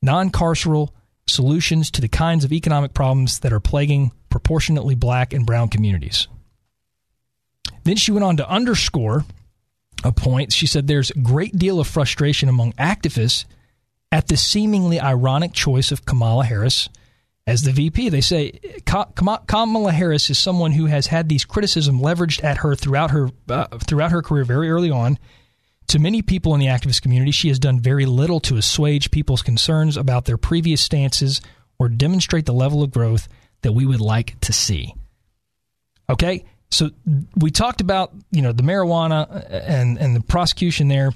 non 0.02 0.32
carceral 0.32 0.89
solutions 1.28 1.91
to 1.91 2.02
the 2.02 2.10
kinds 2.10 2.43
of 2.43 2.52
economic 2.52 2.93
problems 2.93 3.39
that 3.39 3.54
are 3.54 3.60
plaguing 3.60 4.12
proportionately 4.30 4.95
black 4.95 5.32
and 5.32 5.45
brown 5.45 5.70
communities. 5.70 6.28
Then 7.84 7.97
she 7.97 8.12
went 8.12 8.24
on 8.24 8.38
to 8.38 8.49
underscore 8.49 9.26
a 10.04 10.12
point. 10.12 10.52
She 10.52 10.66
said 10.66 10.88
there's 10.88 11.12
a 11.12 11.20
great 11.20 11.56
deal 11.58 11.80
of 11.80 11.88
frustration 11.88 12.49
among 12.49 12.74
activists 12.74 13.45
at 14.12 14.28
the 14.28 14.38
seemingly 14.38 14.99
ironic 14.99 15.53
choice 15.53 15.91
of 15.91 16.05
Kamala 16.05 16.45
Harris 16.45 16.89
as 17.47 17.64
the 17.64 17.72
VP. 17.72 18.09
They 18.09 18.22
say 18.22 18.59
Kamala 18.86 19.91
Harris 19.91 20.30
is 20.30 20.38
someone 20.38 20.72
who 20.72 20.86
has 20.86 21.07
had 21.07 21.30
these 21.30 21.45
criticism 21.45 21.99
leveraged 21.99 22.43
at 22.43 22.57
her 22.57 22.76
throughout 22.76 23.12
her 23.12 23.30
uh, 23.49 23.68
throughout 23.86 24.12
her 24.12 24.22
career 24.22 24.43
very 24.43 24.70
early 24.70 24.91
on. 24.91 25.18
To 25.88 25.99
many 25.99 26.22
people 26.22 26.53
in 26.53 26.59
the 26.59 26.68
activist 26.68 27.01
community, 27.01 27.32
she 27.32 27.49
has 27.49 27.59
done 27.59 27.80
very 27.80 28.05
little 28.05 28.39
to 28.41 28.55
assuage 28.55 29.12
people's 29.12 29.41
concerns 29.41 29.97
about 29.97 30.26
their 30.26 30.38
previous 30.38 30.82
stances 30.82 31.41
or 31.80 31.90
demonstrate 31.90 32.45
the 32.45 32.53
level 32.53 32.81
of 32.84 32.91
growth 32.91 33.27
that 33.61 33.73
we 33.73 33.85
would 33.85 33.99
like 33.99 34.40
to 34.41 34.53
see. 34.53 34.94
Okay, 36.10 36.45
so 36.69 36.91
we 37.35 37.52
talked 37.52 37.81
about 37.81 38.14
you 38.31 38.41
know 38.41 38.52
the 38.52 38.64
marijuana 38.64 39.30
uh, 39.30 39.56
and 39.56 39.98
and 39.98 40.15
the 40.15 40.22
prosecution 40.22 40.88
there. 40.88 41.11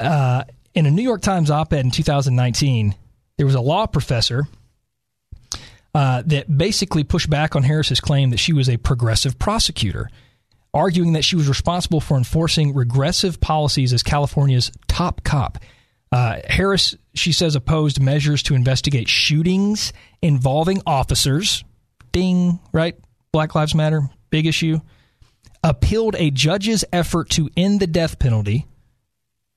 Uh, 0.00 0.44
in 0.74 0.86
a 0.86 0.90
New 0.90 1.02
York 1.02 1.22
Times 1.22 1.50
op 1.50 1.72
ed 1.72 1.84
in 1.84 1.90
2019, 1.90 2.94
there 3.36 3.46
was 3.46 3.54
a 3.54 3.60
law 3.60 3.86
professor 3.86 4.46
uh, 5.94 6.22
that 6.26 6.56
basically 6.56 7.04
pushed 7.04 7.28
back 7.28 7.54
on 7.54 7.62
Harris's 7.62 8.00
claim 8.00 8.30
that 8.30 8.38
she 8.38 8.52
was 8.52 8.68
a 8.68 8.78
progressive 8.78 9.38
prosecutor, 9.38 10.08
arguing 10.72 11.12
that 11.12 11.24
she 11.24 11.36
was 11.36 11.48
responsible 11.48 12.00
for 12.00 12.16
enforcing 12.16 12.74
regressive 12.74 13.40
policies 13.40 13.92
as 13.92 14.02
California's 14.02 14.72
top 14.88 15.22
cop. 15.24 15.58
Uh, 16.10 16.40
Harris, 16.46 16.94
she 17.14 17.32
says, 17.32 17.56
opposed 17.56 18.00
measures 18.00 18.42
to 18.44 18.54
investigate 18.54 19.08
shootings 19.08 19.92
involving 20.20 20.80
officers. 20.86 21.64
Ding, 22.12 22.60
right? 22.72 22.94
Black 23.32 23.54
Lives 23.54 23.74
Matter, 23.74 24.02
big 24.28 24.46
issue. 24.46 24.80
Appealed 25.64 26.16
a 26.16 26.30
judge's 26.30 26.84
effort 26.92 27.30
to 27.30 27.48
end 27.56 27.80
the 27.80 27.86
death 27.86 28.18
penalty 28.18 28.66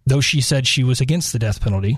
though 0.06 0.22
she 0.22 0.42
said 0.42 0.68
she 0.68 0.84
was 0.84 1.02
against 1.02 1.34
the 1.34 1.40
death 1.40 1.62
penalty. 1.62 1.98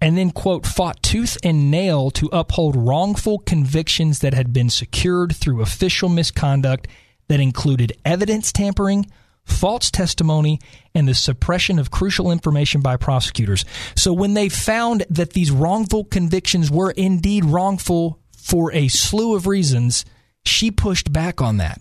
And 0.00 0.18
then, 0.18 0.30
quote, 0.30 0.66
fought 0.66 1.02
tooth 1.02 1.38
and 1.42 1.70
nail 1.70 2.10
to 2.12 2.28
uphold 2.32 2.76
wrongful 2.76 3.38
convictions 3.38 4.18
that 4.18 4.34
had 4.34 4.52
been 4.52 4.68
secured 4.68 5.34
through 5.34 5.62
official 5.62 6.08
misconduct 6.08 6.88
that 7.28 7.40
included 7.40 7.92
evidence 8.04 8.52
tampering, 8.52 9.06
false 9.44 9.90
testimony, 9.90 10.60
and 10.94 11.08
the 11.08 11.14
suppression 11.14 11.78
of 11.78 11.90
crucial 11.90 12.30
information 12.30 12.80
by 12.80 12.96
prosecutors. 12.96 13.64
So 13.96 14.12
when 14.12 14.34
they 14.34 14.48
found 14.48 15.06
that 15.08 15.32
these 15.32 15.50
wrongful 15.50 16.04
convictions 16.04 16.70
were 16.70 16.90
indeed 16.90 17.44
wrongful 17.44 18.18
for 18.36 18.72
a 18.72 18.88
slew 18.88 19.34
of 19.34 19.46
reasons, 19.46 20.04
she 20.44 20.70
pushed 20.70 21.12
back 21.12 21.40
on 21.40 21.56
that. 21.56 21.80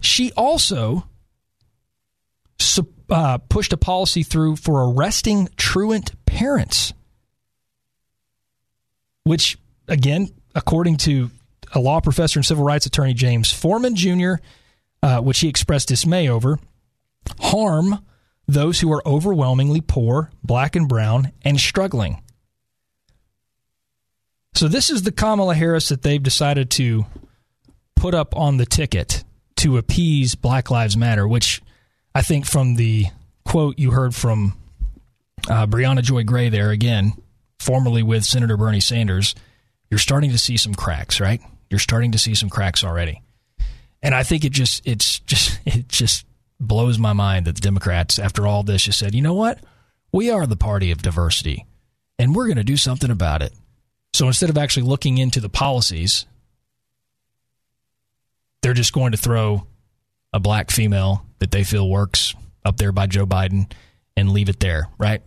She 0.00 0.32
also 0.32 1.06
uh, 3.10 3.38
pushed 3.38 3.72
a 3.72 3.76
policy 3.76 4.22
through 4.22 4.56
for 4.56 4.90
arresting 4.90 5.48
truant 5.56 6.12
parents, 6.26 6.92
which, 9.24 9.58
again, 9.88 10.28
according 10.54 10.96
to 10.96 11.30
a 11.72 11.80
law 11.80 12.00
professor 12.00 12.38
and 12.38 12.46
civil 12.46 12.64
rights 12.64 12.86
attorney 12.86 13.14
James 13.14 13.52
Forman 13.52 13.94
Jr., 13.94 14.34
uh, 15.02 15.20
which 15.20 15.40
he 15.40 15.48
expressed 15.48 15.88
dismay 15.88 16.28
over, 16.28 16.58
harm 17.40 18.04
those 18.48 18.80
who 18.80 18.92
are 18.92 19.06
overwhelmingly 19.06 19.80
poor, 19.80 20.30
black 20.42 20.76
and 20.76 20.88
brown, 20.88 21.32
and 21.42 21.60
struggling. 21.60 22.22
So 24.54 24.68
this 24.68 24.88
is 24.88 25.02
the 25.02 25.12
Kamala 25.12 25.54
Harris 25.54 25.90
that 25.90 26.02
they've 26.02 26.22
decided 26.22 26.70
to 26.72 27.04
put 27.94 28.14
up 28.14 28.34
on 28.36 28.56
the 28.56 28.66
ticket 28.66 29.22
to 29.56 29.76
appease 29.76 30.34
Black 30.34 30.70
Lives 30.70 30.96
Matter, 30.96 31.26
which 31.26 31.60
I 32.16 32.22
think 32.22 32.46
from 32.46 32.76
the 32.76 33.08
quote 33.44 33.78
you 33.78 33.90
heard 33.90 34.14
from 34.14 34.56
uh, 35.50 35.66
Briahna 35.66 36.00
Joy 36.00 36.24
Gray 36.24 36.48
there 36.48 36.70
again, 36.70 37.12
formerly 37.60 38.02
with 38.02 38.24
Senator 38.24 38.56
Bernie 38.56 38.80
Sanders, 38.80 39.34
you're 39.90 39.98
starting 39.98 40.30
to 40.30 40.38
see 40.38 40.56
some 40.56 40.72
cracks, 40.74 41.20
right? 41.20 41.42
You're 41.68 41.78
starting 41.78 42.12
to 42.12 42.18
see 42.18 42.34
some 42.34 42.48
cracks 42.48 42.82
already. 42.82 43.20
And 44.02 44.14
I 44.14 44.22
think 44.22 44.46
it 44.46 44.52
just 44.52 44.80
it's 44.86 45.18
just 45.18 45.60
it 45.66 45.90
just 45.90 46.24
blows 46.58 46.98
my 46.98 47.12
mind 47.12 47.44
that 47.44 47.56
the 47.56 47.60
Democrats, 47.60 48.18
after 48.18 48.46
all 48.46 48.62
this, 48.62 48.84
just 48.84 48.98
said, 48.98 49.14
you 49.14 49.20
know 49.20 49.34
what? 49.34 49.60
We 50.10 50.30
are 50.30 50.46
the 50.46 50.56
party 50.56 50.90
of 50.92 51.02
diversity, 51.02 51.66
and 52.18 52.34
we're 52.34 52.46
going 52.46 52.56
to 52.56 52.64
do 52.64 52.78
something 52.78 53.10
about 53.10 53.42
it. 53.42 53.52
So 54.14 54.26
instead 54.26 54.48
of 54.48 54.56
actually 54.56 54.84
looking 54.84 55.18
into 55.18 55.38
the 55.38 55.50
policies, 55.50 56.24
they're 58.62 58.72
just 58.72 58.94
going 58.94 59.12
to 59.12 59.18
throw 59.18 59.66
a 60.32 60.40
black 60.40 60.70
female 60.70 61.25
that 61.38 61.50
they 61.50 61.64
feel 61.64 61.88
works 61.88 62.34
up 62.64 62.76
there 62.76 62.92
by 62.92 63.06
Joe 63.06 63.26
Biden 63.26 63.70
and 64.16 64.30
leave 64.30 64.48
it 64.48 64.60
there, 64.60 64.88
right? 64.98 65.22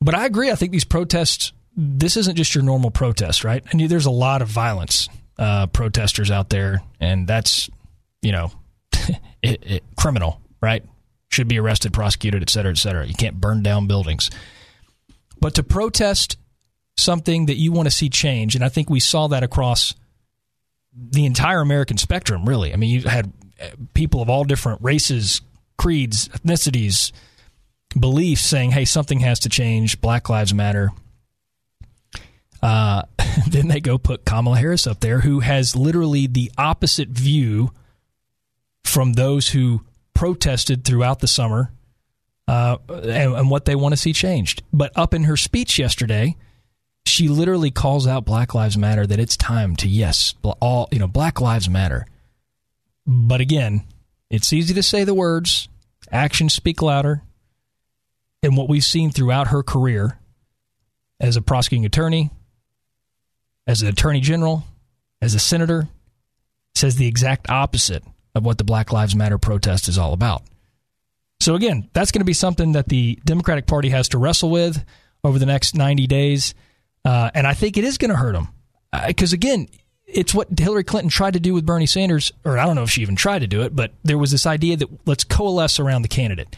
But 0.00 0.14
I 0.14 0.26
agree. 0.26 0.50
I 0.50 0.54
think 0.54 0.72
these 0.72 0.84
protests, 0.84 1.52
this 1.76 2.16
isn't 2.16 2.36
just 2.36 2.54
your 2.54 2.64
normal 2.64 2.90
protest, 2.90 3.44
right? 3.44 3.62
And 3.70 3.80
there's 3.88 4.06
a 4.06 4.10
lot 4.10 4.42
of 4.42 4.48
violence 4.48 5.08
uh, 5.38 5.66
protesters 5.66 6.30
out 6.30 6.48
there, 6.48 6.82
and 6.98 7.26
that's, 7.26 7.68
you 8.22 8.32
know, 8.32 8.50
it, 9.42 9.62
it, 9.62 9.84
criminal, 9.96 10.40
right? 10.62 10.84
Should 11.28 11.48
be 11.48 11.58
arrested, 11.58 11.92
prosecuted, 11.92 12.42
et 12.42 12.50
cetera, 12.50 12.72
et 12.72 12.78
cetera. 12.78 13.06
You 13.06 13.14
can't 13.14 13.40
burn 13.40 13.62
down 13.62 13.86
buildings. 13.86 14.30
But 15.38 15.54
to 15.54 15.62
protest 15.62 16.36
something 17.00 17.46
that 17.46 17.56
you 17.56 17.72
want 17.72 17.86
to 17.86 17.90
see 17.90 18.08
change. 18.08 18.54
And 18.54 18.64
I 18.64 18.68
think 18.68 18.88
we 18.88 19.00
saw 19.00 19.26
that 19.28 19.42
across 19.42 19.94
the 20.94 21.24
entire 21.24 21.60
American 21.60 21.96
spectrum, 21.96 22.48
really. 22.48 22.72
I 22.72 22.76
mean, 22.76 22.90
you 22.90 23.08
had 23.08 23.32
people 23.94 24.22
of 24.22 24.30
all 24.30 24.44
different 24.44 24.82
races, 24.82 25.40
creeds, 25.76 26.28
ethnicities, 26.28 27.12
beliefs 27.98 28.42
saying, 28.42 28.70
hey, 28.72 28.84
something 28.84 29.20
has 29.20 29.40
to 29.40 29.48
change. 29.48 30.00
Black 30.00 30.28
Lives 30.28 30.54
Matter. 30.54 30.90
Uh, 32.62 33.02
then 33.48 33.68
they 33.68 33.80
go 33.80 33.98
put 33.98 34.24
Kamala 34.24 34.58
Harris 34.58 34.86
up 34.86 35.00
there, 35.00 35.20
who 35.20 35.40
has 35.40 35.74
literally 35.74 36.26
the 36.26 36.50
opposite 36.58 37.08
view 37.08 37.72
from 38.84 39.14
those 39.14 39.48
who 39.50 39.82
protested 40.14 40.84
throughout 40.84 41.20
the 41.20 41.28
summer 41.28 41.72
uh, 42.48 42.76
and, 42.88 43.34
and 43.34 43.50
what 43.50 43.64
they 43.64 43.74
want 43.74 43.92
to 43.92 43.96
see 43.96 44.12
changed. 44.12 44.62
But 44.72 44.92
up 44.96 45.14
in 45.14 45.24
her 45.24 45.36
speech 45.36 45.78
yesterday, 45.78 46.36
she 47.06 47.28
literally 47.28 47.70
calls 47.70 48.06
out 48.06 48.24
Black 48.24 48.54
Lives 48.54 48.76
Matter 48.76 49.06
that 49.06 49.20
it's 49.20 49.36
time 49.36 49.76
to 49.76 49.88
yes, 49.88 50.34
all 50.42 50.88
you 50.90 50.98
know, 50.98 51.08
Black 51.08 51.40
Lives 51.40 51.68
Matter. 51.68 52.06
But 53.12 53.40
again, 53.40 53.82
it's 54.30 54.52
easy 54.52 54.72
to 54.72 54.84
say 54.84 55.02
the 55.02 55.14
words, 55.14 55.68
actions 56.12 56.54
speak 56.54 56.80
louder. 56.80 57.22
And 58.40 58.56
what 58.56 58.68
we've 58.68 58.84
seen 58.84 59.10
throughout 59.10 59.48
her 59.48 59.64
career 59.64 60.20
as 61.18 61.36
a 61.36 61.42
prosecuting 61.42 61.84
attorney, 61.84 62.30
as 63.66 63.82
an 63.82 63.88
attorney 63.88 64.20
general, 64.20 64.62
as 65.20 65.34
a 65.34 65.40
senator, 65.40 65.88
says 66.76 66.94
the 66.94 67.08
exact 67.08 67.50
opposite 67.50 68.04
of 68.36 68.44
what 68.44 68.58
the 68.58 68.64
Black 68.64 68.92
Lives 68.92 69.16
Matter 69.16 69.38
protest 69.38 69.88
is 69.88 69.98
all 69.98 70.12
about. 70.12 70.44
So 71.40 71.56
again, 71.56 71.90
that's 71.92 72.12
going 72.12 72.20
to 72.20 72.24
be 72.24 72.32
something 72.32 72.72
that 72.72 72.88
the 72.88 73.18
Democratic 73.24 73.66
Party 73.66 73.88
has 73.88 74.08
to 74.10 74.18
wrestle 74.18 74.50
with 74.50 74.84
over 75.24 75.40
the 75.40 75.46
next 75.46 75.74
90 75.74 76.06
days. 76.06 76.54
Uh, 77.04 77.32
and 77.34 77.44
I 77.44 77.54
think 77.54 77.76
it 77.76 77.82
is 77.82 77.98
going 77.98 78.10
to 78.10 78.16
hurt 78.16 78.34
them. 78.34 78.48
Because 79.08 79.32
uh, 79.32 79.34
again, 79.34 79.66
it's 80.12 80.34
what 80.34 80.58
Hillary 80.58 80.84
Clinton 80.84 81.10
tried 81.10 81.34
to 81.34 81.40
do 81.40 81.54
with 81.54 81.66
Bernie 81.66 81.86
Sanders, 81.86 82.32
or 82.44 82.58
I 82.58 82.66
don't 82.66 82.76
know 82.76 82.82
if 82.82 82.90
she 82.90 83.02
even 83.02 83.16
tried 83.16 83.40
to 83.40 83.46
do 83.46 83.62
it, 83.62 83.74
but 83.74 83.92
there 84.02 84.18
was 84.18 84.30
this 84.30 84.46
idea 84.46 84.76
that 84.76 84.88
let's 85.06 85.24
coalesce 85.24 85.78
around 85.78 86.02
the 86.02 86.08
candidate. 86.08 86.56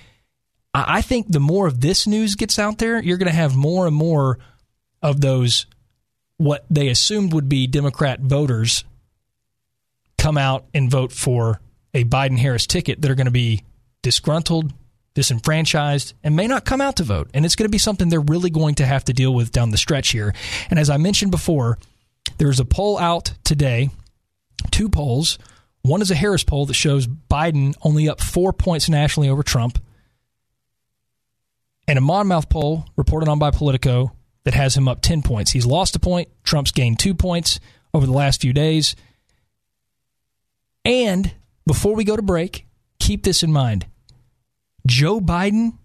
I, 0.74 1.02
think 1.02 1.26
the 1.28 1.40
more 1.40 1.66
of 1.66 1.82
this 1.82 2.06
news 2.06 2.34
gets 2.34 2.58
out 2.58 2.78
there, 2.78 3.02
you're 3.02 3.18
going 3.18 3.30
to 3.30 3.36
have 3.36 3.54
more 3.54 3.86
and 3.86 3.94
more 3.94 4.38
of 5.02 5.20
those, 5.20 5.66
what 6.38 6.64
they 6.70 6.88
assumed 6.88 7.34
would 7.34 7.48
be 7.48 7.66
Democrat 7.66 8.20
voters, 8.20 8.84
come 10.16 10.38
out 10.38 10.64
and 10.72 10.90
vote 10.90 11.12
for 11.12 11.60
a 11.92 12.04
Biden 12.04 12.38
Harris 12.38 12.66
ticket 12.66 13.02
that 13.02 13.10
are 13.10 13.14
going 13.14 13.26
to 13.26 13.30
be 13.30 13.64
disgruntled, 14.00 14.72
disenfranchised, 15.12 16.14
and 16.24 16.34
may 16.34 16.46
not 16.46 16.64
come 16.64 16.80
out 16.80 16.96
to 16.96 17.02
vote. 17.02 17.28
And 17.34 17.44
it's 17.44 17.56
going 17.56 17.68
to 17.68 17.72
be 17.72 17.76
something 17.76 18.08
they're 18.08 18.20
really 18.20 18.48
going 18.48 18.76
to 18.76 18.86
have 18.86 19.04
to 19.04 19.12
deal 19.12 19.34
with 19.34 19.52
down 19.52 19.72
the 19.72 19.76
stretch 19.76 20.10
here. 20.10 20.32
And 20.70 20.78
as 20.78 20.88
I 20.88 20.96
mentioned 20.96 21.32
before, 21.32 21.78
there's 22.38 22.60
a 22.60 22.64
poll 22.64 22.98
out 22.98 23.34
today, 23.44 23.90
two 24.70 24.88
polls. 24.88 25.38
One 25.82 26.02
is 26.02 26.10
a 26.10 26.14
Harris 26.14 26.44
poll 26.44 26.66
that 26.66 26.74
shows 26.74 27.06
Biden 27.06 27.74
only 27.82 28.08
up 28.08 28.20
four 28.20 28.52
points 28.52 28.88
nationally 28.88 29.28
over 29.28 29.42
Trump, 29.42 29.78
and 31.88 31.98
a 31.98 32.02
Monmouth 32.02 32.48
poll 32.48 32.86
reported 32.96 33.28
on 33.28 33.38
by 33.38 33.50
Politico 33.50 34.12
that 34.44 34.54
has 34.54 34.76
him 34.76 34.88
up 34.88 35.02
10 35.02 35.22
points. 35.22 35.50
He's 35.50 35.66
lost 35.66 35.96
a 35.96 36.00
point, 36.00 36.28
Trump's 36.44 36.72
gained 36.72 36.98
two 36.98 37.14
points 37.14 37.60
over 37.94 38.06
the 38.06 38.12
last 38.12 38.40
few 38.40 38.52
days. 38.52 38.96
And 40.84 41.32
before 41.66 41.94
we 41.94 42.04
go 42.04 42.16
to 42.16 42.22
break, 42.22 42.66
keep 42.98 43.22
this 43.22 43.42
in 43.42 43.52
mind 43.52 43.86
Joe 44.86 45.20
Biden 45.20 45.78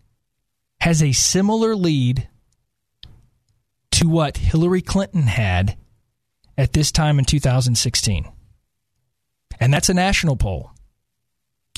has 0.80 1.04
a 1.04 1.12
similar 1.12 1.76
lead 1.76 2.28
to 3.92 4.08
what 4.08 4.38
Hillary 4.38 4.82
Clinton 4.82 5.24
had 5.24 5.78
at 6.58 6.74
this 6.74 6.92
time 6.92 7.20
in 7.20 7.26
2016. 7.26 8.32
And 9.60 9.74
that's 9.74 9.90
a 9.90 9.94
national 9.94 10.36
poll. 10.36 10.72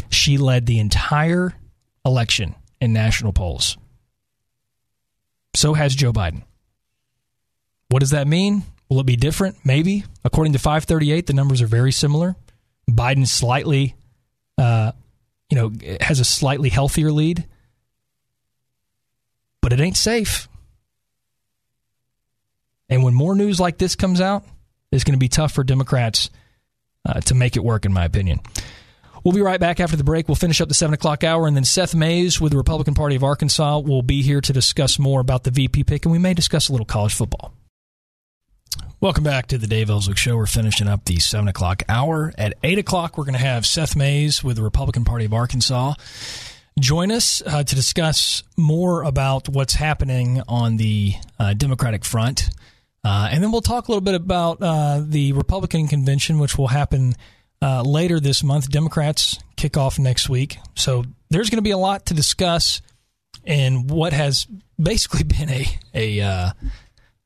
She 0.10 0.38
led 0.38 0.66
the 0.66 0.80
entire 0.80 1.54
election 2.06 2.56
in 2.82 2.94
national 2.94 3.34
polls. 3.34 3.78
So 5.56 5.74
has 5.74 5.96
Joe 5.96 6.14
Biden. 6.14 6.44
What 7.90 8.00
does 8.00 8.12
that 8.12 8.28
mean? 8.28 8.64
Will 8.90 9.00
it 9.00 9.06
be 9.06 9.16
different? 9.16 9.58
Maybe. 9.64 10.04
According 10.24 10.54
to 10.54 10.60
538, 10.60 11.28
the 11.28 11.34
numbers 11.34 11.62
are 11.62 11.68
very 11.68 11.92
similar. 11.92 12.36
Biden 12.90 13.28
slightly 13.28 13.96
uh, 14.58 14.92
you 15.50 15.56
know, 15.56 15.72
has 16.02 16.20
a 16.20 16.26
slightly 16.26 16.70
healthier 16.70 17.12
lead, 17.12 17.46
but 19.62 19.74
it 19.74 19.80
ain't 19.80 19.98
safe. 19.98 20.48
And 22.90 23.04
when 23.04 23.14
more 23.14 23.36
news 23.36 23.60
like 23.60 23.78
this 23.78 23.96
comes 23.96 24.22
out, 24.22 24.44
it's 24.92 25.04
going 25.04 25.14
to 25.14 25.20
be 25.20 25.30
tough 25.30 25.52
for 25.52 25.64
Democrats 25.64 26.30
uh, 27.06 27.22
to 27.22 27.36
make 27.36 27.56
it 27.56 27.64
work, 27.64 27.86
in 27.86 27.94
my 27.94 28.06
opinion. 28.06 28.40
We'll 29.24 29.34
be 29.34 29.42
right 29.42 29.60
back 29.60 29.80
after 29.80 29.98
the 29.98 30.04
break. 30.04 30.28
We'll 30.28 30.36
finish 30.36 30.62
up 30.62 30.70
the 30.70 30.74
7 30.74 30.94
o'clock 30.94 31.24
hour, 31.24 31.46
and 31.48 31.56
then 31.56 31.66
Seth 31.66 31.94
Mays 31.94 32.40
with 32.40 32.52
the 32.52 32.58
Republican 32.58 32.94
Party 32.94 33.16
of 33.16 33.24
Arkansas 33.24 33.80
will 33.80 34.02
be 34.02 34.22
here 34.22 34.42
to 34.42 34.54
discuss 34.54 34.98
more 34.98 35.20
about 35.20 35.44
the 35.44 35.52
VP 35.52 35.84
pick, 35.84 36.06
and 36.06 36.12
we 36.12 36.20
may 36.20 36.34
discuss 36.34 36.70
a 36.70 36.72
little 36.72 36.86
college 36.86 37.14
football. 37.14 37.54
Welcome 39.02 39.24
back 39.24 39.48
to 39.48 39.58
the 39.58 39.68
Dave 39.68 39.90
Elswick 39.90 40.18
Show. 40.18 40.36
We're 40.38 40.46
finishing 40.46 40.88
up 40.88 41.06
the 41.06 41.20
7 41.20 41.48
o'clock 41.48 41.84
hour. 41.90 42.34
At 42.38 42.54
8 42.64 42.80
o'clock, 42.80 43.18
we're 43.18 43.26
going 43.26 43.34
to 43.34 43.40
have 43.40 43.66
Seth 43.66 43.96
Mays 43.96 44.44
with 44.44 44.58
the 44.58 44.64
Republican 44.64 45.06
Party 45.06 45.26
of 45.26 45.34
Arkansas 45.34 45.94
join 46.80 47.12
us 47.12 47.42
uh, 47.46 47.64
to 47.64 47.76
discuss 47.76 48.44
more 48.58 49.04
about 49.04 49.50
what's 49.50 49.74
happening 49.74 50.42
on 50.48 50.78
the 50.78 51.14
uh, 51.38 51.54
Democratic 51.54 52.06
front. 52.06 52.50
Uh, 53.04 53.30
and 53.32 53.44
then 53.44 53.52
we'll 53.52 53.62
talk 53.62 53.88
a 53.88 53.92
little 53.92 54.02
bit 54.02 54.16
about 54.16 54.62
uh, 54.62 55.02
the 55.06 55.34
Republican 55.34 55.88
convention, 55.88 56.40
which 56.40 56.58
will 56.58 56.68
happen 56.68 57.16
uh, 57.62 57.82
later 57.82 58.20
this 58.20 58.44
month. 58.44 58.70
Democrats 58.70 59.40
kick 59.56 59.78
off 59.78 59.98
next 60.00 60.30
week. 60.30 60.58
So 60.76 61.06
there's 61.30 61.50
going 61.50 61.58
to 61.58 61.64
be 61.64 61.72
a 61.72 61.78
lot 61.78 62.08
to 62.08 62.14
discuss 62.14 62.82
in 63.46 63.88
what 63.88 64.14
has 64.14 64.48
basically 64.82 65.24
been 65.38 65.50
a, 65.50 65.66
a 65.94 66.22
uh, 66.22 66.52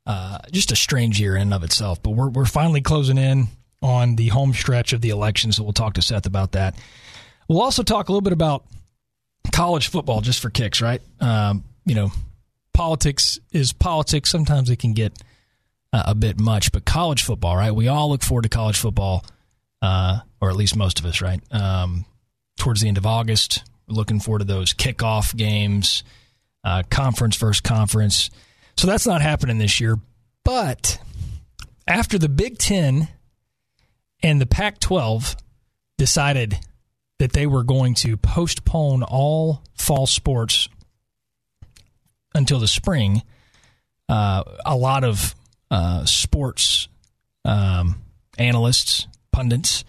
uh, 0.05 0.39
just 0.51 0.71
a 0.71 0.75
strange 0.75 1.19
year 1.19 1.35
in 1.35 1.43
and 1.43 1.53
of 1.53 1.63
itself. 1.63 2.01
But 2.03 2.11
we're 2.11 2.29
we're 2.29 2.45
finally 2.45 2.81
closing 2.81 3.17
in 3.17 3.47
on 3.81 4.15
the 4.15 4.27
home 4.29 4.53
stretch 4.53 4.93
of 4.93 5.01
the 5.01 5.09
election, 5.09 5.51
so 5.51 5.63
we'll 5.63 5.73
talk 5.73 5.95
to 5.95 6.01
Seth 6.01 6.25
about 6.25 6.53
that. 6.53 6.75
We'll 7.47 7.61
also 7.61 7.83
talk 7.83 8.09
a 8.09 8.11
little 8.11 8.21
bit 8.21 8.33
about 8.33 8.65
college 9.51 9.89
football, 9.89 10.21
just 10.21 10.39
for 10.39 10.49
kicks, 10.49 10.81
right? 10.81 11.01
Um, 11.19 11.65
you 11.85 11.95
know, 11.95 12.11
politics 12.73 13.39
is 13.51 13.73
politics. 13.73 14.29
Sometimes 14.29 14.69
it 14.69 14.79
can 14.79 14.93
get 14.93 15.13
uh, 15.93 16.03
a 16.07 16.15
bit 16.15 16.39
much, 16.39 16.71
but 16.71 16.83
college 16.83 17.23
football, 17.23 17.55
right? 17.55 17.73
We 17.73 17.87
all 17.87 18.09
look 18.09 18.23
forward 18.23 18.43
to 18.43 18.49
college 18.49 18.77
football, 18.77 19.23
uh, 19.81 20.19
or 20.41 20.49
at 20.49 20.55
least 20.55 20.75
most 20.75 20.99
of 20.99 21.05
us, 21.05 21.21
right? 21.21 21.39
Um, 21.51 22.05
towards 22.57 22.81
the 22.81 22.87
end 22.87 22.97
of 22.97 23.05
August, 23.05 23.63
looking 23.87 24.19
forward 24.19 24.39
to 24.39 24.45
those 24.45 24.73
kickoff 24.73 25.35
games, 25.35 26.03
uh, 26.63 26.83
conference 26.89 27.35
versus 27.37 27.61
conference. 27.61 28.31
So 28.75 28.87
that's 28.87 29.05
not 29.05 29.21
happening 29.21 29.59
this 29.59 29.79
year. 29.79 29.99
But 30.43 30.99
after 31.87 32.17
the 32.17 32.29
Big 32.29 32.57
Ten 32.57 33.07
and 34.23 34.41
the 34.41 34.45
Pac 34.45 34.79
12 34.79 35.35
decided 35.97 36.57
that 37.19 37.33
they 37.33 37.45
were 37.45 37.63
going 37.63 37.93
to 37.95 38.17
postpone 38.17 39.03
all 39.03 39.61
fall 39.75 40.07
sports 40.07 40.67
until 42.33 42.59
the 42.59 42.67
spring, 42.67 43.21
uh, 44.09 44.43
a 44.65 44.75
lot 44.75 45.03
of 45.03 45.35
uh, 45.73 46.05
sports 46.05 46.87
um, 47.45 47.99
analysts, 48.37 49.07
pundits, 49.31 49.83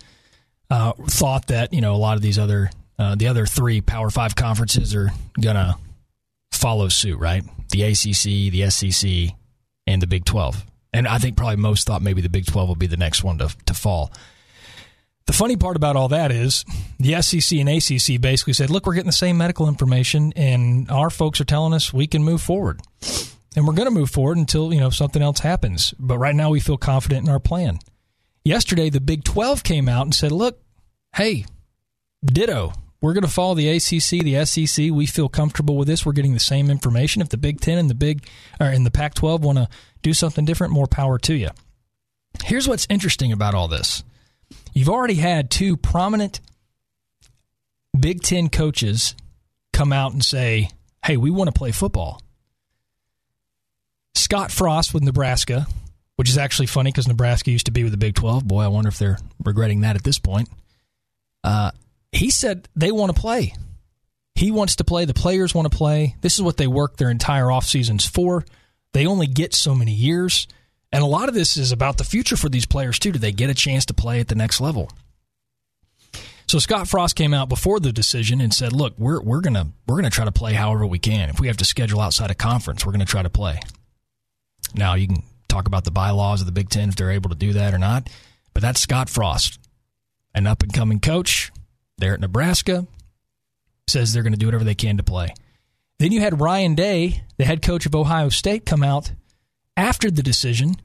uh, 0.70 0.92
thought 1.06 1.48
that 1.48 1.74
you 1.74 1.82
know 1.82 1.94
a 1.94 1.98
lot 1.98 2.16
of 2.16 2.22
these 2.22 2.38
other 2.38 2.70
uh, 2.98 3.14
the 3.14 3.28
other 3.28 3.44
three 3.44 3.82
Power 3.82 4.08
Five 4.08 4.34
conferences 4.34 4.94
are 4.94 5.10
gonna 5.38 5.76
follow 6.52 6.88
suit, 6.88 7.18
right? 7.18 7.44
The 7.70 7.82
ACC, 7.82 8.50
the 8.50 8.70
SEC, 8.70 9.36
and 9.86 10.00
the 10.00 10.06
Big 10.06 10.24
Twelve. 10.24 10.64
And 10.94 11.06
I 11.06 11.18
think 11.18 11.36
probably 11.36 11.56
most 11.56 11.86
thought 11.86 12.00
maybe 12.00 12.22
the 12.22 12.30
Big 12.30 12.46
Twelve 12.46 12.66
will 12.66 12.76
be 12.76 12.86
the 12.86 12.96
next 12.96 13.22
one 13.22 13.36
to 13.38 13.54
to 13.66 13.74
fall. 13.74 14.10
The 15.26 15.34
funny 15.34 15.56
part 15.56 15.76
about 15.76 15.96
all 15.96 16.08
that 16.08 16.32
is 16.32 16.64
the 16.98 17.20
SEC 17.20 17.58
and 17.58 17.68
ACC 17.68 18.20
basically 18.20 18.52
said, 18.52 18.68
look, 18.68 18.86
we're 18.86 18.94
getting 18.94 19.06
the 19.06 19.12
same 19.12 19.36
medical 19.36 19.68
information, 19.68 20.32
and 20.34 20.90
our 20.90 21.10
folks 21.10 21.40
are 21.42 21.46
telling 21.46 21.74
us 21.74 21.92
we 21.92 22.06
can 22.06 22.22
move 22.22 22.40
forward. 22.40 22.80
And 23.56 23.66
we're 23.66 23.74
going 23.74 23.88
to 23.88 23.94
move 23.94 24.10
forward 24.10 24.36
until, 24.36 24.72
you 24.72 24.80
know, 24.80 24.90
something 24.90 25.22
else 25.22 25.40
happens. 25.40 25.94
But 25.98 26.18
right 26.18 26.34
now 26.34 26.50
we 26.50 26.60
feel 26.60 26.76
confident 26.76 27.26
in 27.26 27.32
our 27.32 27.40
plan. 27.40 27.78
Yesterday, 28.44 28.90
the 28.90 29.00
Big 29.00 29.24
12 29.24 29.62
came 29.62 29.88
out 29.88 30.06
and 30.06 30.14
said, 30.14 30.32
look, 30.32 30.60
hey, 31.14 31.46
ditto. 32.24 32.72
We're 33.00 33.12
going 33.12 33.24
to 33.24 33.28
follow 33.28 33.54
the 33.54 33.68
ACC, 33.68 34.24
the 34.24 34.44
SEC. 34.46 34.90
We 34.90 35.04
feel 35.04 35.28
comfortable 35.28 35.76
with 35.76 35.86
this. 35.86 36.06
We're 36.06 36.12
getting 36.12 36.32
the 36.32 36.40
same 36.40 36.70
information. 36.70 37.20
If 37.20 37.28
the 37.28 37.36
Big 37.36 37.60
10 37.60 37.76
and 37.76 37.90
the 37.90 37.94
Big 37.94 38.26
or 38.58 38.68
in 38.68 38.84
the 38.84 38.90
Pac 38.90 39.14
12 39.14 39.44
want 39.44 39.58
to 39.58 39.68
do 40.02 40.14
something 40.14 40.46
different, 40.46 40.72
more 40.72 40.86
power 40.86 41.18
to 41.18 41.34
you. 41.34 41.50
Here's 42.42 42.66
what's 42.66 42.86
interesting 42.88 43.30
about 43.30 43.54
all 43.54 43.68
this 43.68 44.02
You've 44.72 44.88
already 44.88 45.14
had 45.14 45.50
two 45.50 45.76
prominent 45.76 46.40
Big 47.98 48.22
Ten 48.22 48.48
coaches 48.48 49.14
come 49.72 49.92
out 49.92 50.12
and 50.12 50.24
say, 50.24 50.70
hey, 51.04 51.16
we 51.16 51.30
want 51.30 51.48
to 51.48 51.58
play 51.58 51.72
football. 51.72 52.20
Scott 54.14 54.50
Frost 54.50 54.94
with 54.94 55.02
Nebraska, 55.02 55.66
which 56.16 56.28
is 56.28 56.38
actually 56.38 56.66
funny 56.66 56.90
because 56.90 57.08
Nebraska 57.08 57.50
used 57.50 57.66
to 57.66 57.72
be 57.72 57.82
with 57.82 57.92
the 57.92 57.98
Big 57.98 58.14
12. 58.14 58.46
Boy, 58.46 58.62
I 58.62 58.68
wonder 58.68 58.88
if 58.88 58.98
they're 58.98 59.18
regretting 59.44 59.80
that 59.80 59.96
at 59.96 60.04
this 60.04 60.18
point. 60.18 60.48
Uh, 61.42 61.70
he 62.12 62.30
said 62.30 62.68
they 62.76 62.92
want 62.92 63.14
to 63.14 63.20
play. 63.20 63.54
He 64.34 64.50
wants 64.50 64.76
to 64.76 64.84
play. 64.84 65.04
The 65.04 65.14
players 65.14 65.54
want 65.54 65.70
to 65.70 65.76
play. 65.76 66.16
This 66.20 66.34
is 66.34 66.42
what 66.42 66.56
they 66.56 66.66
work 66.66 66.96
their 66.96 67.10
entire 67.10 67.50
off 67.50 67.66
seasons 67.66 68.06
for. 68.06 68.44
They 68.92 69.06
only 69.06 69.26
get 69.26 69.54
so 69.54 69.74
many 69.74 69.92
years. 69.92 70.46
And 70.92 71.02
a 71.02 71.06
lot 71.06 71.28
of 71.28 71.34
this 71.34 71.56
is 71.56 71.72
about 71.72 71.98
the 71.98 72.04
future 72.04 72.36
for 72.36 72.48
these 72.48 72.66
players 72.66 72.98
too. 72.98 73.12
Do 73.12 73.18
they 73.18 73.32
get 73.32 73.50
a 73.50 73.54
chance 73.54 73.84
to 73.86 73.94
play 73.94 74.20
at 74.20 74.28
the 74.28 74.34
next 74.36 74.60
level? 74.60 74.90
So 76.46 76.58
Scott 76.58 76.88
Frost 76.88 77.16
came 77.16 77.34
out 77.34 77.48
before 77.48 77.80
the 77.80 77.92
decision 77.92 78.40
and 78.40 78.54
said, 78.54 78.72
"Look, 78.72 78.94
we're 78.98 79.20
we're 79.20 79.40
gonna 79.40 79.68
we're 79.88 79.96
gonna 79.96 80.10
try 80.10 80.24
to 80.24 80.32
play 80.32 80.52
however 80.52 80.86
we 80.86 80.98
can. 80.98 81.30
If 81.30 81.40
we 81.40 81.48
have 81.48 81.56
to 81.56 81.64
schedule 81.64 82.00
outside 82.00 82.30
a 82.30 82.34
conference, 82.34 82.84
we're 82.84 82.92
gonna 82.92 83.06
try 83.06 83.22
to 83.22 83.30
play." 83.30 83.60
Now 84.74 84.94
you 84.94 85.06
can 85.06 85.22
talk 85.48 85.66
about 85.66 85.84
the 85.84 85.90
bylaws 85.90 86.40
of 86.40 86.46
the 86.46 86.52
Big 86.52 86.68
Ten 86.68 86.88
if 86.88 86.96
they're 86.96 87.12
able 87.12 87.30
to 87.30 87.36
do 87.36 87.52
that 87.54 87.74
or 87.74 87.78
not, 87.78 88.08
but 88.52 88.62
that's 88.62 88.80
Scott 88.80 89.08
Frost, 89.08 89.58
an 90.34 90.46
up 90.46 90.62
and 90.62 90.72
coming 90.72 91.00
coach 91.00 91.52
there 91.98 92.14
at 92.14 92.20
Nebraska, 92.20 92.86
says 93.88 94.12
they're 94.12 94.22
going 94.22 94.32
to 94.32 94.38
do 94.38 94.46
whatever 94.46 94.64
they 94.64 94.74
can 94.74 94.96
to 94.96 95.02
play. 95.02 95.32
Then 95.98 96.12
you 96.12 96.20
had 96.20 96.40
Ryan 96.40 96.74
Day, 96.74 97.22
the 97.36 97.44
head 97.44 97.62
coach 97.62 97.86
of 97.86 97.94
Ohio 97.94 98.28
State, 98.28 98.66
come 98.66 98.82
out 98.82 99.12
after 99.76 100.10
the 100.10 100.22
decision, 100.22 100.76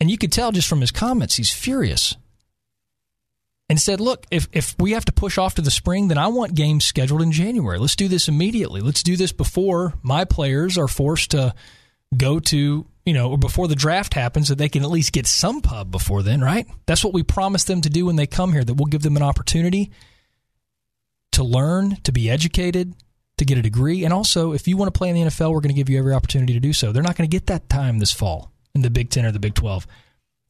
and 0.00 0.10
you 0.10 0.18
could 0.18 0.32
tell 0.32 0.52
just 0.52 0.68
from 0.68 0.80
his 0.80 0.90
comments, 0.90 1.36
he's 1.36 1.52
furious. 1.52 2.16
And 3.68 3.80
said, 3.80 3.98
Look, 3.98 4.26
if, 4.30 4.46
if 4.52 4.74
we 4.78 4.92
have 4.92 5.06
to 5.06 5.12
push 5.12 5.38
off 5.38 5.54
to 5.54 5.62
the 5.62 5.70
spring, 5.70 6.08
then 6.08 6.18
I 6.18 6.26
want 6.26 6.54
games 6.54 6.84
scheduled 6.84 7.22
in 7.22 7.32
January. 7.32 7.78
Let's 7.78 7.96
do 7.96 8.08
this 8.08 8.28
immediately. 8.28 8.82
Let's 8.82 9.02
do 9.02 9.16
this 9.16 9.32
before 9.32 9.94
my 10.02 10.26
players 10.26 10.76
are 10.76 10.86
forced 10.86 11.30
to 11.30 11.54
go 12.14 12.38
to, 12.40 12.86
you 13.06 13.12
know, 13.12 13.30
or 13.30 13.38
before 13.38 13.68
the 13.68 13.74
draft 13.74 14.14
happens, 14.14 14.48
that 14.48 14.56
they 14.56 14.68
can 14.68 14.82
at 14.82 14.90
least 14.90 15.12
get 15.12 15.26
some 15.26 15.60
pub 15.60 15.90
before 15.90 16.22
then, 16.22 16.40
right? 16.40 16.66
That's 16.86 17.04
what 17.04 17.12
we 17.12 17.22
promise 17.22 17.64
them 17.64 17.80
to 17.82 17.90
do 17.90 18.06
when 18.06 18.16
they 18.16 18.26
come 18.26 18.52
here, 18.52 18.64
that 18.64 18.74
we'll 18.74 18.86
give 18.86 19.02
them 19.02 19.16
an 19.16 19.22
opportunity 19.22 19.90
to 21.32 21.44
learn, 21.44 21.96
to 22.02 22.12
be 22.12 22.30
educated, 22.30 22.94
to 23.36 23.44
get 23.44 23.58
a 23.58 23.62
degree. 23.62 24.04
And 24.04 24.12
also, 24.12 24.52
if 24.52 24.68
you 24.68 24.76
want 24.76 24.94
to 24.94 24.96
play 24.96 25.08
in 25.08 25.16
the 25.16 25.22
NFL, 25.22 25.52
we're 25.52 25.60
going 25.60 25.74
to 25.74 25.80
give 25.80 25.90
you 25.90 25.98
every 25.98 26.14
opportunity 26.14 26.52
to 26.52 26.60
do 26.60 26.72
so. 26.72 26.92
They're 26.92 27.02
not 27.02 27.16
going 27.16 27.28
to 27.28 27.34
get 27.34 27.48
that 27.48 27.68
time 27.68 27.98
this 27.98 28.12
fall 28.12 28.52
in 28.74 28.82
the 28.82 28.90
Big 28.90 29.10
Ten 29.10 29.26
or 29.26 29.32
the 29.32 29.40
Big 29.40 29.54
12 29.54 29.86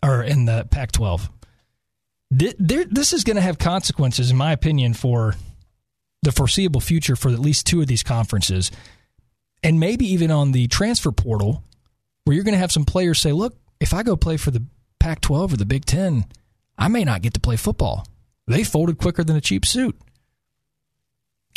or 0.05 0.22
in 0.22 0.44
the 0.44 0.68
Pac 0.70 0.93
12. 0.93 1.31
This 2.31 3.12
is 3.12 3.24
going 3.24 3.36
to 3.36 3.43
have 3.43 3.59
consequences, 3.59 4.31
in 4.31 4.36
my 4.36 4.52
opinion, 4.52 4.93
for 4.94 5.35
the 6.22 6.32
foreseeable 6.32 6.81
future 6.81 7.16
for 7.16 7.31
at 7.31 7.39
least 7.39 7.66
two 7.66 7.81
of 7.81 7.86
these 7.86 8.02
conferences. 8.02 8.70
And 9.62 9.81
maybe 9.81 10.06
even 10.12 10.31
on 10.31 10.52
the 10.52 10.66
transfer 10.66 11.12
portal, 11.12 11.62
where 12.24 12.34
you're 12.34 12.44
going 12.44 12.55
to 12.55 12.59
have 12.59 12.72
some 12.72 12.84
players 12.84 13.20
say, 13.20 13.32
look, 13.32 13.56
if 13.80 13.92
I 13.92 14.02
go 14.02 14.16
play 14.16 14.36
for 14.36 14.51
the 14.51 14.64
Pac 14.98 15.20
12 15.20 15.55
or 15.55 15.56
the 15.56 15.66
Big 15.66 15.84
10, 15.84 16.24
I 16.78 16.88
may 16.88 17.05
not 17.05 17.22
get 17.22 17.34
to 17.34 17.40
play 17.40 17.56
football. 17.56 18.06
They 18.46 18.64
folded 18.64 18.98
quicker 18.98 19.24
than 19.24 19.36
a 19.36 19.40
cheap 19.40 19.64
suit. 19.64 19.98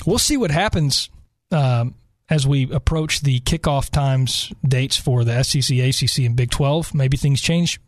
We'll 0.06 0.20
see 0.20 0.38
what 0.38 0.52
happens 0.52 1.10
um, 1.52 1.96
as 2.30 2.46
we 2.46 2.72
approach 2.72 3.22
the 3.22 3.40
kickoff 3.40 3.90
times 3.90 4.52
dates 4.66 4.98
for 4.98 5.24
the 5.24 5.44
SEC, 5.44 5.78
ACC, 5.78 6.26
and 6.26 6.36
Big 6.36 6.52
12. 6.52 6.94
Maybe 6.94 7.18
things 7.18 7.42
change, 7.42 7.80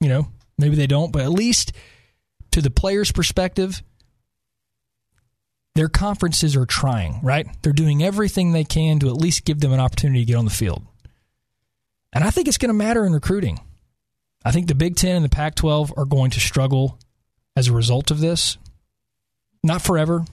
you 0.00 0.08
know, 0.08 0.28
maybe 0.56 0.76
they 0.76 0.86
don't, 0.86 1.12
but 1.12 1.22
at 1.22 1.30
least 1.30 1.72
to 2.52 2.62
the 2.62 2.70
players' 2.70 3.12
perspective, 3.12 3.82
their 5.74 5.88
conferences 5.88 6.56
are 6.56 6.66
trying, 6.66 7.20
right? 7.22 7.46
They're 7.62 7.72
doing 7.72 8.02
everything 8.02 8.52
they 8.52 8.64
can 8.64 8.98
to 9.00 9.08
at 9.08 9.16
least 9.16 9.44
give 9.44 9.60
them 9.60 9.72
an 9.72 9.80
opportunity 9.80 10.20
to 10.20 10.24
get 10.24 10.36
on 10.36 10.44
the 10.44 10.50
field. 10.50 10.84
And 12.12 12.24
I 12.24 12.30
think 12.30 12.48
it's 12.48 12.58
going 12.58 12.70
to 12.70 12.74
matter 12.74 13.04
in 13.04 13.12
recruiting. 13.12 13.60
I 14.44 14.50
think 14.50 14.66
the 14.66 14.74
Big 14.74 14.96
Ten 14.96 15.16
and 15.16 15.24
the 15.24 15.28
Pac 15.28 15.54
12 15.56 15.94
are 15.96 16.04
going 16.04 16.30
to 16.30 16.40
struggle 16.40 16.98
as 17.56 17.68
a 17.68 17.72
result 17.72 18.10
of 18.10 18.20
this. 18.20 18.56
Not 19.62 19.82
forever, 19.82 20.24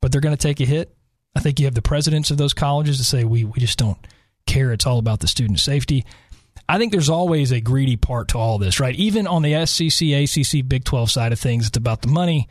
but 0.00 0.12
they're 0.12 0.20
going 0.20 0.36
to 0.36 0.40
take 0.40 0.60
a 0.60 0.64
hit. 0.64 0.94
I 1.34 1.40
think 1.40 1.58
you 1.58 1.66
have 1.66 1.74
the 1.74 1.82
presidents 1.82 2.30
of 2.30 2.38
those 2.38 2.54
colleges 2.54 2.98
to 2.98 3.04
say 3.04 3.24
we 3.24 3.44
we 3.44 3.60
just 3.60 3.78
don't 3.78 3.98
care. 4.46 4.72
It's 4.72 4.86
all 4.86 4.98
about 4.98 5.20
the 5.20 5.26
student 5.26 5.60
safety. 5.60 6.04
I 6.68 6.78
think 6.78 6.92
there's 6.92 7.08
always 7.08 7.50
a 7.50 7.60
greedy 7.60 7.96
part 7.96 8.28
to 8.28 8.38
all 8.38 8.58
this, 8.58 8.78
right? 8.78 8.94
Even 8.94 9.26
on 9.26 9.42
the 9.42 9.66
SEC, 9.66 10.08
ACC, 10.08 10.66
Big 10.66 10.84
12 10.84 11.10
side 11.10 11.32
of 11.32 11.40
things, 11.40 11.66
it's 11.66 11.76
about 11.76 12.02
the 12.02 12.08
money, 12.08 12.48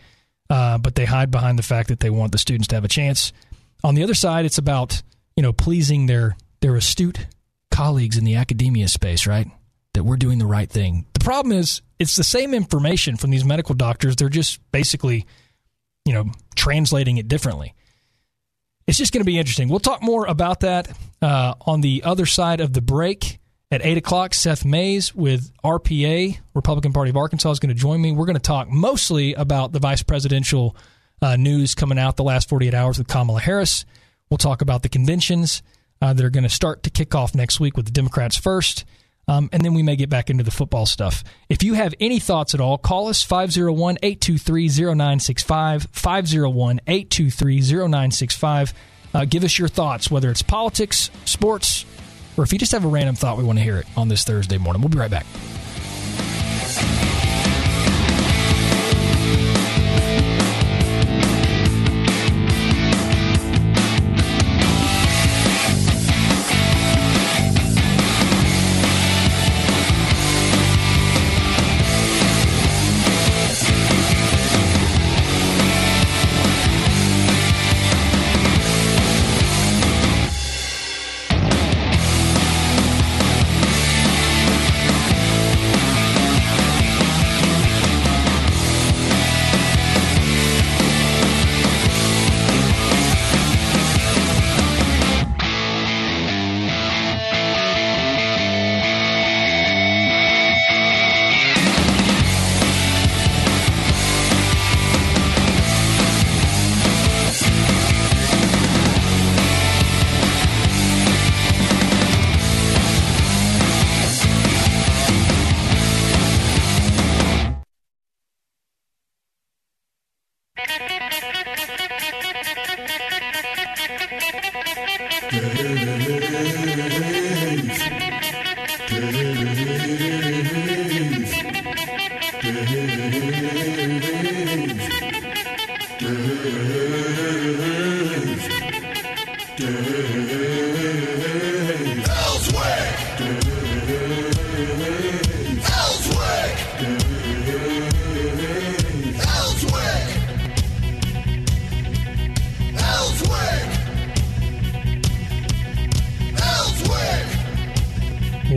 uh, 0.50 0.78
but 0.78 0.96
they 0.96 1.06
hide 1.06 1.32
behind 1.32 1.58
the 1.58 1.64
fact 1.64 1.88
that 1.90 2.02
they 2.02 2.10
want 2.10 2.32
the 2.32 2.38
students 2.38 2.68
to 2.70 2.76
have 2.76 2.84
a 2.84 2.90
chance. 2.90 3.32
On 3.84 3.96
the 3.96 4.04
other 4.04 4.14
side, 4.14 4.46
it's 4.46 4.58
about 4.58 5.02
you 5.36 5.44
know 5.44 5.54
pleasing 5.54 6.06
their 6.06 6.36
their 6.62 6.76
astute 6.76 7.28
colleagues 7.80 8.18
in 8.18 8.26
the 8.26 8.36
academia 8.36 8.88
space, 8.88 9.28
right? 9.28 9.48
That 9.94 10.04
we're 10.04 10.18
doing 10.18 10.40
the 10.40 10.46
right 10.46 10.70
thing. 10.70 11.06
The 11.14 11.24
problem 11.24 11.58
is 11.58 11.82
it's 11.98 12.16
the 12.16 12.24
same 12.24 12.54
information 12.54 13.18
from 13.18 13.30
these 13.32 13.46
medical 13.46 13.76
doctors. 13.76 14.16
They're 14.16 14.30
just 14.30 14.60
basically, 14.72 15.26
you 16.06 16.14
know, 16.14 16.26
translating 16.56 17.18
it 17.18 17.28
differently 17.28 17.74
it's 18.90 18.98
just 18.98 19.14
going 19.14 19.22
to 19.22 19.26
be 19.26 19.38
interesting. 19.38 19.70
We'll 19.70 19.80
talk 19.80 20.02
more 20.02 20.26
about 20.26 20.62
that 20.62 20.92
uh, 21.22 21.54
on 21.62 21.82
the 21.82 22.02
other 22.04 22.26
side 22.26 22.60
of 22.60 22.74
the 22.74 22.82
break. 22.82 23.38
At 23.72 23.86
8 23.86 23.98
o'clock, 23.98 24.34
Seth 24.34 24.66
Mays 24.66 25.14
with 25.14 25.52
RPA, 25.64 26.40
Republican 26.56 26.92
Party 26.92 27.12
of 27.12 27.18
Arkansas, 27.18 27.52
is 27.52 27.60
going 27.60 27.70
to 27.70 27.80
join 27.80 28.02
me. 28.02 28.12
We're 28.12 28.26
going 28.26 28.34
to 28.34 28.40
talk 28.42 28.68
mostly 28.68 29.36
about 29.36 29.74
the 29.74 29.80
vice 29.80 30.02
presidential 30.02 30.76
uh, 31.22 31.36
news 31.36 31.76
coming 31.76 32.00
out 32.00 32.18
the 32.18 32.24
last 32.24 32.50
48 32.50 32.74
hours 32.74 32.98
with 32.98 33.08
Kamala 33.08 33.40
Harris. 33.40 33.86
We'll 34.32 34.40
talk 34.40 34.64
about 34.64 34.82
the 34.82 34.90
conventions 34.90 35.62
uh, 36.02 36.14
that 36.14 36.24
are 36.24 36.30
going 36.30 36.44
to 36.44 36.50
start 36.50 36.84
to 36.84 36.90
kick 36.90 37.16
off 37.16 37.36
next 37.36 37.60
week 37.60 37.76
with 37.76 37.86
the 37.86 37.92
Democrats 37.92 38.38
first. 38.38 38.86
Um, 39.28 39.48
and 39.52 39.64
then 39.64 39.76
we 39.76 39.84
may 39.84 39.96
get 39.96 40.10
back 40.10 40.32
into 40.32 40.44
the 40.44 40.52
football 40.52 40.88
stuff. 40.88 41.24
If 41.50 41.62
you 41.62 41.76
have 41.76 41.94
any 42.00 42.20
thoughts 42.20 42.56
at 42.56 42.62
all, 42.62 42.80
call 42.80 43.10
us 43.10 43.24
501 43.24 44.00
823 44.02 44.68
0965. 44.70 45.88
501 45.92 46.80
823 46.88 47.62
0965. 47.62 48.74
Uh, 49.14 49.26
give 49.26 49.44
us 49.44 49.60
your 49.60 49.68
thoughts, 49.68 50.10
whether 50.10 50.32
it's 50.32 50.42
politics, 50.42 51.12
sports, 51.26 51.86
or 52.38 52.44
if 52.44 52.54
you 52.54 52.60
just 52.60 52.72
have 52.72 52.86
a 52.86 52.88
random 52.88 53.16
thought, 53.16 53.38
we 53.38 53.44
want 53.44 53.60
to 53.60 53.64
hear 53.64 53.78
it 53.78 53.86
on 53.96 54.08
this 54.08 54.24
Thursday 54.24 54.58
morning. 54.58 54.82
We'll 54.82 54.90
be 54.90 54.98
right 54.98 55.12
back. 55.12 55.26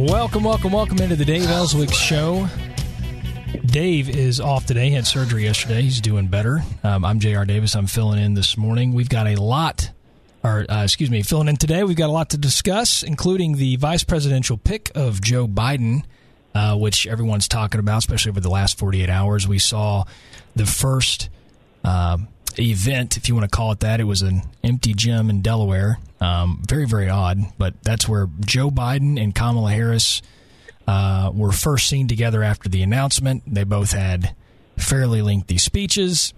Welcome, 0.02 0.42
welcome, 0.42 0.72
welcome 0.72 0.98
into 0.98 1.14
the 1.14 1.24
Dave 1.24 1.48
Elswick 1.48 1.92
Show. 1.92 2.48
Dave 3.64 4.08
is 4.08 4.40
off 4.40 4.66
today. 4.66 4.90
Had 4.90 5.06
surgery 5.06 5.44
yesterday. 5.44 5.82
He's 5.82 6.00
doing 6.00 6.26
better. 6.26 6.64
Um, 6.82 7.04
I'm 7.04 7.20
J.R. 7.20 7.44
Davis. 7.44 7.76
I'm 7.76 7.86
filling 7.86 8.20
in 8.20 8.34
this 8.34 8.56
morning. 8.56 8.94
We've 8.94 9.08
got 9.08 9.28
a 9.28 9.36
lot, 9.36 9.92
or 10.42 10.66
uh, 10.68 10.82
excuse 10.82 11.08
me, 11.08 11.22
filling 11.22 11.46
in 11.46 11.54
today. 11.56 11.84
We've 11.84 11.96
got 11.96 12.08
a 12.08 12.12
lot 12.12 12.30
to 12.30 12.36
discuss, 12.36 13.04
including 13.04 13.58
the 13.58 13.76
vice 13.76 14.02
presidential 14.02 14.56
pick 14.56 14.90
of 14.96 15.22
Joe 15.22 15.46
Biden, 15.46 16.02
uh, 16.52 16.76
which 16.76 17.06
everyone's 17.06 17.46
talking 17.46 17.78
about, 17.78 17.98
especially 17.98 18.30
over 18.30 18.40
the 18.40 18.50
last 18.50 18.80
48 18.80 19.08
hours. 19.08 19.46
We 19.46 19.60
saw 19.60 20.02
the 20.56 20.66
first 20.66 21.28
um, 21.84 22.26
event, 22.58 23.16
if 23.16 23.28
you 23.28 23.34
want 23.34 23.50
to 23.50 23.54
call 23.56 23.72
it 23.72 23.80
that. 23.80 24.00
It 24.00 24.04
was 24.04 24.22
an 24.22 24.42
empty 24.62 24.94
gym 24.94 25.30
in 25.30 25.42
Delaware. 25.42 25.98
Um, 26.20 26.62
very, 26.68 26.86
very 26.86 27.08
odd, 27.08 27.38
but 27.58 27.74
that's 27.82 28.08
where 28.08 28.28
Joe 28.40 28.70
Biden 28.70 29.22
and 29.22 29.34
Kamala 29.34 29.70
Harris 29.72 30.22
uh, 30.86 31.30
were 31.34 31.52
first 31.52 31.88
seen 31.88 32.08
together 32.08 32.42
after 32.42 32.68
the 32.68 32.82
announcement. 32.82 33.42
They 33.46 33.64
both 33.64 33.92
had 33.92 34.34
fairly 34.76 35.22
lengthy 35.22 35.58
speeches. 35.58 36.34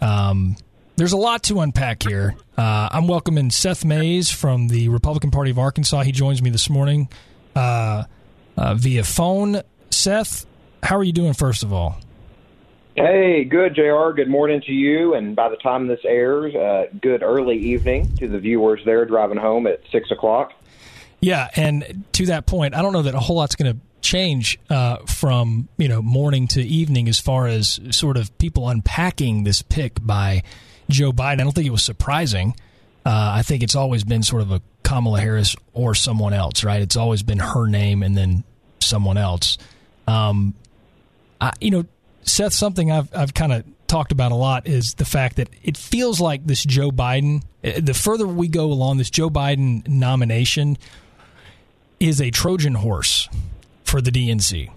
Um, 0.00 0.56
there's 0.96 1.12
a 1.12 1.16
lot 1.16 1.42
to 1.44 1.60
unpack 1.60 2.02
here. 2.02 2.34
Uh, 2.56 2.88
I'm 2.90 3.06
welcoming 3.06 3.50
Seth 3.50 3.84
Mays 3.84 4.30
from 4.30 4.68
the 4.68 4.88
Republican 4.88 5.30
Party 5.30 5.50
of 5.50 5.58
Arkansas. 5.58 6.02
He 6.02 6.12
joins 6.12 6.42
me 6.42 6.50
this 6.50 6.70
morning 6.70 7.08
uh, 7.54 8.04
uh 8.56 8.74
via 8.74 9.04
phone. 9.04 9.62
Seth, 9.90 10.46
how 10.82 10.96
are 10.96 11.04
you 11.04 11.12
doing, 11.12 11.34
first 11.34 11.62
of 11.62 11.72
all? 11.72 12.00
Hey, 12.96 13.44
good, 13.44 13.74
JR. 13.74 14.12
Good 14.12 14.30
morning 14.30 14.62
to 14.62 14.72
you. 14.72 15.12
And 15.12 15.36
by 15.36 15.50
the 15.50 15.56
time 15.56 15.86
this 15.86 16.00
airs, 16.02 16.54
uh, 16.54 16.86
good 17.02 17.22
early 17.22 17.58
evening 17.58 18.16
to 18.16 18.26
the 18.26 18.38
viewers 18.38 18.80
there 18.86 19.04
driving 19.04 19.36
home 19.36 19.66
at 19.66 19.80
6 19.92 20.10
o'clock. 20.10 20.54
Yeah, 21.20 21.48
and 21.56 22.04
to 22.12 22.26
that 22.26 22.46
point, 22.46 22.74
I 22.74 22.80
don't 22.80 22.94
know 22.94 23.02
that 23.02 23.14
a 23.14 23.20
whole 23.20 23.36
lot's 23.36 23.54
going 23.54 23.74
to 23.74 23.80
change 24.00 24.58
uh, 24.70 24.98
from 25.06 25.68
you 25.78 25.88
know 25.88 26.00
morning 26.00 26.46
to 26.46 26.62
evening 26.62 27.08
as 27.08 27.18
far 27.18 27.48
as 27.48 27.80
sort 27.90 28.16
of 28.16 28.36
people 28.38 28.68
unpacking 28.68 29.44
this 29.44 29.62
pick 29.62 29.94
by 30.00 30.42
Joe 30.88 31.12
Biden. 31.12 31.40
I 31.40 31.44
don't 31.44 31.52
think 31.52 31.66
it 31.66 31.70
was 31.70 31.84
surprising. 31.84 32.54
Uh, 33.04 33.32
I 33.36 33.42
think 33.42 33.62
it's 33.62 33.74
always 33.74 34.04
been 34.04 34.22
sort 34.22 34.42
of 34.42 34.52
a 34.52 34.62
Kamala 34.84 35.20
Harris 35.20 35.54
or 35.74 35.94
someone 35.94 36.32
else, 36.32 36.64
right? 36.64 36.80
It's 36.80 36.96
always 36.96 37.22
been 37.22 37.40
her 37.40 37.66
name 37.66 38.02
and 38.02 38.16
then 38.16 38.44
someone 38.80 39.18
else. 39.18 39.58
Um, 40.06 40.54
I, 41.40 41.52
you 41.60 41.70
know, 41.70 41.84
Seth, 42.26 42.52
something 42.52 42.90
I've 42.90 43.14
I've 43.14 43.34
kind 43.34 43.52
of 43.52 43.64
talked 43.86 44.12
about 44.12 44.32
a 44.32 44.34
lot 44.34 44.66
is 44.66 44.94
the 44.94 45.04
fact 45.04 45.36
that 45.36 45.48
it 45.62 45.76
feels 45.76 46.20
like 46.20 46.44
this 46.46 46.64
Joe 46.64 46.90
Biden. 46.90 47.42
Eh, 47.62 47.80
the 47.80 47.94
further 47.94 48.26
we 48.26 48.48
go 48.48 48.66
along, 48.66 48.98
this 48.98 49.10
Joe 49.10 49.30
Biden 49.30 49.86
nomination 49.88 50.76
is 51.98 52.20
a 52.20 52.30
Trojan 52.30 52.74
horse 52.74 53.28
for 53.84 54.00
the 54.00 54.10
DNC. 54.10 54.70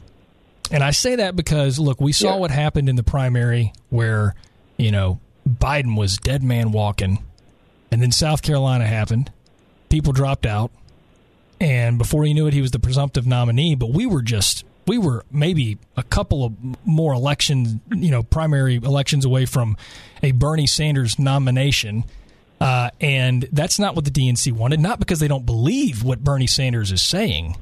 And 0.71 0.84
I 0.84 0.91
say 0.91 1.15
that 1.15 1.35
because 1.35 1.80
look, 1.80 1.99
we 1.99 2.11
saw 2.11 2.34
yeah. 2.34 2.39
what 2.39 2.51
happened 2.51 2.89
in 2.89 2.95
the 2.95 3.03
primary 3.03 3.73
where, 3.89 4.35
you 4.77 4.91
know, 4.91 5.19
Biden 5.47 5.97
was 5.97 6.17
dead 6.17 6.43
man 6.43 6.71
walking 6.71 7.23
and 7.91 8.01
then 8.01 8.11
South 8.11 8.43
Carolina 8.43 8.85
happened. 8.85 9.31
People 9.89 10.13
dropped 10.13 10.45
out 10.45 10.71
and 11.59 11.97
before 11.97 12.26
you 12.26 12.35
knew 12.35 12.45
it 12.45 12.53
he 12.53 12.61
was 12.61 12.71
the 12.71 12.80
presumptive 12.80 13.26
nominee, 13.26 13.73
but 13.76 13.89
we 13.89 14.05
were 14.05 14.21
just 14.21 14.63
we 14.90 14.98
were 14.98 15.24
maybe 15.32 15.78
a 15.95 16.02
couple 16.02 16.44
of 16.44 16.53
more 16.84 17.14
elections, 17.14 17.76
you 17.91 18.10
know, 18.10 18.24
primary 18.24 18.78
elections 18.78 19.24
away 19.24 19.45
from 19.45 19.78
a 20.24 20.32
Bernie 20.32 20.66
Sanders 20.66 21.20
nomination. 21.20 22.06
Uh, 22.60 22.90
and 22.99 23.48
that's 23.52 23.78
not 23.78 23.95
what 23.95 24.03
the 24.03 24.10
DNC 24.10 24.52
wanted, 24.52 24.80
not 24.80 24.99
because 24.99 25.20
they 25.20 25.28
don't 25.28 25.45
believe 25.45 26.03
what 26.03 26.24
Bernie 26.24 26.48
Sanders 26.48 26.91
is 26.91 27.03
saying, 27.03 27.56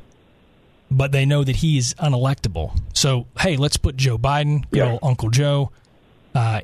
but 0.90 1.12
they 1.12 1.26
know 1.26 1.44
that 1.44 1.58
he's 1.58 1.94
unelectable. 1.96 2.80
So, 2.94 3.28
hey, 3.38 3.58
let's 3.58 3.76
put 3.76 3.98
Joe 3.98 4.18
Biden, 4.18 4.64
good 4.72 4.78
yeah. 4.78 4.98
Uncle 5.04 5.30
Joe. 5.30 5.72
Uh, 6.34 6.62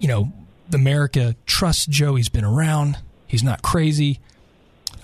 you 0.00 0.08
know, 0.08 0.32
America 0.74 1.36
trusts 1.46 1.86
Joe. 1.86 2.16
He's 2.16 2.28
been 2.28 2.44
around. 2.44 2.98
He's 3.28 3.44
not 3.44 3.62
crazy. 3.62 4.18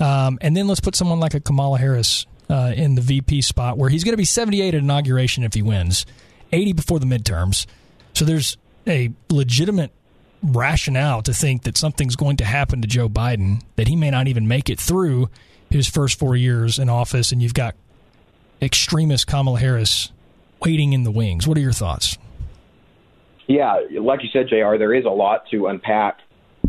Um, 0.01 0.39
and 0.41 0.57
then 0.57 0.67
let's 0.67 0.81
put 0.81 0.97
someone 0.97 1.21
like 1.21 1.35
a 1.35 1.41
Kamala 1.41 1.79
Harris 1.79 2.27
uh, 2.49 2.73
in 2.77 2.95
the 2.95 3.01
VP 3.01 3.43
spot, 3.43 3.77
where 3.79 3.91
he's 3.91 4.05
going 4.05 4.13
to 4.13 4.19
be 4.19 4.25
78 4.25 4.69
at 4.69 4.75
inauguration 4.75 5.45
if 5.45 5.55
he 5.55 5.63
wins, 5.63 6.07
80 6.53 6.73
before 6.73 6.99
the 6.99 7.07
midterms. 7.07 7.67
So 8.15 8.25
there's 8.25 8.57
a 8.87 9.13
legitimate 9.29 9.93
rationale 10.43 11.23
to 11.23 11.35
think 11.35 11.63
that 11.65 11.77
something's 11.77 12.17
going 12.17 12.37
to 12.39 12.45
happen 12.45 12.81
to 12.83 12.89
Joe 12.89 13.09
Biden, 13.09 13.63
that 13.77 13.89
he 13.89 13.97
may 13.97 14.11
not 14.11 14.29
even 14.29 14.49
make 14.49 14.71
it 14.71 14.81
through 14.81 15.29
his 15.71 15.89
first 15.89 16.19
four 16.19 16.37
years 16.37 16.79
in 16.79 16.89
office, 16.89 17.33
and 17.33 17.43
you've 17.43 17.55
got 17.55 17.75
extremist 18.63 19.27
Kamala 19.27 19.59
Harris 19.59 20.13
waiting 20.61 20.93
in 20.93 21.05
the 21.05 21.11
wings. 21.11 21.47
What 21.47 21.59
are 21.59 21.61
your 21.61 21.73
thoughts? 21.73 22.19
Yeah, 23.47 23.81
like 24.01 24.23
you 24.23 24.29
said, 24.33 24.49
JR, 24.49 24.77
there 24.77 24.95
is 24.95 25.05
a 25.05 25.11
lot 25.11 25.45
to 25.51 25.69
unpack 25.69 26.19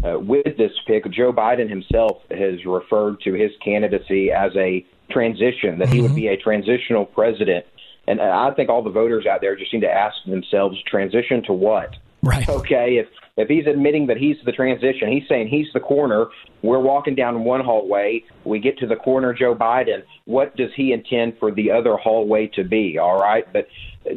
uh, 0.03 0.19
with 0.19 0.57
this 0.57 0.71
pick. 0.87 1.09
Joe 1.11 1.33
Biden 1.33 1.69
himself 1.69 2.21
has 2.31 2.63
referred 2.65 3.19
to 3.21 3.33
his 3.33 3.51
candidacy 3.63 4.31
as 4.31 4.51
a 4.55 4.85
transition, 5.09 5.79
that 5.79 5.87
mm-hmm. 5.87 5.95
he 5.95 6.01
would 6.01 6.15
be 6.15 6.27
a 6.27 6.37
transitional 6.37 7.05
president. 7.05 7.65
And 8.07 8.19
I 8.21 8.51
think 8.51 8.69
all 8.69 8.81
the 8.81 8.89
voters 8.89 9.25
out 9.25 9.41
there 9.41 9.55
just 9.55 9.71
need 9.73 9.81
to 9.81 9.91
ask 9.91 10.15
themselves, 10.25 10.81
transition 10.87 11.43
to 11.43 11.53
what? 11.53 11.95
Right. 12.23 12.47
Okay, 12.49 12.97
if 12.97 13.07
if 13.37 13.47
he's 13.47 13.65
admitting 13.67 14.07
that 14.07 14.17
he's 14.17 14.35
the 14.45 14.51
transition, 14.51 15.09
he's 15.09 15.23
saying 15.29 15.47
he's 15.47 15.67
the 15.73 15.79
corner. 15.79 16.25
We're 16.61 16.79
walking 16.79 17.15
down 17.15 17.45
one 17.45 17.63
hallway. 17.63 18.25
We 18.43 18.59
get 18.59 18.77
to 18.79 18.87
the 18.87 18.97
corner, 18.97 19.33
Joe 19.33 19.55
Biden. 19.55 20.03
What 20.25 20.57
does 20.57 20.71
he 20.75 20.91
intend 20.91 21.37
for 21.39 21.49
the 21.49 21.71
other 21.71 21.95
hallway 21.95 22.47
to 22.55 22.65
be? 22.65 22.97
All 22.97 23.17
right, 23.17 23.45
but 23.53 23.67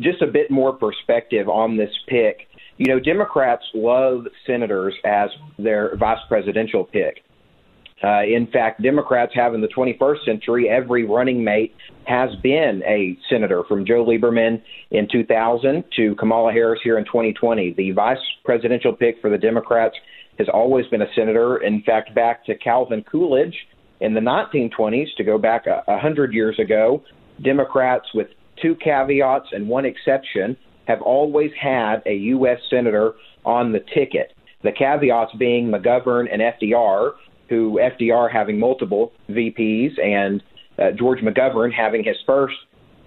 just 0.00 0.22
a 0.22 0.26
bit 0.26 0.50
more 0.50 0.72
perspective 0.72 1.48
on 1.48 1.76
this 1.76 1.92
pick. 2.08 2.48
You 2.78 2.86
know, 2.86 2.98
Democrats 2.98 3.62
love 3.74 4.26
senators 4.46 4.94
as 5.04 5.30
their 5.56 5.94
vice 5.96 6.18
presidential 6.28 6.82
pick. 6.82 7.22
Uh, 8.02 8.22
in 8.22 8.48
fact, 8.52 8.82
Democrats 8.82 9.32
have 9.34 9.54
in 9.54 9.60
the 9.60 9.68
21st 9.68 10.24
century, 10.24 10.68
every 10.68 11.04
running 11.04 11.44
mate 11.44 11.74
has 12.04 12.30
been 12.42 12.82
a 12.84 13.16
senator 13.30 13.62
from 13.68 13.86
Joe 13.86 14.04
Lieberman 14.04 14.60
in 14.90 15.06
2000 15.10 15.84
to 15.96 16.14
Kamala 16.16 16.52
Harris 16.52 16.80
here 16.82 16.98
in 16.98 17.04
2020. 17.04 17.74
The 17.74 17.92
vice 17.92 18.18
presidential 18.44 18.92
pick 18.92 19.20
for 19.20 19.30
the 19.30 19.38
Democrats 19.38 19.94
has 20.38 20.48
always 20.52 20.86
been 20.88 21.02
a 21.02 21.12
senator. 21.14 21.58
In 21.58 21.82
fact, 21.82 22.12
back 22.14 22.44
to 22.46 22.56
Calvin 22.56 23.04
Coolidge 23.04 23.54
in 24.00 24.14
the 24.14 24.20
1920s, 24.20 25.14
to 25.16 25.22
go 25.22 25.38
back 25.38 25.66
a 25.66 25.82
100 25.84 26.32
years 26.32 26.58
ago, 26.58 27.04
Democrats, 27.40 28.06
with 28.14 28.26
two 28.60 28.74
caveats 28.74 29.46
and 29.52 29.68
one 29.68 29.84
exception, 29.84 30.56
have 30.88 31.00
always 31.02 31.52
had 31.60 32.02
a 32.04 32.14
U.S. 32.14 32.58
senator 32.68 33.12
on 33.44 33.70
the 33.70 33.78
ticket. 33.94 34.32
The 34.64 34.72
caveats 34.72 35.32
being 35.38 35.68
McGovern 35.68 36.26
and 36.32 36.42
FDR, 36.42 37.12
who 37.48 37.78
FDR 37.78 38.30
having 38.30 38.58
multiple 38.58 39.12
VPs 39.28 40.00
and 40.02 40.42
uh, 40.78 40.90
George 40.92 41.20
McGovern 41.20 41.72
having 41.72 42.02
his 42.02 42.16
first 42.26 42.56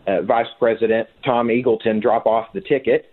uh, 0.07 0.22
vice 0.22 0.48
president, 0.60 1.10
Tom 1.24 1.48
Eagleton, 1.48 2.02
drop 2.02 2.26
off 2.26 2.53
the 2.53 2.62
ticket. 2.62 3.12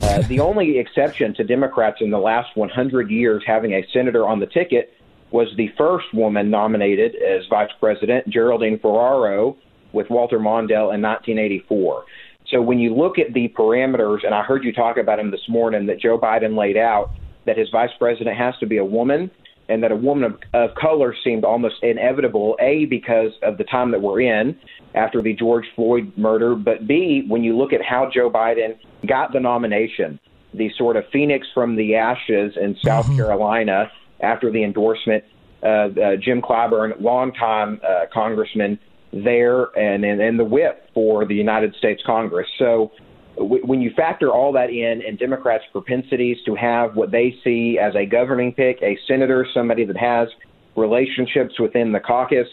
Uh, 0.00 0.22
the 0.22 0.38
only 0.38 0.78
exception 0.78 1.34
to 1.34 1.42
Democrats 1.42 1.98
in 2.00 2.10
the 2.10 2.18
last 2.18 2.56
100 2.56 3.10
years 3.10 3.42
having 3.46 3.72
a 3.72 3.84
senator 3.92 4.26
on 4.26 4.38
the 4.38 4.46
ticket 4.46 4.94
was 5.30 5.48
the 5.56 5.68
first 5.76 6.06
woman 6.14 6.50
nominated 6.50 7.16
as 7.16 7.44
vice 7.50 7.70
president, 7.80 8.28
Geraldine 8.28 8.78
Ferraro, 8.78 9.56
with 9.92 10.08
Walter 10.10 10.38
Mondale 10.38 10.94
in 10.94 11.02
1984. 11.02 12.04
So 12.50 12.62
when 12.62 12.78
you 12.78 12.94
look 12.94 13.18
at 13.18 13.34
the 13.34 13.48
parameters, 13.48 14.24
and 14.24 14.34
I 14.34 14.42
heard 14.42 14.64
you 14.64 14.72
talk 14.72 14.96
about 14.96 15.18
him 15.18 15.30
this 15.30 15.48
morning, 15.48 15.86
that 15.86 16.00
Joe 16.00 16.18
Biden 16.18 16.56
laid 16.56 16.76
out, 16.76 17.10
that 17.44 17.58
his 17.58 17.68
vice 17.70 17.90
president 17.98 18.36
has 18.36 18.54
to 18.60 18.66
be 18.66 18.78
a 18.78 18.84
woman 18.84 19.30
and 19.68 19.82
that 19.82 19.92
a 19.92 19.96
woman 19.96 20.24
of, 20.24 20.38
of 20.54 20.74
color 20.76 21.14
seemed 21.22 21.44
almost 21.44 21.76
inevitable, 21.82 22.56
A, 22.60 22.86
because 22.86 23.32
of 23.42 23.58
the 23.58 23.64
time 23.64 23.90
that 23.90 24.00
we're 24.00 24.20
in 24.20 24.58
after 24.94 25.20
the 25.20 25.34
George 25.34 25.66
Floyd 25.76 26.12
murder, 26.16 26.54
but 26.54 26.86
B, 26.86 27.24
when 27.28 27.44
you 27.44 27.56
look 27.56 27.72
at 27.72 27.82
how 27.82 28.10
Joe 28.12 28.30
Biden 28.30 28.78
got 29.06 29.32
the 29.32 29.40
nomination, 29.40 30.18
the 30.54 30.70
sort 30.76 30.96
of 30.96 31.04
phoenix 31.12 31.46
from 31.52 31.76
the 31.76 31.96
ashes 31.96 32.56
in 32.56 32.76
South 32.84 33.06
mm-hmm. 33.06 33.16
Carolina 33.16 33.90
after 34.20 34.50
the 34.50 34.64
endorsement 34.64 35.24
uh, 35.62 35.66
uh, 35.66 36.16
Jim 36.20 36.40
Clyburn, 36.40 37.00
longtime 37.00 37.80
uh, 37.86 38.06
congressman 38.12 38.78
there, 39.12 39.64
and, 39.76 40.04
and 40.04 40.20
and 40.20 40.38
the 40.38 40.44
whip 40.44 40.88
for 40.94 41.24
the 41.24 41.34
United 41.34 41.74
States 41.76 42.02
Congress. 42.06 42.46
So 42.58 42.92
w- 43.38 43.64
when 43.64 43.80
you 43.80 43.90
factor 43.96 44.30
all 44.30 44.52
that 44.52 44.70
in, 44.70 45.02
and 45.06 45.18
Democrats' 45.18 45.64
propensities 45.72 46.38
to 46.46 46.54
have 46.54 46.96
what 46.96 47.10
they 47.10 47.36
see 47.44 47.78
as 47.78 47.94
a 47.94 48.04
governing 48.06 48.52
pick, 48.52 48.78
a 48.82 48.98
senator, 49.06 49.46
somebody 49.52 49.84
that 49.84 49.96
has 49.96 50.28
relationships 50.76 51.58
within 51.58 51.92
the 51.92 52.00
caucus, 52.00 52.48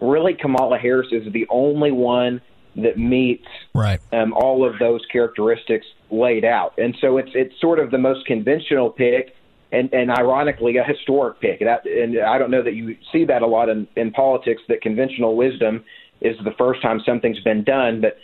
really 0.00 0.34
Kamala 0.34 0.78
Harris 0.78 1.08
is 1.12 1.32
the 1.32 1.46
only 1.50 1.92
one 1.92 2.40
that 2.76 2.96
meets 2.96 3.46
right. 3.74 3.98
um, 4.12 4.32
all 4.32 4.66
of 4.66 4.78
those 4.78 5.04
characteristics 5.10 5.86
laid 6.10 6.44
out. 6.44 6.74
And 6.78 6.96
so 7.00 7.16
it's 7.16 7.30
it's 7.34 7.58
sort 7.60 7.78
of 7.78 7.90
the 7.90 7.98
most 7.98 8.26
conventional 8.26 8.90
pick 8.90 9.34
and, 9.72 9.92
and 9.92 10.10
ironically 10.10 10.76
a 10.76 10.84
historic 10.84 11.40
pick. 11.40 11.60
That, 11.60 11.84
and 11.86 12.20
I 12.20 12.38
don't 12.38 12.50
know 12.50 12.62
that 12.62 12.74
you 12.74 12.96
see 13.12 13.24
that 13.24 13.42
a 13.42 13.46
lot 13.46 13.68
in, 13.68 13.88
in 13.96 14.12
politics 14.12 14.62
that 14.68 14.82
conventional 14.82 15.36
wisdom 15.36 15.84
is 16.20 16.36
the 16.44 16.52
first 16.58 16.82
time 16.82 17.00
something's 17.04 17.40
been 17.40 17.64
done, 17.64 18.00
but 18.00 18.18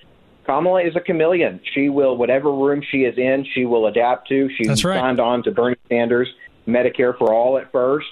Kamala 0.46 0.82
is 0.82 0.96
a 0.96 1.00
chameleon. 1.00 1.60
She 1.74 1.88
will 1.88 2.16
whatever 2.16 2.52
room 2.52 2.82
she 2.90 2.98
is 2.98 3.18
in, 3.18 3.44
she 3.52 3.64
will 3.64 3.86
adapt 3.86 4.28
to. 4.28 4.48
She 4.56 4.66
That's 4.66 4.84
right. 4.84 4.98
signed 4.98 5.20
on 5.20 5.42
to 5.42 5.50
Bernie 5.50 5.76
Sanders 5.88 6.28
Medicare 6.66 7.16
for 7.18 7.34
all 7.34 7.58
at 7.58 7.70
first. 7.72 8.06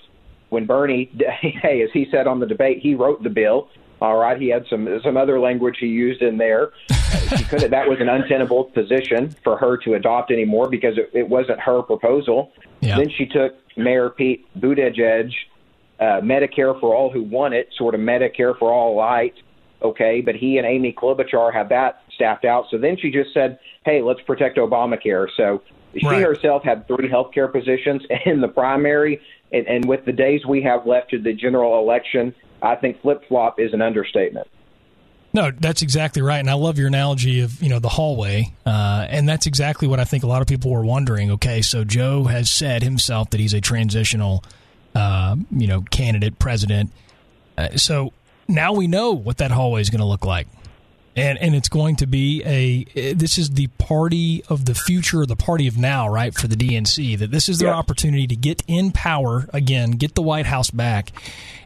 When 0.51 0.67
Bernie, 0.67 1.11
hey, 1.41 1.83
as 1.83 1.91
he 1.93 2.07
said 2.11 2.27
on 2.27 2.41
the 2.41 2.47
debate, 2.47 2.81
he 2.81 2.95
wrote 2.95 3.23
the 3.23 3.31
bill. 3.31 3.69
All 4.01 4.17
right, 4.17 4.41
he 4.41 4.49
had 4.49 4.67
some 4.69 5.01
some 5.03 5.17
other 5.17 5.41
language 5.41 5.77
he 5.81 5.87
used 5.87 6.21
in 6.21 6.37
there. 6.37 6.73
she 7.37 7.45
couldn't. 7.45 7.71
That 7.71 7.89
was 7.89 8.01
an 8.01 8.09
untenable 8.09 8.65
position 8.65 9.35
for 9.43 9.57
her 9.57 9.77
to 9.79 9.95
adopt 9.95 10.31
anymore 10.31 10.69
because 10.69 10.99
it, 10.99 11.11
it 11.15 11.29
wasn't 11.29 11.61
her 11.61 11.83
proposal. 11.83 12.53
Yeah. 12.81 12.99
Then 12.99 13.09
she 13.11 13.27
took 13.27 13.55
Mayor 13.77 14.11
Pete 14.11 14.47
Buttigieg, 14.59 15.33
uh, 16.01 16.21
Medicare 16.21 16.79
for 16.81 16.95
all 16.95 17.11
who 17.11 17.23
want 17.23 17.55
it, 17.55 17.69
sort 17.79 17.95
of 17.95 18.01
Medicare 18.01 18.59
for 18.59 18.73
all 18.73 18.97
light. 18.97 19.35
Okay, 19.83 20.21
but 20.21 20.35
he 20.35 20.59
and 20.59 20.67
Amy 20.67 20.93
Klobuchar 20.93 21.53
have 21.53 21.69
that 21.69 22.03
staffed 22.15 22.45
out. 22.45 22.67
So 22.71 22.79
then 22.79 22.97
she 22.97 23.11
just 23.11 23.35
said, 23.35 23.59
"Hey, 23.85 24.01
let's 24.01 24.21
protect 24.23 24.57
Obamacare." 24.57 25.29
So 25.37 25.61
she 25.97 26.07
Right. 26.07 26.23
herself 26.23 26.63
had 26.63 26.87
three 26.87 27.09
healthcare 27.09 27.51
positions 27.51 28.03
in 28.27 28.41
the 28.41 28.49
primary, 28.49 29.21
and, 29.53 29.67
and 29.67 29.85
with 29.85 30.05
the 30.05 30.13
days 30.13 30.47
we 30.47 30.63
have 30.63 30.87
left 30.87 31.11
to 31.11 31.19
the 31.19 31.33
general 31.33 31.79
election, 31.79 32.35
I 32.63 32.77
think 32.77 33.01
flip 33.03 33.23
flop 33.29 33.61
is 33.61 33.73
an 33.75 33.83
understatement. 33.83 34.49
No, 35.35 35.51
that's 35.51 35.83
exactly 35.83 36.23
right, 36.23 36.39
and 36.39 36.49
I 36.49 36.55
love 36.55 36.79
your 36.79 36.87
analogy 36.87 37.41
of 37.41 37.61
you 37.61 37.69
know 37.69 37.81
the 37.81 37.89
hallway, 37.89 38.55
uh, 38.65 39.07
and 39.11 39.29
that's 39.29 39.47
exactly 39.47 39.89
what 39.89 39.99
I 39.99 40.05
think 40.05 40.23
a 40.23 40.29
lot 40.29 40.43
of 40.43 40.49
people 40.49 40.71
were 40.71 40.85
wondering. 40.85 41.33
Okay, 41.33 41.61
so 41.61 41.83
Joe 41.83 42.25
has 42.25 42.51
said 42.51 42.85
himself 42.85 43.31
that 43.31 43.41
he's 43.41 43.53
a 43.53 43.61
transitional, 43.61 44.45
uh, 44.95 45.35
you 45.51 45.67
know, 45.67 45.83
candidate 45.91 46.39
president. 46.39 46.93
Uh, 47.59 47.71
so 47.77 48.13
now 48.49 48.73
we 48.73 48.87
know 48.87 49.13
what 49.13 49.39
that 49.39 49.51
hallway 49.51 49.81
is 49.81 49.91
going 49.91 50.01
to 50.01 50.07
look 50.07 50.25
like, 50.25 50.47
and 51.17 51.39
and 51.39 51.55
it's 51.55 51.69
going 51.69 51.97
to 51.97 52.07
be 52.07 52.43
a. 52.45 53.13
This 53.15 53.39
is 53.39 53.51
the 53.51 53.69
party 53.79 54.43
of 54.49 54.65
the 54.65 54.75
future, 54.75 55.25
the 55.27 55.37
party 55.37 55.67
of 55.67 55.77
now, 55.77 56.09
right? 56.09 56.35
For 56.35 56.49
the 56.49 56.57
DNC, 56.57 57.19
that 57.19 57.31
this 57.31 57.49
is 57.49 57.59
their 57.59 57.69
Yeah. 57.69 57.75
opportunity 57.77 58.27
to 58.27 58.37
get 58.37 58.63
in 58.67 58.93
power 58.93 59.49
again, 59.53 59.93
get 59.93 60.15
the 60.15 60.23
White 60.23 60.47
House 60.47 60.71
back, 60.71 61.13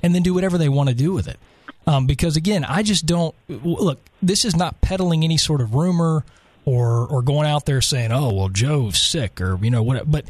and 0.03 0.15
then 0.15 0.23
do 0.23 0.35
whatever 0.35 0.59
they 0.59 0.69
want 0.69 0.89
to 0.89 0.95
do 0.95 1.13
with 1.13 1.27
it. 1.29 1.39
Um, 1.87 2.07
because 2.07 2.37
again, 2.37 2.65
I 2.65 2.83
just 2.83 3.07
don't 3.07 3.35
look. 3.49 4.01
This 4.23 4.45
is 4.45 4.55
not 4.55 4.81
peddling 4.83 5.25
any 5.25 5.39
sort 5.39 5.61
of 5.63 5.75
rumor 5.75 6.25
or 6.67 7.07
or 7.07 7.23
going 7.23 7.49
out 7.49 7.65
there 7.65 7.81
saying, 7.81 8.13
"Oh, 8.13 8.33
well, 8.35 8.49
Joe's 8.51 9.01
sick," 9.01 9.41
or 9.41 9.59
you 9.63 9.71
know 9.71 9.83
what. 9.83 10.11
But 10.11 10.27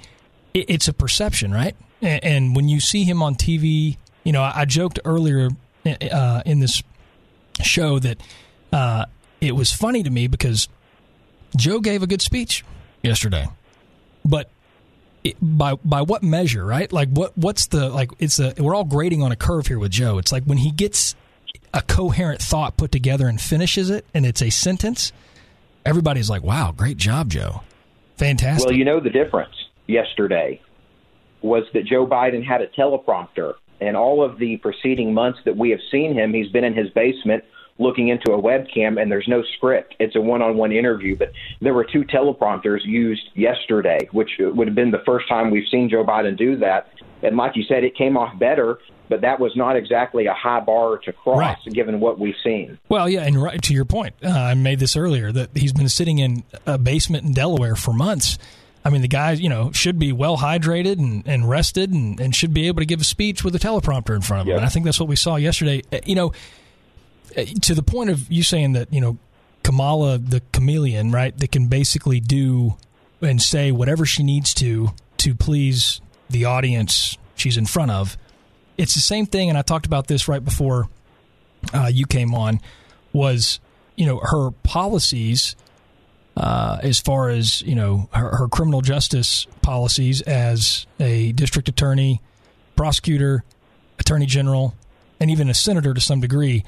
it, 0.54 0.66
it's 0.70 0.86
a 0.86 0.92
perception, 0.92 1.50
right? 1.52 1.74
And, 2.00 2.22
and 2.24 2.56
when 2.56 2.68
you 2.68 2.78
see 2.78 3.02
him 3.02 3.24
on 3.24 3.34
TV, 3.34 3.96
you 4.22 4.30
know, 4.30 4.42
I, 4.42 4.60
I 4.60 4.64
joked 4.66 5.00
earlier 5.04 5.48
uh, 5.88 6.42
in 6.44 6.60
this 6.60 6.82
show 7.62 7.98
that 7.98 8.18
uh, 8.72 9.06
it 9.40 9.54
was 9.54 9.72
funny 9.72 10.02
to 10.02 10.10
me 10.10 10.26
because 10.26 10.68
Joe 11.56 11.80
gave 11.80 12.02
a 12.02 12.06
good 12.06 12.22
speech 12.22 12.64
yesterday, 13.02 13.48
but 14.24 14.50
it, 15.24 15.36
by 15.40 15.74
by 15.74 16.02
what 16.02 16.22
measure, 16.22 16.64
right? 16.64 16.92
Like 16.92 17.08
what 17.10 17.36
what's 17.36 17.66
the 17.66 17.88
like? 17.88 18.10
It's 18.18 18.38
a 18.38 18.54
we're 18.58 18.74
all 18.74 18.84
grading 18.84 19.22
on 19.22 19.32
a 19.32 19.36
curve 19.36 19.66
here 19.66 19.78
with 19.78 19.90
Joe. 19.90 20.18
It's 20.18 20.32
like 20.32 20.44
when 20.44 20.58
he 20.58 20.70
gets 20.70 21.14
a 21.74 21.82
coherent 21.82 22.40
thought 22.40 22.76
put 22.76 22.92
together 22.92 23.26
and 23.28 23.40
finishes 23.40 23.90
it, 23.90 24.06
and 24.14 24.24
it's 24.24 24.42
a 24.42 24.50
sentence. 24.50 25.12
Everybody's 25.84 26.28
like, 26.28 26.42
"Wow, 26.42 26.72
great 26.72 26.96
job, 26.96 27.30
Joe! 27.30 27.62
Fantastic!" 28.16 28.68
Well, 28.68 28.76
you 28.76 28.84
know 28.84 29.00
the 29.00 29.10
difference 29.10 29.54
yesterday 29.86 30.60
was 31.40 31.64
that 31.72 31.84
Joe 31.84 32.06
Biden 32.06 32.44
had 32.44 32.60
a 32.60 32.66
teleprompter, 32.66 33.54
and 33.80 33.96
all 33.96 34.22
of 34.24 34.38
the 34.38 34.56
preceding 34.58 35.14
months 35.14 35.38
that 35.44 35.56
we 35.56 35.70
have 35.70 35.80
seen 35.90 36.14
him, 36.14 36.32
he's 36.32 36.50
been 36.50 36.64
in 36.64 36.74
his 36.74 36.90
basement 36.90 37.44
looking 37.80 38.08
into 38.08 38.32
a 38.32 38.42
webcam, 38.42 39.00
and 39.00 39.10
there's 39.10 39.28
no 39.28 39.40
script. 39.56 39.94
It's 40.00 40.16
a 40.16 40.20
one-on-one 40.20 40.72
interview, 40.72 41.16
but 41.16 41.30
there 41.60 41.74
were 41.74 41.84
two 41.84 42.02
teleprompters 42.02 42.80
used 42.84 43.22
yesterday, 43.34 44.08
which 44.10 44.30
would 44.40 44.66
have 44.66 44.74
been 44.74 44.90
the 44.90 45.02
first 45.06 45.28
time 45.28 45.50
we've 45.52 45.68
seen 45.70 45.88
Joe 45.88 46.04
Biden 46.04 46.36
do 46.36 46.56
that. 46.56 46.88
And 47.22 47.36
like 47.36 47.54
you 47.54 47.62
said, 47.68 47.84
it 47.84 47.96
came 47.96 48.16
off 48.16 48.36
better, 48.36 48.78
but 49.08 49.20
that 49.20 49.38
was 49.38 49.52
not 49.54 49.76
exactly 49.76 50.26
a 50.26 50.34
high 50.34 50.58
bar 50.58 50.98
to 50.98 51.12
cross, 51.12 51.38
Right. 51.38 51.56
given 51.72 52.00
what 52.00 52.18
we've 52.18 52.34
seen. 52.42 52.78
Well, 52.88 53.08
yeah, 53.08 53.22
and 53.22 53.40
right 53.40 53.62
to 53.62 53.72
your 53.72 53.84
point, 53.84 54.14
uh, 54.24 54.28
I 54.28 54.54
made 54.54 54.80
this 54.80 54.96
earlier 54.96 55.30
that 55.30 55.50
he's 55.56 55.72
been 55.72 55.88
sitting 55.88 56.18
in 56.18 56.42
a 56.66 56.78
basement 56.78 57.26
in 57.26 57.32
Delaware 57.32 57.76
for 57.76 57.92
months. 57.94 58.38
I 58.88 58.90
mean, 58.90 59.02
the 59.02 59.08
guy, 59.08 59.32
you 59.32 59.50
know, 59.50 59.70
should 59.72 59.98
be 59.98 60.12
well 60.12 60.38
hydrated 60.38 60.98
and, 60.98 61.22
and 61.28 61.46
rested 61.46 61.92
and, 61.92 62.18
and 62.18 62.34
should 62.34 62.54
be 62.54 62.68
able 62.68 62.80
to 62.80 62.86
give 62.86 63.02
a 63.02 63.04
speech 63.04 63.44
with 63.44 63.54
a 63.54 63.58
teleprompter 63.58 64.16
in 64.16 64.22
front 64.22 64.40
of 64.40 64.46
him. 64.46 64.52
Yep. 64.52 64.56
And 64.56 64.64
I 64.64 64.70
think 64.70 64.86
that's 64.86 64.98
what 64.98 65.10
we 65.10 65.16
saw 65.16 65.36
yesterday. 65.36 65.82
Uh, 65.92 65.98
You 66.06 66.14
know, 66.14 66.32
uh, 67.36 67.44
to 67.60 67.74
the 67.74 67.82
point 67.82 68.08
of 68.08 68.32
you 68.32 68.42
saying 68.42 68.72
that, 68.72 68.90
you 68.90 69.02
know, 69.02 69.18
Kamala, 69.62 70.16
the 70.16 70.40
chameleon, 70.54 71.10
right, 71.10 71.36
that 71.36 71.52
can 71.52 71.66
basically 71.66 72.18
do 72.18 72.78
and 73.20 73.42
say 73.42 73.72
whatever 73.72 74.06
she 74.06 74.22
needs 74.22 74.54
to 74.54 74.92
to 75.18 75.34
please 75.34 76.00
the 76.30 76.46
audience 76.46 77.18
she's 77.34 77.58
in 77.58 77.66
front 77.66 77.90
of. 77.90 78.16
It's 78.78 78.94
the 78.94 79.00
same 79.00 79.26
thing, 79.26 79.50
and 79.50 79.58
I 79.58 79.60
talked 79.60 79.84
about 79.84 80.06
this 80.06 80.28
right 80.28 80.42
before 80.42 80.88
uh, 81.74 81.90
you 81.92 82.06
came 82.06 82.34
on. 82.34 82.60
Was 83.12 83.60
you 83.96 84.06
know 84.06 84.20
her 84.22 84.52
policies 84.62 85.56
uh, 86.38 86.78
as 86.82 87.00
far 87.00 87.28
as 87.30 87.62
you 87.62 87.74
know 87.74 88.08
her, 88.12 88.36
her 88.36 88.48
criminal 88.48 88.80
justice 88.80 89.46
policies 89.60 90.20
as 90.22 90.86
a 91.00 91.32
district 91.32 91.68
attorney, 91.68 92.20
prosecutor, 92.76 93.42
attorney 93.98 94.26
general, 94.26 94.74
and 95.18 95.30
even 95.30 95.50
a 95.50 95.54
senator 95.54 95.92
to 95.92 96.00
some 96.00 96.20
degree. 96.20 96.64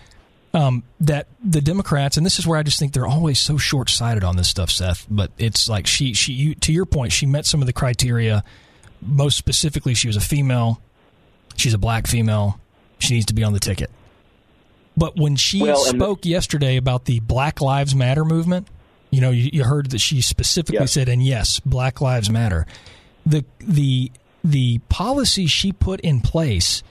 Um, 0.52 0.82
that 0.98 1.28
the 1.44 1.60
Democrats, 1.60 2.16
and 2.16 2.26
this 2.26 2.40
is 2.40 2.46
where 2.46 2.58
I 2.58 2.64
just 2.64 2.76
think 2.80 2.92
they're 2.92 3.06
always 3.06 3.38
so 3.38 3.56
short 3.56 3.88
sighted 3.88 4.24
on 4.24 4.34
this 4.36 4.48
stuff, 4.48 4.68
Seth. 4.68 5.06
But 5.08 5.30
it's 5.38 5.68
like 5.68 5.86
she, 5.86 6.12
she, 6.12 6.32
you, 6.32 6.54
to 6.56 6.72
your 6.72 6.86
point, 6.86 7.12
she 7.12 7.24
met 7.24 7.46
some 7.46 7.60
of 7.60 7.66
the 7.68 7.72
criteria. 7.72 8.42
Most 9.00 9.36
specifically, 9.36 9.94
she 9.94 10.08
was 10.08 10.16
a 10.16 10.20
female. 10.20 10.82
She's 11.54 11.72
a 11.72 11.78
black 11.78 12.08
female. 12.08 12.58
She 12.98 13.14
needs 13.14 13.26
to 13.26 13.34
be 13.34 13.44
on 13.44 13.52
the 13.52 13.60
ticket. 13.60 13.90
But 14.96 15.16
when 15.16 15.36
she 15.36 15.62
Well, 15.62 15.84
and 15.88 16.00
the- 16.00 16.04
spoke 16.04 16.26
yesterday 16.26 16.76
about 16.76 17.04
the 17.04 17.20
Black 17.20 17.60
Lives 17.60 17.94
Matter 17.94 18.24
movement, 18.24 18.66
you 19.10 19.20
know, 19.20 19.30
you, 19.30 19.50
you 19.52 19.64
heard 19.64 19.90
that 19.90 20.00
she 20.00 20.20
specifically 20.20 20.78
Yeah. 20.80 20.86
said, 20.86 21.08
"And 21.08 21.24
yes, 21.24 21.60
Black 21.60 22.00
Lives 22.00 22.30
Matter." 22.30 22.66
The 23.26 23.44
the 23.58 24.10
the 24.42 24.78
policy 24.88 25.46
she 25.46 25.72
put 25.72 26.00
in 26.00 26.20
place 26.20 26.82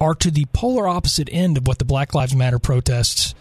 are 0.00 0.14
to 0.14 0.30
the 0.30 0.46
polar 0.52 0.88
opposite 0.88 1.28
end 1.30 1.56
of 1.58 1.66
what 1.66 1.78
the 1.78 1.84
Black 1.84 2.14
Lives 2.14 2.34
Matter 2.34 2.58
protests 2.58 3.34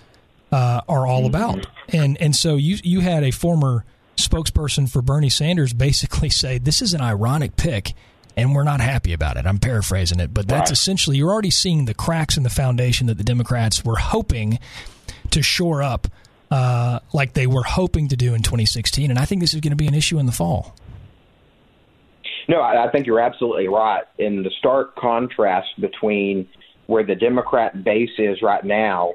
uh, 0.51 0.81
are 0.87 1.07
all 1.07 1.25
about. 1.25 1.65
And 1.89 2.17
and 2.21 2.35
so 2.35 2.55
you 2.57 2.77
you 2.83 2.99
had 3.01 3.23
a 3.23 3.31
former 3.31 3.85
spokesperson 4.17 4.89
for 4.89 5.01
Bernie 5.01 5.29
Sanders 5.29 5.73
basically 5.73 6.29
say 6.43 6.57
this 6.57 6.81
is 6.81 6.93
an 6.93 7.01
ironic 7.01 7.55
pick 7.55 7.93
and 8.37 8.53
we're 8.55 8.63
not 8.63 8.79
happy 8.81 9.13
about 9.13 9.37
it. 9.37 9.45
I'm 9.45 9.59
paraphrasing 9.59 10.19
it, 10.19 10.33
but 10.33 10.47
that's 10.47 10.69
Right. 10.69 10.77
essentially 10.77 11.17
you're 11.17 11.31
already 11.31 11.49
seeing 11.51 11.85
the 11.85 11.93
cracks 11.93 12.35
in 12.37 12.43
the 12.43 12.49
foundation 12.49 13.07
that 13.07 13.17
the 13.17 13.23
Democrats 13.23 13.83
were 13.85 13.97
hoping 13.97 14.59
to 15.31 15.41
shore 15.43 15.81
up 15.83 16.07
uh, 16.53 16.99
like 17.13 17.34
they 17.34 17.47
were 17.47 17.63
hoping 17.63 18.07
to 18.09 18.15
do 18.15 18.34
in 18.34 18.41
2016 18.43 19.09
and 19.09 19.17
I 19.19 19.25
think 19.25 19.41
this 19.41 19.53
is 19.53 19.61
going 19.61 19.71
to 19.71 19.75
be 19.77 19.88
an 19.88 19.95
issue 19.95 20.19
in 20.19 20.25
the 20.27 20.31
fall. 20.31 20.75
No, 22.47 22.59
I, 22.61 22.88
I 22.88 22.91
think 22.91 23.07
you're 23.07 23.19
absolutely 23.19 23.67
right. 23.67 24.03
In 24.17 24.43
the 24.43 24.51
stark 24.59 24.95
contrast 24.95 25.69
between 25.80 26.47
where 26.88 27.03
the 27.03 27.15
Democrat 27.15 27.84
base 27.84 28.11
is 28.17 28.41
right 28.41 28.63
now 28.63 29.13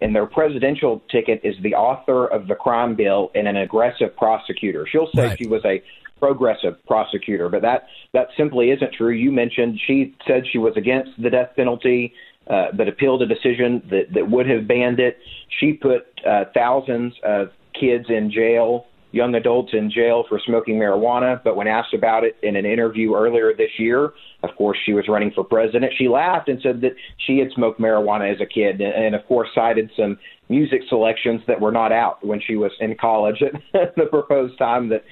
and 0.00 0.14
their 0.16 0.26
presidential 0.26 1.02
ticket 1.10 1.42
is 1.44 1.54
the 1.62 1.74
author 1.74 2.26
of 2.26 2.48
the 2.48 2.54
crime 2.54 2.94
bill 2.96 3.30
and 3.34 3.46
an 3.46 3.56
aggressive 3.56 4.16
prosecutor. 4.16 4.86
She'll 4.90 5.10
say 5.14 5.26
Right. 5.28 5.38
she 5.38 5.46
was 5.46 5.62
a 5.64 5.82
progressive 6.18 6.76
prosecutor, 6.86 7.48
but 7.48 7.62
that 7.62 7.86
that 8.12 8.28
simply 8.36 8.70
isn't 8.70 8.92
true. 8.94 9.10
You 9.10 9.30
mentioned 9.32 9.78
she 9.86 10.14
said 10.26 10.44
she 10.50 10.58
was 10.58 10.74
against 10.76 11.10
the 11.22 11.30
death 11.30 11.50
penalty, 11.56 12.12
uh, 12.50 12.72
but 12.74 12.88
appealed 12.88 13.22
a 13.22 13.26
decision 13.26 13.82
that 13.90 14.12
that 14.12 14.28
would 14.28 14.48
have 14.48 14.66
banned 14.66 15.00
it. 15.00 15.18
She 15.60 15.72
put 15.72 16.06
uh, 16.26 16.44
thousands 16.54 17.14
of 17.22 17.50
kids 17.72 18.06
in 18.08 18.30
jail 18.30 18.86
young 19.12 19.34
adults 19.34 19.70
in 19.72 19.90
jail 19.90 20.24
for 20.28 20.40
smoking 20.44 20.76
marijuana. 20.76 21.42
But 21.42 21.56
when 21.56 21.66
asked 21.66 21.94
about 21.94 22.24
it 22.24 22.36
in 22.42 22.56
an 22.56 22.64
interview 22.64 23.14
earlier 23.14 23.52
this 23.54 23.70
year, 23.78 24.12
of 24.42 24.50
course, 24.56 24.78
she 24.84 24.92
was 24.92 25.08
running 25.08 25.32
for 25.32 25.44
president. 25.44 25.92
She 25.96 26.08
laughed 26.08 26.48
and 26.48 26.60
said 26.62 26.80
that 26.82 26.92
she 27.26 27.38
had 27.38 27.50
smoked 27.52 27.80
marijuana 27.80 28.32
as 28.32 28.40
a 28.40 28.46
kid, 28.46 28.80
and, 28.80 28.94
and 28.94 29.14
of 29.14 29.26
course, 29.26 29.48
cited 29.54 29.90
some 29.96 30.18
music 30.48 30.82
selections 30.88 31.42
that 31.46 31.60
were 31.60 31.72
not 31.72 31.92
out 31.92 32.24
when 32.24 32.40
she 32.40 32.56
was 32.56 32.72
in 32.80 32.96
college 32.96 33.42
at 33.74 33.94
the 33.96 34.06
proposed 34.06 34.58
time 34.58 34.88
that 34.88 35.04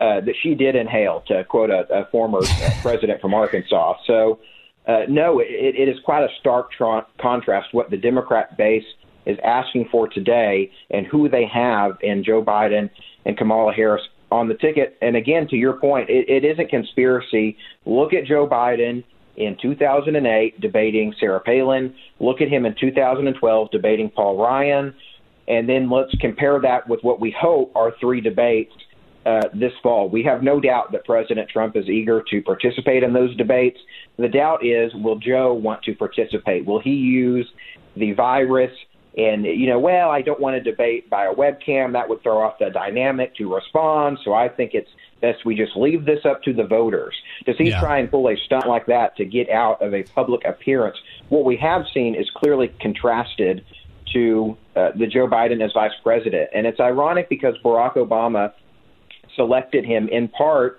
uh, 0.00 0.20
that 0.20 0.34
she 0.42 0.56
did 0.56 0.74
inhale, 0.74 1.22
to 1.28 1.44
quote 1.44 1.70
a, 1.70 1.86
a 1.92 2.06
former 2.10 2.40
president 2.82 3.20
from 3.20 3.32
Arkansas. 3.32 3.94
So, 4.06 4.40
uh, 4.86 5.00
no, 5.08 5.40
it, 5.40 5.46
it 5.48 5.88
is 5.88 5.96
quite 6.04 6.22
a 6.22 6.28
stark 6.40 6.70
tra- 6.72 7.06
contrast 7.20 7.68
what 7.72 7.90
the 7.90 7.96
Democrat 7.96 8.56
base 8.56 8.84
is 9.26 9.38
asking 9.44 9.88
for 9.90 10.08
today 10.08 10.70
and 10.90 11.06
who 11.06 11.28
they 11.28 11.46
have 11.46 11.92
in 12.02 12.22
Joe 12.22 12.44
Biden 12.44 12.90
and 13.24 13.36
Kamala 13.36 13.72
Harris 13.72 14.02
on 14.30 14.48
the 14.48 14.54
ticket. 14.54 14.98
And 15.00 15.16
again, 15.16 15.48
to 15.48 15.56
your 15.56 15.74
point, 15.74 16.10
it, 16.10 16.28
it 16.28 16.44
isn't 16.44 16.68
conspiracy. 16.68 17.56
Look 17.86 18.12
at 18.12 18.26
Joe 18.26 18.46
Biden 18.46 19.04
in 19.36 19.56
2008 19.60 20.60
debating 20.60 21.14
Sarah 21.18 21.40
Palin. 21.40 21.94
Look 22.20 22.40
at 22.40 22.48
him 22.48 22.66
in 22.66 22.74
2012 22.78 23.70
debating 23.70 24.10
Paul 24.10 24.36
Ryan. 24.36 24.94
And 25.48 25.68
then 25.68 25.90
let's 25.90 26.14
compare 26.20 26.60
that 26.60 26.88
with 26.88 27.00
what 27.02 27.20
we 27.20 27.34
hope 27.38 27.72
are 27.74 27.92
three 28.00 28.20
debates 28.20 28.72
uh, 29.26 29.48
this 29.54 29.72
fall. 29.82 30.08
We 30.08 30.22
have 30.24 30.42
no 30.42 30.60
doubt 30.60 30.92
that 30.92 31.04
President 31.04 31.48
Trump 31.48 31.76
is 31.76 31.88
eager 31.88 32.22
to 32.30 32.42
participate 32.42 33.02
in 33.02 33.12
those 33.12 33.34
debates. 33.36 33.78
The 34.18 34.28
doubt 34.28 34.64
is, 34.64 34.92
will 34.94 35.16
Joe 35.16 35.54
want 35.54 35.82
to 35.84 35.94
participate? 35.94 36.66
Will 36.66 36.80
he 36.80 36.94
use 36.94 37.50
the 37.96 38.12
virus 38.12 38.72
and 39.16 39.44
you 39.44 39.68
know, 39.68 39.78
well, 39.78 40.10
I 40.10 40.22
don't 40.22 40.40
want 40.40 40.56
to 40.56 40.70
debate 40.70 41.08
by 41.08 41.26
a 41.26 41.34
webcam. 41.34 41.92
That 41.92 42.08
would 42.08 42.22
throw 42.22 42.42
off 42.42 42.58
the 42.58 42.70
dynamic 42.70 43.36
to 43.36 43.52
respond. 43.52 44.18
So 44.24 44.32
I 44.32 44.48
think 44.48 44.74
it's 44.74 44.90
best 45.20 45.44
we 45.44 45.54
just 45.54 45.76
leave 45.76 46.04
this 46.04 46.24
up 46.24 46.42
to 46.42 46.52
the 46.52 46.64
voters. 46.64 47.14
Does 47.46 47.56
he 47.56 47.68
yeah. 47.68 47.80
try 47.80 47.98
and 47.98 48.10
pull 48.10 48.28
a 48.28 48.36
stunt 48.36 48.66
like 48.66 48.86
that 48.86 49.16
to 49.18 49.24
get 49.24 49.48
out 49.50 49.80
of 49.80 49.94
a 49.94 50.02
public 50.02 50.44
appearance? 50.44 50.96
What 51.28 51.44
we 51.44 51.56
have 51.58 51.84
seen 51.94 52.14
is 52.14 52.28
clearly 52.34 52.74
contrasted 52.80 53.64
to 54.12 54.56
uh, 54.74 54.90
the 54.96 55.06
Joe 55.06 55.28
Biden 55.28 55.64
as 55.64 55.72
vice 55.72 55.92
president, 56.02 56.50
and 56.52 56.66
it's 56.66 56.80
ironic 56.80 57.28
because 57.28 57.54
Barack 57.64 57.94
Obama 57.94 58.52
selected 59.36 59.84
him 59.84 60.08
in 60.08 60.28
part 60.28 60.78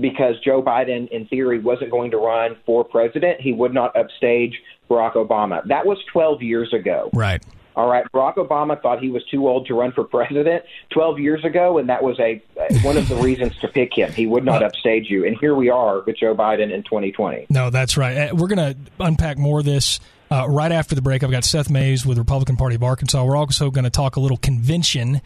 because 0.00 0.36
Joe 0.44 0.62
Biden, 0.62 1.08
in 1.08 1.26
theory, 1.26 1.58
wasn't 1.58 1.90
going 1.90 2.12
to 2.12 2.16
run 2.16 2.56
for 2.64 2.84
president. 2.84 3.40
He 3.40 3.52
would 3.52 3.74
not 3.74 3.96
upstage 3.96 4.60
Barack 4.88 5.14
Obama. 5.14 5.66
That 5.66 5.86
was 5.86 5.98
12 6.12 6.42
years 6.42 6.72
ago. 6.72 7.10
Right. 7.12 7.42
All 7.76 7.88
right, 7.88 8.04
Barack 8.12 8.34
Obama 8.34 8.80
thought 8.80 9.00
he 9.00 9.10
was 9.10 9.24
too 9.26 9.48
old 9.48 9.66
to 9.68 9.74
run 9.74 9.92
for 9.92 10.02
president 10.04 10.64
12 10.90 11.20
years 11.20 11.44
ago, 11.44 11.78
and 11.78 11.88
that 11.88 12.02
was 12.02 12.18
a 12.18 12.42
one 12.82 12.96
of 12.96 13.08
the 13.08 13.14
reasons 13.16 13.56
to 13.58 13.68
pick 13.68 13.94
him. 13.94 14.12
He 14.12 14.26
would 14.26 14.44
not 14.44 14.62
upstage 14.62 15.08
you, 15.08 15.24
and 15.24 15.36
here 15.38 15.54
we 15.54 15.70
are 15.70 16.02
with 16.02 16.18
Joe 16.18 16.34
Biden 16.34 16.72
in 16.72 16.82
2020. 16.82 17.46
No, 17.48 17.70
that's 17.70 17.96
right. 17.96 18.16
Uh, 18.16 18.34
we're 18.34 18.48
going 18.48 18.74
to 18.74 18.76
unpack 18.98 19.38
more 19.38 19.60
of 19.60 19.64
this 19.64 20.00
uh, 20.30 20.46
right 20.48 20.72
after 20.72 20.94
the 20.94 21.02
break. 21.02 21.22
I've 21.22 21.30
got 21.30 21.44
Seth 21.44 21.70
Mays 21.70 22.04
with 22.04 22.16
the 22.16 22.22
Republican 22.22 22.56
Party 22.56 22.74
of 22.74 22.82
Arkansas. 22.82 23.24
We're 23.24 23.36
also 23.36 23.70
going 23.70 23.84
to 23.84 23.90
talk 23.90 24.16
a 24.16 24.20
little 24.20 24.36
convention, 24.36 25.20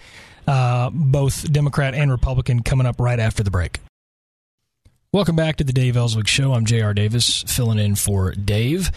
uh, 0.47 0.91
both 0.93 1.51
Democrat 1.53 1.95
and 1.95 2.11
Republican, 2.11 2.62
coming 2.62 2.87
up 2.87 3.01
right 3.01 3.19
after 3.19 3.43
the 3.43 3.51
break. 3.51 3.81
Welcome 5.12 5.37
back 5.37 5.57
to 5.57 5.65
the 5.65 5.73
Dave 5.73 5.97
Elswick 5.97 6.27
Show. 6.27 6.53
I'm 6.53 6.65
J.R. 6.65 6.93
Davis, 6.93 7.45
filling 7.47 7.79
in 7.79 7.95
for 7.95 8.33
Dave. 8.33 8.91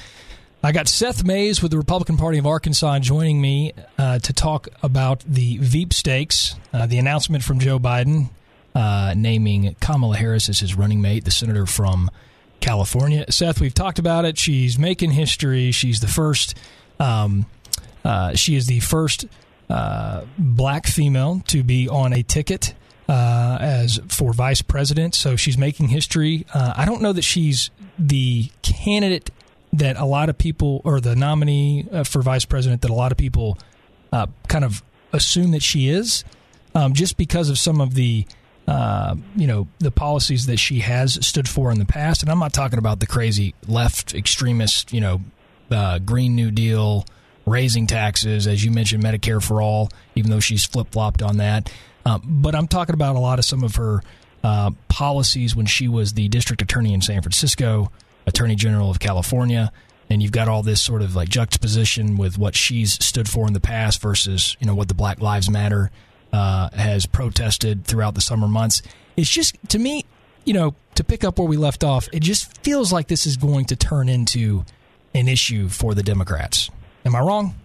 I 0.64 0.72
got 0.72 0.88
Seth 0.88 1.24
Mays 1.24 1.62
with 1.62 1.72
the 1.72 1.78
Republican 1.78 2.18
Party 2.18 2.40
of 2.40 2.48
Arkansas 2.48 3.00
joining 3.00 3.40
me 3.40 3.74
uh, 4.00 4.18
to 4.20 4.34
talk 4.34 4.68
about 4.82 5.20
the 5.28 5.58
Veep 5.60 5.94
stakes, 5.94 6.56
uh, 6.74 6.88
the 6.88 6.98
announcement 6.98 7.44
from 7.44 7.60
Joe 7.60 7.78
Biden 7.78 8.30
uh, 8.78 9.14
naming 9.16 9.76
Kamala 9.80 10.18
Harris 10.18 10.50
as 10.50 10.60
his 10.60 10.76
running 10.76 11.02
mate, 11.02 11.26
the 11.26 11.32
senator 11.32 11.66
from 11.66 12.12
California. 12.60 13.26
Seth, 13.32 13.60
we've 13.60 13.74
talked 13.74 13.98
about 13.98 14.26
it. 14.26 14.38
She's 14.38 14.78
making 14.78 15.12
history. 15.12 15.72
She's 15.72 16.00
the 16.00 16.08
first. 16.08 16.56
Um, 17.00 17.46
uh, 18.04 18.36
she 18.36 18.56
is 18.56 18.68
the 18.68 18.80
first 18.80 19.26
uh, 19.70 20.24
black 20.38 20.88
female 20.88 21.42
to 21.48 21.64
be 21.64 21.90
on 21.90 22.14
a 22.14 22.24
ticket 22.24 22.74
uh, 23.10 23.58
as 23.60 24.00
for 24.08 24.34
vice 24.34 24.62
president. 24.62 25.16
So 25.16 25.36
she's 25.36 25.58
making 25.58 25.90
history. 25.90 26.46
I 26.54 26.86
don't 26.86 27.02
know 27.02 27.14
that 27.14 27.24
she's 27.24 27.70
the 27.98 28.50
candidate 28.62 29.32
that 29.74 29.98
a 29.98 30.06
lot 30.06 30.30
of 30.30 30.38
people, 30.38 30.82
or 30.84 31.00
the 31.00 31.16
nominee 31.16 31.88
uh, 31.92 32.04
for 32.04 32.22
vice 32.22 32.46
president, 32.46 32.82
that 32.82 32.92
a 32.92 32.94
lot 32.94 33.12
of 33.12 33.18
people 33.18 33.58
uh, 34.12 34.28
kind 34.48 34.64
of 34.64 34.84
assume 35.14 35.52
that 35.52 35.64
she 35.64 35.90
is, 35.90 36.24
um, 36.76 36.94
just 36.94 37.18
because 37.18 37.50
of 37.50 37.58
some 37.60 37.82
of 37.82 37.94
the, 37.94 38.26
uh, 38.68 39.16
you 39.36 39.48
know, 39.48 39.68
the 39.80 39.92
policies 39.92 40.46
that 40.46 40.58
she 40.58 40.80
has 40.80 41.26
stood 41.26 41.48
for 41.48 41.72
in 41.72 41.80
the 41.80 41.86
past. 41.86 42.22
And 42.22 42.32
I'm 42.32 42.40
not 42.40 42.54
talking 42.54 42.80
about 42.80 43.00
the 43.00 43.08
crazy 43.08 43.54
left 43.68 44.16
extremist, 44.16 44.94
you 44.94 45.02
know, 45.02 45.22
uh, 45.70 46.00
Green 46.00 46.36
New 46.36 46.52
Deal, 46.52 47.06
raising 47.48 47.88
taxes, 47.88 48.46
as 48.46 48.64
you 48.64 48.70
mentioned, 48.70 49.04
Medicare 49.04 49.44
for 49.44 49.62
all, 49.62 49.90
even 50.14 50.30
though 50.30 50.40
she's 50.40 50.66
flip 50.66 50.92
flopped 50.92 51.24
on 51.24 51.38
that. 51.38 51.72
Um, 52.06 52.22
but 52.24 52.54
I'm 52.54 52.68
talking 52.68 52.94
about 52.94 53.16
a 53.16 53.20
lot 53.20 53.40
of 53.40 53.46
some 53.46 53.64
of 53.64 53.76
her 53.78 54.02
uh, 54.44 54.72
policies 54.88 55.56
when 55.56 55.66
she 55.66 55.88
was 55.88 56.14
the 56.14 56.28
district 56.28 56.62
attorney 56.62 56.94
in 56.94 57.02
San 57.02 57.22
Francisco. 57.22 57.92
Attorney 58.28 58.56
General 58.56 58.92
of 58.92 59.00
California, 59.00 59.72
and 60.10 60.22
you've 60.22 60.34
got 60.34 60.50
all 60.50 60.62
this 60.62 60.82
sort 60.82 61.02
of 61.02 61.16
like 61.16 61.30
juxtaposition 61.30 62.18
with 62.18 62.38
what 62.38 62.56
she's 62.56 62.94
stood 63.04 63.28
for 63.28 63.48
in 63.48 63.54
the 63.54 63.62
past 63.62 64.02
versus 64.02 64.56
you 64.60 64.68
know 64.68 64.76
what 64.76 64.90
the 64.90 64.94
Black 64.94 65.22
Lives 65.22 65.50
Matter 65.50 65.90
uh, 66.34 66.70
has 66.72 67.06
protested 67.06 67.86
throughout 67.86 68.16
the 68.16 68.22
summer 68.22 68.48
months. 68.48 68.82
It's 69.16 69.30
just 69.30 69.56
to 69.70 69.80
me, 69.80 70.06
you 70.44 70.54
know, 70.54 70.76
to 70.96 71.04
pick 71.04 71.24
up 71.24 71.40
where 71.40 71.48
we 71.48 71.58
left 71.58 71.84
off, 71.84 72.10
it 72.12 72.22
just 72.22 72.64
feels 72.64 72.92
like 72.92 73.08
this 73.08 73.26
is 73.26 73.38
going 73.38 73.66
to 73.66 73.76
turn 73.76 74.10
into 74.10 74.66
an 75.16 75.30
issue 75.30 75.70
for 75.70 75.96
the 75.96 76.04
Democrats. 76.04 76.70
Am 77.08 77.16
I 77.16 77.22
wrong? 77.22 77.56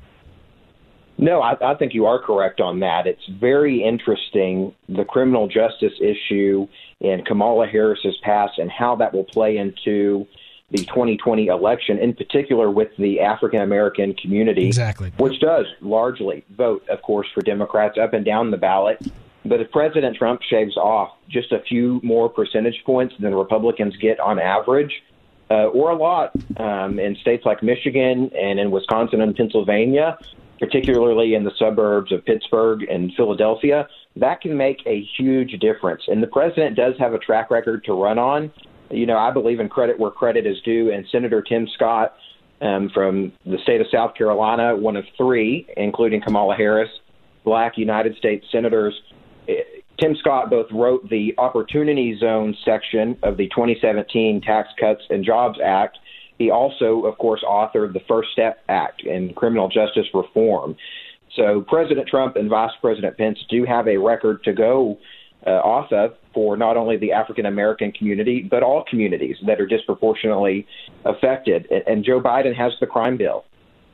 No, 1.19 1.43
I, 1.43 1.56
I 1.73 1.74
think 1.74 1.94
you 1.94 2.06
are 2.06 2.20
correct 2.20 2.60
on 2.60 2.81
that. 2.81 3.06
It's 3.06 3.27
very 3.28 3.82
interesting 3.82 4.74
the 4.89 5.05
criminal 5.05 5.48
justice 5.48 5.93
issue 6.01 6.66
in 7.01 7.24
Kamala 7.24 7.66
Harris's 7.66 8.16
past 8.23 8.59
and 8.59 8.70
how 8.70 8.97
that 8.97 9.12
will 9.12 9.24
play 9.24 9.56
into 9.56 10.27
the 10.70 10.78
2020 10.78 11.48
election, 11.48 11.98
in 11.98 12.14
particular 12.14 12.70
with 12.70 12.89
the 12.98 13.20
African 13.20 13.60
American 13.60 14.14
community, 14.14 14.66
exactly, 14.66 15.12
which 15.19 15.39
does 15.39 15.66
largely 15.81 16.44
vote, 16.56 16.89
of 16.89 17.02
course, 17.02 17.27
for 17.35 17.43
Democrats 17.43 17.98
up 17.98 18.14
and 18.14 18.24
down 18.24 18.51
the 18.51 18.56
ballot. 18.56 18.98
But 19.44 19.60
if 19.60 19.70
President 19.70 20.16
Trump 20.16 20.40
shaves 20.43 20.77
off 20.77 21.10
just 21.28 21.52
a 21.52 21.60
few 21.69 22.01
more 22.02 22.28
percentage 22.28 22.81
points 22.86 23.14
than 23.19 23.35
Republicans 23.35 23.97
get 23.97 24.19
on 24.19 24.39
average, 24.39 25.02
uh, 25.51 25.66
or 25.69 25.90
a 25.90 25.97
lot 25.97 26.32
um, 26.59 26.98
in 26.98 27.16
states 27.16 27.44
like 27.44 27.62
Michigan 27.62 28.31
and 28.35 28.59
in 28.59 28.70
Wisconsin 28.70 29.20
and 29.20 29.35
Pennsylvania, 29.36 30.19
particularly 30.59 31.35
in 31.35 31.44
the 31.44 31.52
suburbs 31.59 32.12
of 32.12 32.24
Pittsburgh 32.24 32.82
and 32.85 33.12
Philadelphia, 33.16 33.89
that 34.16 34.40
can 34.40 34.56
make 34.56 34.78
a 34.86 35.06
huge 35.16 35.59
difference. 35.60 36.02
And 36.09 36.23
the 36.23 36.27
president 36.28 36.77
does 36.77 36.94
have 36.98 37.14
a 37.14 37.19
track 37.19 37.51
record 37.51 37.85
to 37.85 37.93
run 37.93 38.19
on 38.19 38.52
you 38.93 39.06
know, 39.06 39.16
I 39.16 39.31
believe 39.31 39.59
in 39.59 39.69
credit 39.69 39.98
where 39.98 40.10
credit 40.10 40.47
is 40.47 40.60
due, 40.62 40.93
and 40.93 41.06
Senator 41.10 41.43
Tim 41.43 41.66
Scott 41.74 42.14
um, 42.60 42.90
from 42.90 43.32
the 43.44 43.59
state 43.62 43.81
of 43.81 43.86
South 43.90 44.14
Carolina, 44.14 44.77
one 44.77 44.97
of 44.97 45.05
three, 45.16 45.66
including 45.77 46.20
Kamala 46.20 46.55
Harris, 46.55 46.90
black 47.44 47.77
United 47.78 48.16
States 48.16 48.47
senators. 48.52 48.94
Tim 50.03 50.16
Scott 50.16 50.51
both 50.51 50.66
wrote 50.73 51.09
the 51.11 51.33
Opportunity 51.39 52.19
Zone 52.19 52.57
section 52.65 53.16
of 53.23 53.37
the 53.37 53.47
2017 53.51 54.41
Tax 54.41 54.69
Cuts 54.81 55.03
and 55.11 55.24
Jobs 55.24 55.61
Act. 55.65 55.97
He 56.39 56.51
also, 56.51 57.03
of 57.03 57.16
course, 57.19 57.45
authored 57.49 57.93
the 57.93 58.01
First 58.09 58.31
Step 58.33 58.59
Act 58.69 59.03
in 59.05 59.33
criminal 59.35 59.69
justice 59.69 60.07
reform. 60.12 60.74
So 61.37 61.65
President 61.69 62.09
Trump 62.09 62.35
and 62.35 62.51
Vice 62.51 62.73
President 62.81 63.16
Pence 63.16 63.39
do 63.49 63.65
have 63.65 63.87
a 63.87 63.97
record 63.97 64.43
to 64.43 64.53
go 64.53 64.99
uh, 65.47 65.51
off 65.51 65.93
of 65.93 66.15
for 66.35 66.57
not 66.57 66.77
only 66.77 66.97
the 66.97 67.12
African 67.12 67.47
American 67.47 67.93
community, 67.93 68.43
but 68.43 68.65
all 68.65 68.83
communities 68.91 69.37
that 69.47 69.61
are 69.61 69.66
disproportionately 69.66 70.66
affected. 71.05 71.69
And 71.87 72.05
Joe 72.05 72.20
Biden 72.20 72.57
has 72.57 72.73
the 72.81 72.89
crime 72.89 73.16
bill, 73.16 73.45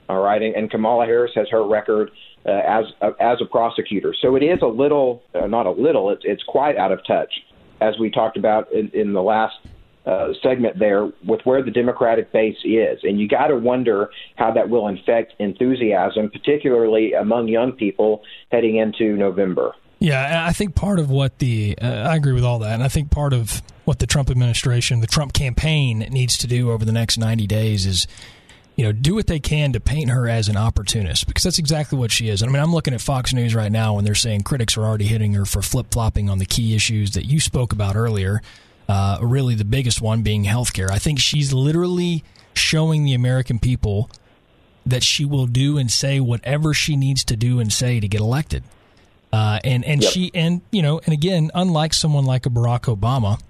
all 0.09 0.23
right, 0.23 0.41
and 0.41 0.71
Kamala 0.71 1.05
Harris 1.05 1.33
has 1.35 1.49
her 1.51 1.69
record 1.69 2.11
uh, 2.49 2.79
as 2.79 2.85
uh, 3.03 3.33
as 3.33 3.39
a 3.45 3.49
prosecutor. 3.57 4.13
So 4.23 4.37
it 4.39 4.43
is 4.43 4.59
a 4.63 4.73
little, 4.83 5.09
uh, 5.35 5.47
not 5.47 5.67
a 5.67 5.75
little, 5.87 6.05
it's 6.15 6.25
it's 6.25 6.45
quite 6.57 6.77
out 6.83 6.93
of 6.97 7.01
touch, 7.07 7.33
as 7.89 7.95
we 8.03 8.09
talked 8.11 8.39
about 8.43 8.63
in, 8.73 8.91
in 9.01 9.13
the 9.13 9.23
last. 9.23 9.57
Uh, 10.07 10.33
segment 10.43 10.79
there 10.79 11.03
with 11.27 11.41
where 11.45 11.63
the 11.63 11.71
Democratic 11.71 12.33
base 12.33 12.57
is. 12.65 12.99
And 13.03 13.21
you 13.21 13.29
got 13.29 13.49
to 13.49 13.57
wonder 13.57 14.09
how 14.37 14.51
that 14.53 14.71
will 14.71 14.89
infect 14.89 15.35
enthusiasm, 15.39 16.31
particularly 16.31 17.13
among 17.13 17.49
young 17.49 17.73
people 17.73 18.23
heading 18.51 18.77
into 18.77 19.19
November. 19.19 19.75
Yeah, 19.99 20.47
I 20.47 20.55
think 20.55 20.75
part 20.75 20.99
of 20.99 21.11
what 21.11 21.39
the 21.41 21.77
uh, 21.79 22.09
I 22.13 22.17
agree 22.17 22.33
with 22.33 22.45
all 22.45 22.61
that, 22.61 22.73
and 22.73 22.83
I 22.83 22.89
think 22.89 23.11
part 23.11 23.35
of 23.35 23.61
what 23.85 23.99
the 23.99 24.07
Trump 24.07 24.31
administration, 24.31 25.01
the 25.01 25.07
Trump 25.07 25.35
campaign 25.35 25.99
needs 26.11 26.39
to 26.39 26.47
do 26.47 26.71
over 26.71 26.87
the 26.87 26.93
next 26.93 27.19
ninety 27.19 27.47
days 27.47 27.85
is 27.85 28.07
you 28.79 28.85
know, 28.85 28.93
do 28.93 29.17
what 29.17 29.27
they 29.27 29.41
can 29.41 29.73
to 29.73 29.81
paint 29.81 30.09
her 30.09 30.29
as 30.29 30.49
an 30.49 30.57
opportunist 30.57 31.27
because 31.27 31.43
that's 31.43 31.59
exactly 31.59 31.99
what 31.99 32.13
she 32.13 32.29
is. 32.29 32.43
And 32.43 32.49
I 32.49 32.53
mean, 32.53 32.63
I'm 32.63 32.73
looking 32.73 32.95
at 32.95 33.01
Fox 33.01 33.35
News 33.35 33.53
right 33.53 33.73
now 33.73 33.95
when 33.95 34.05
they're 34.05 34.15
saying 34.15 34.43
critics 34.43 34.77
are 34.77 34.85
already 34.85 35.07
hitting 35.07 35.35
her 35.35 35.45
for 35.45 35.63
flip 35.63 35.89
flopping 35.91 36.31
on 36.31 36.39
the 36.39 36.47
key 36.47 36.77
issues 36.77 37.11
that 37.11 37.25
you 37.25 37.41
spoke 37.41 37.73
about 37.73 37.97
earlier. 37.97 38.41
Uh, 38.89 39.19
really, 39.21 39.57
the 39.57 39.65
biggest 39.65 40.01
one 40.01 40.23
being 40.23 40.45
healthcare. 40.45 40.93
I 40.93 41.01
think 41.01 41.19
she's 41.19 41.53
literally 41.53 42.23
showing 42.55 43.03
the 43.03 43.15
American 43.15 43.59
people 43.59 44.11
that 44.87 45.03
she 45.03 45.25
will 45.25 45.49
do 45.49 45.77
and 45.77 45.91
say 45.91 46.21
whatever 46.21 46.73
she 46.73 46.95
needs 46.95 47.25
to 47.25 47.37
do 47.37 47.59
and 47.59 47.73
say 47.73 47.99
to 47.99 48.07
get 48.07 48.21
elected. 48.21 48.63
Uh, 49.33 49.59
and 49.65 49.85
and 49.85 50.05
yep. 50.05 50.13
she 50.13 50.31
and 50.35 50.61
you 50.71 50.83
know 50.83 51.01
and 51.05 51.13
again, 51.13 51.51
unlike 51.53 51.93
someone 51.93 52.25
like 52.25 52.47
a 52.47 52.49
Barack 52.49 52.83
Obama, 52.83 53.41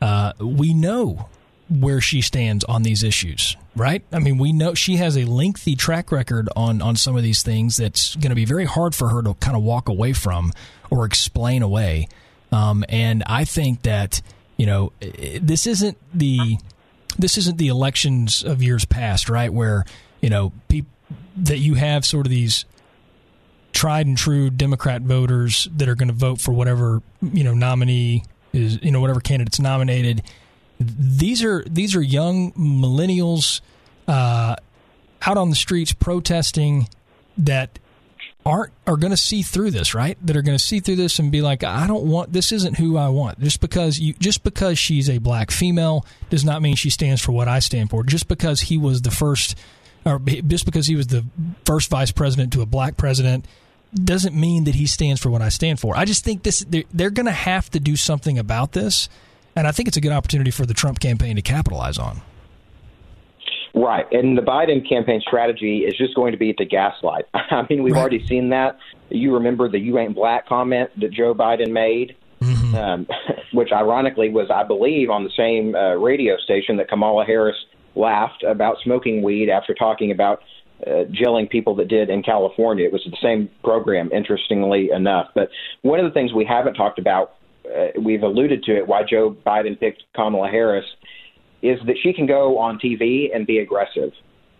uh, 0.00 0.32
we 0.38 0.72
know 0.72 1.28
where 1.70 2.00
she 2.00 2.20
stands 2.20 2.64
on 2.64 2.82
these 2.82 3.02
issues, 3.02 3.56
right? 3.80 4.04
I 4.12 4.18
mean, 4.18 4.36
we 4.36 4.52
know 4.52 4.74
she 4.74 4.96
has 4.96 5.16
a 5.16 5.24
lengthy 5.24 5.74
track 5.74 6.12
record 6.12 6.50
on 6.54 6.82
on 6.82 6.96
some 6.96 7.16
of 7.16 7.22
these 7.22 7.42
things 7.42 7.78
that's 7.78 8.14
going 8.16 8.28
to 8.28 8.36
be 8.36 8.44
very 8.44 8.66
hard 8.66 8.94
for 8.94 9.08
her 9.08 9.22
to 9.22 9.32
kind 9.34 9.56
of 9.56 9.62
walk 9.62 9.88
away 9.88 10.12
from 10.12 10.52
or 10.90 11.06
explain 11.06 11.62
away. 11.62 12.06
Um, 12.52 12.84
and 12.90 13.24
I 13.26 13.46
think 13.46 13.82
that 13.82 14.20
you 14.58 14.66
know 14.66 14.92
this 15.40 15.66
isn't 15.66 15.96
the 16.12 16.58
this 17.18 17.38
isn't 17.38 17.56
the 17.56 17.68
elections 17.68 18.44
of 18.44 18.62
years 18.62 18.84
past, 18.84 19.30
right? 19.30 19.52
Where 19.52 19.86
you 20.20 20.28
know 20.28 20.52
people 20.68 20.90
that 21.38 21.58
you 21.58 21.74
have 21.74 22.04
sort 22.04 22.26
of 22.26 22.30
these 22.30 22.66
tried 23.72 24.06
and 24.06 24.18
true 24.18 24.50
Democrat 24.50 25.00
voters 25.00 25.68
that 25.74 25.88
are 25.88 25.94
going 25.94 26.08
to 26.08 26.14
vote 26.14 26.38
for 26.38 26.52
whatever 26.52 27.00
you 27.22 27.44
know 27.44 27.54
nominee 27.54 28.24
is 28.52 28.78
you 28.82 28.90
know 28.90 29.00
whatever 29.00 29.20
candidate's 29.20 29.58
nominated 29.58 30.22
these 30.80 31.44
are 31.44 31.62
these 31.64 31.94
are 31.94 32.02
young 32.02 32.52
millennials 32.52 33.60
uh, 34.08 34.56
out 35.22 35.36
on 35.36 35.50
the 35.50 35.56
streets 35.56 35.92
protesting 35.92 36.88
that 37.36 37.78
aren't 38.46 38.72
are 38.86 38.96
going 38.96 39.10
to 39.10 39.16
see 39.16 39.42
through 39.42 39.72
this, 39.72 39.94
right? 39.94 40.16
That 40.26 40.36
are 40.36 40.42
going 40.42 40.56
to 40.56 40.64
see 40.64 40.80
through 40.80 40.96
this 40.96 41.18
and 41.18 41.30
be 41.30 41.42
like, 41.42 41.62
I 41.62 41.86
don't 41.86 42.04
want 42.04 42.32
this. 42.32 42.50
Isn't 42.50 42.78
who 42.78 42.96
I 42.96 43.10
want. 43.10 43.40
Just 43.40 43.60
because 43.60 44.00
you, 44.00 44.14
just 44.14 44.42
because 44.42 44.78
she's 44.78 45.10
a 45.10 45.18
black 45.18 45.50
female 45.50 46.06
does 46.30 46.44
not 46.44 46.62
mean 46.62 46.76
she 46.76 46.90
stands 46.90 47.20
for 47.20 47.32
what 47.32 47.46
I 47.46 47.58
stand 47.58 47.90
for. 47.90 48.02
Just 48.02 48.26
because 48.26 48.62
he 48.62 48.78
was 48.78 49.02
the 49.02 49.10
first, 49.10 49.56
or 50.06 50.18
just 50.18 50.64
because 50.64 50.86
he 50.86 50.96
was 50.96 51.08
the 51.08 51.26
first 51.66 51.90
vice 51.90 52.10
president 52.10 52.54
to 52.54 52.62
a 52.62 52.66
black 52.66 52.96
president, 52.96 53.44
doesn't 53.92 54.34
mean 54.34 54.64
that 54.64 54.76
he 54.76 54.86
stands 54.86 55.20
for 55.20 55.28
what 55.28 55.42
I 55.42 55.50
stand 55.50 55.78
for. 55.78 55.94
I 55.94 56.06
just 56.06 56.24
think 56.24 56.42
this 56.42 56.60
they're, 56.60 56.84
they're 56.90 57.10
going 57.10 57.26
to 57.26 57.32
have 57.32 57.68
to 57.70 57.80
do 57.80 57.96
something 57.96 58.38
about 58.38 58.72
this 58.72 59.10
and 59.56 59.66
I 59.66 59.72
think 59.72 59.88
it's 59.88 59.96
a 59.96 60.00
good 60.00 60.12
opportunity 60.12 60.50
for 60.50 60.66
the 60.66 60.74
Trump 60.74 61.00
campaign 61.00 61.36
to 61.36 61.42
capitalize 61.42 61.98
on. 61.98 62.22
Right. 63.74 64.06
And 64.12 64.36
the 64.36 64.42
Biden 64.42 64.86
campaign 64.88 65.20
strategy 65.26 65.80
is 65.80 65.96
just 65.96 66.14
going 66.14 66.32
to 66.32 66.38
be 66.38 66.52
to 66.54 66.64
gaslight. 66.64 67.26
I 67.34 67.64
mean, 67.68 67.82
we've 67.82 67.94
right. 67.94 68.00
already 68.00 68.26
seen 68.26 68.50
that. 68.50 68.78
You 69.10 69.34
remember 69.34 69.68
the 69.68 69.78
you 69.78 69.98
ain't 69.98 70.14
black 70.14 70.48
comment 70.48 70.90
that 71.00 71.12
Joe 71.12 71.34
Biden 71.34 71.70
made, 71.70 72.16
mm-hmm. 72.40 72.74
um, 72.74 73.06
which 73.52 73.70
ironically 73.72 74.28
was, 74.28 74.50
I 74.52 74.64
believe, 74.64 75.10
on 75.10 75.24
the 75.24 75.30
same 75.36 75.74
uh, 75.74 75.94
radio 75.94 76.36
station 76.38 76.76
that 76.78 76.88
Kamala 76.88 77.24
Harris 77.24 77.56
laughed 77.94 78.42
about 78.42 78.76
smoking 78.82 79.22
weed 79.22 79.48
after 79.48 79.74
talking 79.74 80.10
about 80.10 80.40
uh, 80.86 81.04
jailing 81.10 81.46
people 81.46 81.74
that 81.76 81.88
did 81.88 82.08
in 82.08 82.22
California. 82.22 82.86
It 82.86 82.92
was 82.92 83.04
the 83.04 83.16
same 83.22 83.50
program, 83.62 84.10
interestingly 84.12 84.90
enough. 84.90 85.28
But 85.34 85.50
one 85.82 86.00
of 86.00 86.06
the 86.06 86.12
things 86.12 86.32
we 86.32 86.44
haven't 86.44 86.74
talked 86.74 86.98
about 86.98 87.34
uh, 87.74 88.00
we've 88.00 88.22
alluded 88.22 88.62
to 88.64 88.76
it, 88.76 88.86
why 88.86 89.02
Joe 89.02 89.36
Biden 89.46 89.78
picked 89.78 90.04
Kamala 90.14 90.48
Harris, 90.48 90.86
is 91.62 91.78
that 91.86 91.96
she 92.02 92.12
can 92.12 92.26
go 92.26 92.58
on 92.58 92.78
TV 92.78 93.34
and 93.34 93.46
be 93.46 93.58
aggressive. 93.58 94.12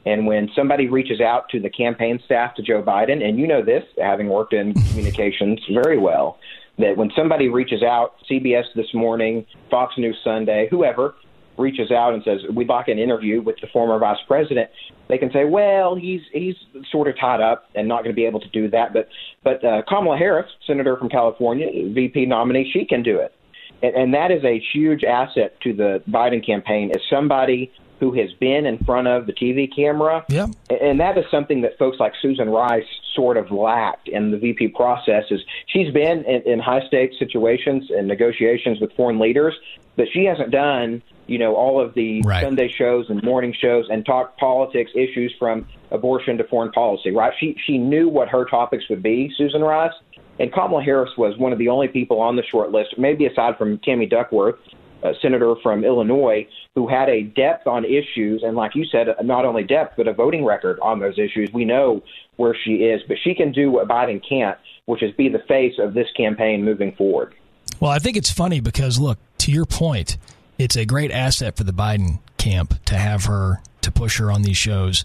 And 0.07 0.27
when 0.27 0.49
somebody 0.55 0.89
reaches 0.89 1.21
out 1.21 1.49
to 1.51 1.61
the 1.61 1.69
campaign 1.71 2.21
staff 2.25 2.55
to 2.57 2.63
Joe 2.63 2.83
Biden, 2.83 3.23
and 3.23 3.39
you 3.39 3.47
know 3.47 3.63
this, 3.63 3.85
having 3.99 4.29
worked 4.29 4.53
in 4.53 4.73
communications 4.73 5.61
very 5.73 5.99
well, 5.99 6.39
that 6.79 6.97
when 6.97 7.11
somebody 7.15 7.49
reaches 7.49 7.83
out, 7.83 8.15
CBS 8.31 8.65
this 8.75 8.93
morning, 8.95 9.45
Fox 9.71 9.95
News 9.99 10.17
Sunday, 10.25 10.69
whoever, 10.71 11.15
reaches 11.59 11.91
out 11.91 12.15
and 12.15 12.23
says 12.25 12.41
we'd 12.55 12.69
like 12.69 12.89
an 12.89 12.99
interview 12.99 13.43
with 13.43 13.57
the 13.61 13.67
former 13.73 13.99
vice 13.99 14.19
president, 14.27 14.71
they 15.11 15.19
can 15.19 15.33
say, 15.33 15.45
well, 15.45 15.97
he's 15.97 16.23
he's 16.33 16.57
sort 16.91 17.09
of 17.09 17.19
tied 17.19 17.41
up 17.41 17.69
and 17.75 17.89
not 17.89 18.05
going 18.05 18.15
to 18.15 18.17
be 18.17 18.25
able 18.25 18.41
to 18.41 18.49
do 18.49 18.71
that. 18.71 18.93
But 18.93 19.09
but 19.43 19.65
uh, 19.65 19.83
Kamala 19.89 20.17
Harris, 20.17 20.51
senator 20.67 20.97
from 20.97 21.09
California, 21.09 21.67
VP 21.93 22.27
nominee, 22.27 22.71
she 22.73 22.85
can 22.85 23.03
do 23.03 23.19
it, 23.19 23.35
and, 23.83 23.95
and 23.95 24.15
that 24.15 24.31
is 24.31 24.45
a 24.45 24.63
huge 24.73 25.05
asset 25.05 25.61
to 25.63 25.73
the 25.73 26.03
Biden 26.09 26.45
campaign 26.45 26.93
as 26.95 27.03
somebody 27.11 27.73
who 28.01 28.13
has 28.15 28.33
been 28.41 28.65
in 28.65 28.79
front 28.79 29.07
of 29.07 29.27
the 29.27 29.33
TV 29.33 29.69
camera. 29.75 30.25
Yeah. 30.29 30.47
And 30.71 30.99
that 31.01 31.19
is 31.19 31.25
something 31.31 31.61
that 31.61 31.79
folks 31.79 32.01
like 32.01 32.15
Susan 32.21 32.49
Rice 32.49 32.87
sort 33.15 33.37
of 33.37 33.51
lacked 33.51 34.09
in 34.09 34.31
the 34.31 34.39
VP 34.39 34.69
process 34.69 35.25
is 35.31 35.41
she's 35.67 35.93
been 35.93 36.25
in, 36.25 36.43
in 36.51 36.59
high 36.59 36.85
stakes 36.87 37.19
situations 37.19 37.91
and 37.91 38.09
negotiations 38.09 38.81
with 38.81 38.91
foreign 38.95 39.19
leaders, 39.19 39.55
but 39.97 40.07
she 40.11 40.25
hasn't 40.25 40.51
done 40.51 41.03
you 41.31 41.39
know, 41.39 41.55
all 41.55 41.81
of 41.81 41.95
the 41.95 42.21
right. 42.23 42.43
Sunday 42.43 42.69
shows 42.69 43.09
and 43.09 43.23
morning 43.23 43.55
shows 43.57 43.87
and 43.89 44.05
talk 44.05 44.37
politics 44.37 44.91
issues 44.97 45.33
from 45.39 45.65
abortion 45.93 46.37
to 46.39 46.45
foreign 46.45 46.73
policy, 46.73 47.13
right? 47.13 47.33
She 47.39 47.57
she 47.65 47.79
knew 47.79 48.09
what 48.09 48.29
her 48.29 48.45
topics 48.45 48.89
would 48.91 49.03
be, 49.03 49.33
Susan 49.37 49.63
Rice. 49.63 49.93
And 50.41 50.53
Kamala 50.53 50.83
Harris 50.83 51.11
was 51.17 51.39
one 51.39 51.53
of 51.53 51.59
the 51.59 51.69
only 51.69 51.87
people 51.87 52.21
on 52.21 52.35
the 52.35 52.43
short 52.43 52.73
list, 52.73 52.99
maybe 52.99 53.27
aside 53.27 53.59
from 53.59 53.79
Tammy 53.79 54.07
Duckworth, 54.07 54.57
a 55.05 55.13
senator 55.23 55.55
from 55.63 55.85
Illinois, 55.85 56.49
who 56.75 56.89
had 56.89 57.09
a 57.09 57.23
depth 57.23 57.69
on 57.69 57.85
issues, 57.85 58.43
and 58.43 58.57
like 58.57 58.75
you 58.75 58.85
said, 58.87 59.07
not 59.23 59.45
only 59.45 59.63
depth, 59.63 59.95
but 59.97 60.09
a 60.09 60.13
voting 60.13 60.45
record 60.45 60.81
on 60.81 60.99
those 60.99 61.19
issues. 61.19 61.51
We 61.53 61.65
know 61.65 62.03
where 62.37 62.57
she 62.65 62.77
is, 62.85 63.03
but 63.07 63.19
she 63.23 63.35
can 63.35 63.53
do 63.53 63.71
what 63.71 63.87
Biden 63.87 64.21
can't, 64.27 64.59
which 64.87 65.03
is 65.03 65.13
be 65.13 65.29
the 65.29 65.45
face 65.47 65.75
of 65.79 65.95
this 65.95 66.09
campaign 66.17 66.65
moving 66.65 66.93
forward. 66.97 67.35
Well, 67.79 67.91
I 67.91 67.99
think 67.99 68.17
it's 68.17 68.31
funny 68.31 68.61
because, 68.61 68.99
look, 68.99 69.19
to 69.39 69.53
your 69.53 69.67
point, 69.67 70.17
it's 70.61 70.77
a 70.77 70.85
great 70.85 71.11
asset 71.11 71.57
for 71.57 71.65
the 71.65 71.73
Biden 71.73 72.21
camp 72.37 72.85
to 72.85 72.97
have 72.97 73.25
her 73.25 73.63
to 73.81 73.91
push 73.91 74.19
her 74.19 74.31
on 74.31 74.43
these 74.43 74.57
shows, 74.57 75.05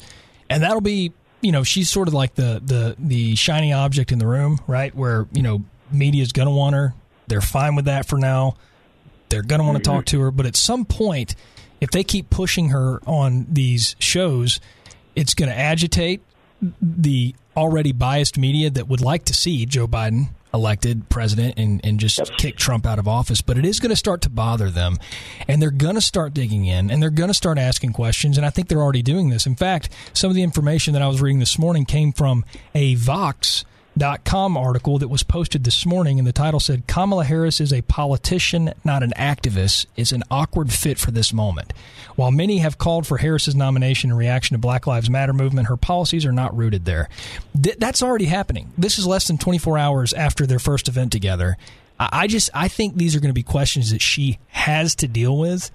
and 0.50 0.62
that'll 0.62 0.82
be 0.82 1.14
you 1.42 1.52
know 1.52 1.64
she's 1.64 1.90
sort 1.90 2.08
of 2.08 2.14
like 2.14 2.36
the 2.36 2.62
the 2.64 2.96
the 3.00 3.36
shiny 3.36 3.72
object 3.72 4.12
in 4.12 4.20
the 4.20 4.28
room, 4.28 4.60
right? 4.68 4.94
Where 4.94 5.28
you 5.32 5.42
know 5.42 5.64
media's 5.92 6.32
gonna 6.32 6.52
want 6.52 6.76
her. 6.76 6.94
They're 7.28 7.42
fine 7.42 7.76
with 7.76 7.86
that 7.86 8.08
for 8.08 8.18
now. 8.18 8.56
They're 9.30 9.44
gonna 9.44 9.64
want 9.64 9.78
to 9.78 9.84
talk 9.84 10.06
to 10.08 10.22
her, 10.22 10.32
but 10.32 10.46
at 10.46 10.56
some 10.56 10.86
point, 10.86 11.36
if 11.82 11.92
they 11.92 12.04
keep 12.04 12.30
pushing 12.30 12.70
her 12.70 13.00
on 13.08 13.48
these 13.50 13.96
shows, 14.00 14.60
it's 15.16 15.34
going 15.34 15.50
to 15.50 15.58
agitate 15.58 16.22
the 16.82 17.36
already 17.56 17.92
biased 17.92 18.38
media 18.38 18.70
that 18.70 18.88
would 18.88 19.02
like 19.02 19.26
to 19.26 19.34
see 19.34 19.66
Joe 19.66 19.88
Biden 19.88 20.30
elected 20.56 21.08
president 21.10 21.54
and, 21.58 21.82
and 21.84 22.00
just 22.00 22.18
yep. 22.18 22.30
kick 22.38 22.56
Trump 22.56 22.86
out 22.86 22.98
of 22.98 23.08
office, 23.08 23.42
but 23.42 23.58
it 23.58 23.66
is 23.66 23.80
going 23.80 23.92
to 23.92 23.96
start 23.96 24.22
to 24.22 24.30
bother 24.30 24.70
them. 24.70 24.98
And 25.48 25.62
they're 25.62 25.70
going 25.70 25.96
to 25.96 26.02
start 26.02 26.34
digging 26.34 26.66
in 26.66 26.90
and 26.90 27.02
they're 27.02 27.10
going 27.10 27.28
to 27.28 27.36
start 27.36 27.58
asking 27.58 27.94
questions. 27.94 28.38
And 28.38 28.46
I 28.46 28.50
think 28.50 28.68
they're 28.68 28.82
already 28.82 29.04
doing 29.04 29.30
this. 29.30 29.46
In 29.46 29.56
fact, 29.56 29.90
some 30.14 30.30
of 30.30 30.36
the 30.36 30.44
information 30.44 30.94
that 30.94 31.02
I 31.04 31.08
was 31.08 31.22
reading 31.22 31.40
this 31.40 31.60
morning 31.60 31.86
came 31.86 32.12
from 32.12 32.46
a 32.74 32.96
Vox 32.96 33.66
com 34.24 34.58
article 34.58 34.98
that 35.00 35.08
was 35.08 35.24
posted 35.24 35.64
this 35.64 35.86
morning, 35.86 36.20
and 36.20 36.28
the 36.28 36.34
title 36.34 36.60
said 36.60 36.88
Kamala 36.88 37.24
Harris 37.24 37.62
is 37.62 37.72
a 37.72 37.82
politician, 37.84 38.74
not 38.84 39.04
an 39.04 39.14
activist, 39.18 39.86
is 39.96 40.12
an 40.12 40.24
awkward 40.30 40.72
fit 40.72 41.00
for 41.00 41.12
this 41.12 41.34
moment. 41.34 41.74
While 42.16 42.32
many 42.32 42.60
have 42.60 42.78
called 42.78 43.08
for 43.08 43.18
Harris's 43.18 43.56
nomination 43.56 44.12
in 44.12 44.18
reaction 44.18 44.56
to 44.56 44.60
Black 44.60 44.88
Lives 44.88 45.10
Matter 45.10 45.34
movement, 45.34 45.68
her 45.68 45.78
policies 45.78 46.26
are 46.26 46.32
not 46.32 46.56
rooted 46.56 46.86
there. 46.86 47.10
Th- 47.62 47.78
that's 47.78 48.02
already 48.04 48.26
happening. 48.26 48.72
This 48.78 49.00
is 49.00 49.08
less 49.08 49.28
than 49.28 49.38
24 49.38 49.78
hours 49.78 50.14
after 50.14 50.46
their 50.46 50.60
first 50.60 50.88
event 50.88 51.12
together. 51.12 51.58
I, 52.00 52.10
I 52.12 52.28
just 52.28 52.50
I 52.54 52.68
think 52.68 52.96
these 52.96 53.16
are 53.16 53.20
going 53.20 53.30
to 53.30 53.34
be 53.34 53.44
questions 53.44 53.92
that 53.92 54.02
she 54.02 54.40
has 54.50 54.96
to 54.96 55.08
deal 55.08 55.38
with, 55.38 55.72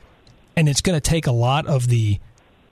and 0.56 0.68
it's 0.68 0.80
going 0.80 0.96
to 0.96 1.00
take 1.00 1.26
a 1.26 1.32
lot 1.32 1.66
of 1.66 1.88
the, 1.88 2.18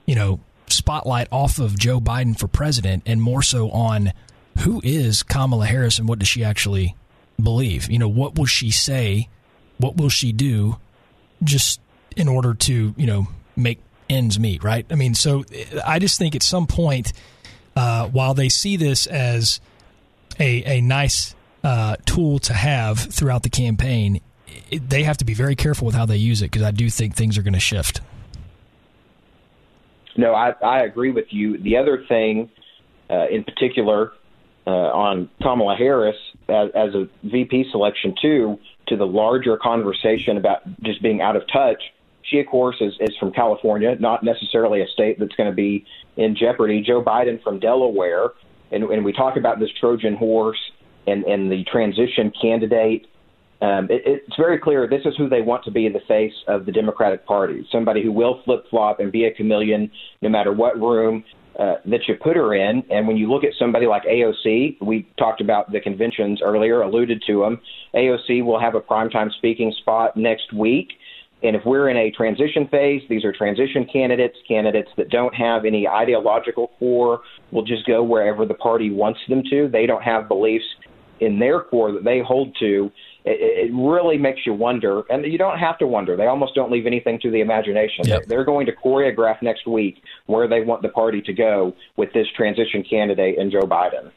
you 0.05 0.15
know, 0.15 0.39
spotlight 0.67 1.27
off 1.31 1.59
of 1.59 1.77
Joe 1.77 1.99
Biden 1.99 2.37
for 2.37 2.47
president 2.47 3.03
and 3.05 3.21
more 3.21 3.41
so 3.41 3.71
on 3.71 4.13
who 4.59 4.81
is 4.83 5.23
Kamala 5.23 5.65
Harris 5.65 5.99
and 5.99 6.07
what 6.07 6.19
does 6.19 6.27
she 6.27 6.43
actually 6.43 6.95
believe? 7.41 7.89
You 7.89 7.99
know, 7.99 8.09
what 8.09 8.37
will 8.37 8.45
she 8.45 8.71
say? 8.71 9.29
What 9.77 9.95
will 9.95 10.09
she 10.09 10.31
do 10.31 10.77
just 11.43 11.79
in 12.15 12.27
order 12.27 12.53
to, 12.53 12.93
you 12.97 13.07
know, 13.07 13.27
make 13.55 13.79
ends 14.09 14.39
meet, 14.39 14.63
right? 14.63 14.85
I 14.89 14.95
mean, 14.95 15.13
so 15.13 15.45
I 15.85 15.99
just 15.99 16.17
think 16.17 16.35
at 16.35 16.43
some 16.43 16.67
point, 16.67 17.13
uh, 17.75 18.07
while 18.07 18.33
they 18.33 18.49
see 18.49 18.75
this 18.75 19.07
as 19.07 19.61
a, 20.39 20.77
a 20.77 20.81
nice 20.81 21.35
uh, 21.63 21.95
tool 22.05 22.39
to 22.39 22.53
have 22.53 22.99
throughout 22.99 23.43
the 23.43 23.49
campaign, 23.49 24.21
it, 24.71 24.89
they 24.89 25.03
have 25.03 25.17
to 25.17 25.25
be 25.25 25.33
very 25.33 25.55
careful 25.55 25.85
with 25.85 25.95
how 25.95 26.05
they 26.05 26.17
use 26.17 26.41
it 26.41 26.51
because 26.51 26.63
I 26.63 26.71
do 26.71 26.89
think 26.89 27.15
things 27.15 27.37
are 27.37 27.43
going 27.43 27.53
to 27.53 27.59
shift. 27.59 28.01
No, 30.17 30.33
I, 30.33 30.53
I 30.61 30.81
agree 30.81 31.11
with 31.11 31.27
you. 31.29 31.57
The 31.57 31.77
other 31.77 32.03
thing, 32.07 32.49
uh, 33.09 33.27
in 33.29 33.43
particular, 33.43 34.11
uh, 34.69 34.91
on 34.93 35.29
Kamala 35.41 35.75
Harris 35.75 36.15
as, 36.47 36.69
as 36.75 36.93
a 36.93 37.09
VP 37.23 37.71
selection 37.71 38.13
too 38.21 38.59
to 38.87 38.95
the 38.95 39.05
larger 39.07 39.57
conversation 39.57 40.37
about 40.37 40.61
just 40.81 41.01
being 41.01 41.21
out 41.21 41.35
of 41.35 41.43
touch. 41.51 41.81
she, 42.21 42.39
of 42.39 42.45
course, 42.45 42.75
is, 42.79 42.93
is 42.99 43.17
from 43.17 43.31
California, 43.31 43.95
not 43.99 44.23
necessarily 44.23 44.81
a 44.81 44.87
state 44.87 45.17
that's 45.17 45.33
going 45.35 45.49
to 45.49 45.55
be 45.55 45.85
in 46.17 46.35
jeopardy. 46.35 46.81
Joe 46.81 47.03
Biden 47.03 47.41
from 47.41 47.59
Delaware, 47.59 48.29
and, 48.71 48.83
and 48.83 49.03
we 49.03 49.11
talk 49.11 49.37
about 49.37 49.59
this 49.59 49.71
Trojan 49.79 50.15
horse 50.15 50.59
and, 51.07 51.23
and 51.23 51.51
the 51.51 51.63
transition 51.63 52.31
candidate. 52.39 53.07
Um, 53.61 53.85
it, 53.89 54.03
it's 54.05 54.35
very 54.37 54.59
clear 54.59 54.87
this 54.87 55.05
is 55.05 55.15
who 55.17 55.29
they 55.29 55.41
want 55.41 55.63
to 55.65 55.71
be 55.71 55.87
in 55.87 55.93
the 55.93 56.01
face 56.07 56.35
of 56.47 56.67
the 56.67 56.71
Democratic 56.71 57.25
Party. 57.25 57.67
Somebody 57.71 58.03
who 58.03 58.11
will 58.11 58.41
flip 58.45 58.65
flop 58.69 58.99
and 58.99 59.11
be 59.11 59.25
a 59.25 59.31
chameleon 59.33 59.89
no 60.21 60.29
matter 60.29 60.53
what 60.53 60.79
room 60.79 61.23
uh, 61.57 61.75
that 61.85 62.07
you 62.07 62.15
put 62.15 62.35
her 62.35 62.53
in. 62.53 62.83
And 62.89 63.07
when 63.07 63.17
you 63.17 63.31
look 63.31 63.43
at 63.43 63.51
somebody 63.57 63.85
like 63.85 64.03
AOC, 64.03 64.81
we 64.81 65.07
talked 65.17 65.41
about 65.41 65.71
the 65.71 65.79
conventions 65.79 66.41
earlier, 66.43 66.81
alluded 66.81 67.23
to 67.27 67.41
them. 67.41 67.59
AOC 67.95 68.43
will 68.43 68.59
have 68.59 68.75
a 68.75 68.81
primetime 68.81 69.31
speaking 69.33 69.73
spot 69.79 70.15
next 70.15 70.53
week. 70.53 70.89
And 71.41 71.55
if 71.55 71.61
we're 71.65 71.89
in 71.89 71.97
a 71.97 72.11
transition 72.11 72.67
phase, 72.67 73.01
these 73.09 73.23
are 73.23 73.31
transition 73.31 73.87
candidates, 73.91 74.37
candidates 74.47 74.89
that 74.97 75.09
don't 75.09 75.33
have 75.33 75.63
any 75.63 75.87
ideological 75.87 76.71
core, 76.79 77.21
will 77.51 77.63
just 77.63 77.85
go 77.85 78.03
wherever 78.03 78.45
the 78.45 78.53
party 78.53 78.91
wants 78.91 79.19
them 79.29 79.41
to. 79.49 79.69
They 79.69 79.85
don't 79.85 80.03
have 80.03 80.27
beliefs 80.27 80.65
in 81.21 81.39
their 81.39 81.61
core 81.61 81.91
that 81.93 82.03
they 82.03 82.19
hold 82.19 82.55
to. 82.59 82.91
It, 83.25 83.69
it 83.69 83.73
really 83.73 84.17
makes 84.17 84.45
you 84.45 84.53
wonder, 84.53 85.03
and 85.09 85.25
you 85.25 85.37
don't 85.37 85.59
have 85.59 85.77
to 85.79 85.87
wonder. 85.87 86.15
They 86.15 86.27
almost 86.27 86.55
don't 86.55 86.71
leave 86.71 86.85
anything 86.85 87.19
to 87.21 87.31
the 87.31 87.41
imagination. 87.41 88.05
Yep. 88.05 88.25
They're 88.27 88.45
going 88.45 88.65
to 88.67 88.71
choreograph 88.71 89.41
next 89.41 89.67
week 89.67 90.01
where 90.25 90.47
they 90.47 90.61
want 90.61 90.81
the 90.81 90.89
party 90.89 91.21
to 91.23 91.33
go 91.33 91.75
with 91.97 92.13
this 92.13 92.27
transition 92.35 92.83
candidate 92.83 93.37
and 93.37 93.51
Joe 93.51 93.61
Biden. 93.61 94.11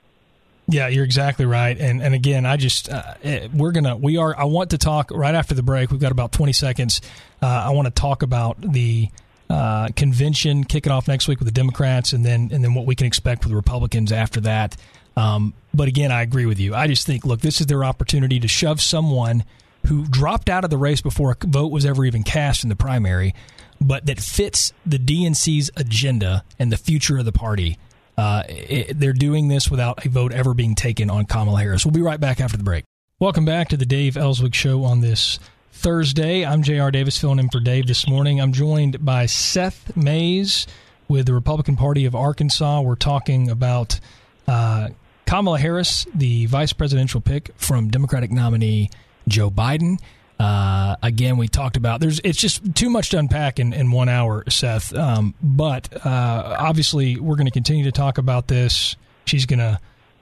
Yeah, 0.69 0.89
you're 0.89 1.05
exactly 1.05 1.45
right. 1.45 1.77
And 1.79 2.01
and 2.01 2.15
again, 2.15 2.47
I 2.47 2.57
just 2.57 2.89
uh, 2.89 3.15
eh, 3.23 3.49
we're 3.53 3.73
gonna 3.73 3.97
we 3.97 4.17
are. 4.17 4.39
I 4.39 4.45
want 4.45 4.71
to 4.71 4.79
talk 4.79 5.11
right 5.11 5.35
after 5.35 5.55
the 5.55 5.63
break. 5.63 5.91
We've 5.91 6.01
got 6.01 6.13
about 6.13 6.33
20 6.33 6.53
seconds. 6.53 7.01
Uh, 7.43 7.47
I 7.47 7.71
want 7.71 7.87
to 7.87 7.91
talk 7.91 8.23
about 8.23 8.61
the 8.61 9.09
uh, 9.51 9.89
convention 9.97 10.65
kicking 10.65 10.93
off 10.93 11.09
next 11.09 11.29
week 11.29 11.41
with 11.41 11.47
the 11.47 11.53
Democrats, 11.53 12.13
and 12.13 12.25
then 12.25 12.51
and 12.53 12.65
then 12.65 12.75
what 12.75 12.87
we 12.87 12.95
can 12.95 13.07
expect 13.07 13.43
with 13.45 13.51
the 13.51 13.57
Republicans 13.57 14.13
after 14.13 14.41
that. 14.43 14.77
Um, 15.17 15.55
but 15.75 15.89
again, 15.89 16.11
I 16.13 16.23
agree 16.23 16.47
with 16.47 16.59
you. 16.59 16.75
I 16.75 16.87
just 16.87 17.07
think, 17.07 17.25
look, 17.25 17.41
this 17.41 17.61
is 17.61 17.67
their 17.67 17.85
opportunity 17.85 18.41
to 18.41 18.49
shove 18.49 18.81
someone 18.81 19.45
who 19.87 20.07
dropped 20.07 20.49
out 20.49 20.65
of 20.65 20.71
the 20.71 20.79
race 20.79 21.01
before 21.01 21.33
a 21.33 21.47
vote 21.47 21.73
was 21.73 21.85
ever 21.85 22.05
even 22.05 22.23
cast 22.23 22.63
in 22.63 22.69
the 22.69 22.77
primary, 22.77 23.35
but 23.81 24.07
that 24.07 24.21
fits 24.21 24.73
the 24.87 24.99
DNC's 24.99 25.71
agenda 25.77 26.45
and 26.59 26.71
the 26.71 26.77
future 26.77 27.19
of 27.19 27.25
the 27.25 27.33
party. 27.33 27.79
Uh, 28.17 28.43
it, 28.49 28.99
they're 28.99 29.13
doing 29.13 29.49
this 29.49 29.71
without 29.71 30.05
a 30.05 30.09
vote 30.09 30.33
ever 30.33 30.55
being 30.55 30.75
taken 30.75 31.11
on 31.11 31.25
Kamala 31.25 31.61
Harris. 31.61 31.85
We'll 31.85 31.93
be 31.93 32.03
right 32.03 32.21
back 32.21 32.41
after 32.41 32.57
the 32.57 32.65
break. 32.65 32.85
Welcome 33.19 33.45
back 33.45 33.69
to 33.69 33.77
the 33.77 33.87
Dave 33.87 34.17
Elswick 34.17 34.55
Show 34.55 34.85
on 34.85 35.01
this 35.01 35.39
Thursday. 35.73 36.45
I'm 36.45 36.63
J.R. 36.63 36.91
Davis 36.91 37.19
filling 37.19 37.39
in 37.39 37.49
for 37.49 37.61
Dave 37.61 37.87
this 37.87 38.09
morning. 38.09 38.41
I'm 38.41 38.53
joined 38.53 39.05
by 39.05 39.27
Seth 39.27 39.97
Mays 39.97 40.67
with 41.09 41.27
the 41.27 41.35
Republican 41.35 41.77
Party 41.77 42.05
of 42.05 42.15
Arkansas. 42.15 42.81
We're 42.81 42.95
talking 42.95 43.51
about 43.51 43.99
uh, 44.47 44.91
Kamala 45.33 45.59
Harris, 45.59 46.07
the 46.15 46.45
vice 46.45 46.75
presidential 46.75 47.23
pick 47.23 47.53
from 47.57 47.89
Democratic 47.89 48.31
nominee 48.31 48.91
Joe 49.27 49.51
Biden. 49.51 49.99
Uh, 50.39 50.97
again, 51.03 51.39
we 51.39 51.49
talked 51.49 51.79
about 51.79 52.03
there's 52.03 52.21
it's 52.23 52.39
just 52.39 52.75
too 52.75 52.91
much 52.91 53.09
to 53.09 53.19
unpack 53.19 53.59
in, 53.59 53.73
in 53.73 53.91
one 53.93 54.11
hour, 54.11 54.45
Seth. 54.51 54.95
Um, 54.95 55.35
but 55.43 56.05
uh, 56.05 56.57
obviously, 56.59 57.19
we're 57.19 57.37
going 57.37 57.47
to 57.47 57.51
continue 57.51 57.85
to 57.85 57.93
talk 57.93 58.19
about 58.19 58.47
this. 58.47 58.95
She's 59.25 59.47
going 59.47 59.61
to 59.61 59.81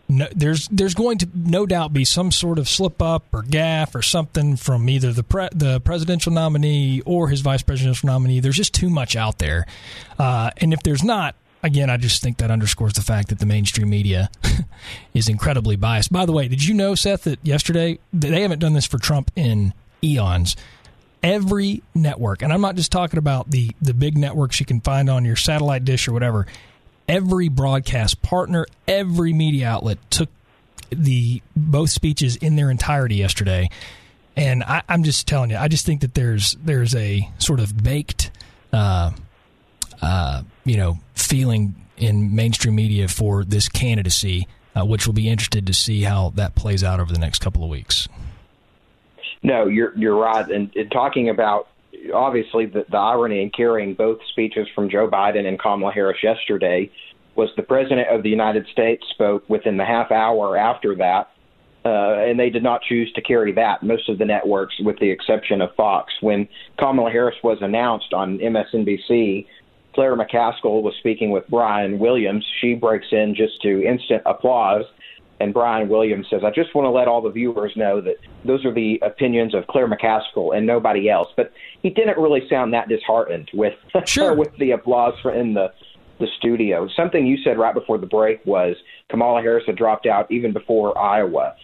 no, 0.09 0.29
there's 0.31 0.69
there's 0.69 0.95
going 0.95 1.19
to 1.19 1.29
no 1.35 1.67
doubt 1.67 1.93
be 1.93 2.05
some 2.05 2.31
sort 2.31 2.61
of 2.61 2.69
slip 2.69 3.03
up 3.03 3.25
or 3.33 3.43
gaff 3.43 3.97
or 3.97 4.03
something 4.03 4.55
from 4.55 4.89
either 4.89 5.13
the 5.13 5.25
pre, 5.25 5.49
the 5.53 5.81
presidential 5.81 6.31
nominee 6.31 7.03
or 7.05 7.31
his 7.31 7.41
vice 7.41 7.63
presidential 7.63 8.07
nominee. 8.07 8.39
There's 8.39 8.57
just 8.57 8.75
too 8.75 8.91
much 8.91 9.17
out 9.17 9.41
there, 9.41 9.67
uh, 10.21 10.53
and 10.59 10.73
if 10.73 10.85
there's 10.85 11.03
not, 11.03 11.35
again, 11.63 11.91
I 11.91 11.97
just 11.97 12.23
think 12.23 12.39
that 12.39 12.51
underscores 12.51 12.95
the 12.95 13.03
fact 13.03 13.29
that 13.29 13.39
the 13.39 13.47
mainstream 13.47 13.91
media 13.91 14.31
is 15.15 15.29
incredibly 15.29 15.77
biased. 15.77 16.13
By 16.13 16.27
the 16.27 16.33
way, 16.33 16.49
did 16.49 16.65
you 16.65 16.75
know, 16.75 16.95
Seth, 16.95 17.25
that 17.25 17.39
yesterday 17.43 17.99
they 18.13 18.43
haven't 18.43 18.59
done 18.59 18.73
this 18.73 18.87
for 18.87 18.99
Trump 18.99 19.31
in 19.37 19.75
eons? 20.03 20.57
Every 21.23 21.83
network, 21.95 22.41
and 22.41 22.51
I'm 22.51 22.63
not 22.63 22.77
just 22.77 22.91
talking 22.91 23.19
about 23.19 23.51
the 23.51 23.73
the 23.83 23.93
big 23.93 24.17
networks 24.17 24.59
you 24.59 24.65
can 24.65 24.81
find 24.81 25.11
on 25.11 25.27
your 25.27 25.37
satellite 25.37 25.85
dish 25.85 26.09
or 26.09 26.13
whatever. 26.13 26.47
Every 27.07 27.51
broadcast 27.51 28.23
partner, 28.23 28.65
every 28.89 29.35
media 29.35 29.69
outlet 29.69 29.99
took 30.11 30.31
the 30.89 31.43
both 31.55 31.91
speeches 31.91 32.37
in 32.37 32.57
their 32.57 32.71
entirety 32.71 33.17
yesterday, 33.17 33.69
and 34.35 34.63
I, 34.63 34.83
I'm 34.89 35.05
just 35.05 35.29
telling 35.29 35.51
you, 35.51 35.59
I 35.59 35.69
just 35.69 35.85
think 35.85 36.01
that 36.01 36.15
there's 36.15 36.53
there's 36.53 36.95
a 36.95 37.29
sort 37.39 37.61
of 37.61 37.83
baked. 37.83 38.31
Uh, 38.73 39.11
uh, 40.03 40.43
you 40.65 40.77
know, 40.77 40.99
feeling 41.15 41.75
in 41.97 42.35
mainstream 42.35 42.75
media 42.75 43.09
for 43.09 43.45
this 43.45 43.69
candidacy, 43.69 44.49
uh, 44.75 44.85
which 44.85 45.07
will 45.07 45.15
be 45.15 45.29
interested 45.29 45.67
to 45.67 45.75
see 45.75 46.03
how 46.03 46.31
that 46.37 46.55
plays 46.55 46.83
out 46.83 47.01
over 47.01 47.13
the 47.13 47.19
next 47.19 47.41
couple 47.41 47.63
of 47.63 47.71
weeks. 47.71 48.09
No, 49.43 49.67
you're 49.67 49.97
you're 49.97 50.17
right. 50.17 50.49
And, 50.51 50.75
and 50.77 50.91
talking 50.91 51.29
about 51.29 51.69
obviously 52.15 52.67
the, 52.67 52.85
the 52.91 52.97
irony 52.97 53.43
in 53.43 53.51
carrying 53.51 53.95
both 53.95 54.19
speeches 54.31 54.67
from 54.75 54.91
Joe 54.91 55.09
Biden 55.09 55.47
and 55.47 55.59
Kamala 55.59 55.93
Harris 55.93 56.19
yesterday 56.23 56.91
was 57.37 57.51
the 57.57 57.63
president 57.63 58.09
of 58.09 58.23
the 58.23 58.29
United 58.29 58.67
States 58.73 59.05
spoke 59.11 59.49
within 59.49 59.77
the 59.77 59.85
half 59.85 60.11
hour 60.11 60.57
after 60.57 60.97
that, 60.97 61.31
uh, 61.85 61.89
and 61.89 62.39
they 62.39 62.51
did 62.51 62.63
not 62.63 62.83
choose 62.83 63.11
to 63.13 63.23
carry 63.23 63.53
that. 63.53 63.83
Most 63.83 64.09
of 64.09 64.19
the 64.19 64.25
networks, 64.25 64.75
with 64.81 64.99
the 64.99 65.11
exception 65.11 65.63
of 65.63 65.75
Fox, 65.75 66.13
when 66.21 66.49
Kamala 66.79 67.11
Harris 67.11 67.37
was 67.43 67.59
announced 67.61 68.13
on 68.13 68.39
MSNBC. 68.39 69.47
Claire 69.95 70.17
McCaskill 70.17 70.83
was 70.83 70.95
speaking 70.99 71.31
with 71.31 71.45
Brian 71.49 71.99
Williams. 71.99 72.45
She 72.61 72.75
breaks 72.75 73.09
in 73.13 73.35
just 73.35 73.61
to 73.63 73.83
instant 73.85 74.23
applause. 74.27 74.85
And 75.41 75.55
Brian 75.55 75.89
Williams 75.89 76.27
says, 76.29 76.43
I 76.45 76.51
just 76.51 76.75
want 76.75 76.85
to 76.85 76.91
let 76.91 77.09
all 77.09 77.23
the 77.23 77.31
viewers 77.31 77.73
know 77.75 78.03
that 78.03 78.17
those 78.45 78.63
are 78.67 78.75
the 78.75 78.99
opinions 79.03 79.55
of 79.55 79.67
Claire 79.69 79.89
McCaskill 79.89 80.55
and 80.55 80.67
nobody 80.67 81.09
else. 81.09 81.29
But 81.35 81.51
he 81.83 81.89
didn't 81.89 82.19
really 82.19 82.43
sound 82.51 82.75
that 82.75 82.89
disheartened 82.89 83.51
with 83.55 83.73
Sure. 84.07 84.35
with 84.35 84.51
the 84.59 84.73
applause 84.73 85.15
for 85.23 85.33
in 85.33 85.55
the 85.55 85.73
the 86.19 86.27
studio. 86.39 86.87
Something 86.95 87.27
you 87.27 87.39
said 87.43 87.59
right 87.59 87.73
before 87.73 87.97
the 87.97 88.07
break 88.07 88.45
was 88.45 88.77
Kamala 89.09 89.41
Harris 89.41 89.65
had 89.67 89.77
dropped 89.77 90.05
out 90.07 90.31
even 90.31 90.53
before 90.53 90.97
Iowa. 90.99 91.55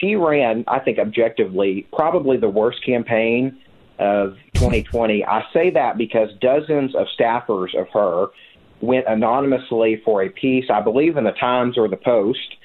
She 0.00 0.16
ran, 0.16 0.64
I 0.66 0.80
think, 0.80 0.98
objectively, 0.98 1.86
probably 1.92 2.38
the 2.38 2.48
worst 2.48 2.84
campaign 2.84 3.58
of 3.98 4.36
2020. 4.54 5.24
I 5.24 5.42
say 5.52 5.70
that 5.70 5.96
because 5.98 6.30
dozens 6.40 6.94
of 6.94 7.06
staffers 7.18 7.74
of 7.78 7.88
her 7.92 8.26
went 8.80 9.06
anonymously 9.08 10.02
for 10.04 10.22
a 10.22 10.28
piece, 10.28 10.66
I 10.70 10.80
believe 10.80 11.16
in 11.16 11.24
the 11.24 11.32
Times 11.32 11.78
or 11.78 11.88
the 11.88 11.96
Post, 11.96 12.56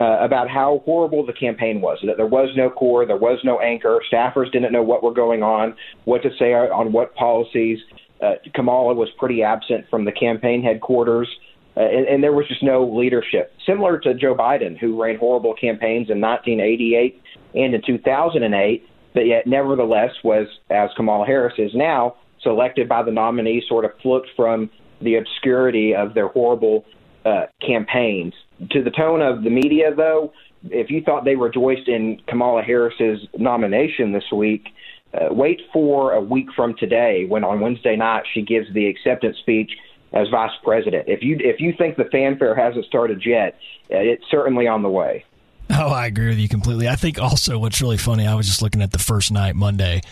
uh, 0.00 0.18
about 0.20 0.50
how 0.50 0.82
horrible 0.84 1.24
the 1.24 1.32
campaign 1.32 1.80
was. 1.80 1.98
That 2.04 2.16
there 2.16 2.26
was 2.26 2.50
no 2.56 2.68
core, 2.68 3.06
there 3.06 3.16
was 3.16 3.38
no 3.44 3.60
anchor. 3.60 4.02
Staffers 4.12 4.52
didn't 4.52 4.72
know 4.72 4.82
what 4.82 5.02
were 5.02 5.14
going 5.14 5.42
on, 5.42 5.74
what 6.04 6.22
to 6.22 6.30
say 6.38 6.52
on 6.52 6.92
what 6.92 7.14
policies. 7.14 7.78
Uh, 8.20 8.34
Kamala 8.54 8.94
was 8.94 9.08
pretty 9.18 9.42
absent 9.42 9.88
from 9.88 10.04
the 10.04 10.12
campaign 10.12 10.62
headquarters. 10.62 11.28
Uh, 11.76 11.80
and, 11.80 12.06
and 12.06 12.22
there 12.22 12.32
was 12.32 12.48
just 12.48 12.62
no 12.62 12.86
leadership. 12.86 13.52
Similar 13.66 13.98
to 14.00 14.14
Joe 14.14 14.34
Biden, 14.34 14.78
who 14.78 15.00
ran 15.00 15.16
horrible 15.16 15.54
campaigns 15.54 16.08
in 16.10 16.20
1988 16.20 17.22
and 17.54 17.74
in 17.74 17.82
2008, 17.82 18.88
but 19.16 19.26
yet 19.26 19.46
nevertheless 19.46 20.10
was, 20.22 20.46
as 20.68 20.90
Kamala 20.94 21.24
Harris 21.24 21.54
is 21.56 21.70
now, 21.74 22.16
selected 22.42 22.86
by 22.86 23.02
the 23.02 23.10
nominee, 23.10 23.64
sort 23.66 23.86
of 23.86 23.92
flipped 24.02 24.28
from 24.36 24.68
the 25.00 25.14
obscurity 25.14 25.94
of 25.94 26.12
their 26.12 26.28
horrible 26.28 26.84
uh, 27.24 27.46
campaigns. 27.66 28.34
To 28.72 28.82
the 28.82 28.90
tone 28.90 29.22
of 29.22 29.42
the 29.42 29.48
media, 29.48 29.94
though, 29.96 30.34
if 30.64 30.90
you 30.90 31.00
thought 31.00 31.24
they 31.24 31.34
rejoiced 31.34 31.88
in 31.88 32.20
Kamala 32.28 32.62
Harris's 32.62 33.26
nomination 33.38 34.12
this 34.12 34.30
week, 34.30 34.66
uh, 35.14 35.32
wait 35.32 35.62
for 35.72 36.12
a 36.12 36.20
week 36.20 36.48
from 36.54 36.74
today 36.76 37.24
when 37.24 37.42
on 37.42 37.60
Wednesday 37.60 37.96
night 37.96 38.24
she 38.34 38.42
gives 38.42 38.66
the 38.74 38.86
acceptance 38.86 39.38
speech 39.38 39.70
as 40.12 40.28
vice 40.28 40.50
president. 40.62 41.08
If 41.08 41.22
you 41.22 41.38
if 41.40 41.58
you 41.58 41.72
think 41.78 41.96
the 41.96 42.04
fanfare 42.12 42.54
hasn't 42.54 42.84
started 42.84 43.24
yet, 43.24 43.54
uh, 43.90 43.96
it's 43.96 44.24
certainly 44.30 44.68
on 44.68 44.82
the 44.82 44.90
way. 44.90 45.24
Oh, 45.70 45.88
I 45.88 46.06
agree 46.06 46.28
with 46.28 46.38
you 46.38 46.48
completely. 46.48 46.88
I 46.88 46.96
think 46.96 47.18
also 47.20 47.58
what's 47.58 47.80
really 47.80 47.96
funny, 47.98 48.26
I 48.26 48.34
was 48.34 48.46
just 48.46 48.62
looking 48.62 48.82
at 48.82 48.92
the 48.92 48.98
first 48.98 49.30
night, 49.32 49.56
Monday, 49.56 50.02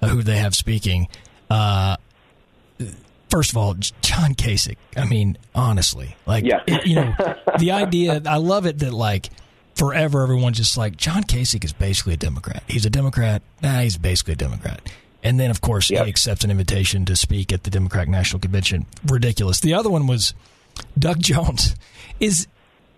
uh, 0.00 0.08
who 0.08 0.22
they 0.22 0.38
have 0.38 0.54
speaking. 0.54 1.08
Uh, 1.50 1.96
first 3.28 3.50
of 3.50 3.56
all, 3.56 3.74
John 3.74 4.34
Kasich. 4.34 4.76
I 4.96 5.04
mean, 5.04 5.36
honestly, 5.54 6.16
like, 6.26 6.44
Yeah. 6.44 6.60
it- 6.66 6.86
you 6.86 6.94
know, 6.96 7.14
the 7.58 7.72
idea, 7.72 8.22
I 8.26 8.36
love 8.36 8.66
it 8.66 8.78
that, 8.78 8.92
like, 8.92 9.30
forever 9.74 10.22
everyone's 10.22 10.56
just 10.58 10.76
like, 10.76 10.96
John 10.96 11.24
Kasich 11.24 11.64
is 11.64 11.72
basically 11.72 12.14
a 12.14 12.18
Democrat. 12.18 12.62
He's 12.68 12.86
a 12.86 12.90
Democrat. 12.90 13.42
Nah, 13.62 13.80
he's 13.80 13.96
basically 13.98 14.34
a 14.34 14.36
Democrat. 14.36 14.80
And 15.22 15.38
then, 15.38 15.50
of 15.50 15.60
course, 15.60 15.90
Yep. 15.90 16.04
he 16.04 16.08
accepts 16.10 16.44
an 16.44 16.50
invitation 16.50 17.04
to 17.06 17.14
speak 17.16 17.52
at 17.52 17.64
the 17.64 17.70
Democratic 17.70 18.08
National 18.08 18.40
Convention. 18.40 18.86
Ridiculous. 19.06 19.60
The 19.60 19.74
other 19.74 19.90
one 19.90 20.06
was 20.06 20.34
Doug 20.98 21.20
Jones. 21.20 21.74
Is 22.20 22.46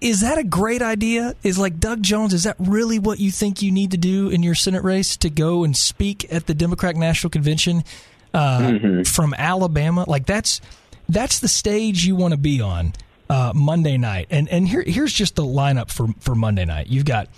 is 0.02 0.20
that 0.20 0.38
a 0.38 0.44
great 0.44 0.82
idea? 0.82 1.34
Is 1.42 1.58
like 1.58 1.78
Doug 1.78 2.02
Jones, 2.02 2.34
is 2.34 2.44
that 2.44 2.56
really 2.58 2.98
what 2.98 3.20
you 3.20 3.30
think 3.30 3.62
you 3.62 3.70
need 3.70 3.92
to 3.92 3.96
do 3.96 4.28
in 4.28 4.42
your 4.42 4.54
Senate 4.54 4.82
race 4.82 5.16
to 5.18 5.30
go 5.30 5.64
and 5.64 5.76
speak 5.76 6.32
at 6.32 6.46
the 6.46 6.54
Democratic 6.54 6.96
National 6.96 7.30
Convention? 7.30 7.84
uh, 8.34 8.58
mm-hmm. 8.58 9.02
from 9.02 9.34
Alabama. 9.34 10.04
Like 10.06 10.26
that's 10.26 10.60
that's 11.08 11.40
the 11.40 11.48
stage 11.48 12.04
you 12.04 12.16
want 12.16 12.32
to 12.32 12.38
be 12.38 12.60
on 12.60 12.92
uh, 13.28 13.52
Monday 13.54 13.96
night. 13.96 14.28
And 14.30 14.48
and 14.48 14.66
here 14.68 14.82
here's 14.82 15.12
just 15.12 15.36
the 15.36 15.44
lineup 15.44 15.90
for 15.90 16.08
for 16.20 16.34
Monday 16.34 16.64
night. 16.64 16.88
You've 16.88 17.04
got 17.04 17.28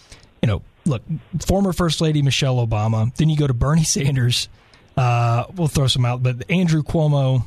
you 0.42 0.48
know 0.48 0.62
look 0.84 1.02
former 1.46 1.72
First 1.72 2.00
Lady 2.00 2.22
Michelle 2.22 2.64
Obama. 2.64 3.14
Then 3.16 3.28
you 3.28 3.36
go 3.36 3.46
to 3.46 3.54
Bernie 3.54 3.84
Sanders. 3.84 4.48
Uh, 4.96 5.44
we'll 5.56 5.68
throw 5.68 5.88
some 5.88 6.04
out, 6.04 6.22
but 6.22 6.48
Andrew 6.48 6.84
Cuomo, 6.84 7.44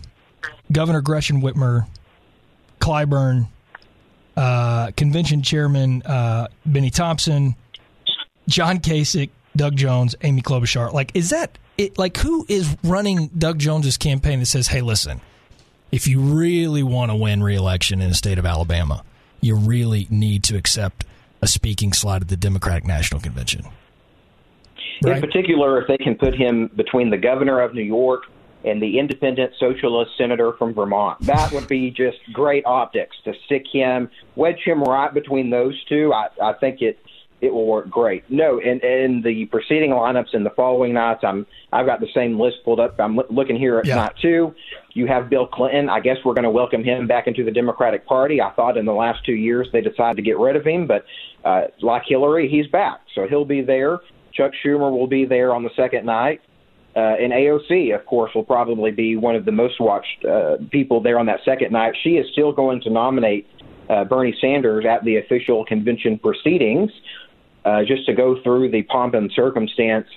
Governor 0.70 1.00
Gretchen 1.00 1.42
Whitmer, 1.42 1.88
Clyburn, 2.82 3.48
uh, 4.38 4.92
Convention 4.96 5.42
Chairman 5.42 6.04
uh, 6.04 6.48
Bennie 6.66 6.92
Thompson, 6.92 7.56
John 8.48 8.78
Kasich, 8.78 9.32
Doug 9.56 9.76
Jones, 9.76 10.16
Amy 10.22 10.42
Klobuchar. 10.42 10.94
Like, 10.94 11.12
is 11.16 11.32
that 11.32 11.58
it? 11.78 11.98
Like, 11.98 12.18
who 12.18 12.46
is 12.48 12.78
running 12.84 13.28
Doug 13.38 13.58
Jones's 13.58 13.98
campaign 13.98 14.40
that 14.40 14.46
says, 14.46 14.68
"Hey, 14.68 14.82
listen, 14.82 15.20
if 15.92 16.08
you 16.08 16.22
really 16.22 16.84
want 16.84 17.12
to 17.12 17.16
win 17.16 17.42
re-election 17.42 18.00
in 18.00 18.10
the 18.10 18.16
state 18.16 18.38
of 18.38 18.46
Alabama, 18.46 19.04
you 19.42 19.56
really 19.56 20.08
need 20.10 20.44
to 20.44 20.56
accept 20.56 21.04
a 21.42 21.48
speaking 21.48 21.92
slot 21.92 22.22
at 22.22 22.28
the 22.28 22.38
Democratic 22.38 22.86
National 22.86 23.20
Convention." 23.20 23.66
Right? 25.04 25.16
In 25.16 25.22
particular, 25.22 25.82
if 25.82 25.88
they 25.88 25.98
can 25.98 26.16
put 26.16 26.36
him 26.36 26.70
between 26.76 27.10
the 27.10 27.18
governor 27.18 27.60
of 27.62 27.74
New 27.74 27.84
York 27.84 28.24
and 28.70 28.82
the 28.82 29.00
independent 29.00 29.54
socialist 29.60 30.12
senator 30.18 30.54
from 30.54 30.74
Vermont. 30.74 31.20
That 31.22 31.52
would 31.52 31.68
be 31.68 31.92
just 31.92 32.18
great 32.34 32.66
optics 32.66 33.16
to 33.26 33.34
stick 33.46 33.66
him, 33.72 34.10
wedge 34.36 34.60
him 34.64 34.84
right 34.84 35.14
between 35.14 35.50
those 35.50 35.82
two. 35.86 36.14
I, 36.14 36.28
I 36.42 36.54
think 36.54 36.82
it 36.82 37.00
it 37.40 37.54
will 37.54 37.68
work 37.68 37.90
great. 37.90 38.24
No, 38.30 38.60
in 38.60 38.80
in 38.80 39.22
the 39.22 39.46
preceding 39.46 39.92
lineups 39.92 40.34
in 40.34 40.44
the 40.44 40.50
following 40.52 40.94
nights, 40.94 41.24
I'm 41.24 41.46
I've 41.72 41.86
got 41.86 42.00
the 42.00 42.08
same 42.14 42.40
list 42.40 42.58
pulled 42.66 42.80
up. 42.80 43.00
I'm 43.00 43.20
looking 43.30 43.58
here 43.58 43.78
at 43.78 43.86
yeah. 43.86 43.96
night 43.96 44.14
two. 44.22 44.56
You 44.94 45.06
have 45.06 45.30
Bill 45.30 45.46
Clinton. 45.46 45.90
I 45.90 46.00
guess 46.00 46.18
we're 46.26 46.34
going 46.34 46.44
to 46.44 46.50
welcome 46.50 46.84
him 46.84 47.06
back 47.06 47.28
into 47.28 47.44
the 47.44 47.52
Democratic 47.52 48.08
Party. 48.08 48.42
I 48.42 48.50
thought 48.52 48.78
in 48.78 48.86
the 48.86 48.94
last 48.94 49.24
two 49.24 49.36
years 49.36 49.68
they 49.72 49.82
decided 49.82 50.16
to 50.16 50.24
get 50.24 50.40
rid 50.40 50.56
of 50.56 50.66
him, 50.66 50.88
but 50.88 51.06
uh, 51.46 51.66
like 51.82 52.04
Hillary, 52.08 52.50
he's 52.50 52.68
back, 52.68 53.02
so 53.14 53.28
he'll 53.28 53.46
be 53.46 53.62
there. 53.62 54.00
Chuck 54.34 54.52
Schumer 54.64 54.92
will 54.92 55.08
be 55.08 55.26
there 55.26 55.54
on 55.54 55.64
the 55.64 55.72
second 55.76 56.06
night. 56.06 56.42
Uh, 56.98 57.16
and 57.20 57.32
AOC, 57.32 57.94
of 57.94 58.04
course, 58.08 58.34
will 58.34 58.44
probably 58.44 58.90
be 58.90 59.16
one 59.16 59.36
of 59.36 59.46
the 59.46 59.52
most 59.52 59.80
watched 59.80 60.26
uh, 60.26 60.58
people 60.72 61.00
there 61.00 61.20
on 61.20 61.28
that 61.28 61.40
second 61.46 61.72
night. 61.72 61.94
She 62.02 62.18
is 62.18 62.26
still 62.32 62.52
going 62.52 62.82
to 62.82 62.90
nominate 62.90 63.48
uh, 63.88 64.04
Bernie 64.06 64.36
Sanders 64.42 64.84
at 64.84 65.06
the 65.06 65.18
official 65.18 65.64
convention 65.64 66.18
proceedings 66.18 66.90
uh, 67.66 67.84
just 67.84 68.08
to 68.08 68.14
go 68.14 68.42
through 68.42 68.72
the 68.72 68.82
pomp 68.82 69.14
and 69.14 69.32
circumstance 69.32 70.08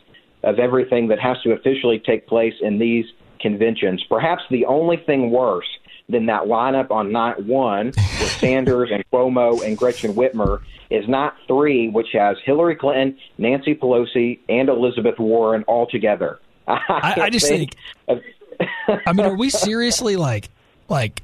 of 0.43 0.59
everything 0.59 1.09
that 1.09 1.21
has 1.21 1.37
to 1.43 1.53
officially 1.53 1.99
take 1.99 2.27
place 2.27 2.55
in 2.63 2.79
these 2.79 3.05
conventions. 3.41 4.03
Perhaps 4.09 4.45
the 4.51 4.65
only 4.65 4.97
thing 4.97 5.31
worse 5.31 5.69
than 6.09 6.25
that 6.27 6.45
lineup 6.45 6.91
on 6.91 7.13
night 7.13 7.45
one 7.45 7.89
with 7.89 8.31
Sanders 8.41 8.89
and 8.91 9.05
Cuomo 9.13 9.63
and 9.63 9.77
Gretchen 9.77 10.15
Whitmer 10.15 10.61
is 10.89 11.07
night 11.07 11.35
three, 11.47 11.91
which 11.91 12.09
has 12.15 12.39
Hillary 12.43 12.75
Clinton, 12.75 13.19
Nancy 13.37 13.75
Pelosi, 13.75 14.39
and 14.49 14.71
Elizabeth 14.71 15.19
Warren 15.19 15.63
all 15.65 15.87
together. 15.87 16.41
I, 16.71 17.15
I, 17.23 17.31
just 17.31 17.47
think. 17.47 17.75
I 18.09 19.13
mean, 19.13 19.27
are 19.27 19.37
we 19.37 19.51
seriously 19.51 20.17
like 20.17 20.49
like? 20.89 21.23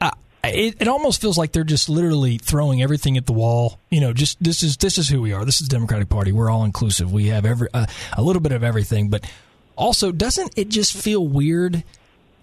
Uh, 0.00 0.10
it, 0.44 0.76
it 0.80 0.88
almost 0.88 1.20
feels 1.20 1.36
like 1.36 1.52
they're 1.52 1.64
just 1.64 1.88
literally 1.88 2.38
throwing 2.38 2.82
everything 2.82 3.16
at 3.16 3.26
the 3.26 3.32
wall. 3.32 3.78
You 3.90 4.00
know, 4.00 4.12
just 4.12 4.42
this 4.42 4.62
is 4.62 4.76
this 4.76 4.98
is 4.98 5.08
who 5.08 5.20
we 5.20 5.32
are. 5.32 5.44
This 5.44 5.60
is 5.60 5.68
the 5.68 5.74
Democratic 5.74 6.08
Party. 6.08 6.32
We're 6.32 6.50
all 6.50 6.64
inclusive. 6.64 7.12
We 7.12 7.26
have 7.26 7.44
every 7.44 7.68
uh, 7.72 7.86
a 8.16 8.22
little 8.22 8.42
bit 8.42 8.52
of 8.52 8.62
everything, 8.62 9.08
but 9.08 9.30
also 9.76 10.12
doesn't 10.12 10.52
it 10.56 10.68
just 10.68 10.96
feel 10.96 11.26
weird 11.26 11.84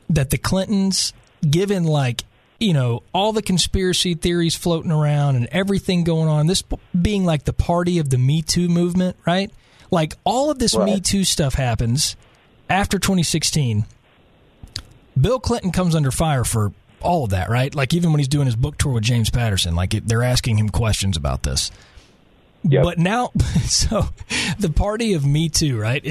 that 0.09 0.29
the 0.29 0.37
Clintons, 0.37 1.13
given 1.49 1.83
like 1.83 2.23
you 2.59 2.73
know 2.73 3.03
all 3.13 3.33
the 3.33 3.41
conspiracy 3.41 4.13
theories 4.13 4.55
floating 4.55 4.91
around 4.91 5.35
and 5.35 5.47
everything 5.51 6.03
going 6.03 6.29
on, 6.29 6.47
this 6.47 6.63
being 6.99 7.25
like 7.25 7.45
the 7.45 7.53
party 7.53 7.99
of 7.99 8.09
the 8.09 8.17
Me 8.17 8.41
Too 8.41 8.69
movement, 8.69 9.17
right? 9.25 9.51
Like 9.91 10.13
all 10.23 10.49
of 10.49 10.59
this 10.59 10.75
right. 10.75 10.85
Me 10.85 10.99
Too 10.99 11.23
stuff 11.23 11.53
happens 11.53 12.15
after 12.69 12.99
2016, 12.99 13.85
Bill 15.19 15.39
Clinton 15.39 15.71
comes 15.71 15.95
under 15.95 16.11
fire 16.11 16.43
for 16.43 16.73
all 17.01 17.25
of 17.25 17.29
that, 17.31 17.49
right? 17.49 17.73
Like 17.73 17.93
even 17.93 18.11
when 18.11 18.19
he's 18.19 18.27
doing 18.27 18.45
his 18.45 18.55
book 18.55 18.77
tour 18.77 18.93
with 18.93 19.03
James 19.03 19.29
Patterson, 19.29 19.75
like 19.75 19.93
it, 19.93 20.07
they're 20.07 20.23
asking 20.23 20.57
him 20.57 20.69
questions 20.69 21.17
about 21.17 21.43
this. 21.43 21.71
Yep. 22.63 22.83
But 22.83 22.97
now, 22.97 23.31
so 23.63 24.09
the 24.59 24.69
party 24.69 25.13
of 25.13 25.25
Me 25.25 25.49
Too, 25.49 25.79
right? 25.79 26.03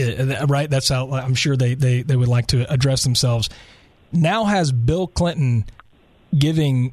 Right. 0.49 0.71
That's 0.71 0.89
how 0.89 1.11
I'm 1.13 1.35
sure 1.35 1.57
they, 1.57 1.75
they, 1.75 2.03
they 2.03 2.17
would 2.17 2.29
like 2.29 2.47
to 2.49 2.71
address 2.73 3.03
themselves. 3.03 3.51
Now 4.13 4.45
has 4.45 4.71
Bill 4.71 5.09
Clinton 5.09 5.65
giving 6.37 6.93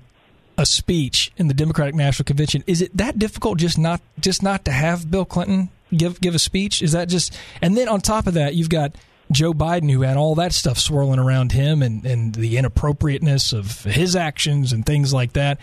a 0.58 0.66
speech 0.66 1.32
in 1.38 1.48
the 1.48 1.54
Democratic 1.54 1.96
National 1.96 2.26
Convention. 2.26 2.64
Is 2.68 2.82
it 2.82 2.96
that 2.98 3.20
difficult 3.20 3.58
just 3.60 3.78
not 3.78 4.02
just 4.20 4.44
not 4.44 4.66
to 4.66 4.72
have 4.72 5.10
Bill 5.10 5.26
Clinton 5.26 5.70
give 5.96 6.20
give 6.20 6.36
a 6.36 6.40
speech? 6.40 6.82
Is 6.82 6.92
that 6.94 7.08
just 7.08 7.38
and 7.62 7.78
then 7.78 7.88
on 7.88 8.02
top 8.02 8.28
of 8.28 8.34
that, 8.34 8.56
you've 8.56 8.70
got 8.70 8.96
Joe 9.34 9.54
Biden, 9.54 9.92
who 9.92 10.02
had 10.02 10.18
all 10.18 10.36
that 10.36 10.54
stuff 10.54 10.78
swirling 10.78 11.20
around 11.20 11.52
him 11.52 11.82
and, 11.82 12.06
and 12.06 12.34
the 12.34 12.58
inappropriateness 12.58 13.54
of 13.54 13.84
his 13.84 14.16
actions 14.16 14.74
and 14.74 14.86
things 14.86 15.14
like 15.14 15.34
that. 15.34 15.60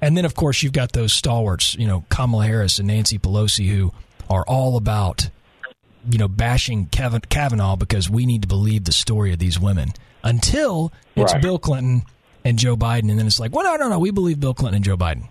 And 0.00 0.16
then, 0.16 0.24
of 0.24 0.34
course, 0.34 0.62
you've 0.62 0.72
got 0.72 0.92
those 0.92 1.12
stalwarts, 1.12 1.74
you 1.76 1.86
know, 1.86 2.04
Kamala 2.08 2.46
Harris 2.46 2.78
and 2.78 2.88
Nancy 2.88 3.18
Pelosi, 3.18 3.68
who 3.68 3.92
are 4.28 4.44
all 4.46 4.76
about, 4.76 5.30
you 6.08 6.18
know, 6.18 6.28
bashing 6.28 6.86
Kevin 6.86 7.20
Kavanaugh 7.20 7.76
because 7.76 8.10
we 8.10 8.26
need 8.26 8.42
to 8.42 8.48
believe 8.48 8.84
the 8.84 8.92
story 8.92 9.32
of 9.32 9.38
these 9.38 9.58
women 9.58 9.90
until 10.22 10.92
it's 11.16 11.32
right. 11.32 11.42
Bill 11.42 11.58
Clinton 11.58 12.02
and 12.44 12.58
Joe 12.58 12.76
Biden. 12.76 13.10
And 13.10 13.18
then 13.18 13.26
it's 13.26 13.40
like, 13.40 13.54
well, 13.54 13.64
no, 13.64 13.76
no, 13.76 13.88
no, 13.88 13.98
we 13.98 14.10
believe 14.10 14.40
Bill 14.40 14.54
Clinton 14.54 14.76
and 14.76 14.84
Joe 14.84 14.96
Biden. 14.96 15.28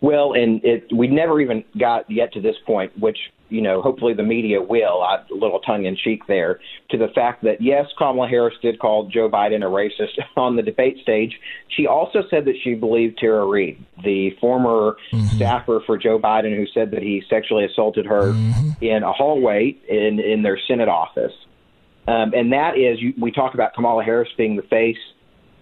Well, 0.00 0.34
and 0.34 0.62
it, 0.64 0.88
we 0.94 1.08
never 1.08 1.40
even 1.40 1.64
got 1.78 2.10
yet 2.10 2.32
to 2.34 2.40
this 2.40 2.56
point, 2.66 2.96
which 2.98 3.18
you 3.48 3.62
know, 3.62 3.80
hopefully 3.80 4.14
the 4.14 4.22
media 4.22 4.60
will, 4.60 5.02
a 5.02 5.24
little 5.30 5.60
tongue 5.60 5.84
in 5.84 5.96
cheek 5.96 6.26
there, 6.26 6.60
to 6.90 6.98
the 6.98 7.08
fact 7.08 7.44
that 7.44 7.60
yes, 7.60 7.86
Kamala 7.96 8.28
Harris 8.28 8.54
did 8.60 8.78
call 8.78 9.08
Joe 9.08 9.28
Biden 9.28 9.64
a 9.64 9.70
racist 9.70 10.18
on 10.36 10.56
the 10.56 10.62
debate 10.62 10.98
stage. 11.02 11.40
She 11.68 11.86
also 11.86 12.22
said 12.28 12.44
that 12.46 12.56
she 12.62 12.74
believed 12.74 13.18
Tara 13.18 13.46
Reade, 13.46 13.84
the 14.02 14.30
former 14.40 14.96
mm-hmm. 15.12 15.36
staffer 15.36 15.80
for 15.86 15.96
Joe 15.96 16.18
Biden, 16.18 16.56
who 16.56 16.66
said 16.66 16.90
that 16.92 17.02
he 17.02 17.22
sexually 17.28 17.64
assaulted 17.64 18.06
her 18.06 18.32
mm-hmm. 18.32 18.84
in 18.84 19.02
a 19.02 19.12
hallway 19.12 19.76
in 19.88 20.18
in 20.20 20.42
their 20.42 20.58
Senate 20.66 20.88
office. 20.88 21.32
Um, 22.08 22.32
and 22.34 22.52
that 22.52 22.78
is, 22.78 23.00
you, 23.00 23.14
we 23.18 23.32
talk 23.32 23.54
about 23.54 23.74
Kamala 23.74 24.04
Harris 24.04 24.28
being 24.36 24.56
the 24.56 24.62
face 24.62 24.98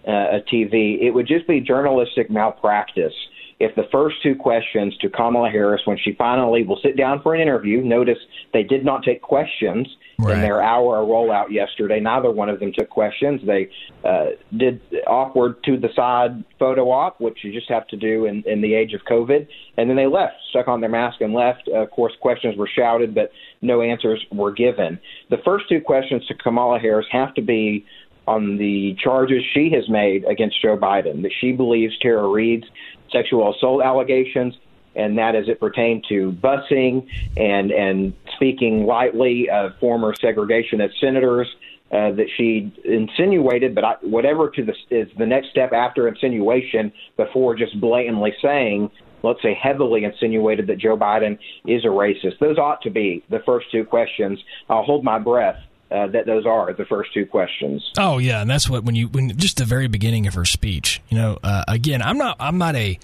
uh, 0.07 0.37
of 0.37 0.45
TV. 0.45 1.01
It 1.01 1.11
would 1.11 1.27
just 1.27 1.47
be 1.47 1.59
journalistic 1.59 2.29
malpractice 2.29 3.13
if 3.59 3.73
the 3.75 3.87
first 3.91 4.17
two 4.21 4.35
questions 4.35 4.97
to 4.97 5.09
Kamala 5.09 5.49
Harris, 5.49 5.81
when 5.85 5.97
she 5.97 6.13
finally 6.13 6.63
will 6.63 6.79
sit 6.83 6.97
down 6.97 7.21
for 7.21 7.33
an 7.33 7.41
interview, 7.41 7.81
notice 7.81 8.17
they 8.51 8.63
did 8.63 8.83
not 8.83 9.03
take 9.03 9.21
questions 9.21 9.87
right. 10.19 10.35
in 10.35 10.41
their 10.41 10.61
hour 10.61 10.97
rollout 11.05 11.51
yesterday. 11.51 12.01
Neither 12.01 12.29
one 12.31 12.49
of 12.49 12.59
them 12.59 12.73
took 12.73 12.89
questions. 12.89 13.39
They 13.45 13.69
uh, 14.03 14.31
did 14.57 14.81
awkward 15.07 15.63
to 15.63 15.77
the 15.77 15.87
side 15.95 16.43
photo 16.59 16.91
op, 16.91 17.21
which 17.21 17.39
you 17.43 17.53
just 17.53 17.69
have 17.69 17.87
to 17.87 17.97
do 17.97 18.25
in, 18.25 18.43
in 18.45 18.59
the 18.59 18.73
age 18.73 18.93
of 18.93 19.01
COVID, 19.09 19.47
and 19.77 19.89
then 19.89 19.95
they 19.95 20.07
left, 20.07 20.35
stuck 20.49 20.67
on 20.67 20.81
their 20.81 20.89
mask 20.89 21.21
and 21.21 21.33
left. 21.33 21.69
Uh, 21.69 21.77
of 21.77 21.91
course, 21.91 22.13
questions 22.19 22.57
were 22.57 22.67
shouted, 22.67 23.15
but 23.15 23.31
no 23.61 23.81
answers 23.81 24.23
were 24.33 24.51
given. 24.51 24.99
The 25.29 25.37
first 25.45 25.69
two 25.69 25.79
questions 25.79 26.25
to 26.27 26.33
Kamala 26.33 26.79
Harris 26.79 27.07
have 27.11 27.33
to 27.35 27.41
be 27.41 27.85
on 28.27 28.57
the 28.57 28.95
charges 29.01 29.43
she 29.53 29.69
has 29.71 29.87
made 29.87 30.25
against 30.25 30.61
Joe 30.61 30.77
Biden, 30.77 31.21
that 31.21 31.31
she 31.39 31.51
believes 31.51 31.97
Tara 31.99 32.27
Reade's 32.27 32.65
sexual 33.11 33.53
assault 33.53 33.83
allegations, 33.83 34.55
and 34.95 35.17
that 35.17 35.35
as 35.35 35.47
it 35.49 35.59
pertained 35.59 36.05
to 36.09 36.31
busing 36.31 37.07
and 37.37 37.71
and 37.71 38.13
speaking 38.35 38.85
lightly 38.85 39.49
of 39.49 39.77
former 39.79 40.13
segregationist 40.13 40.99
senators 40.99 41.47
uh, 41.91 42.11
that 42.11 42.27
she 42.35 42.71
insinuated, 42.83 43.75
but 43.75 43.83
I, 43.83 43.95
whatever 44.01 44.49
to 44.49 44.65
the 44.65 44.73
is 44.89 45.07
the 45.17 45.25
next 45.25 45.49
step 45.49 45.71
after 45.71 46.07
insinuation 46.07 46.91
before 47.15 47.55
just 47.55 47.79
blatantly 47.79 48.33
saying, 48.41 48.89
let's 49.23 49.41
say 49.41 49.53
heavily 49.53 50.03
insinuated 50.03 50.67
that 50.67 50.77
Joe 50.77 50.97
Biden 50.97 51.37
is 51.65 51.85
a 51.85 51.89
racist. 51.89 52.39
Those 52.39 52.57
ought 52.57 52.81
to 52.81 52.89
be 52.89 53.23
the 53.29 53.39
first 53.45 53.71
two 53.71 53.85
questions. 53.85 54.43
I'll 54.69 54.83
hold 54.83 55.03
my 55.03 55.19
breath 55.19 55.57
uh, 55.91 56.07
that 56.07 56.25
those 56.25 56.45
are 56.45 56.73
the 56.73 56.85
first 56.85 57.13
two 57.13 57.25
questions. 57.25 57.91
Oh 57.97 58.17
yeah, 58.17 58.41
and 58.41 58.49
that's 58.49 58.69
what 58.69 58.83
when 58.83 58.95
you 58.95 59.07
when 59.07 59.37
just 59.37 59.57
the 59.57 59.65
very 59.65 59.87
beginning 59.87 60.27
of 60.27 60.33
her 60.33 60.45
speech. 60.45 61.01
You 61.09 61.17
know, 61.17 61.39
uh, 61.43 61.63
again, 61.67 62.01
I'm 62.01 62.17
not 62.17 62.37
I'm 62.39 62.57
not 62.57 62.75
a 62.75 62.99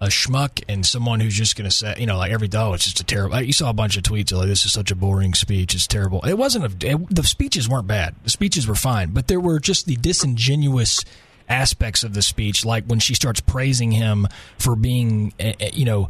a 0.00 0.06
schmuck 0.06 0.62
and 0.66 0.84
someone 0.86 1.20
who's 1.20 1.36
just 1.36 1.56
going 1.56 1.68
to 1.68 1.76
say, 1.76 1.94
you 1.98 2.06
know, 2.06 2.16
like 2.16 2.32
every 2.32 2.48
oh, 2.54 2.72
it's 2.72 2.84
just 2.84 3.00
a 3.00 3.04
terrible. 3.04 3.40
You 3.40 3.52
saw 3.52 3.68
a 3.68 3.74
bunch 3.74 3.96
of 3.96 4.02
tweets 4.02 4.32
like 4.32 4.46
this 4.46 4.64
is 4.64 4.72
such 4.72 4.90
a 4.90 4.96
boring 4.96 5.34
speech. 5.34 5.74
It's 5.74 5.86
terrible. 5.86 6.22
It 6.22 6.38
wasn't 6.38 6.84
a. 6.84 6.92
It, 6.92 7.14
the 7.14 7.22
speeches 7.22 7.68
weren't 7.68 7.86
bad. 7.86 8.14
The 8.24 8.30
speeches 8.30 8.66
were 8.66 8.74
fine, 8.74 9.10
but 9.10 9.28
there 9.28 9.40
were 9.40 9.58
just 9.58 9.86
the 9.86 9.96
disingenuous 9.96 11.04
aspects 11.48 12.04
of 12.04 12.14
the 12.14 12.22
speech, 12.22 12.64
like 12.64 12.84
when 12.84 13.00
she 13.00 13.14
starts 13.14 13.40
praising 13.40 13.90
him 13.90 14.28
for 14.56 14.76
being, 14.76 15.34
eh, 15.40 15.52
eh, 15.58 15.70
you 15.74 15.84
know 15.84 16.08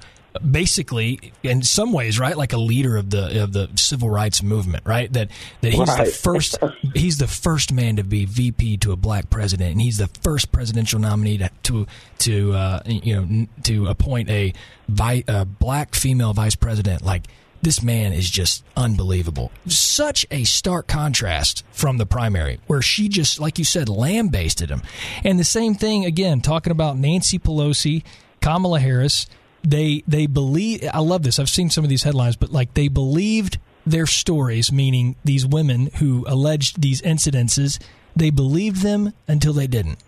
basically 0.48 1.32
in 1.42 1.62
some 1.62 1.92
ways 1.92 2.18
right 2.18 2.36
like 2.36 2.52
a 2.52 2.56
leader 2.58 2.96
of 2.96 3.10
the 3.10 3.42
of 3.42 3.52
the 3.52 3.68
civil 3.74 4.08
rights 4.08 4.42
movement 4.42 4.82
right 4.86 5.12
that 5.12 5.28
that 5.60 5.72
he's 5.72 5.88
Right. 5.88 6.06
the 6.06 6.12
first 6.12 6.58
he's 6.94 7.18
the 7.18 7.26
first 7.26 7.72
man 7.72 7.96
to 7.96 8.04
be 8.04 8.24
VP 8.26 8.76
to 8.78 8.92
a 8.92 8.96
black 8.96 9.28
president 9.30 9.72
and 9.72 9.80
he's 9.80 9.98
the 9.98 10.08
first 10.22 10.52
presidential 10.52 10.98
nominee 11.00 11.38
to 11.38 11.50
to, 11.64 11.86
to 12.18 12.52
uh, 12.52 12.80
you 12.86 13.20
know 13.20 13.46
to 13.64 13.86
appoint 13.88 14.28
a, 14.30 14.52
vi- 14.88 15.24
a 15.28 15.44
black 15.44 15.94
female 15.94 16.32
vice 16.32 16.54
president 16.56 17.02
like 17.04 17.26
this 17.62 17.82
man 17.82 18.14
is 18.14 18.30
just 18.30 18.64
unbelievable. 18.74 19.52
Such 19.66 20.24
a 20.30 20.44
stark 20.44 20.86
contrast 20.86 21.62
from 21.72 21.98
the 21.98 22.06
primary, 22.06 22.58
where 22.68 22.80
she 22.80 23.06
just, 23.06 23.38
like 23.38 23.58
you 23.58 23.66
said, 23.66 23.86
lambasted 23.90 24.70
him. 24.70 24.80
And 25.24 25.38
the 25.38 25.44
same 25.44 25.74
thing 25.74 26.06
again, 26.06 26.40
talking 26.40 26.70
about 26.70 26.96
Nancy 26.96 27.38
Pelosi, 27.38 28.02
Kamala 28.40 28.80
Harris. 28.80 29.26
They 29.62 30.02
they 30.08 30.26
believe. 30.26 30.88
I 30.92 31.00
love 31.00 31.22
this. 31.22 31.38
I've 31.38 31.50
seen 31.50 31.70
some 31.70 31.84
of 31.84 31.90
these 31.90 32.02
headlines, 32.02 32.36
but 32.36 32.50
like 32.50 32.74
they 32.74 32.88
believed 32.88 33.58
their 33.86 34.06
stories, 34.06 34.72
meaning 34.72 35.16
these 35.24 35.46
women 35.46 35.90
who 35.98 36.24
alleged 36.28 36.80
these 36.80 37.02
incidences. 37.02 37.80
They 38.16 38.30
believed 38.30 38.82
them 38.82 39.12
until 39.28 39.52
they 39.52 39.66
didn't. 39.66 39.98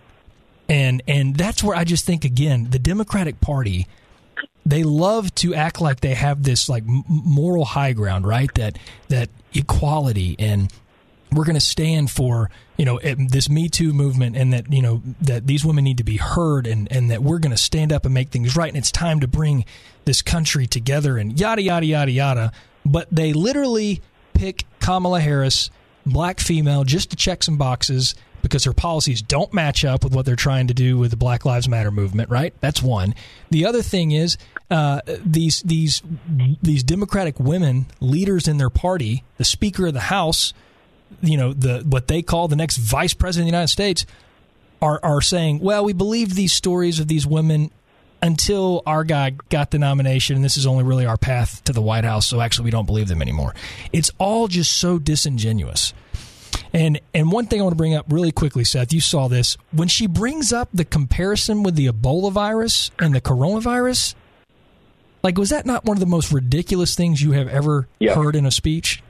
And 0.69 1.03
and 1.07 1.37
that's 1.37 1.63
where 1.63 1.77
I 1.77 1.85
just 1.85 2.05
think 2.05 2.25
again, 2.25 2.69
the 2.71 2.79
Democratic 2.79 3.41
Party 3.41 3.87
they 4.65 4.85
love 4.85 5.35
to 5.37 5.55
act 5.55 5.81
like 5.81 6.01
they 6.01 6.15
have 6.15 6.43
this 6.43 6.69
like 6.69 6.85
moral 6.87 7.65
high 7.65 7.93
ground, 7.93 8.27
right? 8.27 8.53
That 8.55 8.79
that 9.09 9.29
equality 9.53 10.37
and 10.39 10.73
we're 11.33 11.45
going 11.45 11.55
to 11.55 11.61
stand 11.61 12.11
for 12.11 12.51
you 12.77 12.85
know 12.85 12.99
this 13.01 13.49
Me 13.49 13.69
Too 13.69 13.93
movement, 13.93 14.37
and 14.37 14.53
that 14.53 14.73
you 14.73 14.83
know 14.83 15.03
that 15.23 15.47
these 15.47 15.65
women 15.65 15.85
need 15.85 15.99
to 15.99 16.05
be 16.05 16.17
heard, 16.17 16.67
and 16.67 16.91
and 16.91 17.11
that 17.11 17.23
we're 17.23 17.39
going 17.39 17.55
to 17.55 17.63
stand 17.63 17.93
up 17.93 18.05
and 18.05 18.15
make 18.15 18.31
things 18.31 18.57
right, 18.57 18.69
and 18.69 18.77
it's 18.77 18.91
time 18.91 19.21
to 19.21 19.29
bring 19.29 19.65
this 20.05 20.23
country 20.23 20.67
together, 20.67 21.19
and 21.19 21.39
yada 21.39 21.63
yada 21.63 21.87
yada 21.87 22.11
yada. 22.11 22.53
But 22.85 23.09
they 23.11 23.33
literally 23.33 24.03
pick 24.35 24.65
Kamala 24.81 25.21
Harris, 25.21 25.71
black 26.05 26.41
female, 26.41 26.85
just 26.85 27.11
to 27.11 27.17
check 27.17 27.43
some 27.43 27.57
boxes 27.57 28.15
because 28.43 28.65
her 28.65 28.73
policies 28.73 29.23
don't 29.23 29.53
match 29.55 29.85
up 29.85 30.03
with 30.03 30.13
what 30.13 30.27
they're 30.27 30.35
trying 30.35 30.67
to 30.67 30.75
do 30.75 30.99
with 30.99 31.13
the 31.13 31.17
Black 31.17 31.45
Lives 31.45 31.69
Matter 31.69 31.93
movement. 31.93 32.29
Right? 32.31 32.53
That's 32.61 32.83
one. 32.83 33.15
The 33.51 33.67
other 33.67 33.83
thing 33.83 34.11
is 34.11 34.37
uh, 34.71 35.01
these 35.25 35.63
these 35.63 36.03
these 36.63 36.83
Democratic 36.83 37.39
women 37.39 37.87
leaders 38.01 38.49
in 38.49 38.59
their 38.59 38.71
party, 38.71 39.23
the 39.37 39.45
Speaker 39.45 39.87
of 39.87 39.95
the 39.95 40.01
House 40.01 40.53
you 41.21 41.37
know 41.37 41.53
the 41.53 41.81
what 41.81 42.09
they 42.09 42.23
call 42.23 42.49
the 42.49 42.57
next 42.57 42.77
vice 42.79 43.15
president 43.15 43.49
of 43.49 43.53
the 43.53 43.57
United 43.57 43.69
States 43.73 44.07
are 44.81 45.01
are 45.03 45.21
saying, 45.21 45.61
well, 45.61 45.85
we 45.85 45.93
believed 45.93 46.35
these 46.35 46.53
stories 46.53 46.99
of 47.01 47.09
these 47.09 47.27
women 47.27 47.71
until 48.21 48.83
our 48.87 49.03
guy 49.03 49.31
got 49.49 49.71
the 49.73 49.79
nomination, 49.79 50.37
and 50.37 50.45
this 50.45 50.57
is 50.57 50.67
only 50.67 50.85
really 50.85 51.05
our 51.07 51.17
path 51.17 51.63
to 51.65 51.73
the 51.73 51.83
White 51.83 52.05
House. 52.05 52.27
So 52.27 52.41
actually, 52.41 52.67
we 52.67 52.71
don't 52.71 52.87
believe 52.87 53.09
them 53.09 53.21
anymore. 53.21 53.55
It's 53.93 54.11
all 54.19 54.47
just 54.49 54.73
so 54.77 54.99
disingenuous. 54.99 55.93
And 56.73 57.01
and 57.13 57.31
one 57.33 57.47
thing 57.47 57.61
I 57.61 57.65
want 57.65 57.73
to 57.73 57.77
bring 57.79 57.95
up 57.95 58.07
really 58.09 58.33
quickly, 58.33 58.65
Seth, 58.65 58.93
you 58.93 59.01
saw 59.01 59.29
this 59.29 59.57
when 59.73 59.89
she 59.89 60.07
brings 60.07 60.53
up 60.53 60.69
the 60.73 60.85
comparison 60.85 61.63
with 61.63 61.75
the 61.75 61.87
Ebola 61.89 62.33
virus 62.33 62.91
and 62.99 63.15
the 63.15 63.21
coronavirus. 63.21 64.15
Like, 65.23 65.39
was 65.39 65.51
that 65.51 65.67
not 65.67 65.85
one 65.85 65.97
of 65.97 66.01
the 66.01 66.07
most 66.07 66.33
ridiculous 66.33 66.95
things 66.97 67.23
you 67.23 67.33
have 67.33 67.47
ever 67.47 67.87
Yeah. 68.01 68.15
heard 68.15 68.35
in 68.35 68.45
a 68.45 68.51
speech? 68.51 69.03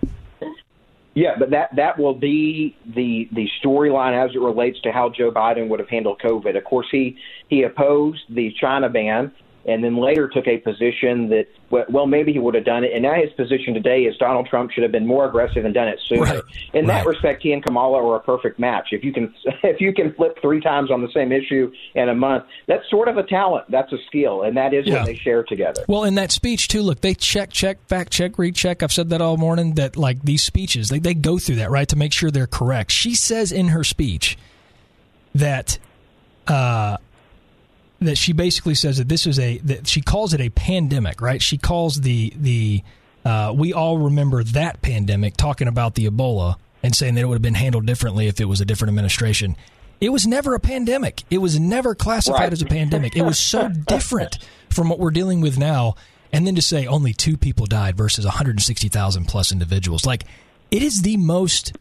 Yeah, 1.14 1.34
but 1.38 1.50
that 1.50 1.76
that 1.76 1.98
will 1.98 2.14
be 2.14 2.74
the 2.94 3.28
the 3.32 3.46
storyline 3.62 4.14
as 4.14 4.34
it 4.34 4.40
relates 4.40 4.80
to 4.80 4.92
how 4.92 5.10
Joe 5.10 5.30
Biden 5.30 5.68
would 5.68 5.78
have 5.78 5.88
handled 5.88 6.20
COVID. 6.24 6.56
Of 6.56 6.64
course, 6.64 6.86
he 6.90 7.18
he 7.48 7.64
opposed 7.64 8.20
the 8.30 8.52
China 8.58 8.88
ban, 8.88 9.30
and 9.64 9.82
then 9.84 9.96
later 9.96 10.28
took 10.28 10.46
a 10.48 10.58
position 10.58 11.28
that 11.28 11.46
well, 11.70 12.06
maybe 12.06 12.32
he 12.34 12.38
would 12.38 12.54
have 12.54 12.66
done 12.66 12.84
it. 12.84 12.92
And 12.92 13.02
now 13.02 13.14
his 13.14 13.32
position 13.32 13.72
today 13.72 14.02
is 14.02 14.14
Donald 14.18 14.46
Trump 14.46 14.72
should 14.72 14.82
have 14.82 14.92
been 14.92 15.06
more 15.06 15.24
aggressive 15.26 15.64
and 15.64 15.72
done 15.72 15.88
it 15.88 15.98
sooner. 16.06 16.20
Right, 16.22 16.42
In 16.74 16.86
that 16.88 17.06
respect, 17.06 17.42
he 17.42 17.52
and 17.52 17.64
Kamala 17.64 18.04
are 18.04 18.16
a 18.16 18.20
perfect 18.20 18.58
match. 18.58 18.88
If 18.92 19.02
you 19.02 19.12
can 19.12 19.32
if 19.62 19.80
you 19.80 19.94
can 19.94 20.12
flip 20.12 20.38
three 20.42 20.60
times 20.60 20.90
on 20.90 21.00
the 21.00 21.10
same 21.12 21.32
issue 21.32 21.72
in 21.94 22.08
a 22.10 22.14
month, 22.14 22.44
that's 22.66 22.88
sort 22.90 23.08
of 23.08 23.16
a 23.16 23.22
talent. 23.22 23.70
That's 23.70 23.90
a 23.92 23.98
skill, 24.08 24.42
and 24.42 24.56
that 24.56 24.74
is 24.74 24.86
Yeah. 24.86 24.96
what 24.98 25.06
they 25.06 25.16
share 25.16 25.44
together. 25.44 25.82
Well, 25.88 26.04
in 26.04 26.14
that 26.16 26.30
speech 26.32 26.68
too, 26.68 26.82
look, 26.82 27.00
they 27.00 27.14
check, 27.14 27.50
check, 27.50 27.78
fact 27.86 28.12
check, 28.12 28.38
recheck. 28.38 28.82
I've 28.82 28.92
said 28.92 29.08
that 29.10 29.22
all 29.22 29.36
morning. 29.38 29.74
That 29.74 29.96
like 29.96 30.22
these 30.22 30.42
speeches, 30.42 30.88
they 30.88 30.98
they 30.98 31.14
go 31.14 31.38
through 31.38 31.56
that 31.56 31.70
right 31.70 31.88
to 31.88 31.96
make 31.96 32.12
sure 32.12 32.30
they're 32.30 32.46
correct. 32.46 32.90
She 32.92 33.14
says 33.14 33.50
in 33.52 33.68
her 33.68 33.84
speech 33.84 34.36
that 35.34 35.78
uh, 36.46 36.98
that 38.02 38.18
she 38.18 38.32
basically 38.32 38.74
says 38.74 38.98
that 38.98 39.08
this 39.08 39.26
is 39.26 39.38
a 39.38 39.58
that 39.58 39.86
she 39.86 40.00
calls 40.00 40.34
it 40.34 40.40
a 40.40 40.50
pandemic, 40.50 41.20
right? 41.20 41.40
She 41.42 41.58
calls 41.58 42.00
the 42.00 42.32
the 42.36 42.82
uh, 43.24 43.52
we 43.56 43.72
all 43.72 43.98
remember 43.98 44.42
that 44.44 44.82
pandemic, 44.82 45.36
talking 45.36 45.68
about 45.68 45.94
the 45.94 46.06
Ebola 46.08 46.56
and 46.82 46.94
saying 46.94 47.14
that 47.14 47.20
it 47.20 47.26
would 47.26 47.36
have 47.36 47.42
been 47.42 47.54
handled 47.54 47.86
differently 47.86 48.26
if 48.26 48.40
it 48.40 48.46
was 48.46 48.60
a 48.60 48.64
different 48.64 48.88
administration. 48.90 49.56
It 50.00 50.10
was 50.10 50.26
never 50.26 50.56
a 50.56 50.60
pandemic. 50.60 51.22
It 51.30 51.38
was 51.38 51.60
never 51.60 51.94
classified 51.94 52.40
Right. 52.40 52.52
as 52.52 52.60
a 52.62 52.66
pandemic. 52.66 53.14
It 53.16 53.22
was 53.22 53.38
so 53.38 53.68
different 53.86 54.38
from 54.68 54.88
what 54.88 54.98
we're 54.98 55.12
dealing 55.12 55.40
with 55.40 55.56
now. 55.58 55.94
And 56.32 56.44
then 56.44 56.56
to 56.56 56.62
say 56.62 56.86
only 56.88 57.12
two 57.12 57.36
people 57.36 57.66
died 57.66 57.96
versus 57.96 58.24
160,000 58.24 59.26
plus 59.26 59.52
individuals. 59.52 60.04
Like, 60.04 60.24
it 60.72 60.82
is 60.82 61.02
the 61.02 61.18
most 61.18 61.74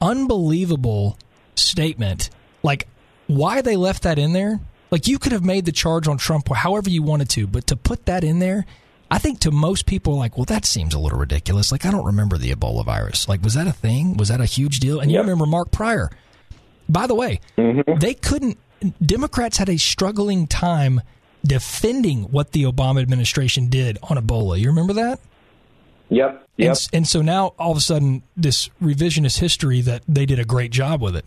unbelievable 0.00 1.18
statement. 1.54 2.30
Like, 2.62 2.88
why 3.26 3.60
they 3.60 3.76
left 3.76 4.02
that 4.04 4.18
in 4.18 4.32
there? 4.32 4.60
Like, 4.92 5.08
you 5.08 5.18
could 5.18 5.32
have 5.32 5.44
made 5.44 5.64
the 5.64 5.72
charge 5.72 6.06
on 6.06 6.18
Trump 6.18 6.46
however 6.54 6.90
you 6.90 7.02
wanted 7.02 7.30
to, 7.30 7.46
but 7.46 7.66
to 7.68 7.76
put 7.76 8.04
that 8.04 8.22
in 8.22 8.38
there, 8.38 8.66
I 9.10 9.18
think 9.18 9.40
to 9.40 9.50
most 9.50 9.86
people, 9.86 10.16
like, 10.16 10.36
well, 10.36 10.44
that 10.44 10.66
seems 10.66 10.94
a 10.94 10.98
little 10.98 11.18
ridiculous. 11.18 11.72
Like, 11.72 11.86
I 11.86 11.90
don't 11.90 12.04
remember 12.04 12.36
the 12.36 12.52
Ebola 12.52 12.84
virus. 12.84 13.26
Like, 13.28 13.42
was 13.42 13.54
that 13.54 13.66
a 13.66 13.72
thing? 13.72 14.18
Was 14.18 14.28
that 14.28 14.40
a 14.40 14.44
huge 14.44 14.80
deal? 14.80 15.00
And 15.00 15.10
you 15.10 15.18
remember 15.18 15.46
Mark 15.46 15.70
Pryor. 15.70 16.10
By 16.88 17.06
the 17.06 17.14
way, 17.14 17.40
mm-hmm. 17.56 17.98
they 17.98 18.12
couldn't, 18.12 18.58
Democrats 19.04 19.56
had 19.56 19.70
a 19.70 19.78
struggling 19.78 20.46
time 20.46 21.00
defending 21.42 22.24
what 22.24 22.52
the 22.52 22.64
Obama 22.64 23.00
administration 23.00 23.68
did 23.68 23.98
on 24.02 24.18
Ebola. 24.18 24.58
You 24.58 24.68
remember 24.68 24.92
that? 24.92 25.20
Yep. 26.10 26.48
Yep. 26.58 26.68
And, 26.68 26.88
and 26.92 27.08
so 27.08 27.22
now 27.22 27.54
all 27.58 27.70
of 27.70 27.78
a 27.78 27.80
sudden, 27.80 28.22
this 28.36 28.68
revisionist 28.82 29.38
history 29.38 29.80
that 29.80 30.02
they 30.06 30.26
did 30.26 30.38
a 30.38 30.44
great 30.44 30.70
job 30.70 31.00
with 31.00 31.16
it. 31.16 31.24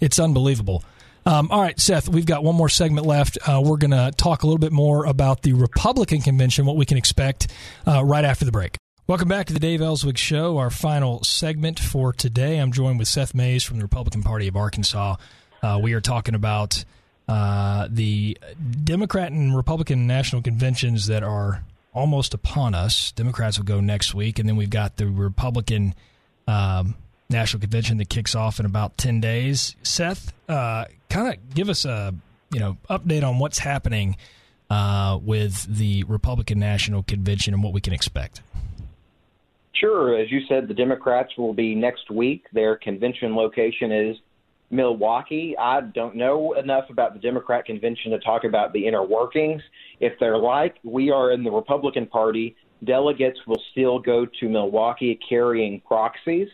It's 0.00 0.18
unbelievable. 0.18 0.82
Um, 1.24 1.48
all 1.50 1.60
right, 1.60 1.78
Seth, 1.78 2.08
we've 2.08 2.26
got 2.26 2.42
one 2.42 2.56
more 2.56 2.68
segment 2.68 3.06
left. 3.06 3.38
Uh, 3.46 3.62
we're 3.64 3.76
going 3.76 3.92
to 3.92 4.10
talk 4.16 4.42
a 4.42 4.46
little 4.46 4.58
bit 4.58 4.72
more 4.72 5.04
about 5.04 5.42
the 5.42 5.52
Republican 5.52 6.20
convention, 6.20 6.66
what 6.66 6.76
we 6.76 6.84
can 6.84 6.96
expect 6.96 7.48
uh, 7.86 8.04
right 8.04 8.24
after 8.24 8.44
the 8.44 8.50
break. 8.50 8.76
Welcome 9.06 9.28
back 9.28 9.46
to 9.46 9.52
the 9.52 9.60
Dave 9.60 9.82
Elswick 9.82 10.16
Show, 10.16 10.58
our 10.58 10.70
final 10.70 11.22
segment 11.22 11.78
for 11.78 12.12
today. 12.12 12.58
I'm 12.58 12.72
joined 12.72 12.98
with 12.98 13.08
Seth 13.08 13.34
Mays 13.34 13.62
from 13.62 13.78
the 13.78 13.84
Republican 13.84 14.22
Party 14.22 14.48
of 14.48 14.56
Arkansas. 14.56 15.16
Uh, 15.62 15.78
we 15.80 15.92
are 15.92 16.00
talking 16.00 16.34
about 16.34 16.84
uh, 17.28 17.86
the 17.90 18.36
Democrat 18.84 19.30
and 19.30 19.56
Republican 19.56 20.06
national 20.06 20.42
conventions 20.42 21.06
that 21.06 21.22
are 21.22 21.62
almost 21.92 22.34
upon 22.34 22.74
us. 22.74 23.12
Democrats 23.12 23.58
will 23.58 23.64
go 23.64 23.80
next 23.80 24.14
week, 24.14 24.38
and 24.38 24.48
then 24.48 24.56
we've 24.56 24.70
got 24.70 24.96
the 24.96 25.06
Republican 25.06 25.94
um, 26.48 26.94
national 27.32 27.60
convention 27.60 27.98
that 27.98 28.08
kicks 28.08 28.34
off 28.34 28.60
in 28.60 28.66
about 28.66 28.96
ten 28.96 29.20
days. 29.20 29.74
Seth, 29.82 30.32
uh, 30.48 30.84
kind 31.08 31.34
of 31.34 31.54
give 31.54 31.68
us 31.68 31.84
a 31.84 32.14
you 32.52 32.60
know 32.60 32.76
update 32.88 33.26
on 33.26 33.38
what's 33.38 33.58
happening 33.58 34.16
uh, 34.70 35.18
with 35.22 35.64
the 35.64 36.04
Republican 36.04 36.58
national 36.58 37.02
convention 37.02 37.54
and 37.54 37.62
what 37.62 37.72
we 37.72 37.80
can 37.80 37.92
expect. 37.92 38.40
Sure. 39.74 40.16
As 40.16 40.30
you 40.30 40.40
said, 40.48 40.68
the 40.68 40.74
Democrats 40.74 41.36
will 41.36 41.54
be 41.54 41.74
next 41.74 42.10
week. 42.10 42.46
Their 42.52 42.76
convention 42.76 43.34
location 43.34 43.90
is 43.90 44.16
Milwaukee. 44.70 45.56
I 45.58 45.80
don't 45.80 46.16
know 46.16 46.54
enough 46.54 46.84
about 46.88 47.14
the 47.14 47.20
Democrat 47.20 47.64
convention 47.66 48.12
to 48.12 48.18
talk 48.20 48.44
about 48.44 48.72
the 48.72 48.86
inner 48.86 49.04
workings. 49.04 49.60
If 50.00 50.12
they're 50.20 50.38
like 50.38 50.76
we 50.84 51.10
are 51.10 51.32
in 51.32 51.42
the 51.44 51.50
Republican 51.50 52.06
Party, 52.06 52.56
delegates 52.84 53.38
will 53.46 53.60
still 53.72 53.98
go 53.98 54.26
to 54.40 54.48
Milwaukee 54.48 55.18
carrying 55.28 55.80
proxies 55.80 56.48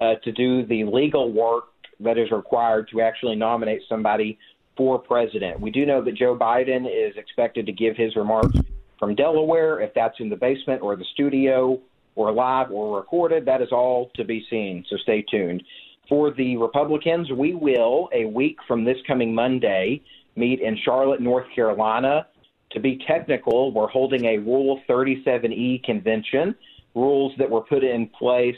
uh, 0.00 0.14
to 0.24 0.32
do 0.32 0.64
the 0.66 0.84
legal 0.84 1.32
work 1.32 1.64
that 2.00 2.18
is 2.18 2.30
required 2.30 2.88
to 2.92 3.00
actually 3.00 3.36
nominate 3.36 3.82
somebody 3.88 4.38
for 4.76 4.98
president. 4.98 5.60
We 5.60 5.70
do 5.70 5.84
know 5.84 6.02
that 6.04 6.14
Joe 6.14 6.36
Biden 6.36 6.86
is 6.86 7.16
expected 7.16 7.66
to 7.66 7.72
give 7.72 7.96
his 7.96 8.14
remarks 8.14 8.56
from 8.98 9.14
Delaware. 9.14 9.80
If 9.80 9.92
that's 9.94 10.14
in 10.20 10.28
the 10.28 10.36
basement 10.36 10.82
or 10.82 10.94
the 10.96 11.04
studio 11.14 11.80
or 12.14 12.32
live 12.32 12.70
or 12.70 12.96
recorded, 12.96 13.44
that 13.46 13.60
is 13.60 13.68
all 13.72 14.10
to 14.14 14.24
be 14.24 14.46
seen. 14.48 14.84
So 14.88 14.96
stay 14.98 15.24
tuned. 15.28 15.62
For 16.08 16.32
the 16.32 16.56
Republicans, 16.56 17.30
we 17.32 17.54
will, 17.54 18.08
a 18.14 18.24
week 18.24 18.56
from 18.66 18.84
this 18.84 18.96
coming 19.06 19.34
Monday, 19.34 20.00
meet 20.36 20.60
in 20.60 20.78
Charlotte, 20.84 21.20
North 21.20 21.46
Carolina. 21.54 22.26
To 22.70 22.80
be 22.80 23.02
technical, 23.06 23.72
we're 23.72 23.88
holding 23.88 24.24
a 24.26 24.38
Rule 24.38 24.80
37E 24.88 25.82
convention, 25.84 26.54
rules 26.94 27.32
that 27.38 27.50
were 27.50 27.60
put 27.62 27.84
in 27.84 28.08
place 28.08 28.56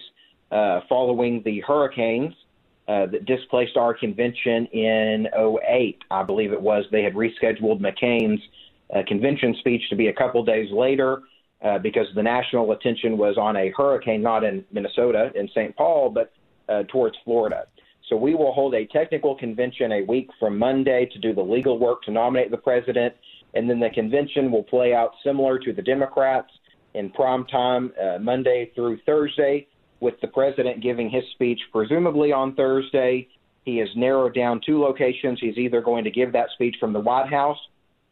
uh, 0.51 0.81
following 0.89 1.43
the 1.45 1.61
hurricanes 1.61 2.35
uh, 2.89 3.07
that 3.07 3.25
displaced 3.25 3.77
our 3.77 3.95
convention 3.95 4.67
in 4.67 5.29
08, 5.37 5.99
I 6.11 6.23
believe 6.23 6.53
it 6.53 6.61
was. 6.61 6.85
They 6.91 7.03
had 7.03 7.15
rescheduled 7.15 7.81
McCain's 7.81 8.41
uh, 8.95 9.03
convention 9.07 9.55
speech 9.61 9.83
to 9.91 9.97
be 9.97 10.09
a 10.09 10.13
couple 10.13 10.45
days 10.45 10.69
later 10.73 11.23
uh, 11.63 11.79
because 11.79 12.07
the 12.15 12.23
national 12.23 12.73
attention 12.73 13.17
was 13.17 13.37
on 13.39 13.57
a 13.57 13.71
hurricane, 13.77 14.23
not 14.23 14.45
in 14.45 14.65
Minnesota, 14.73 15.31
in 15.35 15.49
St. 15.49 15.77
Paul, 15.77 16.11
but 16.11 16.33
uh, 16.69 16.83
towards 16.85 17.17
Florida. 17.25 17.67
So 18.09 18.17
we 18.17 18.35
will 18.35 18.53
hold 18.53 18.75
a 18.75 18.87
technical 18.87 19.37
convention 19.37 19.93
a 19.93 20.03
week 20.03 20.29
from 20.41 20.59
Monday 20.59 21.09
to 21.13 21.19
do 21.19 21.33
the 21.33 21.43
legal 21.43 21.79
work 21.79 22.03
to 22.03 22.11
nominate 22.11 22.51
the 22.51 22.57
president, 22.57 23.15
and 23.55 23.71
then 23.71 23.79
the 23.79 23.91
convention 23.91 24.51
will 24.51 24.65
play 24.65 24.95
out 24.95 25.13
similar 25.23 25.59
to 25.61 25.73
the 25.73 25.83
Democrats 25.83 26.51
in 26.95 27.11
prime 27.11 27.45
time 27.47 27.93
uh, 28.03 28.19
Monday 28.19 28.73
through 28.75 28.99
Thursday, 29.07 29.69
with 30.01 30.21
the 30.21 30.29
president 30.29 30.83
giving 30.83 31.11
his 31.11 31.25
speech 31.33 31.61
presumably 31.73 32.33
on 32.33 32.55
Thursday. 32.55 33.29
He 33.65 33.77
has 33.79 33.89
narrowed 33.95 34.35
down 34.35 34.61
two 34.65 34.81
locations. 34.81 35.39
He's 35.41 35.59
either 35.59 35.81
going 35.81 36.05
to 36.05 36.11
give 36.11 36.33
that 36.33 36.49
speech 36.55 36.77
from 36.81 36.93
the 36.93 37.01
White 37.01 37.29
House 37.29 37.59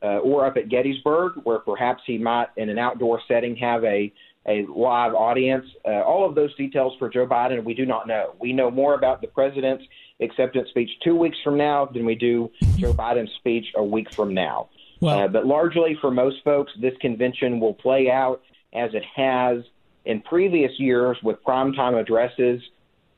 uh, 0.02 0.18
or 0.18 0.46
up 0.46 0.56
at 0.56 0.68
Gettysburg, 0.68 1.32
where 1.44 1.58
perhaps 1.58 2.02
he 2.06 2.18
might, 2.18 2.48
in 2.56 2.68
an 2.68 2.78
outdoor 2.78 3.20
setting, 3.26 3.56
have 3.56 3.84
a 3.84 4.12
a 4.46 4.64
live 4.66 5.14
audience. 5.14 5.66
Uh, 5.84 6.00
all 6.02 6.26
of 6.26 6.34
those 6.34 6.54
details 6.56 6.94
for 6.98 7.08
Joe 7.10 7.26
Biden, 7.26 7.62
we 7.64 7.74
do 7.74 7.84
not 7.84 8.08
know. 8.08 8.34
We 8.40 8.52
know 8.52 8.70
more 8.70 8.94
about 8.94 9.20
the 9.20 9.26
president's 9.26 9.84
acceptance 10.20 10.70
speech 10.70 10.90
two 11.04 11.14
weeks 11.14 11.36
from 11.44 11.58
now 11.58 11.84
than 11.86 12.06
we 12.06 12.14
do 12.14 12.50
Joe 12.76 12.94
Biden's 12.94 13.32
speech 13.34 13.66
a 13.76 13.84
week 13.84 14.12
from 14.14 14.32
now. 14.32 14.68
Uh, 15.02 15.28
but 15.28 15.46
largely 15.46 15.96
for 16.00 16.10
most 16.10 16.42
folks, 16.44 16.72
this 16.80 16.94
convention 17.00 17.60
will 17.60 17.74
play 17.74 18.10
out 18.10 18.42
as 18.72 18.90
it 18.94 19.04
has 19.14 19.64
in 20.08 20.22
previous 20.22 20.72
years 20.80 21.18
with 21.22 21.36
primetime 21.44 22.00
addresses. 22.00 22.62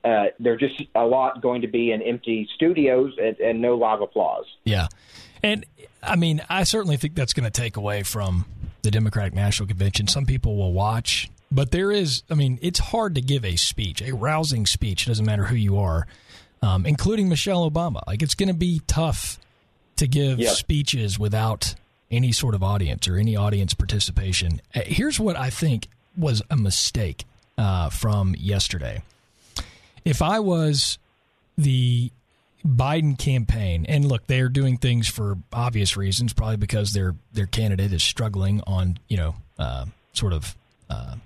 Uh, 0.04 0.24
there's 0.40 0.60
just 0.60 0.82
a 0.94 1.04
lot 1.04 1.40
going 1.40 1.62
to 1.62 1.68
be 1.68 1.92
in 1.92 2.02
empty 2.02 2.48
studios 2.56 3.14
and, 3.22 3.38
and 3.38 3.62
no 3.62 3.76
live 3.76 4.00
applause. 4.00 4.44
Yeah. 4.64 4.88
And 5.42 5.64
I 6.02 6.16
mean, 6.16 6.42
I 6.50 6.64
certainly 6.64 6.96
think 6.96 7.14
that's 7.14 7.32
going 7.32 7.44
to 7.44 7.50
take 7.50 7.76
away 7.76 8.02
from 8.02 8.44
the 8.82 8.90
Democratic 8.90 9.34
National 9.34 9.68
Convention. 9.68 10.08
Some 10.08 10.26
people 10.26 10.56
will 10.56 10.72
watch, 10.72 11.30
but 11.52 11.70
there 11.70 11.92
is, 11.92 12.24
I 12.28 12.34
mean, 12.34 12.58
it's 12.60 12.80
hard 12.80 13.14
to 13.14 13.20
give 13.20 13.44
a 13.44 13.56
speech, 13.56 14.02
a 14.02 14.12
rousing 14.12 14.66
speech, 14.66 15.06
doesn't 15.06 15.24
matter 15.24 15.44
who 15.44 15.56
you 15.56 15.78
are, 15.78 16.06
um, 16.60 16.86
including 16.86 17.28
Michelle 17.28 17.70
Obama. 17.70 18.00
Like, 18.06 18.22
it's 18.22 18.34
going 18.34 18.48
to 18.48 18.54
be 18.54 18.80
tough 18.86 19.38
to 19.96 20.08
give 20.08 20.38
yep. 20.38 20.54
speeches 20.54 21.18
without 21.18 21.74
any 22.10 22.32
sort 22.32 22.54
of 22.54 22.62
audience 22.62 23.06
or 23.06 23.16
any 23.16 23.36
audience 23.36 23.74
participation. 23.74 24.60
Uh, 24.74 24.80
here's 24.84 25.20
what 25.20 25.36
I 25.36 25.50
think 25.50 25.88
was 26.20 26.42
a 26.50 26.56
mistake 26.56 27.24
uh, 27.58 27.90
from 27.90 28.34
yesterday. 28.38 29.02
If 30.04 30.22
I 30.22 30.40
was 30.40 30.98
the 31.58 32.10
Biden 32.66 33.18
campaign, 33.18 33.86
and 33.88 34.06
look, 34.06 34.26
they 34.26 34.40
are 34.40 34.48
doing 34.48 34.76
things 34.76 35.08
for 35.08 35.38
obvious 35.52 35.96
reasons, 35.96 36.32
probably 36.32 36.56
because 36.56 36.92
their 36.92 37.14
their 37.32 37.46
candidate 37.46 37.92
is 37.92 38.02
struggling 38.02 38.62
on 38.66 38.98
you 39.08 39.16
know 39.16 39.34
uh, 39.58 39.86
sort 40.12 40.32
of 40.32 40.54
uh, 40.88 41.16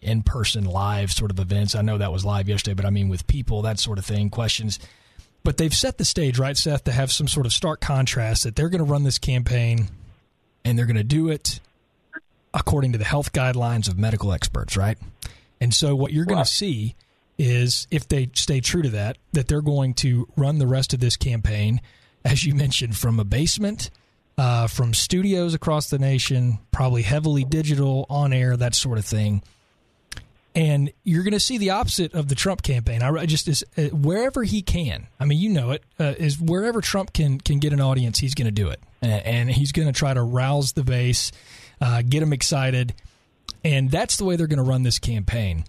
in 0.00 0.22
person 0.22 0.64
live 0.64 1.12
sort 1.12 1.30
of 1.30 1.38
events. 1.38 1.74
I 1.74 1.82
know 1.82 1.98
that 1.98 2.12
was 2.12 2.24
live 2.24 2.48
yesterday, 2.48 2.74
but 2.74 2.84
I 2.84 2.90
mean 2.90 3.08
with 3.08 3.26
people 3.26 3.62
that 3.62 3.78
sort 3.78 3.98
of 3.98 4.04
thing, 4.04 4.30
questions. 4.30 4.78
But 5.44 5.56
they've 5.56 5.74
set 5.74 5.98
the 5.98 6.04
stage, 6.04 6.38
right, 6.38 6.56
Seth, 6.56 6.84
to 6.84 6.92
have 6.92 7.10
some 7.10 7.26
sort 7.26 7.46
of 7.46 7.52
stark 7.52 7.80
contrast 7.80 8.44
that 8.44 8.54
they're 8.54 8.68
going 8.68 8.84
to 8.84 8.88
run 8.88 9.02
this 9.02 9.18
campaign 9.18 9.88
and 10.64 10.78
they're 10.78 10.86
going 10.86 10.96
to 10.96 11.02
do 11.02 11.30
it 11.30 11.58
according 12.54 12.92
to 12.92 12.98
the 12.98 13.04
health 13.04 13.32
guidelines 13.32 13.88
of 13.88 13.98
medical 13.98 14.32
experts, 14.32 14.76
right? 14.76 14.98
And 15.60 15.72
so 15.72 15.94
what 15.94 16.12
you're 16.12 16.24
going 16.24 16.42
to 16.42 16.50
see 16.50 16.96
is 17.38 17.86
if 17.90 18.06
they 18.08 18.30
stay 18.34 18.60
true 18.60 18.82
to 18.82 18.90
that, 18.90 19.18
that 19.32 19.48
they're 19.48 19.62
going 19.62 19.94
to 19.94 20.28
run 20.36 20.58
the 20.58 20.66
rest 20.66 20.92
of 20.92 21.00
this 21.00 21.16
campaign, 21.16 21.80
as 22.24 22.44
you 22.44 22.54
mentioned, 22.56 22.96
from 22.96 23.18
a 23.18 23.24
basement, 23.24 23.90
uh, 24.38 24.66
from 24.66 24.94
studios 24.94 25.54
across 25.54 25.90
the 25.90 25.98
nation, 25.98 26.58
probably 26.70 27.02
heavily 27.02 27.44
digital, 27.44 28.06
on 28.08 28.32
air, 28.32 28.56
that 28.56 28.74
sort 28.74 28.98
of 28.98 29.04
thing. 29.04 29.42
And 30.54 30.92
you're 31.02 31.22
going 31.22 31.32
to 31.32 31.40
see 31.40 31.56
the 31.56 31.70
opposite 31.70 32.12
of 32.12 32.28
the 32.28 32.34
Trump 32.34 32.62
campaign. 32.62 33.02
I 33.02 33.24
just 33.24 33.48
is 33.48 33.64
uh, 33.78 33.84
wherever 33.84 34.42
he 34.42 34.60
can. 34.60 35.06
I 35.18 35.24
mean, 35.24 35.38
you 35.38 35.48
know 35.48 35.70
it 35.70 35.82
uh, 35.98 36.14
is 36.18 36.38
wherever 36.38 36.82
Trump 36.82 37.14
can 37.14 37.40
can 37.40 37.58
get 37.58 37.72
an 37.72 37.80
audience, 37.80 38.18
he's 38.18 38.34
going 38.34 38.46
to 38.46 38.52
do 38.52 38.68
it, 38.68 38.78
and 39.00 39.50
he's 39.50 39.72
going 39.72 39.88
to 39.88 39.98
try 39.98 40.12
to 40.12 40.22
rouse 40.22 40.72
the 40.72 40.84
base, 40.84 41.32
uh, 41.82 42.00
get 42.08 42.20
them 42.20 42.32
excited, 42.32 42.94
and 43.64 43.90
that's 43.90 44.16
the 44.16 44.24
way 44.24 44.36
they're 44.36 44.46
going 44.46 44.58
to 44.58 44.62
run 44.62 44.84
this 44.84 45.00
campaign. 45.00 45.64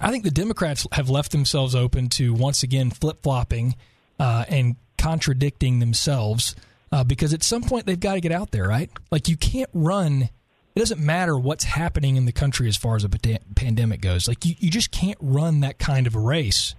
I 0.00 0.10
think 0.10 0.22
the 0.22 0.30
Democrats 0.30 0.86
have 0.92 1.08
left 1.08 1.32
themselves 1.32 1.74
open 1.74 2.10
to 2.10 2.34
once 2.34 2.62
again 2.62 2.90
flip 2.90 3.22
flopping 3.22 3.74
uh, 4.20 4.44
and 4.48 4.76
contradicting 4.98 5.78
themselves 5.78 6.54
uh, 6.92 7.04
because 7.04 7.32
at 7.32 7.42
some 7.42 7.62
point 7.62 7.86
they've 7.86 7.98
got 7.98 8.14
to 8.14 8.20
get 8.20 8.32
out 8.32 8.50
there, 8.50 8.68
right? 8.68 8.90
Like 9.10 9.28
you 9.28 9.36
can't 9.36 9.70
run. 9.72 10.28
It 10.74 10.78
doesn't 10.78 11.00
matter 11.00 11.38
what's 11.38 11.64
happening 11.64 12.16
in 12.16 12.26
the 12.26 12.32
country 12.32 12.68
as 12.68 12.76
far 12.76 12.96
as 12.96 13.04
a 13.04 13.08
pandemic 13.08 14.02
goes. 14.02 14.28
Like 14.28 14.44
you, 14.44 14.56
you 14.58 14.70
just 14.70 14.90
can't 14.90 15.18
run 15.20 15.60
that 15.60 15.78
kind 15.78 16.06
of 16.06 16.14
a 16.14 16.20
race 16.20 16.74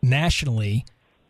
nationally, 0.00 0.84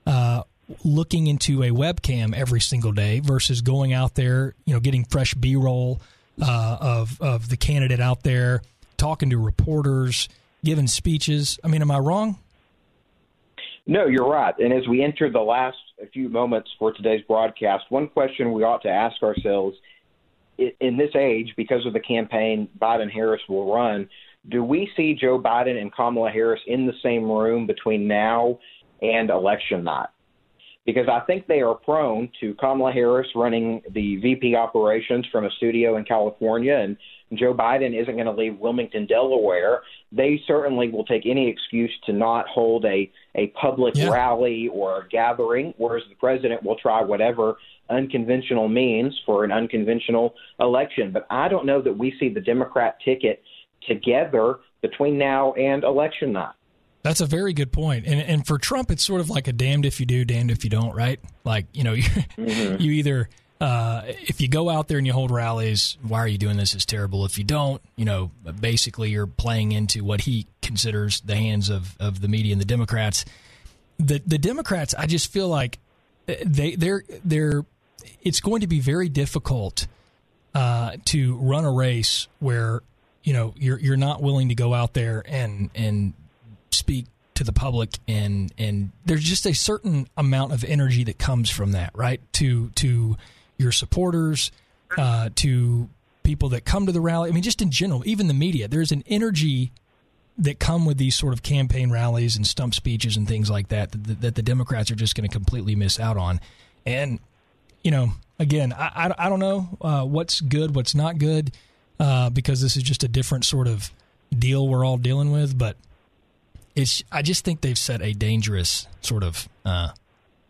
uh, 0.06 0.42
looking 0.84 1.26
into 1.26 1.62
a 1.62 1.70
webcam 1.70 2.34
every 2.34 2.60
single 2.60 2.92
day 2.92 3.20
versus 3.20 3.62
going 3.62 3.92
out 3.92 4.14
there, 4.14 4.54
you 4.66 4.74
know, 4.74 4.80
getting 4.80 5.04
fresh 5.04 5.32
B 5.34 5.56
roll 5.56 6.00
uh, 6.42 6.78
of 6.80 7.20
of 7.20 7.48
the 7.48 7.56
candidate 7.56 8.00
out 8.00 8.22
there, 8.22 8.62
talking 8.96 9.30
to 9.30 9.38
reporters 9.38 10.28
giving 10.64 10.86
speeches. 10.86 11.58
I 11.64 11.68
mean, 11.68 11.82
am 11.82 11.90
I 11.90 11.98
wrong? 11.98 12.38
No, 13.86 14.06
you're 14.06 14.28
right. 14.28 14.54
And 14.58 14.72
as 14.72 14.86
we 14.86 15.02
enter 15.02 15.30
the 15.30 15.40
last 15.40 15.78
few 16.12 16.28
moments 16.28 16.70
for 16.78 16.92
today's 16.92 17.22
broadcast, 17.26 17.84
one 17.88 18.08
question 18.08 18.52
we 18.52 18.62
ought 18.62 18.82
to 18.82 18.90
ask 18.90 19.22
ourselves 19.22 19.76
in 20.58 20.96
this 20.98 21.10
age, 21.14 21.54
because 21.56 21.86
of 21.86 21.94
the 21.94 22.00
campaign 22.00 22.68
Biden 22.78 23.10
Harris 23.10 23.40
will 23.48 23.72
run, 23.72 24.08
do 24.48 24.62
we 24.62 24.90
see 24.96 25.14
Joe 25.14 25.40
Biden 25.40 25.80
and 25.80 25.92
Kamala 25.92 26.30
Harris 26.30 26.60
in 26.66 26.86
the 26.86 26.92
same 27.02 27.24
room 27.24 27.66
between 27.66 28.06
now 28.06 28.58
and 29.00 29.30
election 29.30 29.84
night? 29.84 30.08
Because 30.86 31.08
I 31.08 31.20
think 31.20 31.46
they 31.46 31.60
are 31.60 31.74
prone 31.74 32.30
to 32.40 32.54
Kamala 32.54 32.90
Harris 32.92 33.28
running 33.34 33.82
the 33.92 34.16
VP 34.16 34.56
operations 34.56 35.26
from 35.30 35.44
a 35.44 35.50
studio 35.50 35.96
in 35.96 36.04
California 36.04 36.74
and 36.74 36.96
Joe 37.34 37.54
Biden 37.54 38.00
isn't 38.00 38.14
going 38.14 38.26
to 38.26 38.32
leave 38.32 38.58
Wilmington, 38.58 39.06
Delaware, 39.06 39.82
they 40.10 40.40
certainly 40.46 40.90
will 40.90 41.04
take 41.04 41.26
any 41.26 41.48
excuse 41.48 41.92
to 42.06 42.12
not 42.12 42.48
hold 42.48 42.84
a, 42.84 43.10
a 43.36 43.48
public 43.48 43.94
yeah. 43.94 44.08
rally 44.08 44.68
or 44.72 45.02
a 45.02 45.08
gathering, 45.08 45.72
whereas 45.76 46.02
the 46.08 46.16
president 46.16 46.62
will 46.62 46.76
try 46.76 47.02
whatever 47.02 47.56
unconventional 47.88 48.68
means 48.68 49.18
for 49.24 49.44
an 49.44 49.52
unconventional 49.52 50.34
election. 50.58 51.12
But 51.12 51.26
I 51.30 51.48
don't 51.48 51.66
know 51.66 51.80
that 51.82 51.96
we 51.96 52.14
see 52.18 52.28
the 52.28 52.40
Democrat 52.40 52.96
ticket 53.04 53.42
together 53.86 54.56
between 54.82 55.16
now 55.16 55.52
and 55.52 55.84
election 55.84 56.32
night. 56.32 56.54
That's 57.02 57.20
a 57.20 57.26
very 57.26 57.52
good 57.52 57.72
point. 57.72 58.06
And 58.06 58.20
and 58.20 58.46
for 58.46 58.58
Trump, 58.58 58.90
it's 58.90 59.04
sort 59.04 59.20
of 59.20 59.30
like 59.30 59.48
a 59.48 59.52
damned 59.52 59.86
if 59.86 60.00
you 60.00 60.06
do, 60.06 60.24
damned 60.24 60.50
if 60.50 60.64
you 60.64 60.70
don't, 60.70 60.94
right? 60.94 61.20
Like 61.44 61.66
you 61.72 61.84
know, 61.84 61.94
you, 61.94 62.02
mm-hmm. 62.38 62.82
you 62.82 62.92
either 62.92 63.28
uh, 63.60 64.02
if 64.06 64.40
you 64.40 64.48
go 64.48 64.70
out 64.70 64.88
there 64.88 64.98
and 64.98 65.06
you 65.06 65.12
hold 65.12 65.30
rallies, 65.30 65.98
why 66.02 66.18
are 66.18 66.28
you 66.28 66.38
doing 66.38 66.56
this? 66.56 66.74
It's 66.74 66.86
terrible. 66.86 67.26
If 67.26 67.36
you 67.36 67.44
don't, 67.44 67.82
you 67.94 68.06
know, 68.06 68.30
basically 68.58 69.10
you're 69.10 69.26
playing 69.26 69.72
into 69.72 70.02
what 70.02 70.22
he 70.22 70.46
considers 70.62 71.20
the 71.20 71.36
hands 71.36 71.68
of, 71.68 71.94
of 72.00 72.22
the 72.22 72.28
media 72.28 72.52
and 72.52 72.60
the 72.60 72.66
Democrats. 72.66 73.24
The 73.98 74.22
the 74.26 74.38
Democrats, 74.38 74.94
I 74.94 75.06
just 75.06 75.30
feel 75.30 75.48
like 75.48 75.78
they 76.26 76.74
they're 76.74 77.04
they're 77.22 77.66
it's 78.22 78.40
going 78.40 78.62
to 78.62 78.66
be 78.66 78.80
very 78.80 79.10
difficult 79.10 79.86
uh, 80.54 80.96
to 81.06 81.36
run 81.36 81.64
a 81.64 81.70
race 81.70 82.28
where 82.38 82.80
you 83.22 83.34
know 83.34 83.52
you're 83.58 83.78
you're 83.78 83.98
not 83.98 84.22
willing 84.22 84.48
to 84.48 84.54
go 84.54 84.72
out 84.72 84.94
there 84.94 85.22
and 85.26 85.68
and 85.74 86.14
to 87.40 87.44
the 87.44 87.52
public 87.54 87.98
and 88.06 88.52
and 88.58 88.92
there's 89.06 89.24
just 89.24 89.46
a 89.46 89.54
certain 89.54 90.06
amount 90.14 90.52
of 90.52 90.62
energy 90.62 91.04
that 91.04 91.18
comes 91.18 91.48
from 91.48 91.72
that 91.72 91.90
right 91.94 92.20
to 92.34 92.68
to 92.76 93.16
your 93.56 93.72
supporters, 93.72 94.52
uh, 94.98 95.30
to 95.36 95.88
people 96.22 96.50
that 96.50 96.66
come 96.66 96.84
to 96.84 96.92
the 96.92 97.00
rally. 97.00 97.30
I 97.30 97.32
mean, 97.32 97.42
just 97.42 97.62
in 97.62 97.70
general, 97.70 98.02
even 98.06 98.28
the 98.28 98.34
media. 98.34 98.68
There's 98.68 98.92
an 98.92 99.02
energy 99.06 99.72
that 100.36 100.58
come 100.58 100.84
with 100.84 100.98
these 100.98 101.14
sort 101.14 101.32
of 101.32 101.42
campaign 101.42 101.90
rallies 101.90 102.36
and 102.36 102.46
stump 102.46 102.74
speeches 102.74 103.16
and 103.16 103.26
things 103.26 103.50
like 103.50 103.68
that 103.68 103.92
that, 103.92 104.20
that 104.20 104.34
the 104.34 104.42
Democrats 104.42 104.90
are 104.90 104.94
just 104.94 105.14
going 105.14 105.28
to 105.28 105.32
completely 105.32 105.74
miss 105.74 105.98
out 105.98 106.18
on. 106.18 106.40
And 106.84 107.20
you 107.82 107.90
know, 107.90 108.12
again, 108.38 108.74
I, 108.74 108.90
I, 109.08 109.26
I 109.26 109.28
don't 109.30 109.40
know 109.40 109.78
uh, 109.80 110.04
what's 110.04 110.42
good, 110.42 110.74
what's 110.74 110.94
not 110.94 111.16
good, 111.16 111.52
uh, 111.98 112.28
because 112.28 112.60
this 112.60 112.76
is 112.76 112.82
just 112.82 113.02
a 113.02 113.08
different 113.08 113.46
sort 113.46 113.66
of 113.66 113.90
deal 114.36 114.68
we're 114.68 114.84
all 114.84 114.98
dealing 114.98 115.32
with. 115.32 115.56
But 115.56 115.76
it's 116.74 117.02
I 117.10 117.22
just 117.22 117.44
think 117.44 117.60
they've 117.60 117.78
set 117.78 118.02
a 118.02 118.12
dangerous 118.12 118.86
sort 119.00 119.22
of 119.22 119.48
uh, 119.64 119.90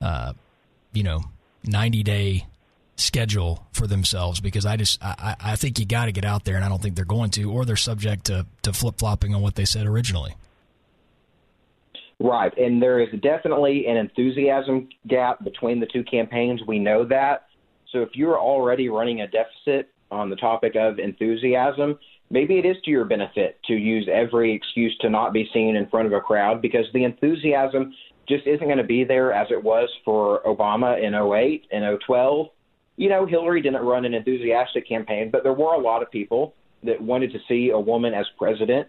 uh, 0.00 0.32
you 0.92 1.02
know 1.02 1.20
ninety 1.64 2.02
day 2.02 2.46
schedule 2.96 3.66
for 3.72 3.86
themselves 3.86 4.40
because 4.40 4.66
I 4.66 4.76
just 4.76 5.02
I, 5.02 5.36
I 5.40 5.56
think 5.56 5.78
you 5.78 5.86
got 5.86 6.06
to 6.06 6.12
get 6.12 6.24
out 6.24 6.44
there, 6.44 6.56
and 6.56 6.64
I 6.64 6.68
don't 6.68 6.82
think 6.82 6.96
they're 6.96 7.04
going 7.04 7.30
to, 7.32 7.50
or 7.50 7.64
they're 7.64 7.76
subject 7.76 8.26
to 8.26 8.46
to 8.62 8.72
flip 8.72 8.96
flopping 8.98 9.34
on 9.34 9.42
what 9.42 9.54
they 9.54 9.64
said 9.64 9.86
originally. 9.86 10.34
Right, 12.22 12.56
and 12.58 12.82
there 12.82 13.00
is 13.00 13.08
definitely 13.22 13.86
an 13.86 13.96
enthusiasm 13.96 14.90
gap 15.08 15.42
between 15.42 15.80
the 15.80 15.86
two 15.86 16.04
campaigns. 16.04 16.60
We 16.66 16.78
know 16.78 17.04
that. 17.06 17.46
So 17.92 18.02
if 18.02 18.10
you're 18.12 18.38
already 18.38 18.90
running 18.90 19.22
a 19.22 19.26
deficit 19.26 19.90
on 20.10 20.28
the 20.28 20.36
topic 20.36 20.76
of 20.76 20.98
enthusiasm, 20.98 21.98
maybe 22.30 22.58
it 22.58 22.64
is 22.64 22.76
to 22.84 22.90
your 22.90 23.04
benefit 23.04 23.58
to 23.66 23.74
use 23.74 24.08
every 24.12 24.54
excuse 24.54 24.96
to 25.00 25.10
not 25.10 25.32
be 25.32 25.48
seen 25.52 25.76
in 25.76 25.88
front 25.88 26.06
of 26.06 26.12
a 26.12 26.20
crowd 26.20 26.62
because 26.62 26.86
the 26.94 27.04
enthusiasm 27.04 27.92
just 28.28 28.46
isn't 28.46 28.66
going 28.66 28.78
to 28.78 28.84
be 28.84 29.04
there 29.04 29.32
as 29.32 29.48
it 29.50 29.62
was 29.62 29.88
for 30.04 30.40
Obama 30.46 31.02
in 31.02 31.14
08 31.14 31.66
and 31.72 31.98
012. 32.06 32.46
You 32.96 33.08
know, 33.08 33.26
Hillary 33.26 33.60
didn't 33.60 33.82
run 33.82 34.04
an 34.04 34.14
enthusiastic 34.14 34.86
campaign, 34.86 35.30
but 35.30 35.42
there 35.42 35.52
were 35.52 35.74
a 35.74 35.80
lot 35.80 36.02
of 36.02 36.10
people 36.10 36.54
that 36.84 37.00
wanted 37.00 37.32
to 37.32 37.38
see 37.48 37.70
a 37.70 37.78
woman 37.78 38.14
as 38.14 38.26
president. 38.38 38.86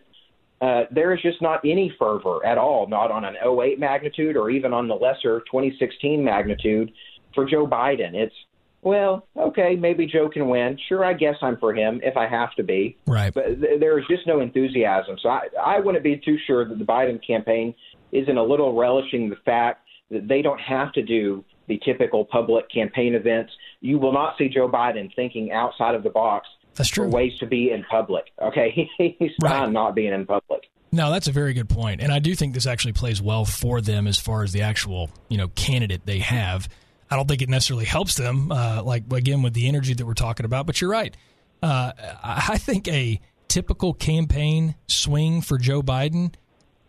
Uh, 0.61 0.84
there 0.91 1.13
is 1.13 1.22
just 1.22 1.41
not 1.41 1.59
any 1.65 1.93
fervor 1.97 2.45
at 2.45 2.57
all, 2.57 2.88
not 2.88 3.09
on 3.09 3.26
an 3.26 3.35
08 3.43 3.80
magnitude 3.80 4.38
or 4.38 4.51
even 4.51 4.73
on 4.73 4.88
the 4.88 4.93
lesser 4.93 5.39
2016 5.51 6.23
magnitude 6.23 6.91
for 7.34 7.45
Joe 7.45 7.65
Biden. 7.65 8.13
It's 8.13 8.35
well, 8.82 9.28
okay, 9.38 9.76
maybe 9.76 10.06
Joe 10.08 10.30
can 10.30 10.48
win. 10.49 10.78
Sure, 10.90 11.03
I 11.06 11.14
guess 11.14 11.36
I'm 11.41 11.58
for 11.58 11.74
him 11.74 11.99
if 12.03 12.18
I 12.18 12.28
have 12.28 12.53
to 12.56 12.64
be. 12.64 12.98
Right. 13.06 13.34
But 13.34 13.62
th- 13.62 13.80
there 13.80 13.99
is 13.99 14.06
just 14.10 14.26
no 14.28 14.40
enthusiasm. 14.40 15.18
So 15.22 15.30
I, 15.30 15.48
I 15.64 15.80
wouldn't 15.80 16.03
be 16.03 16.18
too 16.24 16.38
sure 16.48 16.68
that 16.68 16.78
the 16.80 16.86
Biden 16.86 17.20
campaign 17.26 17.74
isn't 18.12 18.38
a 18.38 18.44
little 18.44 18.76
relishing 18.76 19.30
the 19.30 19.36
fact 19.45 19.86
that 20.10 20.28
they 20.28 20.41
don't 20.41 20.60
have 20.60 20.91
to 20.94 21.02
do 21.02 21.44
the 21.68 21.80
typical 21.86 22.26
public 22.26 22.70
campaign 22.72 23.16
events. 23.16 23.53
You 23.82 23.99
will 23.99 24.12
not 24.14 24.38
see 24.38 24.49
Joe 24.49 24.68
Biden 24.68 25.14
thinking 25.16 25.52
outside 25.52 25.95
of 25.95 26.03
the 26.03 26.10
box 26.10 26.48
That's 26.76 26.90
true. 26.90 27.06
for 27.06 27.10
ways 27.10 27.38
to 27.40 27.45
be 27.45 27.72
in 27.72 27.84
public. 27.86 28.26
Okay, 28.41 28.90
he's 28.98 29.32
Right. 29.41 29.52
fine 29.52 29.74
not 29.74 29.95
being 29.95 30.12
in 30.14 30.26
public. 30.26 30.64
No, 30.94 31.10
that's 31.10 31.28
a 31.30 31.32
very 31.32 31.53
good 31.53 31.70
point. 31.70 31.82
point, 31.82 32.02
and 32.02 32.12
I 32.12 32.20
do 32.20 32.36
think 32.36 32.53
this 32.53 32.68
actually 32.68 32.91
plays 32.91 33.22
well 33.22 33.45
for 33.45 33.80
them 33.80 34.08
as 34.08 34.20
far 34.20 34.44
as 34.44 34.52
the 34.52 34.62
actual 34.62 35.10
you 35.30 35.38
know 35.38 35.48
candidate 35.49 36.06
they 36.06 36.20
have. 36.20 36.68
I 37.11 37.17
don't 37.17 37.27
think 37.27 37.41
it 37.41 37.49
necessarily 37.49 37.85
helps 37.85 38.15
them, 38.15 38.51
uh, 38.51 38.81
like 38.83 39.11
again 39.11 39.41
with 39.41 39.53
the 39.53 39.67
energy 39.67 39.93
that 39.93 40.05
we're 40.05 40.13
talking 40.13 40.45
about. 40.45 40.65
But 40.65 40.79
you're 40.81 40.89
right. 40.89 41.15
Uh, 41.61 41.91
I 42.23 42.57
think 42.57 42.88
a 42.88 43.19
typical 43.49 43.93
campaign 43.93 44.75
swing 44.88 45.41
for 45.41 45.57
Joe 45.57 45.81
Biden 45.83 46.33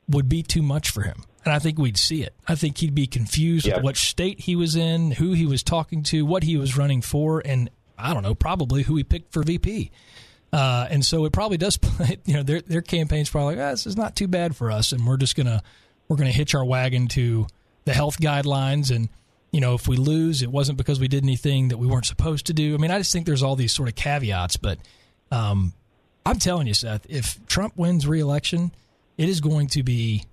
would 0.09 0.29
be 0.29 0.43
too 0.43 0.63
much 0.63 0.91
for 0.91 1.03
him, 1.03 1.25
and 1.45 1.53
I 1.53 1.59
think 1.59 1.79
we'd 1.79 1.97
see 1.99 2.23
it. 2.23 2.35
I 2.47 2.55
think 2.55 2.79
he'd 2.79 2.95
be 2.95 3.07
confused 3.07 3.67
Yeah. 3.67 3.77
with 3.77 3.85
what 3.85 3.97
state 3.97 4.41
he 4.41 4.57
was 4.57 4.77
in, 4.77 5.11
who 5.13 5.33
he 5.33 5.45
was 5.45 5.63
talking 5.63 6.03
to, 6.05 6.25
what 6.25 6.43
he 6.45 6.57
was 6.57 6.77
running 6.77 7.03
for, 7.03 7.43
and 7.45 7.69
I 7.99 8.15
don't 8.15 8.23
know, 8.23 8.35
probably 8.35 8.83
who 8.83 8.97
he 8.97 9.05
picked 9.05 9.33
for 9.33 9.43
VP. 9.43 9.91
Uh, 10.53 10.87
and 10.91 11.05
so 11.05 11.25
it 11.25 11.33
probably 11.33 11.57
does 11.57 11.77
play, 11.79 12.19
you 12.27 12.35
know, 12.35 12.43
their, 12.43 12.61
their 12.61 12.83
campaign's 12.83 13.31
probably 13.31 13.57
like, 13.57 13.65
ah, 13.65 13.71
this 13.71 13.87
is 13.87 13.97
not 13.97 14.15
too 14.17 14.29
bad 14.29 14.55
for 14.55 14.71
us. 14.71 14.93
And 14.93 15.07
we're 15.07 15.17
just 15.17 15.35
going 15.35 15.47
to, 15.47 15.63
we're 16.09 16.17
going 16.17 16.31
to 16.31 16.37
hitch 16.37 16.55
our 16.55 16.65
wagon 16.65 17.09
to 17.09 17.47
the 17.87 17.95
health 17.95 18.19
guidelines. 18.21 18.95
And, 18.95 19.09
you 19.53 19.61
know, 19.61 19.75
if 19.75 19.87
we 19.87 19.97
lose, 19.97 20.43
it 20.43 20.51
wasn't 20.51 20.79
because 20.79 20.99
we 20.99 21.09
did 21.09 21.23
anything 21.23 21.69
that 21.69 21.77
we 21.77 21.87
weren't 21.87 22.07
supposed 22.07 22.47
to 22.47 22.53
do. 22.55 22.75
I 22.75 22.79
mean, 22.79 22.91
I 22.91 22.99
just 22.99 23.13
think 23.13 23.27
there's 23.27 23.43
all 23.43 23.55
these 23.57 23.73
sort 23.73 23.89
of 23.89 23.95
caveats, 23.95 24.57
but, 24.57 24.79
um, 25.31 25.73
I'm 26.25 26.39
telling 26.39 26.67
you, 26.67 26.75
Seth, 26.75 27.05
if 27.09 27.45
Trump 27.47 27.77
wins 27.77 28.07
reelection, 28.07 28.73
it 29.19 29.29
is 29.29 29.41
going 29.41 29.67
to 29.69 29.83
be, 29.83 30.25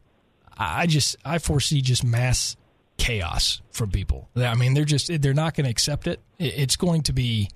I 0.57 0.85
just, 0.87 1.15
I 1.25 1.39
foresee 1.39 1.81
just 1.81 2.03
mass 2.03 2.55
chaos 2.97 3.61
from 3.71 3.91
people. 3.91 4.29
I 4.35 4.55
mean, 4.55 4.73
they're 4.73 4.85
just, 4.85 5.09
they're 5.21 5.33
not 5.33 5.55
going 5.55 5.65
to 5.65 5.71
accept 5.71 6.05
it. 6.07 6.19
It- 6.37 6.53
It's 6.57 6.75
going 6.75 7.01
to 7.03 7.13
be, 7.13 7.49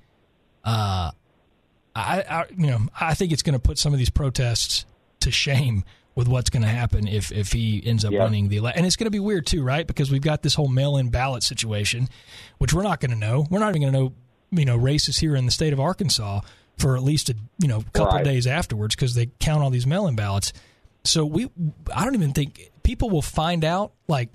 uh, 0.64 1.11
I, 1.95 2.23
I 2.27 2.45
you 2.57 2.68
know 2.68 2.80
I 2.99 3.14
think 3.14 3.31
it's 3.31 3.44
going 3.44 3.53
to 3.53 3.60
put 3.60 3.77
some 3.77 3.94
of 3.94 3.99
these 3.99 4.10
protests 4.10 4.85
to 5.19 5.30
shame 5.30 5.84
with 6.15 6.27
what's 6.27 6.49
going 6.49 6.64
to 6.64 6.69
happen 6.69 7.07
if 7.07 7.31
if 7.31 7.52
he 7.53 7.81
ends 7.85 8.06
up 8.06 8.11
Yeah. 8.11 8.23
winning 8.26 8.49
the 8.49 8.57
election. 8.57 8.80
And 8.80 8.85
it's 8.88 8.95
going 8.95 9.06
to 9.06 9.11
be 9.11 9.19
weird 9.19 9.45
too, 9.48 9.64
right? 9.64 9.85
Because 9.88 10.11
we've 10.11 10.22
got 10.22 10.41
this 10.44 10.53
whole 10.56 10.68
mail-in 10.68 11.10
ballot 11.10 11.44
situation, 11.44 12.07
which 12.60 12.73
we're 12.73 12.84
not 12.84 12.99
going 12.99 13.11
to 13.11 13.18
know. 13.18 13.48
We're 13.49 13.60
not 13.60 13.69
even 13.76 13.81
going 13.81 13.94
to 13.94 13.99
know, 13.99 14.14
you 14.52 14.65
know, 14.65 14.77
races 14.77 15.18
here 15.18 15.35
in 15.35 15.45
the 15.45 15.52
state 15.52 15.73
of 15.73 15.80
Arkansas 15.80 16.41
for 16.77 16.95
at 16.95 17.03
least 17.03 17.30
a 17.30 17.35
you 17.60 17.68
know 17.68 17.84
couple 17.94 18.15
Right. 18.18 18.23
days 18.26 18.45
afterwards 18.48 18.95
because 18.95 19.15
they 19.15 19.27
count 19.40 19.64
all 19.64 19.69
these 19.69 19.88
mail-in 19.88 20.15
ballots. 20.15 20.53
So 21.03 21.26
we, 21.26 21.49
I 21.94 22.06
don't 22.06 22.15
even 22.15 22.31
think 22.34 22.72
people 22.84 23.10
will 23.10 23.22
find 23.22 23.65
out. 23.65 23.91
Like 24.07 24.30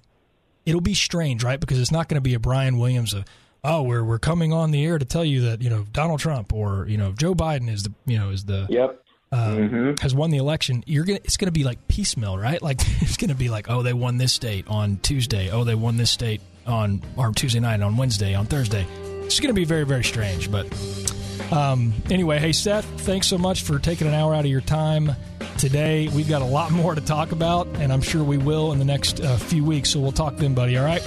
it'll 0.67 0.81
be 0.81 0.95
strange, 0.95 1.43
right? 1.45 1.59
Because 1.61 1.79
it's 1.81 1.91
not 1.93 2.09
going 2.09 2.17
to 2.17 2.21
be 2.21 2.35
a 2.35 2.39
Brian 2.41 2.79
Williams. 2.79 3.15
Of, 3.15 3.25
oh, 3.65 3.83
we're 3.83 4.05
we're 4.05 4.19
coming 4.19 4.53
on 4.53 4.71
the 4.71 4.85
air 4.85 4.99
to 4.99 5.05
tell 5.05 5.25
you 5.25 5.41
that 5.43 5.63
you 5.63 5.71
know 5.71 5.85
Donald 5.93 6.21
Trump 6.21 6.53
or 6.53 6.87
you 6.89 6.97
know 6.99 7.13
Joe 7.13 7.35
Biden 7.35 7.71
is 7.71 7.85
the 7.85 7.93
you 8.05 8.19
know 8.19 8.31
is 8.31 8.45
the 8.45 8.67
Yep. 8.69 9.03
Uh, 9.31 9.95
has 10.01 10.15
won 10.15 10.31
the 10.31 10.39
election. 10.39 10.83
You're 10.87 11.05
gonna 11.05 11.21
it's 11.23 11.37
gonna 11.37 11.53
be 11.53 11.65
like 11.65 11.87
piecemeal, 11.89 12.39
right? 12.39 12.63
Like 12.63 12.79
it's 13.03 13.17
gonna 13.17 13.35
be 13.35 13.49
like 13.49 13.69
oh 13.69 13.83
they 13.83 13.93
won 13.93 14.17
this 14.17 14.33
state 14.33 14.67
on 14.69 14.99
Tuesday. 14.99 15.51
Oh 15.51 15.65
they 15.65 15.75
won 15.75 15.97
this 15.97 16.11
state 16.11 16.41
on 16.67 17.03
or 17.17 17.33
Tuesday 17.33 17.61
night 17.61 17.83
on 17.83 17.97
Wednesday 17.97 18.35
on 18.35 18.47
Thursday. 18.47 18.87
It's 19.25 19.41
gonna 19.41 19.55
be 19.55 19.65
very 19.65 19.85
very 19.85 20.05
strange, 20.05 20.51
but. 20.51 20.67
Um, 21.51 21.95
anyway, 22.11 22.39
hey 22.39 22.53
Seth, 22.53 22.85
thanks 23.03 23.27
so 23.27 23.39
much 23.39 23.63
for 23.63 23.79
taking 23.79 24.07
an 24.07 24.13
hour 24.13 24.35
out 24.35 24.41
of 24.41 24.51
your 24.51 24.61
time 24.61 25.13
today. 25.57 26.09
We've 26.09 26.29
got 26.29 26.43
a 26.43 26.47
lot 26.47 26.71
more 26.73 26.95
to 26.95 27.01
talk 27.01 27.33
about, 27.33 27.67
and 27.77 27.93
I'm 27.93 28.03
sure 28.03 28.23
we 28.23 28.37
will 28.37 28.73
in 28.73 28.79
the 28.79 28.85
next 28.85 29.21
uh, 29.21 29.37
few 29.37 29.65
weeks. 29.65 29.91
So 29.91 30.01
we'll 30.01 30.13
talk 30.13 30.37
then, 30.37 30.55
buddy. 30.55 30.77
All 30.77 30.85
right. 30.85 31.03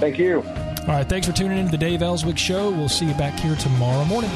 Thank 0.00 0.18
you. 0.18 0.42
All 0.42 0.94
right. 0.94 1.08
Thanks 1.08 1.26
for 1.26 1.32
tuning 1.32 1.58
in 1.58 1.66
to 1.66 1.70
the 1.70 1.78
Dave 1.78 2.00
Elswick 2.00 2.38
Show. 2.38 2.70
We'll 2.70 2.88
see 2.88 3.06
you 3.06 3.14
back 3.14 3.38
here 3.38 3.56
tomorrow 3.56 4.04
morning. 4.06 4.30